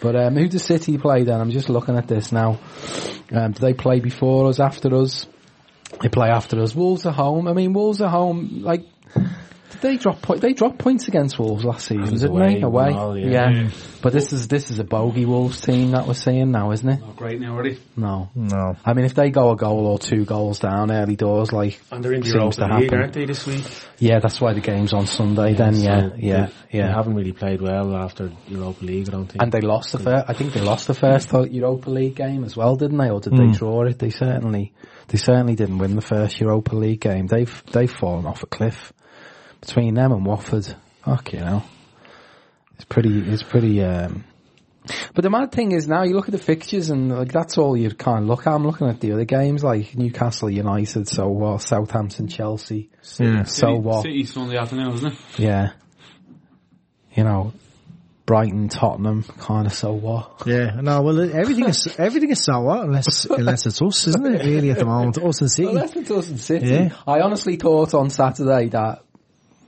But 0.00 0.16
um, 0.16 0.34
who 0.36 0.48
does 0.48 0.64
City 0.64 0.96
play 0.96 1.24
then? 1.24 1.40
I'm 1.42 1.50
just 1.50 1.68
looking 1.68 1.96
at 1.98 2.08
this 2.08 2.32
now. 2.32 2.58
Um, 3.30 3.52
do 3.52 3.60
they 3.60 3.74
play 3.74 4.00
before 4.00 4.48
us? 4.48 4.60
After 4.60 4.94
us? 4.96 5.26
They 6.00 6.08
play 6.08 6.28
after 6.30 6.60
us. 6.62 6.74
Wolves 6.74 7.04
are 7.04 7.12
home. 7.12 7.46
I 7.46 7.52
mean, 7.52 7.74
Wolves 7.74 8.00
are 8.00 8.08
home. 8.10 8.62
Like, 8.62 8.86
did 9.14 9.80
they 9.80 9.96
drop 9.96 10.20
point? 10.20 10.40
They 10.42 10.52
dropped 10.52 10.78
points 10.78 11.08
against 11.08 11.38
Wolves 11.38 11.64
last 11.64 11.86
season, 11.86 12.12
was 12.12 12.20
didn't 12.20 12.36
away, 12.36 12.54
they? 12.54 12.60
Away, 12.60 12.92
well, 12.92 13.16
yeah. 13.16 13.50
yeah. 13.50 13.68
Hmm. 13.68 14.00
But 14.02 14.12
this 14.12 14.32
is 14.32 14.46
this 14.46 14.70
is 14.70 14.78
a 14.78 14.84
bogey 14.84 15.24
Wolves 15.24 15.60
team 15.60 15.92
that 15.92 16.06
we're 16.06 16.14
seeing 16.14 16.50
now, 16.50 16.72
isn't 16.72 16.88
it? 16.88 17.00
Not 17.00 17.16
great 17.16 17.40
now, 17.40 17.56
are 17.56 17.62
they? 17.68 17.78
No. 17.96 18.28
No. 18.34 18.76
I 18.84 18.92
mean, 18.92 19.06
if 19.06 19.14
they 19.14 19.30
go 19.30 19.50
a 19.50 19.56
goal 19.56 19.86
or 19.86 19.98
two 19.98 20.24
goals 20.24 20.58
down 20.58 20.92
early 20.92 21.16
doors, 21.16 21.52
like 21.52 21.80
And 21.90 22.04
they're 22.04 22.12
in 22.12 22.20
the 22.20 22.26
seems 22.26 22.34
Europa 22.34 22.56
to 22.56 22.64
League, 22.66 22.82
happen. 22.84 22.98
aren't 22.98 23.12
they, 23.14 23.24
this 23.24 23.46
week? 23.46 23.64
Yeah, 23.98 24.18
that's 24.20 24.40
why 24.40 24.52
the 24.52 24.60
game's 24.60 24.92
on 24.92 25.06
Sunday. 25.06 25.54
Then, 25.54 25.74
yeah, 25.74 25.80
So 25.80 26.16
yeah, 26.16 26.46
they- 26.46 26.78
yeah. 26.78 26.86
They 26.86 26.92
haven't 26.92 27.14
really 27.14 27.32
played 27.32 27.62
well 27.62 27.96
after 27.96 28.30
Europa 28.48 28.84
League, 28.84 29.08
I 29.08 29.12
don't 29.12 29.26
think. 29.26 29.42
And 29.42 29.50
they 29.50 29.60
lost 29.62 29.92
the 29.92 29.98
first. 29.98 30.26
I 30.28 30.32
think 30.34 30.52
they 30.52 30.60
lost 30.60 30.86
the 30.86 30.94
first 30.94 31.32
Europa 31.32 31.88
League 31.90 32.16
game 32.16 32.44
as 32.44 32.56
well, 32.56 32.76
didn't 32.76 32.98
they? 32.98 33.10
Or 33.10 33.20
did 33.20 33.32
they 33.32 33.46
hmm. 33.46 33.52
draw 33.52 33.84
it? 33.84 33.98
They 33.98 34.10
certainly, 34.10 34.72
they 35.08 35.18
certainly 35.18 35.54
didn't 35.54 35.78
win 35.78 35.96
the 35.96 36.02
first 36.02 36.40
Europa 36.40 36.76
League 36.76 37.00
game. 37.00 37.26
They've 37.26 37.62
they've 37.72 37.90
fallen 37.90 38.26
off 38.26 38.42
a 38.42 38.46
cliff 38.46 38.92
between 39.62 39.94
them 39.94 40.12
and 40.12 40.26
Watford. 40.26 40.66
Fuck, 41.04 41.32
you 41.32 41.40
know, 41.40 41.62
it's 42.74 42.84
pretty. 42.84 43.18
It's 43.20 43.42
pretty. 43.42 43.82
um 43.82 44.24
But 45.14 45.22
the 45.22 45.30
mad 45.30 45.50
thing 45.52 45.72
is 45.72 45.88
now 45.88 46.02
you 46.02 46.14
look 46.14 46.26
at 46.28 46.32
the 46.32 46.38
fixtures 46.38 46.90
and 46.90 47.10
like 47.10 47.32
that's 47.32 47.56
all 47.58 47.76
you 47.76 47.90
kind 47.90 48.24
of 48.24 48.26
look 48.28 48.46
at. 48.46 48.52
I'm 48.52 48.64
looking 48.66 48.88
at 48.88 49.00
the 49.00 49.12
other 49.12 49.24
games 49.24 49.64
like 49.64 49.96
Newcastle 49.96 50.50
United, 50.50 51.08
so 51.08 51.28
what? 51.28 51.62
Southampton, 51.62 52.28
Chelsea, 52.28 52.90
Yeah. 53.18 53.44
so 53.44 53.66
City, 53.66 53.78
what? 53.78 54.02
City 54.02 54.24
Sunday 54.24 54.56
afternoon, 54.58 54.92
isn't 54.94 55.12
it? 55.12 55.18
Yeah. 55.38 55.72
You 57.14 57.24
know, 57.24 57.52
Brighton, 58.24 58.68
Tottenham, 58.68 59.22
kind 59.24 59.66
of 59.66 59.72
so 59.74 59.92
what? 59.92 60.42
Yeah. 60.46 60.80
No, 60.80 61.02
well, 61.02 61.20
everything 61.20 61.64
is, 61.68 61.94
everything 61.98 62.30
is 62.30 62.42
so 62.44 62.60
what, 62.60 62.84
unless, 62.84 63.24
unless 63.26 63.66
it's 63.66 63.82
us, 63.82 64.06
isn't 64.06 64.24
it, 64.24 64.44
really, 64.46 64.70
at 64.70 64.78
the 64.78 64.84
moment? 64.86 65.18
Us 65.18 65.40
and 65.40 65.50
City. 65.50 65.68
Unless 65.68 65.96
it 65.96 66.06
doesn't 66.08 66.38
City. 66.38 66.66
Yeah. 66.68 66.94
I 67.06 67.20
honestly 67.20 67.56
thought 67.56 67.92
on 67.94 68.08
Saturday 68.08 68.68
that 68.70 69.02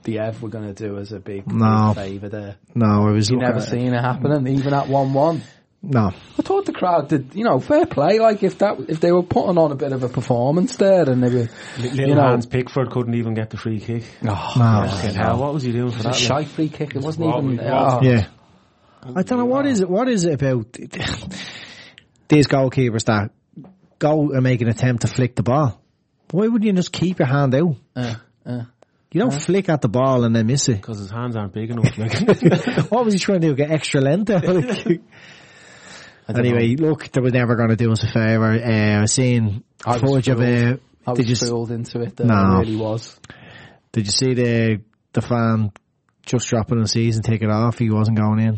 the 0.04 0.18
Ev 0.20 0.42
were 0.42 0.48
going 0.48 0.72
to 0.72 0.74
do 0.74 0.98
us 0.98 1.10
a 1.12 1.18
big, 1.18 1.50
No. 1.50 1.92
big 1.94 2.04
favour 2.04 2.28
there. 2.28 2.56
No, 2.74 3.06
I 3.08 3.10
was 3.10 3.30
You 3.30 3.38
never 3.38 3.58
at- 3.58 3.68
seen 3.68 3.92
it 3.94 4.00
happening, 4.00 4.46
even 4.58 4.72
at 4.72 4.86
1-1. 4.88 5.40
No. 5.86 6.12
I 6.38 6.42
thought 6.42 6.64
the 6.64 6.72
crowd 6.72 7.08
did, 7.08 7.34
you 7.34 7.44
know, 7.44 7.60
fair 7.60 7.84
play. 7.84 8.18
Like 8.18 8.42
if 8.42 8.56
that, 8.58 8.78
if 8.88 9.00
they 9.00 9.12
were 9.12 9.22
putting 9.22 9.58
on 9.58 9.70
a 9.70 9.74
bit 9.74 9.92
of 9.92 10.02
a 10.02 10.08
performance 10.08 10.76
there, 10.76 11.08
and 11.10 11.22
they 11.22 11.28
were, 11.28 11.48
Little 11.78 12.08
you 12.08 12.14
know, 12.14 12.22
Hans 12.22 12.46
Pickford 12.46 12.90
couldn't 12.90 13.14
even 13.14 13.34
get 13.34 13.50
the 13.50 13.58
free 13.58 13.80
kick. 13.80 14.04
oh, 14.22 14.52
No. 14.56 14.88
Fucking 14.88 15.14
hell, 15.14 15.38
what 15.38 15.52
was 15.52 15.62
he 15.62 15.72
doing 15.72 15.90
for 15.90 15.96
it 16.00 16.06
was 16.06 16.06
a 16.06 16.08
that? 16.08 16.14
shy 16.14 16.44
free 16.44 16.70
kick. 16.70 16.96
It 16.96 17.02
wasn't 17.02 17.26
What- 17.26 17.44
even. 17.44 17.56
what- 17.58 17.66
oh. 17.66 18.00
Yeah. 18.02 18.26
I 19.14 19.22
don't 19.22 19.38
know 19.38 19.44
what 19.44 19.66
is 19.66 19.80
it. 19.82 19.90
What 19.90 20.08
is 20.08 20.24
it 20.24 20.32
about 20.40 20.72
these 22.28 22.46
goalkeepers 22.46 23.04
that 23.04 23.30
go 23.98 24.30
and 24.32 24.42
make 24.42 24.62
an 24.62 24.68
attempt 24.68 25.02
to 25.02 25.08
flick 25.08 25.36
the 25.36 25.42
ball? 25.42 25.80
Why 26.30 26.44
wouldn't 26.48 26.64
you 26.64 26.72
just 26.72 26.92
keep 26.92 27.18
your 27.18 27.28
hand 27.28 27.54
out? 27.54 27.76
Uh, 27.94 28.14
uh. 28.46 28.62
You 29.14 29.20
don't 29.20 29.32
flick 29.32 29.68
at 29.68 29.80
the 29.80 29.88
ball 29.88 30.24
and 30.24 30.34
then 30.34 30.46
miss 30.48 30.68
it. 30.68 30.74
Because 30.74 30.98
his 30.98 31.10
hands 31.10 31.36
aren't 31.36 31.52
big 31.52 31.70
enough. 31.70 31.96
What 32.90 33.04
was 33.04 33.14
he 33.14 33.20
trying 33.20 33.40
to 33.42 33.48
do? 33.48 33.54
Get 33.54 33.70
extra 33.70 34.00
length 34.00 34.28
out? 34.30 34.44
Like- 36.26 36.38
anyway, 36.38 36.74
look, 36.76 37.10
they 37.12 37.20
were 37.20 37.30
never 37.30 37.54
going 37.54 37.68
to 37.68 37.76
do 37.76 37.92
us 37.92 38.02
a 38.02 38.06
favour. 38.06 38.50
Uh, 38.52 38.98
I 38.98 39.00
was 39.02 39.12
seeing 39.12 39.62
I 39.84 39.92
was 39.92 40.00
footage 40.02 40.28
of 40.28 40.40
uh, 40.40 40.76
I 41.06 41.12
was 41.12 41.28
you 41.28 41.36
fooled 41.36 41.70
into 41.70 42.00
it. 42.00 42.16
Though, 42.16 42.24
No. 42.24 42.34
I 42.34 42.58
really 42.60 42.76
was. 42.76 43.18
did 43.92 44.06
you 44.06 44.12
see 44.12 44.32
the 44.34 44.80
the 45.12 45.20
fan 45.20 45.70
just 46.24 46.48
dropping 46.48 46.80
a 46.80 46.88
season 46.88 47.22
ticket 47.22 47.50
off? 47.50 47.78
He 47.78 47.90
wasn't 47.90 48.16
going 48.18 48.38
in. 48.40 48.54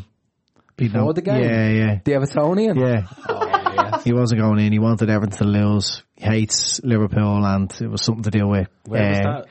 He 0.79 0.87
Before 0.89 1.01
know- 1.07 1.13
the 1.13 1.23
game? 1.23 1.43
Yeah, 1.43 1.69
yeah. 1.71 1.99
The 2.05 2.13
Evertonian. 2.13 2.77
Yeah. 2.79 3.09
Oh, 3.29 3.47
yes. 3.93 4.05
He 4.05 4.13
wasn't 4.13 4.41
going 4.43 4.61
in. 4.65 4.73
He 4.73 4.79
wanted 4.79 5.11
Everton 5.11 5.37
to 5.39 5.45
lose. 5.45 6.05
He 6.15 6.25
hates 6.25 6.81
Liverpool 6.85 7.45
and 7.45 7.71
it 7.81 7.91
was 7.91 8.03
something 8.05 8.23
to 8.25 8.31
do 8.31 8.47
with 8.47 8.69
where 8.85 9.09
was 9.09 9.19
uh, 9.19 9.23
that? 9.23 9.47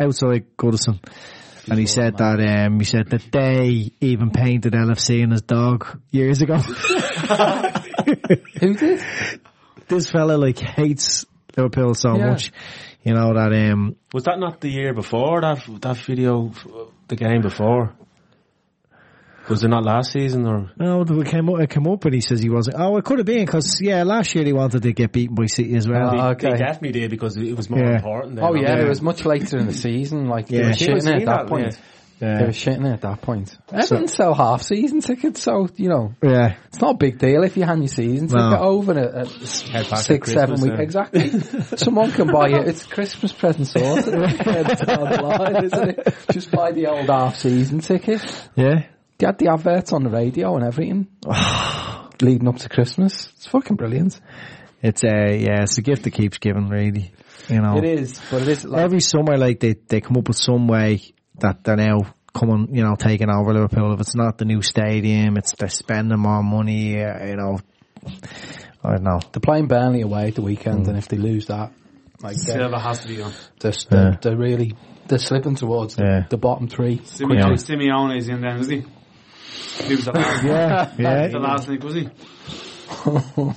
Outside 0.00 0.56
Goodison. 0.56 0.98
And 1.68 1.78
he 1.78 1.86
said 1.86 2.16
that 2.16 2.40
um, 2.40 2.80
he 2.80 2.84
said 2.84 3.10
that 3.10 3.22
they 3.30 3.92
even 4.00 4.30
painted 4.30 4.72
LFC 4.72 5.22
in 5.22 5.30
his 5.30 5.42
dog 5.42 6.00
years 6.10 6.42
ago. 6.42 6.56
Who 8.60 8.74
did? 8.74 9.00
this 9.88 10.10
fella 10.10 10.36
like 10.36 10.58
hates 10.58 11.26
Liverpool 11.56 11.94
so 11.94 12.16
Yeah. 12.16 12.30
much, 12.30 12.52
you 13.02 13.14
know 13.14 13.34
that 13.34 13.52
um 13.70 13.96
Was 14.12 14.24
that 14.24 14.38
not 14.38 14.60
the 14.60 14.70
year 14.70 14.94
before 14.94 15.40
that 15.42 15.62
that 15.80 15.96
video, 15.98 16.52
the 17.08 17.16
game 17.16 17.42
before? 17.42 17.94
Was 19.50 19.64
it 19.64 19.68
not 19.68 19.84
last 19.84 20.12
season 20.12 20.46
or? 20.46 20.70
no, 20.76 21.02
it 21.02 21.26
came 21.26 21.48
up, 21.48 21.60
it 21.60 21.70
came 21.70 21.86
up 21.86 22.04
and 22.04 22.14
he 22.14 22.20
says 22.20 22.40
he 22.40 22.48
wasn't. 22.48 22.76
Oh, 22.78 22.96
it 22.96 23.04
could 23.04 23.18
have 23.18 23.26
been 23.26 23.44
because 23.44 23.80
yeah, 23.82 24.04
last 24.04 24.34
year 24.34 24.44
he 24.44 24.52
wanted 24.52 24.82
to 24.82 24.92
get 24.92 25.12
beaten 25.12 25.34
by 25.34 25.46
City 25.46 25.74
as 25.76 25.88
well. 25.88 26.10
Ah, 26.12 26.28
oh, 26.30 26.34
They 26.34 26.48
okay. 26.48 26.56
definitely 26.58 26.92
did 27.00 27.10
because 27.10 27.36
it 27.36 27.56
was 27.56 27.68
more 27.68 27.80
Yeah. 27.80 27.96
important. 27.96 28.36
Then, 28.36 28.44
Oh 28.44 28.54
yeah, 28.54 28.60
obviously. 28.70 28.86
it 28.86 28.88
was 28.88 29.02
much 29.02 29.24
later 29.24 29.58
in 29.58 29.66
the 29.66 29.74
season. 29.74 30.28
Like 30.28 30.50
yeah. 30.50 30.60
they 30.62 30.66
were 30.68 30.72
She 30.74 30.86
shitting 30.86 30.96
it 30.96 31.06
at 31.22 31.26
that 31.26 31.26
that, 31.26 31.46
point. 31.48 31.78
They 32.20 32.26
yeah, 32.26 32.42
were 32.42 32.48
shitting 32.48 32.84
it 32.86 32.92
at 32.92 33.00
that 33.00 33.22
point. 33.22 33.56
Everton 33.72 34.06
sell 34.06 34.34
half 34.34 34.60
season 34.60 35.00
tickets, 35.00 35.40
so 35.42 35.68
you 35.76 35.88
know 35.88 36.14
yeah, 36.22 36.56
it's 36.66 36.78
not 36.78 36.96
a 36.96 36.98
big 36.98 37.18
deal 37.18 37.42
if 37.44 37.56
you 37.56 37.64
hand 37.64 37.80
your 37.80 37.88
season 37.88 38.26
No. 38.30 38.50
ticket 38.50 38.60
over 38.62 38.92
at, 38.92 39.14
at 39.14 39.28
Head 39.70 39.90
at 39.90 39.98
six, 40.00 40.30
seven 40.30 40.60
weeks. 40.60 40.78
Exactly. 40.78 41.30
Someone 41.76 42.12
can 42.12 42.26
buy 42.30 42.48
it. 42.50 42.68
It's 42.68 42.84
Christmas 42.84 43.32
present 43.32 43.68
sorted. 43.68 44.14
It's 44.14 44.80
down 44.82 45.10
the 45.10 45.22
line, 45.22 45.64
isn't 45.64 45.88
it? 45.98 46.14
Just 46.30 46.50
buy 46.50 46.72
the 46.72 46.88
old 46.88 47.06
half 47.06 47.36
season 47.36 47.80
ticket. 47.80 48.20
yeah. 48.54 48.84
They 49.20 49.26
had 49.26 49.38
the 49.38 49.48
adverts 49.48 49.92
on 49.92 50.02
the 50.02 50.08
radio 50.10 50.56
and 50.56 50.64
everything. 50.64 51.06
Leading 52.22 52.48
up 52.48 52.56
to 52.56 52.68
Christmas. 52.70 53.30
It's 53.36 53.46
fucking 53.46 53.76
brilliant. 53.76 54.18
It's 54.82 55.04
uh 55.04 55.08
yeah, 55.32 55.62
it's 55.62 55.76
a 55.78 55.82
gift 55.82 56.04
that 56.04 56.12
keeps 56.12 56.38
giving, 56.38 56.68
really. 56.68 57.12
You 57.48 57.60
know, 57.60 57.76
It 57.76 57.84
is, 57.84 58.18
but 58.30 58.42
it 58.42 58.48
is 58.48 58.64
like, 58.64 58.82
every 58.82 59.00
summer, 59.00 59.36
like 59.36 59.60
they 59.60 59.74
they 59.88 60.00
come 60.00 60.16
up 60.16 60.28
with 60.28 60.38
some 60.38 60.66
way 60.68 61.02
that 61.38 61.64
they're 61.64 61.76
now 61.76 61.98
coming, 62.34 62.74
you 62.74 62.82
know, 62.82 62.94
taking 62.96 63.28
over 63.30 63.52
Liverpool. 63.52 63.92
If 63.92 64.00
it's 64.00 64.14
not 64.16 64.38
the 64.38 64.46
new 64.46 64.62
stadium, 64.62 65.36
it's 65.36 65.54
they're 65.58 65.68
spending 65.68 66.18
more 66.18 66.42
money. 66.42 67.02
Uh, 67.02 67.26
you 67.26 67.36
know, 67.36 67.58
I 68.82 68.92
don't 68.92 69.02
know. 69.02 69.20
they're 69.32 69.40
playing 69.40 69.66
Burnley 69.68 70.00
away 70.00 70.28
at 70.28 70.34
the 70.34 70.42
weekend, 70.42 70.88
and 70.88 70.96
if 70.96 71.08
they 71.08 71.18
lose 71.18 71.46
that, 71.48 71.72
like 72.22 72.36
they're, 72.36 72.56
Silva 72.58 72.78
has 72.78 73.00
to 73.00 73.08
be 73.08 73.20
on. 73.20 73.32
they're, 73.60 73.72
they're, 73.90 74.10
Yeah. 74.12 74.16
they're 74.22 74.36
really 74.38 74.74
they're 75.08 75.18
slipping 75.18 75.56
towards 75.56 75.96
the, 75.96 76.04
Yeah. 76.04 76.26
the 76.30 76.38
bottom 76.38 76.68
three. 76.68 76.98
Simeone, 77.00 77.54
Simeone's 77.58 78.28
in 78.28 78.40
then, 78.40 78.60
is 78.60 78.68
he? 78.68 78.84
He 79.86 79.94
was 79.96 80.04
the 80.04 80.12
last, 80.12 80.44
Yeah, 80.44 80.92
yeah. 80.98 81.26
the 81.28 81.38
last 81.38 81.68
night, 81.68 81.82
was 81.84 81.94
he? 81.94 82.08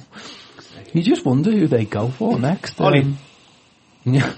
You 0.93 1.01
just 1.01 1.25
wonder 1.25 1.49
who 1.51 1.65
they 1.67 1.85
go 1.85 2.09
for 2.09 2.37
next. 2.39 2.79
Ollie. 2.79 3.01
Um, 3.01 3.17
yeah. 4.05 4.31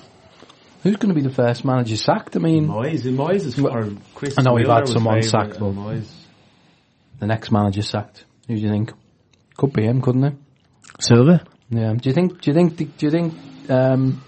Who's 0.83 0.95
going 0.95 1.13
to 1.13 1.15
be 1.15 1.27
the 1.27 1.33
first 1.33 1.65
manager 1.65 1.97
sacked? 1.97 2.37
I 2.37 2.39
mean, 2.39 2.67
Moyes. 2.69 3.01
Moyes 3.01 3.43
is 3.45 3.55
for 3.55 3.91
Chris. 4.13 4.35
I 4.37 4.41
know 4.41 4.53
we've 4.53 4.65
had 4.67 4.81
was 4.83 4.93
someone 4.93 5.21
sacked, 5.21 5.59
but- 5.59 5.73
Moyes. 5.73 6.09
the 7.19 7.27
next 7.27 7.51
manager 7.51 7.81
sacked. 7.81 8.23
Who 8.47 8.55
do 8.55 8.61
you 8.61 8.69
think? 8.69 8.93
Could 9.57 9.73
be 9.73 9.83
him, 9.83 10.01
couldn't 10.01 10.23
it? 10.23 10.33
Silva. 11.01 11.43
Yeah. 11.69 11.93
Do 11.93 12.07
you 12.09 12.13
think? 12.13 12.39
Do 12.39 12.51
you 12.51 12.53
think? 12.55 12.77
Do 12.77 13.05
you 13.05 13.11
think? 13.11 13.33
Um, 13.69 14.23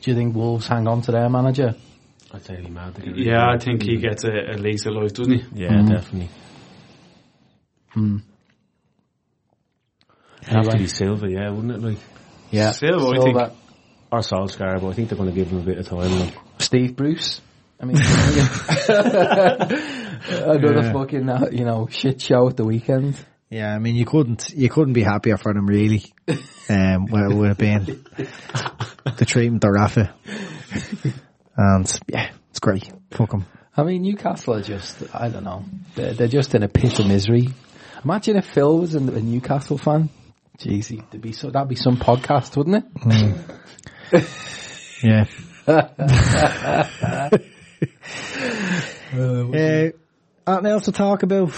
do 0.00 0.10
you 0.10 0.16
think 0.16 0.34
Wolves 0.34 0.66
hang 0.66 0.86
on 0.88 1.02
to 1.02 1.12
their 1.12 1.28
manager? 1.28 1.74
I'd 2.34 2.42
say 2.44 2.56
he's 2.60 2.68
mad. 2.68 2.94
to 2.96 3.00
get 3.02 3.16
Yeah, 3.16 3.46
I 3.48 3.58
think 3.58 3.82
he 3.84 3.96
gets 3.98 4.24
a, 4.24 4.30
a 4.32 4.56
lease 4.58 4.86
of 4.86 4.94
life, 4.94 5.12
doesn't 5.14 5.32
he? 5.32 5.44
Yeah, 5.62 5.82
definitely. 5.82 6.28
Have 10.46 10.68
to 10.68 10.76
be 10.76 10.86
Silva, 10.88 11.30
yeah, 11.30 11.50
wouldn't 11.50 11.72
it? 11.72 11.80
Like 11.80 11.98
Yeah. 12.50 12.72
Silva, 12.72 13.06
I 13.06 13.22
think. 13.22 13.38
Silva. 13.38 13.52
or 14.12 14.18
Solskjaer, 14.20 14.80
but 14.80 14.88
I 14.88 14.92
think 14.94 15.08
they're 15.08 15.18
going 15.18 15.30
to 15.30 15.34
give 15.34 15.48
him 15.48 15.58
a 15.60 15.62
bit 15.62 15.78
of 15.78 15.86
time. 15.88 16.10
Like. 16.20 16.34
Steve 16.58 16.96
Bruce. 16.96 17.40
I 17.80 17.86
mean, 17.86 17.96
another 18.88 20.82
Yeah. 20.82 20.92
fucking 20.92 21.28
uh, 21.28 21.46
you 21.50 21.64
know 21.64 21.88
shit 21.90 22.20
show 22.20 22.48
at 22.48 22.56
the 22.56 22.64
weekend. 22.64 23.16
Yeah, 23.50 23.72
I 23.74 23.78
mean, 23.78 23.94
you 23.94 24.04
couldn't, 24.06 24.48
you 24.50 24.68
couldn't 24.68 24.94
be 24.94 25.02
happier 25.02 25.36
for 25.36 25.52
them 25.52 25.66
really. 25.66 26.04
Um, 26.68 27.06
what 27.08 27.30
it 27.30 27.34
would 27.34 27.48
have 27.48 27.58
been 27.58 27.84
the 28.16 29.24
treatment 29.26 29.62
of 29.64 29.70
Rafa. 29.70 30.14
And 31.56 32.00
yeah, 32.08 32.30
it's 32.50 32.60
great. 32.60 32.90
Fuck 33.10 33.34
'em. 33.34 33.46
I 33.76 33.82
mean, 33.82 34.02
Newcastle 34.02 34.54
are 34.54 34.62
just, 34.62 35.02
I 35.12 35.28
don't 35.28 35.44
know, 35.44 35.64
they're, 35.96 36.14
they're 36.14 36.28
just 36.28 36.54
in 36.54 36.62
a 36.62 36.68
pit 36.68 37.00
of 37.00 37.08
misery. 37.08 37.48
Imagine 38.04 38.36
if 38.36 38.46
Phil 38.46 38.78
was 38.78 38.94
a, 38.94 38.98
a 38.98 39.20
Newcastle 39.20 39.78
fan. 39.78 40.10
Jeez, 40.58 40.88
there'd 41.10 41.20
be 41.20 41.32
so, 41.32 41.50
that'd 41.50 41.68
be 41.68 41.74
some 41.74 41.96
podcast, 41.96 42.56
wouldn't 42.56 42.84
it? 43.02 44.24
Yeah. 45.02 45.26
uh, 45.66 45.82
uh 46.92 47.30
anything 50.46 50.66
else 50.66 50.84
to 50.86 50.92
talk 50.92 51.22
about? 51.22 51.50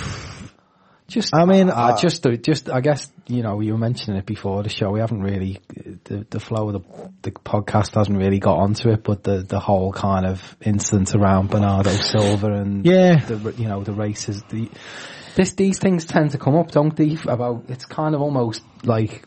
Just, 1.09 1.35
I 1.37 1.45
mean, 1.45 1.71
uh, 1.71 1.75
uh, 1.75 1.97
just, 1.97 2.27
just, 2.43 2.69
I 2.69 2.81
guess, 2.81 3.11
you 3.29 3.43
know, 3.43 3.61
you 3.61 3.73
were 3.73 3.79
mentioning 3.79 4.19
it 4.19 4.27
before 4.27 4.63
the 4.65 4.69
show. 4.69 4.91
We 4.91 4.99
haven't 4.99 5.23
really, 5.23 5.61
the, 6.05 6.27
the 6.29 6.41
flow 6.41 6.69
of 6.69 6.73
the, 6.73 7.11
the 7.23 7.31
podcast 7.31 7.95
hasn't 7.95 8.19
really 8.19 8.41
got 8.41 8.59
onto 8.59 8.91
it, 8.91 9.05
but 9.05 9.23
the, 9.23 9.39
the 9.43 9.61
whole 9.61 9.93
kind 9.93 10.27
of 10.27 10.57
incident 10.61 11.15
around 11.15 11.51
Bernardo 11.51 11.91
Silva 11.91 12.49
and, 12.55 12.85
Yeah. 12.85 13.25
the, 13.25 13.55
you 13.57 13.69
know, 13.69 13.85
the 13.85 13.93
races, 13.93 14.43
the, 14.49 14.69
this, 15.37 15.53
these 15.53 15.79
things 15.79 16.07
tend 16.07 16.33
to 16.33 16.39
come 16.39 16.57
up, 16.57 16.73
don't 16.73 16.97
they? 16.97 17.17
About, 17.29 17.67
it's 17.69 17.85
kind 17.87 18.15
of 18.15 18.21
almost 18.21 18.63
like 18.83 19.23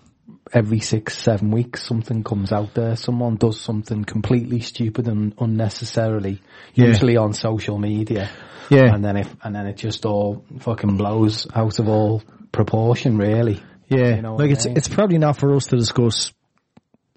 every 0.53 0.79
six, 0.79 1.17
seven 1.17 1.51
weeks 1.51 1.83
something 1.83 2.23
comes 2.23 2.51
out 2.51 2.73
there. 2.73 2.95
Someone 2.95 3.35
does 3.35 3.59
something 3.61 4.03
completely 4.03 4.59
stupid 4.61 5.07
and 5.07 5.33
unnecessarily, 5.39 6.41
Yeah. 6.73 6.87
usually 6.87 7.17
on 7.17 7.33
social 7.33 7.77
media. 7.77 8.29
Yeah. 8.69 8.93
And 8.93 9.03
then 9.03 9.17
if, 9.17 9.35
and 9.43 9.55
then 9.55 9.67
it 9.67 9.77
just 9.77 10.05
all 10.05 10.45
fucking 10.59 10.97
blows 10.97 11.47
out 11.53 11.79
of 11.79 11.87
all 11.87 12.23
proportion, 12.51 13.17
really. 13.17 13.61
Yeah, 13.87 14.15
You 14.15 14.21
know 14.21 14.35
like 14.35 14.49
I 14.49 14.53
it's 14.53 14.65
mean? 14.65 14.77
it's 14.77 14.87
probably 14.87 15.17
not 15.17 15.37
for 15.37 15.55
us 15.55 15.65
to 15.67 15.75
discuss 15.77 16.31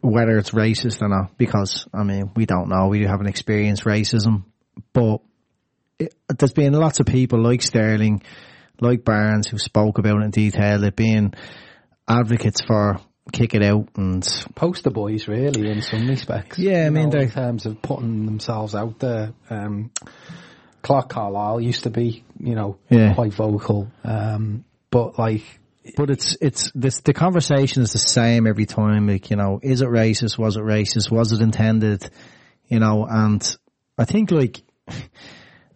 whether 0.00 0.36
it's 0.38 0.50
racist 0.50 1.00
or 1.02 1.08
not 1.08 1.36
because 1.38 1.86
I 1.94 2.02
mean 2.02 2.30
we 2.34 2.46
don't 2.46 2.68
know. 2.68 2.88
We 2.88 3.04
haven't 3.04 3.28
experienced 3.28 3.84
racism, 3.84 4.44
but 4.94 5.20
it, 5.98 6.14
there's 6.36 6.52
been 6.54 6.72
lots 6.72 6.98
of 7.00 7.06
people 7.06 7.40
like 7.42 7.60
Sterling, 7.62 8.22
like 8.80 9.04
Barnes, 9.04 9.46
who 9.48 9.58
spoke 9.58 9.98
about 9.98 10.22
it 10.22 10.24
in 10.24 10.30
detail. 10.30 10.78
They've 10.80 10.96
been 10.96 11.34
advocates 12.08 12.62
for 12.62 12.98
kick 13.30 13.54
it 13.54 13.62
out 13.62 13.88
and 13.96 14.26
Poster 14.54 14.90
boys, 14.90 15.28
really, 15.28 15.70
in 15.70 15.82
some 15.82 16.08
respects. 16.08 16.58
Yeah, 16.58 16.86
I 16.86 16.90
mean, 16.90 17.10
know, 17.10 17.20
in 17.20 17.30
terms 17.30 17.66
of 17.66 17.80
putting 17.80 18.26
themselves 18.26 18.74
out 18.74 18.98
there. 18.98 19.32
Um, 19.48 19.90
Clarke 20.82 21.10
Carlisle 21.10 21.60
used 21.60 21.84
to 21.84 21.90
be, 21.90 22.24
you 22.40 22.56
know, 22.56 22.78
Yeah. 22.90 23.14
quite 23.14 23.32
vocal. 23.32 23.88
Um, 24.02 24.64
but 24.90 25.18
like, 25.18 25.44
But 25.96 26.10
it's 26.10 26.36
it's 26.40 26.70
this 26.74 27.00
the 27.00 27.12
conversation 27.12 27.82
is 27.82 27.92
the 27.92 27.98
same 27.98 28.46
every 28.46 28.66
time. 28.66 29.06
Like 29.08 29.30
you 29.30 29.36
know, 29.36 29.58
is 29.62 29.80
it 29.82 29.88
racist? 29.88 30.38
Was 30.38 30.56
it 30.56 30.62
racist? 30.62 31.10
Was 31.10 31.32
it 31.32 31.40
intended? 31.40 32.08
You 32.68 32.78
know, 32.80 33.06
and 33.08 33.56
I 33.98 34.04
think 34.04 34.30
like 34.30 34.62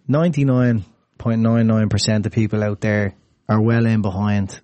ninety 0.09 0.45
nine 0.45 0.85
point 1.19 1.41
nine 1.41 1.67
nine 1.67 1.89
percent 1.89 2.27
of 2.27 2.33
people 2.33 2.63
out 2.63 2.81
there 2.81 3.15
are 3.49 3.61
well 3.61 3.87
in 3.87 4.03
behind 4.03 4.61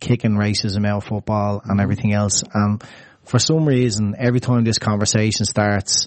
kicking 0.00 0.32
racism 0.32 0.86
out 0.86 0.98
of 0.98 1.04
football 1.04 1.62
and 1.64 1.80
everything 1.80 2.12
else. 2.12 2.42
And 2.52 2.82
for 3.24 3.38
some 3.38 3.66
reason, 3.66 4.14
every 4.18 4.40
time 4.40 4.64
this 4.64 4.78
conversation 4.78 5.46
starts, 5.46 6.06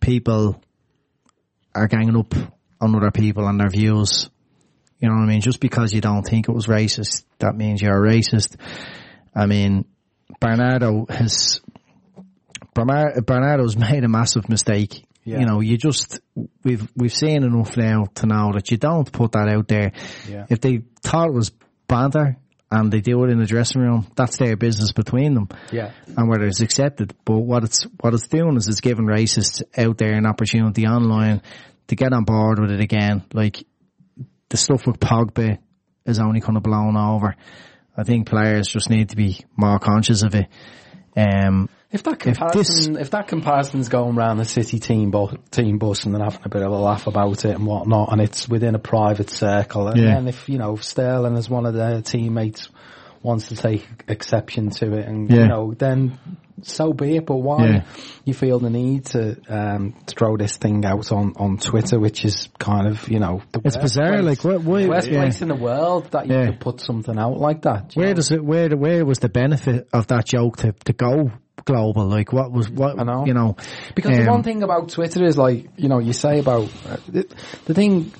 people 0.00 0.62
are 1.74 1.88
ganging 1.88 2.16
up 2.16 2.34
on 2.80 2.94
other 2.94 3.10
people 3.10 3.46
and 3.46 3.60
their 3.60 3.70
views. 3.70 4.28
You 4.98 5.08
know 5.08 5.14
what 5.14 5.24
I 5.24 5.26
mean? 5.26 5.40
Just 5.40 5.60
because 5.60 5.92
you 5.92 6.00
don't 6.00 6.22
think 6.22 6.48
it 6.48 6.52
was 6.52 6.66
racist, 6.66 7.24
that 7.38 7.56
means 7.56 7.80
you're 7.80 7.96
a 7.96 8.08
racist. 8.08 8.56
I 9.34 9.46
mean, 9.46 9.86
Bernardo 10.40 11.06
has, 11.08 11.60
Bernardo's 12.74 13.76
made 13.78 14.04
a 14.04 14.08
massive 14.08 14.48
mistake. 14.48 15.06
Yeah. 15.24 15.40
You 15.40 15.46
know, 15.46 15.60
you 15.60 15.76
just, 15.76 16.20
we've, 16.64 16.90
we've 16.96 17.12
seen 17.12 17.44
enough 17.44 17.76
now 17.76 18.06
to 18.16 18.26
know 18.26 18.52
that 18.54 18.70
you 18.70 18.78
don't 18.78 19.10
put 19.10 19.32
that 19.32 19.48
out 19.48 19.68
there. 19.68 19.92
Yeah. 20.28 20.46
If 20.48 20.60
they 20.60 20.82
thought 21.02 21.28
it 21.28 21.34
was 21.34 21.52
banter 21.86 22.36
and 22.70 22.92
they 22.92 23.00
do 23.00 23.22
it 23.24 23.30
in 23.30 23.38
the 23.38 23.46
dressing 23.46 23.82
room, 23.82 24.06
that's 24.14 24.36
their 24.36 24.56
business 24.56 24.92
between 24.92 25.34
them 25.34 25.48
yeah, 25.72 25.92
and 26.16 26.28
whether 26.28 26.44
it's 26.44 26.60
accepted. 26.60 27.14
But 27.24 27.38
what 27.38 27.64
it's 27.64 27.84
what 28.00 28.14
it's 28.14 28.28
doing 28.28 28.56
is 28.56 28.68
it's 28.68 28.80
giving 28.80 29.06
racists 29.06 29.62
out 29.76 29.98
there 29.98 30.14
an 30.14 30.26
opportunity 30.26 30.86
online 30.86 31.42
to 31.88 31.96
get 31.96 32.12
on 32.12 32.24
board 32.24 32.60
with 32.60 32.70
it 32.70 32.80
again. 32.80 33.24
Like 33.32 33.64
the 34.48 34.56
stuff 34.56 34.86
with 34.86 35.00
Pogba 35.00 35.58
is 36.06 36.18
only 36.20 36.40
kind 36.40 36.56
of 36.56 36.62
blown 36.62 36.96
over. 36.96 37.34
I 37.96 38.04
think 38.04 38.28
players 38.28 38.68
just 38.68 38.88
need 38.88 39.10
to 39.10 39.16
be 39.16 39.44
more 39.56 39.78
conscious 39.78 40.22
of 40.22 40.34
it. 40.34 40.46
Um, 41.16 41.68
If 41.92 42.04
that 42.04 42.12
If 42.24 42.36
comparison, 42.36 42.96
if, 42.98 43.10
that 43.10 43.26
comparison's 43.26 43.88
going 43.88 44.16
around 44.16 44.36
the 44.36 44.44
city 44.44 44.78
team 44.78 45.10
bus, 45.10 45.34
team 45.50 45.78
bus 45.78 46.04
and 46.04 46.14
then 46.14 46.20
having 46.22 46.40
a 46.44 46.48
bit 46.48 46.62
of 46.62 46.70
a 46.70 46.76
laugh 46.78 47.08
about 47.08 47.44
it 47.44 47.56
and 47.56 47.66
whatnot, 47.66 48.12
and 48.12 48.20
it's 48.20 48.48
within 48.48 48.76
a 48.76 48.78
private 48.78 49.28
circle, 49.30 49.88
and 49.88 50.00
Yeah. 50.00 50.14
then 50.14 50.28
if 50.28 50.48
you 50.48 50.58
know 50.58 50.76
Sterling 50.76 51.36
as 51.36 51.50
one 51.50 51.66
of 51.66 51.74
their 51.74 52.00
teammates 52.00 52.68
wants 53.22 53.48
to 53.48 53.56
take 53.56 53.86
exception 54.08 54.70
to 54.70 54.92
it, 54.96 55.06
and 55.06 55.28
Yeah. 55.30 55.36
you 55.40 55.48
know, 55.48 55.74
then 55.76 56.16
so 56.62 56.92
be 56.92 57.16
it. 57.16 57.26
But 57.26 57.38
why 57.38 57.66
Yeah. 57.66 57.84
you 58.24 58.34
feel 58.34 58.60
the 58.60 58.70
need 58.70 59.06
to 59.06 59.36
um, 59.48 59.94
throw 60.06 60.36
this 60.36 60.56
thing 60.58 60.84
out 60.84 61.10
on 61.10 61.32
on 61.36 61.56
Twitter, 61.58 61.98
which 61.98 62.24
is 62.24 62.48
kind 62.60 62.86
of 62.86 63.08
you 63.08 63.18
know 63.18 63.40
the 63.50 63.62
it's 63.64 63.76
worst 63.76 63.80
bizarre. 63.96 64.18
place- 64.22 64.24
Like 64.24 64.44
what? 64.44 64.62
Why, 64.62 64.86
worst 64.86 65.08
yeah. 65.10 65.22
place 65.22 65.42
in 65.42 65.48
the 65.48 65.56
world 65.56 66.08
that 66.12 66.28
you 66.28 66.34
Yeah. 66.34 66.46
could 66.46 66.60
put 66.60 66.80
something 66.80 67.18
out 67.18 67.36
like 67.40 67.62
that. 67.62 67.92
Where 67.94 68.06
know? 68.08 68.14
does 68.14 68.30
it? 68.30 68.44
Where 68.44 68.68
where 68.76 69.04
was 69.04 69.18
the 69.18 69.28
benefit 69.28 69.88
of 69.92 70.06
that 70.06 70.26
joke 70.26 70.58
to 70.58 70.72
to 70.84 70.92
go 70.92 71.30
global? 71.64 72.06
Like 72.06 72.32
what 72.32 72.50
was 72.52 72.68
what? 72.70 72.98
I 72.98 73.04
know. 73.04 73.24
You 73.26 73.34
know, 73.34 73.56
Because 73.94 74.16
the 74.16 74.24
um, 74.24 74.34
one 74.34 74.42
thing 74.42 74.62
about 74.62 74.88
Twitter 74.90 75.24
is 75.24 75.36
like, 75.36 75.68
you 75.76 75.88
know, 75.88 75.98
you 75.98 76.12
say 76.12 76.38
about, 76.38 76.68
uh, 76.88 76.96
the, 77.08 77.26
the 77.66 77.74
thing, 77.74 78.12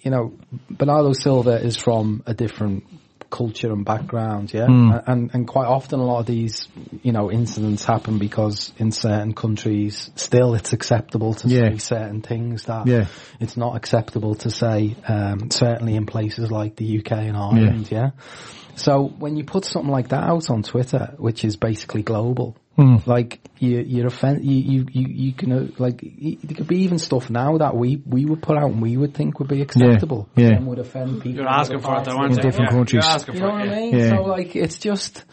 you 0.00 0.10
know, 0.10 0.32
Bernardo 0.70 1.12
Silva 1.12 1.60
is 1.62 1.76
from 1.76 2.22
a 2.26 2.34
different 2.34 2.84
culture 3.30 3.70
and 3.70 3.84
background, 3.84 4.52
yeah? 4.54 4.66
Hmm. 4.66 4.90
And, 5.06 5.30
and 5.34 5.46
quite 5.46 5.66
often 5.66 6.00
a 6.00 6.04
lot 6.04 6.20
of 6.20 6.26
these, 6.26 6.66
you 7.02 7.12
know, 7.12 7.30
incidents 7.30 7.84
happen 7.84 8.18
because 8.18 8.72
in 8.78 8.90
certain 8.90 9.34
countries 9.34 10.10
still 10.14 10.54
it's 10.54 10.72
acceptable 10.72 11.34
to 11.34 11.48
Yeah. 11.48 11.70
say 11.72 11.76
certain 11.78 12.22
things 12.22 12.64
that 12.64 12.86
Yeah. 12.86 13.06
it's 13.38 13.56
not 13.56 13.76
acceptable 13.76 14.34
to 14.36 14.50
say, 14.50 14.96
um, 15.06 15.50
certainly 15.50 15.94
in 15.94 16.06
places 16.06 16.50
like 16.50 16.76
the 16.76 16.98
UK 17.00 17.12
and 17.12 17.36
Ireland, 17.36 17.90
yeah? 17.90 18.10
So 18.76 19.12
when 19.18 19.36
you 19.36 19.44
put 19.44 19.64
something 19.64 19.90
like 19.90 20.08
that 20.08 20.24
out 20.24 20.48
on 20.50 20.62
Twitter, 20.62 21.14
which 21.18 21.44
is 21.44 21.56
basically 21.56 22.02
global, 22.02 22.56
Hmm. 22.78 22.96
like 23.06 23.40
you, 23.58 23.80
you're 23.80 24.06
offend, 24.06 24.44
you, 24.44 24.54
you, 24.56 24.86
you, 24.92 25.06
you 25.08 25.32
can, 25.32 25.50
uh, 25.50 25.66
like, 25.78 26.00
y- 26.00 26.38
there 26.44 26.56
could 26.56 26.68
be 26.68 26.82
even 26.82 27.00
stuff 27.00 27.28
now 27.28 27.58
that 27.58 27.74
we, 27.74 28.00
we 28.06 28.24
would 28.24 28.40
put 28.40 28.56
out 28.56 28.70
and 28.70 28.80
we 28.80 28.96
would 28.96 29.14
think 29.14 29.40
would 29.40 29.48
be 29.48 29.62
acceptable. 29.62 30.28
yeah. 30.36 30.50
And 30.50 30.66
would 30.68 30.78
offend 30.78 31.22
people. 31.22 31.40
You're 31.40 31.48
asking 31.48 31.80
for 31.80 31.98
it, 31.98 32.04
though, 32.04 32.12
aren't 32.16 32.34
the 32.34 32.36
you? 32.36 32.42
In 32.42 32.50
different 32.50 32.70
Yeah, 32.70 32.76
countries. 32.76 33.04
You're 33.04 33.12
asking 33.12 33.34
you 33.34 33.40
for 33.40 33.46
know 33.48 33.56
it, 33.56 33.58
what 33.58 33.66
yeah. 33.66 33.72
I 33.72 33.80
mean? 33.80 33.98
Yeah. 33.98 34.08
So 34.16 34.22
like, 34.22 34.54
it's 34.56 34.78
just, 34.78 35.24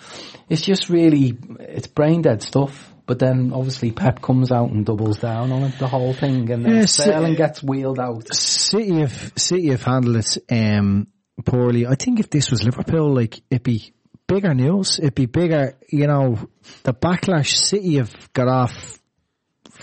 it's 0.49 0.61
just 0.63 0.89
really, 0.89 1.37
it's 1.59 1.85
brain 1.87 2.23
dead 2.23 2.41
stuff. 2.41 2.91
But 3.05 3.19
then 3.19 3.51
obviously 3.53 3.91
Pep 3.91 4.23
comes 4.23 4.51
out 4.51 4.71
and 4.71 4.83
doubles 4.83 5.19
down 5.19 5.51
on 5.51 5.61
it, 5.65 5.77
the 5.77 5.87
whole 5.87 6.13
thing, 6.15 6.49
and 6.49 6.65
then 6.65 6.75
Yes, 6.77 6.93
Sterling 6.93 7.33
uh, 7.33 7.37
gets 7.37 7.61
wheeled 7.61 7.99
out. 7.99 8.33
City 8.33 9.01
have 9.01 9.33
City 9.37 9.67
have 9.69 9.83
handled 9.83 10.15
it 10.15 10.37
um, 10.51 11.05
poorly. 11.45 11.85
I 11.85 11.93
think 11.93 12.19
if 12.19 12.31
this 12.31 12.49
was 12.49 12.63
Liverpool, 12.63 13.13
like 13.13 13.39
it'd 13.51 13.61
be 13.61 13.93
bigger 14.27 14.53
news. 14.53 14.99
It'd 14.99 15.15
be 15.15 15.25
bigger. 15.25 15.77
You 15.89 16.07
know, 16.07 16.49
the 16.83 16.93
backlash 16.93 17.55
City 17.55 17.95
have 17.95 18.13
got 18.33 18.47
off 18.47 18.99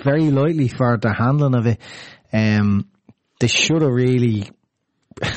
very 0.02 0.30
lightly 0.30 0.68
for 0.68 0.96
the 0.96 1.12
handling 1.12 1.54
of 1.54 1.66
it. 1.66 1.80
Um, 2.32 2.88
they 3.40 3.48
should 3.48 3.82
have 3.82 3.90
really. 3.90 4.50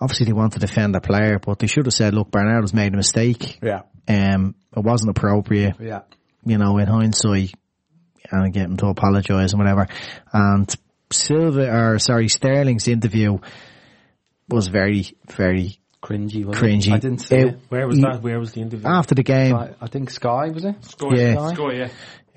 Obviously, 0.00 0.26
they 0.26 0.32
want 0.32 0.52
to 0.52 0.58
defend 0.58 0.94
the 0.94 1.00
player, 1.00 1.38
but 1.38 1.58
they 1.58 1.66
should 1.66 1.86
have 1.86 1.94
said, 1.94 2.14
"Look, 2.14 2.30
Bernardo's 2.30 2.74
made 2.74 2.92
a 2.92 2.96
mistake. 2.96 3.58
Yeah. 3.62 3.82
Um, 4.06 4.54
it 4.76 4.80
wasn't 4.80 5.10
appropriate." 5.10 5.76
Yeah. 5.80 6.02
you 6.44 6.58
know, 6.58 6.78
in 6.78 6.86
hindsight, 6.86 7.54
and 8.30 8.52
get 8.52 8.66
him 8.66 8.76
to 8.78 8.86
apologise 8.86 9.52
and 9.52 9.58
whatever. 9.58 9.88
And 10.32 10.72
Silva, 11.10 11.70
or 11.74 11.98
sorry, 11.98 12.28
Sterling's 12.28 12.88
interview 12.88 13.38
was 14.48 14.68
very, 14.68 15.16
very 15.26 15.78
Cringy, 16.06 16.44
wasn't 16.44 16.64
it? 16.64 16.78
cringy. 16.80 16.92
I 16.92 16.98
didn't 16.98 17.18
see 17.18 17.34
It- 17.36 17.46
it. 17.48 17.58
Where 17.68 17.86
was 17.88 17.98
that? 18.00 18.22
Where 18.22 18.38
was 18.38 18.52
the 18.52 18.60
interview? 18.60 18.86
After 18.88 19.14
the 19.16 19.22
game, 19.24 19.54
I, 19.56 19.70
I 19.80 19.86
think 19.88 20.10
Sky, 20.10 20.50
was 20.50 20.64
it? 20.64 20.76
Score, 20.84 21.14
Yeah. 21.16 21.34
yeah. 21.34 21.48
Score, 21.52 21.72
yeah. 21.72 21.88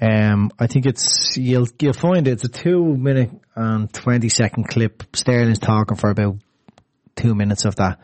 um, 0.02 0.50
I 0.58 0.66
think 0.68 0.86
it's 0.88 1.38
you'll 1.38 1.68
you'll 1.80 1.94
find 1.94 2.28
it. 2.28 2.32
It's 2.32 2.46
a 2.46 2.50
two 2.50 2.84
minute 2.98 3.30
and 3.56 3.92
twenty 3.94 4.30
second 4.30 4.70
clip. 4.70 5.04
Sterling's 5.16 5.60
talking 5.60 5.98
for 5.98 6.10
about 6.10 6.38
two 7.16 7.36
minutes 7.36 7.66
of 7.66 7.76
that, 7.76 8.00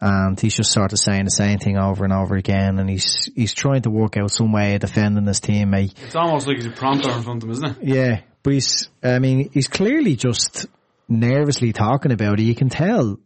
and 0.00 0.38
he's 0.38 0.54
just 0.54 0.70
sort 0.72 0.92
of 0.92 0.98
saying 1.00 1.24
the 1.24 1.30
same 1.30 1.58
thing 1.58 1.76
over 1.78 2.04
and 2.04 2.12
over 2.12 2.36
again. 2.36 2.78
And 2.78 2.88
he's 2.88 3.28
he's 3.34 3.54
trying 3.54 3.82
to 3.82 3.90
work 3.90 4.16
out 4.16 4.30
some 4.30 4.52
way 4.52 4.74
of 4.76 4.82
defending 4.82 5.26
his 5.26 5.40
teammate. 5.40 5.94
It's 6.04 6.14
almost 6.14 6.46
like 6.46 6.56
he's 6.56 6.66
a 6.66 6.70
prompter 6.70 7.10
in 7.10 7.22
front 7.22 7.42
of 7.42 7.48
him, 7.48 7.50
isn't 7.52 7.64
it? 7.64 7.76
Yeah, 7.82 8.20
but 8.44 8.52
he's, 8.52 8.88
I 9.02 9.18
mean, 9.18 9.50
he's 9.52 9.66
clearly 9.68 10.14
just 10.16 10.66
nervously 11.08 11.72
talking 11.72 12.12
about 12.12 12.38
it, 12.40 12.44
you 12.44 12.54
can 12.54 12.68
tell 12.68 13.18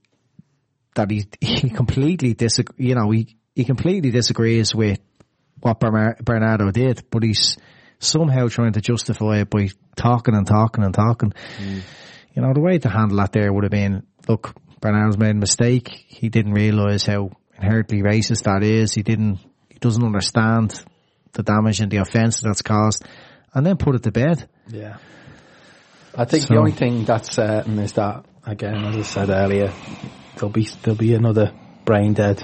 that 0.96 1.10
he 1.10 1.26
he 1.40 1.70
completely 1.70 2.34
disagree. 2.34 2.88
You 2.88 2.94
know, 2.96 3.10
he 3.10 3.36
he 3.54 3.64
completely 3.64 4.10
disagrees 4.10 4.74
with 4.74 4.98
what 5.60 5.80
Bernardo 5.80 6.70
did, 6.70 7.04
but 7.10 7.22
he's 7.22 7.56
somehow 7.98 8.48
trying 8.48 8.72
to 8.72 8.80
justify 8.80 9.40
it 9.40 9.50
by 9.50 9.68
talking 9.96 10.34
and 10.34 10.46
talking 10.46 10.84
and 10.84 10.94
talking. 10.94 11.32
Mm. 11.58 11.80
You 12.34 12.42
know, 12.42 12.52
the 12.52 12.60
way 12.60 12.78
to 12.78 12.88
handle 12.90 13.16
that 13.16 13.32
there 13.32 13.50
would 13.50 13.64
have 13.64 13.70
been, 13.70 14.02
look, 14.28 14.54
Bernardo's 14.80 15.16
made 15.16 15.30
a 15.30 15.34
mistake. 15.34 15.88
He 15.88 16.28
didn't 16.28 16.52
realise 16.52 17.06
how 17.06 17.30
inherently 17.56 18.02
racist 18.02 18.42
that 18.42 18.62
is. 18.62 18.92
He 18.92 19.02
didn't, 19.02 19.38
he 19.70 19.78
doesn't 19.78 20.04
understand 20.04 20.78
the 21.32 21.42
damage 21.42 21.80
and 21.80 21.90
the 21.90 21.98
offence 21.98 22.40
that's 22.40 22.60
caused. 22.60 23.04
And 23.54 23.64
then 23.64 23.78
put 23.78 23.94
it 23.94 24.02
to 24.02 24.12
bed. 24.12 24.46
Yeah. 24.68 24.98
I 26.14 26.26
think 26.26 26.42
So- 26.42 26.54
the 26.54 26.60
only 26.60 26.72
thing 26.72 27.04
that's 27.06 27.32
certain 27.32 27.78
is 27.78 27.92
that, 27.94 28.26
again, 28.44 28.84
as 28.84 28.96
I 28.96 29.02
said 29.02 29.30
earlier, 29.30 29.72
there'll 30.36 30.50
be 30.50 30.68
there'll 30.82 30.96
be 30.98 31.14
another 31.14 31.52
brain 31.84 32.14
dead 32.14 32.42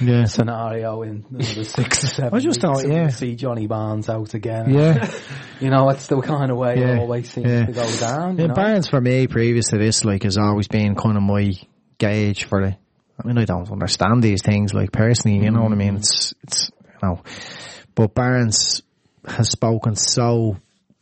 Yeah. 0.00 0.24
scenario 0.26 1.02
in 1.02 1.24
another 1.30 1.64
six 1.64 2.04
or 2.04 2.06
seven. 2.08 2.34
I 2.34 2.40
just 2.40 2.58
weeks, 2.58 2.58
don't- 2.58 2.80
and 2.84 2.88
we'll 2.92 3.02
yeah. 3.04 3.08
see 3.08 3.34
Johnny 3.36 3.66
Barnes 3.66 4.08
out 4.08 4.34
again. 4.34 4.72
Yeah. 4.74 5.10
you 5.60 5.70
know, 5.70 5.88
that's 5.88 6.06
the 6.06 6.20
kind 6.20 6.50
of 6.50 6.56
way 6.58 6.76
Yeah. 6.78 6.96
it 6.96 6.98
always 7.00 7.30
seems 7.30 7.48
Yeah. 7.50 7.66
to 7.66 7.72
go 7.72 7.96
down. 7.98 8.36
Yeah, 8.38 8.46
know? 8.48 8.54
Barnes 8.54 8.88
for 8.88 9.00
me, 9.00 9.26
previous 9.26 9.68
to 9.68 9.78
this, 9.78 10.04
like, 10.04 10.24
has 10.24 10.36
always 10.36 10.68
been 10.68 10.94
kind 10.94 11.16
of 11.16 11.22
my 11.22 11.52
gauge 11.98 12.44
for 12.44 12.60
the. 12.66 12.76
I 13.22 13.26
mean, 13.26 13.38
I 13.38 13.44
don't 13.44 13.70
understand 13.70 14.22
these 14.22 14.42
things, 14.42 14.74
like 14.74 14.90
personally, 14.90 15.38
you 15.44 15.50
know 15.52 15.62
what 15.62 15.70
I 15.72 15.76
mean? 15.76 15.96
It's, 15.96 16.34
it's, 16.42 16.70
you 16.84 16.98
know, 17.08 17.22
but 17.94 18.12
Barnes 18.12 18.82
has 19.24 19.48
spoken 19.50 19.94
so 19.94 20.56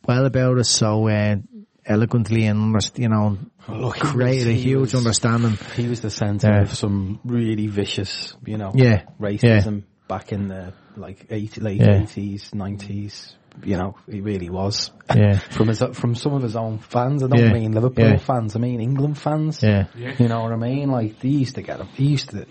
well 0.07 0.25
about 0.25 0.59
it, 0.59 0.65
so 0.65 1.07
uh, 1.07 1.37
eloquently, 1.85 2.45
and 2.45 2.59
underst- 2.73 2.97
you 2.99 3.09
know, 3.09 3.37
oh, 3.67 3.73
Look, 3.73 3.95
he 3.97 4.01
created 4.01 4.47
was- 4.47 4.55
a 4.55 4.57
he 4.57 4.61
huge 4.61 4.79
was- 4.79 4.95
understanding. 4.95 5.57
He 5.75 5.87
was 5.87 6.01
the 6.01 6.09
centre 6.09 6.47
Yeah. 6.51 6.61
of 6.61 6.73
some 6.73 7.19
really 7.25 7.67
vicious, 7.67 8.35
you 8.45 8.57
know, 8.57 8.71
Yeah. 8.73 9.03
racism 9.19 9.83
back 10.07 10.31
in 10.31 10.47
the 10.47 10.73
like 10.95 11.25
80, 11.29 11.61
late 11.61 11.81
Yeah. 11.81 12.01
eighties, 12.03 12.51
nineties. 12.53 13.35
You 13.63 13.77
know, 13.77 13.95
he 14.09 14.21
really 14.21 14.49
was. 14.49 14.91
Yeah. 15.15 15.37
from 15.51 15.67
his 15.67 15.83
from 15.93 16.15
some 16.15 16.33
of 16.33 16.41
his 16.41 16.55
own 16.55 16.79
fans. 16.79 17.21
I 17.23 17.27
don't 17.27 17.39
Yeah. 17.39 17.53
mean 17.53 17.71
Liverpool 17.73 18.05
Yeah. 18.05 18.17
fans. 18.17 18.55
I 18.55 18.59
mean 18.59 18.79
England 18.81 19.17
fans. 19.17 19.61
Yeah. 19.61 19.85
You 19.95 20.27
know 20.27 20.41
what 20.41 20.51
I 20.53 20.55
mean? 20.55 20.89
Like 20.89 21.19
they 21.19 21.29
used 21.29 21.55
to 21.55 21.61
get 21.61 21.79
a 21.79 21.85
he 21.85 22.05
used 22.07 22.31
to 22.31 22.45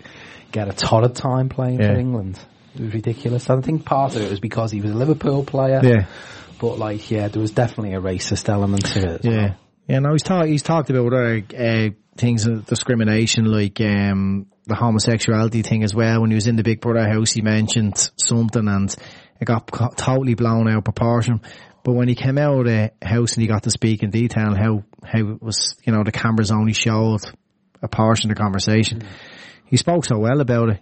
get 0.51 0.69
a 0.69 0.73
torrid 0.73 1.15
time 1.15 1.49
playing 1.49 1.77
for 1.79 1.93
England. 1.93 2.39
It 2.75 2.81
was 2.81 2.93
ridiculous. 2.93 3.49
I 3.49 3.59
think 3.61 3.85
part 3.85 4.15
of 4.15 4.21
it 4.21 4.29
was 4.29 4.39
because 4.39 4.71
he 4.71 4.81
was 4.81 4.91
a 4.91 4.95
Liverpool 4.95 5.43
player. 5.43 5.81
Yeah. 5.83 6.05
But 6.63 6.79
like, 6.79 7.11
yeah, 7.11 7.27
there 7.27 7.41
was 7.41 7.51
definitely 7.51 7.93
a 7.93 7.99
racist 7.99 8.47
element 8.47 8.85
to 8.85 9.15
it. 9.15 9.25
well. 9.25 9.33
Yeah. 9.33 9.53
Yeah, 9.85 9.99
no, 9.99 10.13
he's 10.13 10.23
talked, 10.23 10.47
he's 10.47 10.63
talked 10.63 10.89
about 10.89 11.07
other, 11.07 11.43
uh, 11.59 11.89
things 12.15 12.47
of 12.47 12.65
discrimination, 12.65 13.43
like, 13.43 13.81
um, 13.81 14.47
the 14.65 14.73
homosexuality 14.73 15.61
thing 15.61 15.83
as 15.83 15.93
well. 15.93 16.21
When 16.21 16.29
he 16.29 16.35
was 16.35 16.47
in 16.47 16.55
the 16.55 16.63
Big 16.63 16.79
Brother 16.79 17.05
house, 17.05 17.33
he 17.33 17.41
mentioned 17.41 18.09
something 18.15 18.65
and 18.65 18.95
it 19.41 19.43
got 19.43 19.69
totally 19.97 20.35
blown 20.35 20.69
out 20.69 20.77
of 20.77 20.83
proportion. 20.85 21.41
But 21.83 21.95
when 21.95 22.07
he 22.07 22.15
came 22.15 22.37
out 22.37 22.59
of 22.59 22.65
the 22.65 22.93
house 23.01 23.33
and 23.33 23.41
he 23.41 23.47
got 23.49 23.63
to 23.63 23.69
speak 23.69 24.01
in 24.01 24.09
detail 24.09 24.55
how, 24.55 24.85
how 25.03 25.19
it 25.19 25.43
was, 25.43 25.75
you 25.83 25.91
know, 25.91 26.05
the 26.05 26.13
cameras 26.13 26.49
only 26.49 26.71
showed 26.71 27.19
a 27.81 27.89
portion 27.89 28.31
of 28.31 28.37
the 28.37 28.41
conversation, 28.41 29.01
he 29.65 29.75
spoke 29.75 30.05
so 30.05 30.17
well 30.17 30.39
about 30.39 30.69
it. 30.69 30.79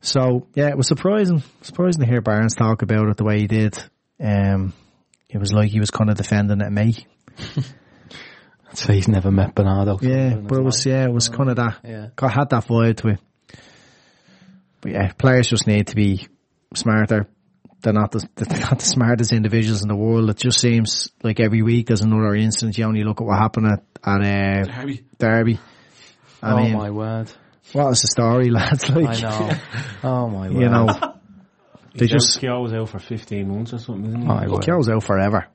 So, 0.00 0.46
yeah, 0.54 0.70
it 0.70 0.78
was 0.78 0.88
surprising, 0.88 1.42
surprising 1.60 2.00
to 2.00 2.08
hear 2.08 2.22
Barnes 2.22 2.54
talk 2.54 2.80
about 2.80 3.10
it 3.10 3.18
the 3.18 3.24
way 3.24 3.40
he 3.40 3.46
did. 3.46 3.78
Um, 4.18 4.72
it 5.30 5.38
was 5.38 5.52
like 5.52 5.70
he 5.70 5.80
was 5.80 5.90
kind 5.90 6.10
of 6.10 6.16
defending 6.16 6.62
at 6.62 6.72
me. 6.72 6.96
So 8.74 8.92
he's 8.92 9.08
never 9.08 9.30
met 9.30 9.54
Bernardo. 9.54 9.98
Yeah, 10.00 10.36
but 10.36 10.58
it 10.58 10.64
was 10.64 10.86
yeah, 10.86 11.04
it 11.04 11.12
was 11.12 11.28
kind 11.28 11.50
of 11.50 11.56
that. 11.56 11.80
Yeah. 11.84 12.06
got 12.14 12.32
had 12.32 12.50
that 12.50 12.66
vibe 12.66 12.96
to 12.98 13.08
it. 13.08 13.20
But 14.80 14.92
yeah, 14.92 15.12
players 15.12 15.48
just 15.48 15.66
need 15.66 15.88
to 15.88 15.96
be 15.96 16.28
smarter. 16.74 17.28
They're 17.82 17.92
not 17.92 18.12
the 18.12 18.28
they're 18.36 18.60
not 18.60 18.78
the 18.78 18.84
smartest 18.84 19.32
individuals 19.32 19.82
in 19.82 19.88
the 19.88 19.96
world. 19.96 20.30
It 20.30 20.36
just 20.36 20.60
seems 20.60 21.10
like 21.22 21.40
every 21.40 21.62
week 21.62 21.88
there's 21.88 22.02
another 22.02 22.34
instance. 22.34 22.78
You 22.78 22.84
only 22.84 23.02
look 23.02 23.20
at 23.20 23.26
what 23.26 23.38
happened 23.38 23.66
at 23.66 23.84
at 24.04 24.20
uh, 24.20 24.72
Derby. 24.72 25.04
Derby. 25.18 25.60
I 26.42 26.52
oh 26.52 26.56
mean, 26.56 26.72
my 26.74 26.90
word! 26.90 27.30
what 27.72 27.88
was 27.88 28.00
the 28.00 28.08
story, 28.08 28.50
lads? 28.50 28.88
Like, 28.88 29.18
I 29.18 29.20
know. 29.20 29.50
Oh 30.04 30.28
my 30.28 30.48
word! 30.48 30.62
you 30.62 30.68
know, 30.68 30.88
they 31.94 32.06
He's 32.06 32.10
just 32.10 32.36
out, 32.36 32.40
Keogh 32.40 32.62
was 32.62 32.72
out 32.72 32.88
for 32.88 32.98
15 32.98 33.48
months 33.48 33.72
or 33.72 33.78
something, 33.78 34.06
isn't 34.06 34.20
he? 34.20 34.26
My 34.26 34.44
he 34.44 34.50
word. 34.50 34.64
goes 34.66 34.88
out 34.88 35.02
forever. 35.02 35.46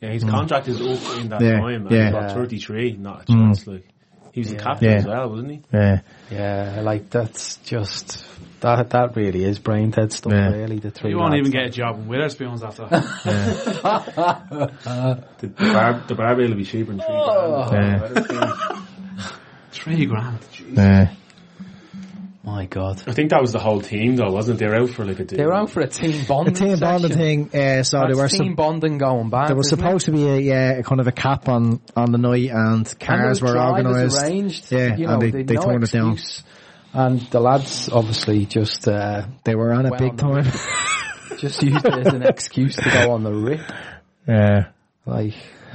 Yeah, 0.00 0.10
his 0.10 0.24
contract 0.24 0.68
is 0.68 0.80
up 0.80 1.18
in 1.20 1.28
that 1.30 1.40
Mm. 1.40 1.44
Yeah, 1.50 1.60
time. 1.60 1.86
And 1.86 1.90
yeah. 1.90 2.22
He's 2.28 2.32
33, 2.34 2.96
not 2.98 3.22
a 3.22 3.26
chance. 3.26 3.66
Like 3.66 3.88
he 4.32 4.40
was 4.40 4.50
the 4.50 4.56
captain 4.56 4.90
Yeah. 4.90 4.96
as 4.98 5.06
well, 5.06 5.28
wasn't 5.30 5.50
he? 5.50 5.62
Yeah, 5.72 6.00
Yeah, 6.30 6.80
like 6.82 7.10
that's 7.10 7.56
just 7.58 8.24
that. 8.60 8.90
That 8.90 9.16
really 9.16 9.44
is 9.44 9.58
brain 9.58 9.90
dead 9.90 10.12
stuff. 10.12 10.32
Yeah. 10.32 10.50
Really, 10.50 10.78
the 10.78 10.90
three. 10.90 11.10
You 11.10 11.18
won't 11.18 11.32
lads. 11.32 11.40
even 11.48 11.52
get 11.52 11.66
a 11.66 11.70
job 11.70 11.98
in 11.98 12.06
Wetherspoons 12.06 12.62
after 12.62 12.86
that. 12.86 14.72
The, 15.38 15.46
the, 15.48 15.48
bar, 15.72 16.04
the 16.06 16.14
barbell 16.14 16.48
will 16.48 16.56
be 16.56 16.64
cheaper 16.64 16.92
than 16.92 17.00
three 17.00 17.06
Oh. 17.10 17.68
grand. 17.68 18.26
yeah, 18.30 18.82
Three 19.72 20.06
grand. 20.06 20.38
yeah. 20.72 21.12
My 22.46 22.64
God. 22.66 23.02
I 23.08 23.12
think 23.12 23.30
that 23.30 23.40
was 23.42 23.50
the 23.52 23.58
whole 23.58 23.80
team 23.80 24.14
though, 24.14 24.30
wasn't 24.30 24.60
it? 24.62 24.64
They 24.64 24.70
were 24.70 24.80
out 24.82 24.90
for 24.90 25.04
like 25.04 25.18
a 25.18 25.24
day. 25.24 25.36
They 25.36 25.44
were 25.44 25.52
out 25.52 25.68
for 25.68 25.80
a 25.80 25.88
team 25.88 26.12
The 26.12 26.26
bonding. 26.28 26.54
team 26.54 26.78
bonding 26.78 27.10
session. 27.12 27.48
thing. 27.48 27.60
Uh, 27.60 27.82
so 27.82 27.98
That's 27.98 28.14
they 28.16 28.22
were 28.22 28.28
team 28.28 28.48
sup- 28.52 28.56
bonding 28.56 28.98
going 28.98 29.30
back. 29.30 29.48
there 29.48 29.56
was 29.56 29.66
isn't 29.66 29.80
it? 29.80 29.82
supposed 29.82 30.06
to 30.06 30.12
be 30.12 30.28
a 30.28 30.38
yeah, 30.38 30.80
kind 30.82 31.00
of 31.00 31.08
a 31.08 31.12
cap 31.12 31.48
on 31.48 31.80
on 31.96 32.12
the 32.12 32.18
night, 32.18 32.50
and 32.50 32.86
And 32.86 33.00
cars 33.00 33.40
there 33.40 33.52
were 33.52 33.58
organised. 33.60 34.22
arranged. 34.22 34.70
Yeah, 34.70 34.94
you 34.96 35.08
and 35.08 35.20
they- 35.22 35.30
they'd 35.32 35.48
they 35.48 35.54
no 35.54 35.60
turned 35.62 35.82
it 35.84 35.90
down. 35.90 36.18
And 36.94 37.20
the 37.32 37.40
lads 37.40 37.88
obviously 37.90 38.46
just 38.46 38.86
uh, 38.88 39.26
They 39.44 39.56
were 39.56 39.72
on 39.72 39.84
it 39.86 39.90
Well, 39.90 39.98
big 40.00 40.16
time. 40.16 40.44
just 41.38 41.62
used 41.64 41.84
it 41.84 42.06
as 42.06 42.14
an 42.14 42.22
excuse 42.22 42.76
to 42.76 42.88
go 42.90 43.10
on 43.10 43.24
the 43.24 43.32
rip. 43.34 43.60
yeah. 44.28 44.68
Like, 45.04 45.34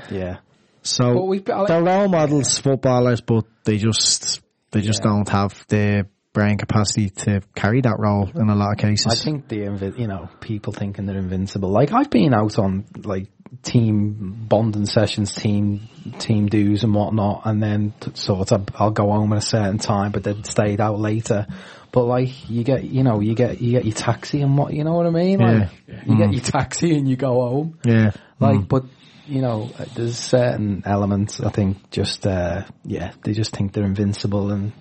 yeah. 0.10 0.38
So 0.84 1.14
But 1.16 1.26
we- 1.28 1.44
I 1.52 1.58
like- 1.60 1.68
they're 1.68 1.84
role 1.84 2.08
models, 2.08 2.58
footballers, 2.60 3.20
but 3.20 3.44
they 3.66 3.78
just 3.78 4.40
they 4.72 4.80
just 4.80 5.02
Yeah. 5.04 5.12
don't 5.12 5.30
have 5.30 5.66
the 5.68 6.08
brain 6.34 6.58
capacity 6.58 7.10
to 7.10 7.42
carry 7.56 7.82
that 7.82 8.00
role 8.00 8.30
in 8.36 8.50
a 8.50 8.56
lot 8.56 8.72
of 8.72 8.78
cases. 8.78 9.08
I 9.08 9.24
think 9.24 9.48
the 9.48 9.60
invi- 9.60 10.00
you 10.00 10.08
know 10.08 10.30
people 10.40 10.74
thinking 10.74 11.06
they're 11.06 11.18
invincible. 11.18 11.70
Like 11.70 11.92
I've 11.94 12.10
been 12.10 12.34
out 12.34 12.58
on 12.58 12.86
like 13.04 13.28
team 13.64 14.46
bonding 14.48 14.86
sessions, 14.86 15.36
team 15.36 15.82
team 16.20 16.48
dues 16.48 16.84
and 16.84 16.94
whatnot, 16.94 17.42
and 17.46 17.62
then 17.62 17.94
sort 18.14 18.52
of 18.52 18.68
I'll 18.76 18.92
go 18.92 19.12
home 19.12 19.34
at 19.34 19.40
a 19.40 19.42
certain 19.42 19.78
time, 19.78 20.12
but 20.12 20.24
then 20.24 20.44
stayed 20.44 20.80
out 20.82 21.00
later. 21.00 21.48
But 21.92 22.06
like 22.06 22.50
you 22.50 22.64
get 22.64 22.86
you 22.86 23.04
know 23.04 23.20
you 23.20 23.36
get 23.36 23.60
you 23.62 23.72
get 23.74 23.84
your 23.86 23.94
taxi 23.94 24.42
and 24.42 24.58
what 24.58 24.74
you 24.74 24.84
know 24.86 24.94
what 24.94 25.06
I 25.06 25.10
mean. 25.10 25.40
Like 25.40 25.70
you 26.06 26.18
get 26.18 26.32
your 26.32 26.42
taxi 26.42 26.98
and 26.98 27.10
you 27.10 27.18
go 27.18 27.42
home. 27.42 27.78
yeah, 27.84 28.12
Like, 28.40 28.60
Mm. 28.62 28.68
but 28.70 28.86
you 29.28 29.42
know, 29.42 29.70
there's 29.96 30.18
certain 30.18 30.84
elements. 30.86 31.42
I 31.42 31.50
think 31.50 31.90
just 31.92 32.26
uh 32.26 32.64
yeah, 32.86 33.12
they 33.24 33.34
just 33.34 33.54
think 33.56 33.74
they're 33.74 33.84
invincible, 33.84 34.52
and 34.52 34.72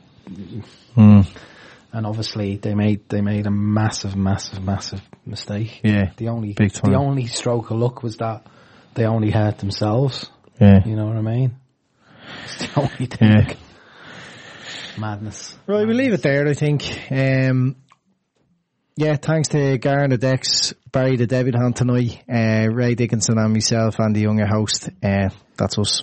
Mm. 0.97 1.27
and 1.93 2.07
obviously 2.07 2.57
they 2.57 2.75
made 2.75 3.09
they 3.09 3.21
made 3.21 3.47
a 3.47 3.51
massive, 3.51 4.17
massive, 4.17 4.63
massive 4.63 5.03
mistake. 5.27 5.81
Yeah, 5.85 6.11
The 6.17 6.29
only 6.29 6.53
Big 6.53 6.73
time. 6.73 6.93
the 6.93 6.99
only 6.99 7.27
stroke 7.27 7.71
of 7.71 7.79
luck 7.79 8.03
was 8.03 8.17
that 8.19 8.47
they 8.95 9.05
only 9.07 9.31
hurt 9.31 9.59
themselves. 9.59 10.31
yeah. 10.61 10.85
You 10.87 10.97
know 10.97 11.07
what 11.07 11.17
I 11.17 11.23
mean? 11.23 11.57
It's 12.45 12.59
the 12.59 12.81
only 12.81 13.07
thing. 13.07 13.29
Yeah. 13.49 13.55
Madness. 14.99 15.57
Right, 15.67 15.87
we'll 15.87 15.97
leave 15.97 16.13
it 16.13 16.23
there. 16.23 16.47
I 16.47 16.55
think. 16.55 16.83
Um, 17.11 17.77
yeah, 18.97 19.17
thanks 19.17 19.49
to 19.51 19.79
Garen 19.79 20.11
the 20.11 20.19
Dex, 20.19 20.75
Barry 20.93 21.17
the 21.17 21.27
debutante 21.27 21.77
tonight, 21.77 22.23
uh, 22.29 22.69
Ray 22.71 22.95
Dickinson 22.95 23.39
and 23.39 23.53
myself 23.53 23.99
and 23.99 24.15
the 24.15 24.21
younger 24.21 24.47
host. 24.47 24.91
Uh, 25.03 25.31
that's 25.57 25.79
us. 25.79 26.03